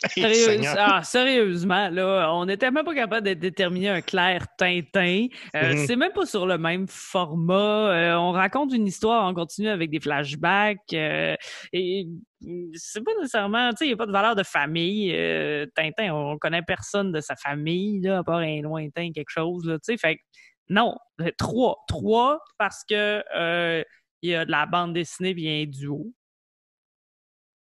Hey, 0.16 0.22
Sérieuse- 0.22 0.44
Seigneur. 0.46 0.76
ah, 0.78 1.02
sérieusement, 1.02 1.88
là, 1.90 2.32
on 2.32 2.44
n'était 2.46 2.70
même 2.70 2.84
pas 2.84 2.94
capable 2.94 3.26
de 3.26 3.34
déterminer 3.34 3.88
un 3.88 4.00
clair 4.00 4.46
Tintin. 4.56 5.26
Euh, 5.56 5.72
Mhm. 5.72 5.86
C'est 5.88 5.96
même 5.96 6.12
pas 6.12 6.24
sur 6.24 6.46
le 6.46 6.56
même 6.56 6.86
format. 6.86 7.90
Euh, 7.90 8.14
on 8.14 8.30
raconte 8.30 8.72
une 8.72 8.86
histoire, 8.86 9.28
on 9.28 9.34
continue 9.34 9.68
avec 9.68 9.90
des 9.90 9.98
flashbacks. 9.98 10.78
euh, 10.92 11.34
et 11.72 12.06
c'est 12.74 13.02
pas 13.04 13.10
nécessairement, 13.20 13.70
tu 13.70 13.78
sais, 13.78 13.84
il 13.86 13.88
n'y 13.88 13.94
a 13.94 13.96
pas 13.96 14.06
de 14.06 14.12
valeur 14.12 14.36
de 14.36 14.44
famille. 14.44 15.10
Tintin, 15.74 16.14
on 16.14 16.38
connaît 16.38 16.62
personne 16.62 17.10
de 17.10 17.20
sa 17.20 17.34
famille, 17.34 18.00
là, 18.00 18.18
à 18.18 18.22
part 18.22 18.38
un 18.38 18.60
lointain, 18.62 19.10
quelque 19.12 19.30
chose, 19.30 19.66
là, 19.66 19.78
tu 19.80 19.92
sais. 19.92 19.96
Fait 19.96 20.20
non, 20.70 20.94
trois. 21.38 21.78
Trois 21.88 22.38
parce 22.56 22.84
que 22.88 23.24
il 24.22 24.30
y 24.30 24.34
a 24.34 24.44
de 24.44 24.50
la 24.50 24.66
bande 24.66 24.94
dessinée 24.94 25.34
puis 25.34 25.44
il 25.44 25.50
y 25.50 25.60
a 25.60 25.62
un 25.62 25.66
duo. 25.70 26.12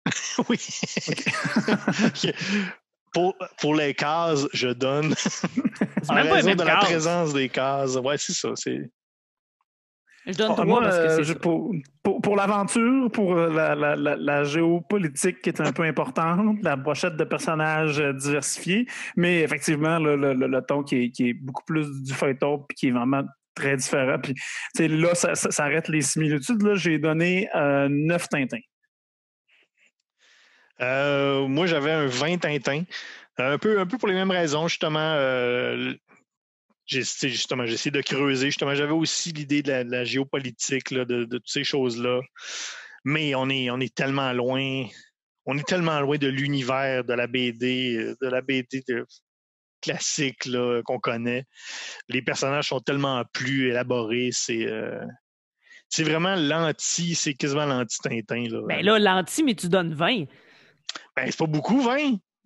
Oui. 0.49 0.59
pour, 3.13 3.35
pour 3.61 3.75
les 3.75 3.95
cases, 3.95 4.47
je 4.53 4.69
donne. 4.69 5.15
C'est 5.17 6.11
en 6.11 6.15
même 6.15 6.33
raison 6.33 6.55
de 6.55 6.63
la 6.63 6.75
cases. 6.77 6.85
présence 6.85 7.33
des 7.33 7.49
cases. 7.49 7.97
Ouais, 7.97 8.19
c'est 8.19 8.33
ça. 8.35 8.51
C'est... 8.55 8.91
Je 10.27 10.33
donne 10.37 10.55
Ah, 10.57 10.65
moi, 10.65 10.81
parce 10.83 10.97
que 10.97 11.03
euh, 11.03 11.17
c'est 11.17 11.25
je- 11.25 11.33
ça. 11.33 11.39
pour, 11.39 11.73
pour, 12.03 12.21
pour 12.21 12.37
l'aventure, 12.37 13.11
pour 13.13 13.33
euh, 13.37 13.49
la, 13.53 13.75
la, 13.75 13.97
la, 13.97 14.17
la 14.17 14.45
géopolitique 14.45 15.41
qui 15.41 15.49
est 15.51 15.61
un 15.61 15.73
peu 15.73 15.85
importante, 15.85 16.59
la 16.63 16.77
brochette 16.77 17.17
de 17.17 17.25
personnages 17.25 17.99
euh, 18.01 18.13
diversifiés, 18.13 18.87
mais 19.17 19.41
effectivement, 19.41 19.99
le, 19.99 20.17
le, 20.17 20.35
le- 20.35 20.47
le 20.49 20.63
ton 20.63 20.83
qui 20.83 20.97
est, 21.05 21.11
qui 21.11 21.31
est 21.31 21.35
beaucoup 21.35 21.65
plus 21.65 22.03
du 22.03 22.13
feuilleton 22.13 22.59
puis 22.69 22.77
qui 22.77 22.89
est 22.89 22.93
vraiment 22.93 23.23
très 23.57 23.77
différent. 23.77 24.19
Puis, 24.21 24.35
là, 24.89 25.15
ça, 25.15 25.65
arrête 25.65 25.89
les 25.89 26.03
similitudes. 26.03 26.63
Là, 26.63 26.77
j'ai 26.77 26.99
donné 26.99 27.49
euh, 27.57 27.89
9 27.91 28.29
Tintins. 28.29 28.61
Euh, 30.81 31.49
moi, 31.49 31.67
j'avais 31.67 31.91
un 31.91 32.07
20 32.07 32.39
Tintin. 32.39 32.85
Un 33.39 33.59
peu, 33.59 33.81
un 33.81 33.87
peu 33.87 33.99
pour 33.99 34.09
les 34.09 34.15
mêmes 34.15 34.31
raisons, 34.31 34.69
justement. 34.69 35.15
euh, 35.17 35.95
j'ai, 36.87 37.03
justement, 37.03 37.67
j'ai 37.67 37.75
essayé 37.75 37.91
de 37.91 38.01
creuser. 38.01 38.47
Justement, 38.47 38.75
j'avais 38.75 38.93
aussi 38.93 39.33
l'idée 39.33 39.63
de 39.63 39.73
la, 39.73 40.05
géopolitique, 40.05 40.95
de, 40.95 41.25
toutes 41.25 41.49
ces 41.49 41.65
choses-là. 41.65 42.21
Mais 43.05 43.35
on 43.35 43.49
est, 43.49 43.71
on 43.71 43.81
est 43.81 43.95
tellement 43.95 44.33
loin. 44.33 44.87
On 45.47 45.57
est 45.57 45.67
tellement 45.67 46.01
loin 46.01 46.19
de 46.19 46.27
l'univers 46.27 47.05
de 47.05 47.15
la 47.15 47.27
BD, 47.27 47.97
euh, 47.97 48.17
de 48.21 48.29
la 48.29 48.41
BD 48.41 48.85
classique 49.91 50.45
là, 50.47 50.83
qu'on 50.85 50.99
connaît. 50.99 51.45
Les 52.09 52.23
personnages 52.23 52.69
sont 52.69 52.81
tellement 52.81 53.23
plus 53.33 53.71
élaborés. 53.71 54.31
C'est, 54.33 54.67
euh, 54.67 55.01
c'est 55.89 56.03
vraiment 56.05 56.35
l'anti, 56.35 57.15
c'est 57.15 57.35
quasiment 57.35 57.67
l'anti-Tintin. 57.67 58.45
Là. 58.51 58.61
Ben 58.67 58.85
là, 58.85 58.99
l'anti, 58.99 59.43
mais 59.45 59.55
tu 59.55 59.69
donnes 59.69 59.95
20. 59.95 60.25
Ben, 61.17 61.27
c'est 61.27 61.37
pas 61.39 61.47
beaucoup, 61.47 61.81
20. 61.81 61.97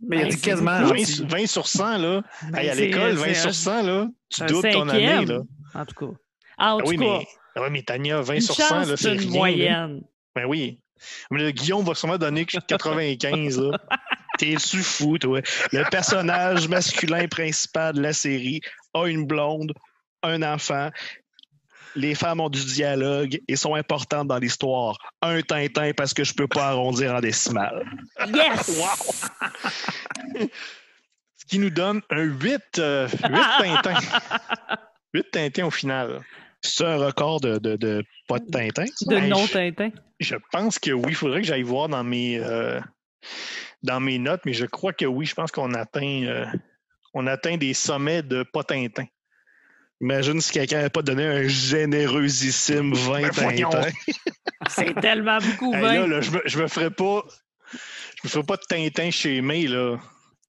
Mais 0.02 0.16
il 0.16 0.20
a 0.20 0.22
Ben, 0.24 0.28
dit 0.30 0.36
c'est 0.36 0.40
quasiment. 0.50 0.80
beaucoup. 0.80 0.94
20, 0.94 1.04
sur- 1.04 1.26
20 1.26 1.46
sur 1.46 1.66
100, 1.68 1.98
là. 1.98 2.22
Ben, 2.50 2.58
Hey, 2.58 2.68
à 2.70 2.74
l'école, 2.74 3.12
20 3.12 3.24
c'est 3.26 3.34
sur 3.34 3.48
un- 3.48 3.52
100, 3.52 3.82
là. 3.82 4.08
Tu 4.30 4.42
un 4.42 4.46
doutes 4.46 4.70
ton 4.72 4.88
année, 4.88 5.24
là. 5.26 5.40
En 5.74 5.84
tout 5.84 5.94
cas. 6.06 6.16
Ah, 6.58 6.74
en 6.76 6.78
tout 6.80 6.88
oui, 6.88 6.96
cas, 6.96 7.04
mais, 7.04 7.26
ah 7.56 7.62
oui, 7.62 7.68
mais 7.70 7.82
Tania, 7.82 8.20
20 8.20 8.34
une 8.34 8.40
sur 8.40 8.54
chance, 8.54 8.68
100, 8.68 8.84
là, 8.86 8.96
c'est 8.96 9.12
une 9.14 9.18
rien. 9.20 9.30
là. 9.30 9.36
moyenne. 9.38 10.02
Ben 10.34 10.44
oui. 10.46 10.80
Mais 11.30 11.42
le 11.42 11.50
Guillaume 11.50 11.84
va 11.84 11.94
sûrement 11.94 12.18
donner 12.18 12.44
que 12.44 12.58
95, 12.58 13.58
là. 13.60 13.78
T'es-tu 14.40 14.78
fou, 14.82 15.18
toi? 15.18 15.42
Le 15.70 15.90
personnage 15.90 16.66
masculin 16.66 17.28
principal 17.28 17.92
de 17.92 18.00
la 18.00 18.14
série 18.14 18.62
a 18.94 19.04
une 19.04 19.26
blonde, 19.26 19.74
un 20.22 20.42
enfant. 20.42 20.88
Les 21.94 22.14
femmes 22.14 22.40
ont 22.40 22.48
du 22.48 22.64
dialogue 22.64 23.38
et 23.48 23.56
sont 23.56 23.74
importantes 23.74 24.28
dans 24.28 24.38
l'histoire. 24.38 24.96
Un 25.20 25.42
Tintin 25.42 25.92
parce 25.94 26.14
que 26.14 26.24
je 26.24 26.32
peux 26.32 26.48
pas 26.48 26.68
arrondir 26.68 27.14
en 27.14 27.20
décimale. 27.20 27.84
Yes! 28.32 28.80
Ce 31.36 31.44
qui 31.46 31.58
nous 31.58 31.68
donne 31.68 32.00
un 32.08 32.22
8, 32.22 32.78
euh, 32.78 33.08
8 33.08 33.18
Tintins. 33.82 34.00
8 35.12 35.30
Tintins 35.32 35.66
au 35.66 35.70
final. 35.70 36.22
C'est 36.62 36.86
un 36.86 36.96
record 36.96 37.42
de, 37.42 37.58
de, 37.58 37.76
de 37.76 38.02
pas 38.26 38.38
de 38.38 38.46
Tintin? 38.50 38.86
ça? 38.86 39.04
De 39.06 39.16
Hey, 39.16 39.28
non-Tintin. 39.28 39.90
Je 40.18 40.36
pense 40.50 40.78
que 40.78 40.92
oui. 40.92 41.08
Il 41.08 41.14
faudrait 41.14 41.42
que 41.42 41.46
j'aille 41.46 41.62
voir 41.62 41.90
dans 41.90 42.04
mes, 42.04 42.38
euh, 42.38 42.80
dans 43.82 44.00
mes 44.00 44.18
notes, 44.18 44.42
mais 44.44 44.52
je 44.52 44.66
crois 44.66 44.92
que 44.92 45.04
oui. 45.04 45.26
Je 45.26 45.34
pense 45.34 45.50
qu'on 45.50 45.74
atteint, 45.74 46.22
euh, 46.24 46.44
on 47.14 47.26
atteint 47.26 47.56
des 47.56 47.74
sommets 47.74 48.22
de 48.22 48.42
pas 48.42 48.62
Tintin. 48.64 49.06
Imagine 50.02 50.40
si 50.40 50.52
quelqu'un 50.52 50.76
n'avait 50.78 50.90
pas 50.90 51.02
donné 51.02 51.24
un 51.26 51.46
générosissime 51.46 52.94
20 52.94 53.20
Ben, 53.22 53.30
voyons. 53.32 53.70
Tintins. 53.70 53.90
C'est 54.68 54.94
tellement 55.00 55.38
beaucoup, 55.38 55.74
Hey, 55.74 55.82
20. 55.82 55.92
là, 55.94 56.06
là, 56.06 56.20
je, 56.20 56.30
me, 56.30 56.42
je 56.44 56.58
me 56.58 56.68
ferais 56.68 56.90
pas. 56.90 57.22
Je 57.72 57.78
me 58.24 58.28
ferais 58.30 58.44
pas 58.44 58.56
de 58.56 58.62
Tintin 58.68 59.10
chez 59.10 59.40
May, 59.40 59.66
là. 59.66 59.96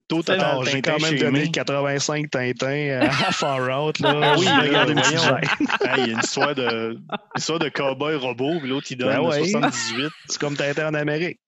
Total 0.07 0.41
Alors, 0.41 0.65
j'ai 0.65 0.81
Tintin 0.81 0.97
quand 0.97 1.09
même 1.09 1.19
donné 1.19 1.39
May. 1.43 1.51
85 1.51 2.29
Tintins 2.29 2.99
à 3.01 3.09
Far 3.31 3.59
Out. 3.85 3.99
Là. 3.99 4.19
Ah 4.21 4.35
oui, 4.37 4.45
regarde 4.45 4.89
il 4.89 4.95
y 4.97 5.87
a 5.87 5.97
une 6.07 6.19
histoire 6.19 6.53
de, 6.53 6.95
une 6.95 7.01
histoire 7.37 7.59
de 7.59 7.69
cowboy 7.69 8.15
robot, 8.15 8.59
puis 8.59 8.67
l'autre, 8.69 8.87
il 8.91 8.97
donne 8.97 9.07
Ben 9.15 9.21
ouais. 9.21 9.47
78. 9.47 10.09
C'est 10.27 10.37
comme 10.39 10.57
Tintin 10.57 10.89
en 10.89 10.93
Amérique. 10.95 11.39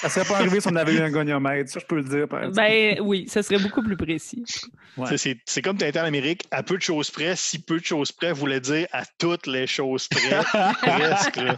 Ça 0.00 0.08
serait 0.08 0.24
pas 0.24 0.36
arrivé 0.36 0.60
si 0.60 0.68
on 0.68 0.76
avait 0.76 0.94
eu 0.94 1.00
un 1.00 1.10
goniomètre, 1.10 1.70
ça, 1.70 1.80
je 1.80 1.86
peux 1.86 1.96
le 1.96 2.04
dire. 2.04 2.28
Par. 2.28 2.50
Ben 2.50 2.98
oui, 3.00 3.26
ça 3.28 3.42
serait 3.42 3.58
beaucoup 3.58 3.82
plus 3.82 3.96
précis. 3.96 4.44
Ouais. 4.96 5.16
C'est- 5.16 5.62
comme 5.62 5.76
Tintin 5.76 6.02
en 6.02 6.06
Amérique, 6.06 6.44
à 6.50 6.62
peu 6.62 6.76
de 6.76 6.82
choses 6.82 7.10
près. 7.10 7.34
Si 7.36 7.58
peu 7.60 7.78
de 7.80 7.84
choses 7.84 8.12
près 8.12 8.32
voulait 8.32 8.60
dire 8.60 8.86
à 8.92 9.04
toutes 9.18 9.46
les 9.46 9.66
choses 9.66 10.08
près. 10.08 10.40
presque, 10.82 11.36
là. 11.36 11.56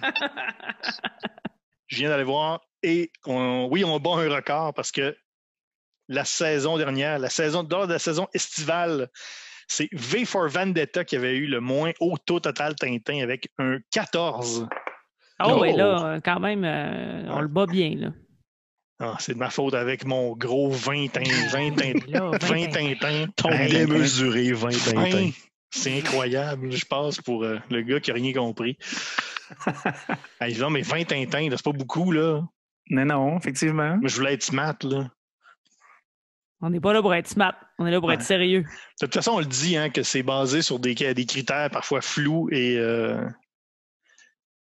Je 1.87 1.97
viens 1.97 2.09
d'aller 2.11 2.25
voir. 2.25 2.61
Et 2.83 3.11
on- 3.27 3.69
oui, 3.71 3.85
on 3.85 3.99
bat 3.99 4.11
un 4.11 4.29
record 4.35 4.75
parce 4.75 4.93
que 4.93 5.17
la 6.09 6.25
saison 6.25 6.79
dernière, 6.79 7.19
la 7.19 7.31
saison 7.31 7.67
lors 7.69 7.87
de 7.87 7.93
la 7.93 7.99
saison 7.99 8.29
estivale, 8.33 9.09
c'est 9.67 9.89
V 9.93 10.25
for 10.25 10.49
Vendetta 10.49 11.05
qui 11.05 11.17
avait 11.17 11.37
eu 11.37 11.47
le 11.47 11.61
moins 11.61 11.93
haut 12.01 12.17
taux 12.19 12.41
total 12.41 12.75
Tintin 12.77 13.21
avec 13.23 13.49
un 13.59 13.79
14. 13.91 14.67
Oh, 15.41 15.59
Oh. 15.61 15.65
et 15.65 15.73
là, 15.73 16.21
quand 16.25 16.41
même, 16.41 16.65
euh, 16.65 17.29
on 17.31 17.41
le 17.41 17.49
bat 17.49 17.67
bien, 17.67 17.95
là. 17.97 18.09
Ah, 19.01 19.17
c'est 19.21 19.35
de 19.35 19.39
ma 19.39 19.51
faute 19.51 19.75
avec 19.75 20.05
mon 20.05 20.35
gros 20.35 20.71
20 20.71 21.07
Tintin. 21.13 21.49
20 21.53 21.71
Tintin. 21.77 22.07
Là, 22.09 22.31
20 22.33 22.39
20 22.41 22.69
Tintin. 22.71 23.27
Ton 23.37 23.51
démesuré 23.51 24.53
20 24.53 24.69
Tintins. 24.71 25.17
Hein? 25.29 25.31
C'est 25.71 25.97
incroyable, 25.99 26.73
je 26.73 26.85
pense, 26.85 27.21
pour 27.21 27.45
euh, 27.45 27.59
le 27.71 27.83
gars 27.83 28.01
qui 28.01 28.11
n'a 28.11 28.15
rien 28.17 28.33
compris. 28.33 28.77
hey, 30.41 30.59
non, 30.59 30.71
mais 30.71 30.83
20 30.83 31.05
Tintins, 31.05 31.49
là, 31.49 31.57
c'est 31.57 31.65
pas 31.65 31.73
beaucoup, 31.73 32.11
là. 32.11 32.43
Mais 32.91 33.05
non, 33.05 33.37
effectivement. 33.39 33.99
Mais 34.03 34.09
je 34.09 34.17
voulais 34.17 34.35
être 34.35 34.43
smart, 34.43 34.77
là. 34.83 35.09
On 36.61 36.71
n'est 36.71 36.81
pas 36.81 36.93
là 36.93 37.01
pour 37.01 37.15
être 37.15 37.29
smart, 37.29 37.55
on 37.79 37.87
est 37.87 37.93
là 37.93 38.01
pour 38.01 38.11
être 38.13 38.23
sérieux. 38.23 38.63
De 38.63 39.07
toute 39.07 39.15
façon, 39.15 39.33
on 39.33 39.39
le 39.39 39.45
dit, 39.47 39.77
hein, 39.77 39.91
que 39.91 40.03
c'est 40.03 40.25
basé 40.25 40.61
sur 40.61 40.81
des, 40.81 40.95
des 40.97 41.25
critères 41.27 41.71
parfois 41.71 42.01
flous 42.01 42.49
et. 42.51 42.77
euh, 42.79 43.25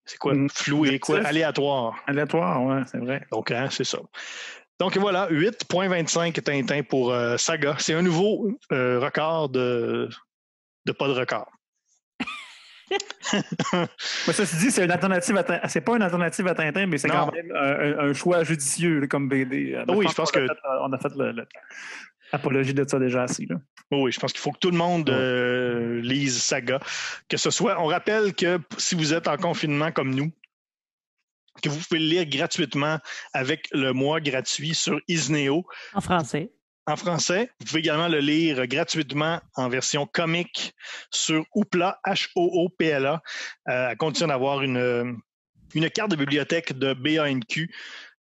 c'est 0.07 0.19
quoi? 0.19 0.35
Mm. 0.35 0.49
Flou 0.49 0.87
et 0.87 0.99
quoi? 0.99 1.21
Aléatoire. 1.27 1.97
Aléatoire, 2.07 2.63
ouais, 2.65 2.83
c'est 2.91 2.99
vrai. 2.99 3.27
Donc, 3.31 3.51
hein, 3.51 3.69
c'est 3.71 3.85
ça. 3.85 3.99
Donc 4.79 4.97
voilà, 4.99 5.29
8.25 5.31 6.41
Tintin 6.43 6.83
pour 6.83 7.11
euh, 7.13 7.37
Saga. 7.37 7.77
C'est 7.79 7.95
un 7.95 8.03
nouveau 8.03 8.51
euh, 8.73 9.01
record 9.01 9.49
de, 9.49 10.09
de 10.85 10.93
pas 10.93 11.09
de 11.09 11.13
record. 11.13 11.51
Mais 13.33 14.33
ça 14.33 14.47
se 14.47 14.57
dit, 14.57 14.71
c'est 14.71 14.85
une 14.85 14.91
alternative 14.91 15.37
à 15.37 15.69
c'est 15.69 15.81
pas 15.81 15.97
une 15.97 16.03
alternative 16.03 16.47
à 16.47 16.55
Tintin, 16.55 16.87
mais 16.87 16.99
c'est 16.99 17.09
quand 17.09 17.33
même 17.33 17.53
un, 17.55 18.13
choix 18.13 18.45
judicieux 18.45 19.07
comme 19.09 19.29
BD. 19.29 19.83
Oui, 19.89 20.07
je 20.09 20.15
pense 20.15 20.31
que- 20.31 20.39
euh, 20.39 20.49
on 20.83 20.93
a 20.93 20.99
fait 20.99 21.13
le- 21.17 21.33
le- 21.33 21.49
l'apologie 22.33 22.75
de 22.75 22.85
ça 22.87 22.99
déjà 22.99 23.23
assez. 23.25 23.47
Là. 23.47 23.57
Oui, 23.91 24.11
je 24.11 24.19
pense 24.19 24.33
qu'il 24.33 24.41
faut 24.41 24.53
que 24.53 24.59
tout 24.59 24.71
le 24.71 24.77
monde 24.77 25.09
euh, 25.11 26.01
lise 26.01 26.43
Saga. 26.43 26.81
Que 27.29 27.37
ce 27.37 27.51
soit, 27.51 27.81
on 27.81 27.87
rappelle 27.87 28.35
que 28.35 28.59
si 28.79 28.95
vous 28.95 29.15
êtes 29.15 29.29
en 29.29 29.37
confinement 29.37 29.93
comme 29.93 30.15
nous, 30.15 30.33
que 31.63 31.69
vous 31.69 31.79
pouvez 31.79 32.01
le 32.01 32.07
lire 32.07 32.27
gratuitement 32.27 32.99
avec 33.33 33.69
le 33.73 33.93
mois 33.93 34.21
gratuit 34.21 34.75
sur 34.75 35.01
Isneo 35.09 35.65
En 35.95 36.01
français. 36.01 36.51
en 36.87 36.97
français. 36.97 37.51
Vous 37.61 37.67
pouvez 37.67 37.81
également 37.81 38.09
le 38.09 38.19
lire 38.19 38.67
gratuitement 38.67 39.41
en 39.55 39.69
version 39.69 40.07
comique 40.07 40.75
sur 41.11 41.45
Hoopla, 41.55 41.99
H-O-O-P-L-A, 42.07 43.23
euh, 43.69 43.89
à 43.89 43.97
condition 43.97 44.27
d'avoir 44.27 44.63
une, 44.63 45.17
une 45.75 45.91
carte 45.91 46.11
de 46.11 46.17
bibliothèque 46.17 46.77
de 46.77 46.93
BANQ, 46.93 47.71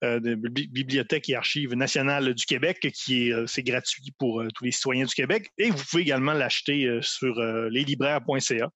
de 0.01 0.35
Bibli- 0.35 0.69
Bibliothèque 0.69 1.29
et 1.29 1.35
Archives 1.35 1.73
nationales 1.75 2.33
du 2.33 2.45
Québec, 2.45 2.89
qui 2.93 3.27
est, 3.27 3.33
euh, 3.33 3.45
c'est 3.47 3.63
gratuit 3.63 4.13
pour 4.17 4.41
euh, 4.41 4.47
tous 4.53 4.63
les 4.63 4.71
citoyens 4.71 5.05
du 5.05 5.13
Québec. 5.13 5.51
Et 5.57 5.69
vous 5.71 5.83
pouvez 5.89 6.03
également 6.03 6.33
l'acheter 6.33 6.85
euh, 6.85 7.01
sur 7.01 7.37
euh, 7.39 7.69
leslibraires.ca. 7.69 8.69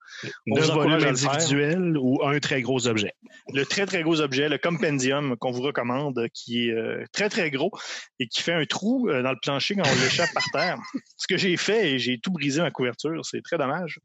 On 0.48 0.56
Deux 0.56 0.62
vous 0.62 0.72
encourage 0.72 1.06
individuels 1.06 1.98
ou 1.98 2.20
un 2.26 2.40
très 2.40 2.62
gros 2.62 2.88
objet? 2.88 3.14
Le 3.54 3.66
très, 3.66 3.86
très 3.86 4.04
gros 4.04 4.22
objet, 4.22 4.50
le 4.50 4.58
compendium 4.58 5.36
qu'on 5.38 5.52
vous 5.52 5.62
recommande, 5.62 6.28
qui 6.34 6.68
est 6.70 6.74
euh, 6.74 7.04
très, 7.14 7.30
très 7.30 7.50
gros 7.52 7.72
et 8.20 8.28
qui 8.28 8.42
fait 8.42 8.54
un 8.54 8.66
trou 8.66 9.10
euh, 9.10 9.22
dans 9.24 9.32
le 9.32 9.40
plancher 9.42 9.76
quand 9.76 9.84
on 9.86 10.04
l'échappe 10.04 10.34
par 10.34 10.46
terre. 10.52 10.78
Ce 11.18 11.28
que 11.28 11.38
j'ai 11.38 11.56
fait, 11.58 11.92
et 11.92 12.00
j'ai 12.00 12.20
tout 12.20 12.32
brisé 12.32 12.62
ma 12.62 12.72
couverture, 12.72 13.26
c'est 13.26 13.42
très 13.42 13.58
dommage. 13.58 14.00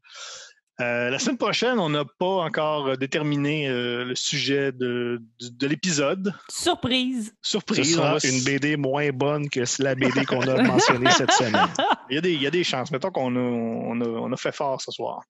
Euh, 0.81 1.09
la 1.09 1.19
semaine 1.19 1.37
prochaine, 1.37 1.77
on 1.77 1.89
n'a 1.89 2.05
pas 2.05 2.25
encore 2.25 2.87
euh, 2.87 2.95
déterminé 2.95 3.67
euh, 3.67 4.05
le 4.05 4.15
sujet 4.15 4.71
de, 4.71 5.21
de, 5.41 5.49
de 5.49 5.67
l'épisode. 5.67 6.33
Surprise! 6.49 7.33
Ce 7.41 7.51
Surprise. 7.51 7.95
sera 7.95 8.15
s- 8.15 8.23
une 8.23 8.43
BD 8.45 8.77
moins 8.77 9.09
bonne 9.09 9.49
que 9.49 9.61
la 9.83 9.95
BD 9.95 10.25
qu'on 10.25 10.41
a 10.47 10.61
mentionnée 10.63 11.11
cette 11.17 11.31
semaine. 11.33 11.67
Il 12.09 12.15
y, 12.15 12.17
a 12.17 12.21
des, 12.21 12.31
il 12.33 12.41
y 12.41 12.47
a 12.47 12.51
des 12.51 12.63
chances. 12.63 12.91
Mettons 12.91 13.11
qu'on 13.11 13.35
a, 13.35 13.39
on 13.39 13.99
a, 13.99 14.05
on 14.07 14.31
a 14.31 14.37
fait 14.37 14.53
fort 14.55 14.81
ce 14.81 14.91
soir. 14.91 15.21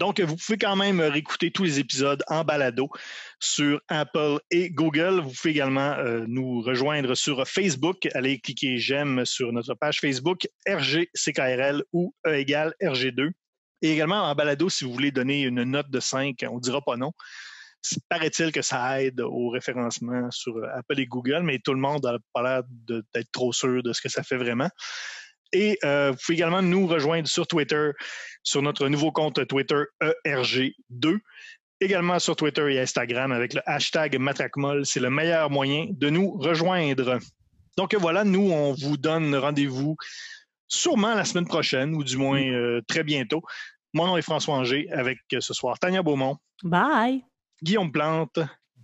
Donc, 0.00 0.20
vous 0.20 0.36
pouvez 0.36 0.58
quand 0.58 0.76
même 0.76 1.00
réécouter 1.00 1.50
tous 1.50 1.64
les 1.64 1.80
épisodes 1.80 2.22
en 2.28 2.44
balado 2.44 2.88
sur 3.40 3.80
Apple 3.88 4.38
et 4.50 4.70
Google. 4.70 5.20
Vous 5.20 5.30
pouvez 5.32 5.50
également 5.50 5.94
euh, 5.98 6.24
nous 6.28 6.60
rejoindre 6.60 7.14
sur 7.16 7.44
Facebook. 7.48 8.06
Allez 8.14 8.38
cliquer 8.38 8.76
j'aime 8.78 9.24
sur 9.24 9.50
notre 9.52 9.74
page 9.74 9.98
Facebook 10.00 10.46
RGCKRL 10.68 11.82
ou 11.92 12.14
E 12.26 12.34
égale 12.36 12.74
RG2. 12.82 13.30
Et 13.82 13.92
également 13.92 14.22
en 14.22 14.34
balado, 14.34 14.68
si 14.68 14.84
vous 14.84 14.92
voulez 14.92 15.10
donner 15.10 15.42
une 15.42 15.62
note 15.62 15.90
de 15.90 16.00
5, 16.00 16.44
on 16.50 16.56
ne 16.56 16.60
dira 16.60 16.80
pas 16.80 16.96
non. 16.96 17.12
Paraît-il 18.08 18.52
que 18.52 18.62
ça 18.62 19.02
aide 19.02 19.20
au 19.20 19.50
référencement 19.50 20.30
sur 20.30 20.56
euh, 20.56 20.66
Apple 20.74 20.98
et 21.00 21.06
Google, 21.06 21.42
mais 21.42 21.58
tout 21.58 21.72
le 21.72 21.80
monde 21.80 22.04
n'a 22.04 22.18
pas 22.32 22.42
l'air 22.42 22.62
d'être 23.14 23.30
trop 23.32 23.52
sûr 23.52 23.82
de 23.82 23.92
ce 23.92 24.00
que 24.00 24.08
ça 24.08 24.22
fait 24.22 24.36
vraiment. 24.36 24.68
Et 25.52 25.78
euh, 25.84 26.10
vous 26.10 26.16
pouvez 26.16 26.34
également 26.34 26.60
nous 26.60 26.86
rejoindre 26.86 27.28
sur 27.28 27.46
Twitter, 27.46 27.90
sur 28.42 28.62
notre 28.62 28.88
nouveau 28.88 29.12
compte 29.12 29.46
Twitter 29.46 29.82
E 30.02 30.14
ERG2. 30.26 31.18
Également 31.80 32.18
sur 32.18 32.34
Twitter 32.34 32.74
et 32.74 32.80
Instagram 32.80 33.30
avec 33.30 33.54
le 33.54 33.62
hashtag 33.64 34.18
Matraquemol. 34.18 34.84
C'est 34.84 35.00
le 35.00 35.10
meilleur 35.10 35.48
moyen 35.48 35.86
de 35.88 36.10
nous 36.10 36.32
rejoindre. 36.32 37.18
Donc 37.76 37.94
voilà, 37.94 38.24
nous, 38.24 38.50
on 38.50 38.72
vous 38.74 38.96
donne 38.96 39.34
rendez-vous 39.36 39.96
sûrement 40.68 41.14
la 41.14 41.24
semaine 41.24 41.46
prochaine, 41.46 41.94
ou 41.94 42.04
du 42.04 42.16
moins 42.16 42.42
euh, 42.42 42.80
très 42.86 43.02
bientôt. 43.02 43.42
Mon 43.94 44.06
nom 44.06 44.16
est 44.16 44.22
François 44.22 44.54
Anger 44.54 44.88
avec 44.92 45.18
euh, 45.32 45.40
ce 45.40 45.54
soir 45.54 45.78
Tania 45.78 46.02
Beaumont, 46.02 46.36
Bye! 46.62 47.24
Guillaume 47.62 47.90
Plante, 47.90 48.38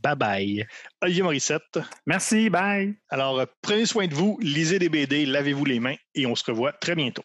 Bye 0.05 0.16
bye. 0.16 0.66
Olivier 1.01 1.23
Morissette. 1.23 1.78
Merci, 2.06 2.51
bye. 2.51 2.94
Alors, 3.09 3.39
euh, 3.39 3.47
prenez 3.62 3.86
soin 3.86 4.06
de 4.06 4.15
vous, 4.15 4.39
lisez 4.43 4.78
des 4.78 4.90
BD, 4.90 5.24
lavez-vous 5.24 5.65
les 5.65 5.81
mains 5.81 5.97
et 6.15 6.27
on 6.27 6.35
se 6.35 6.44
revoit 6.44 6.73
très 6.73 6.94
bientôt. 6.94 7.23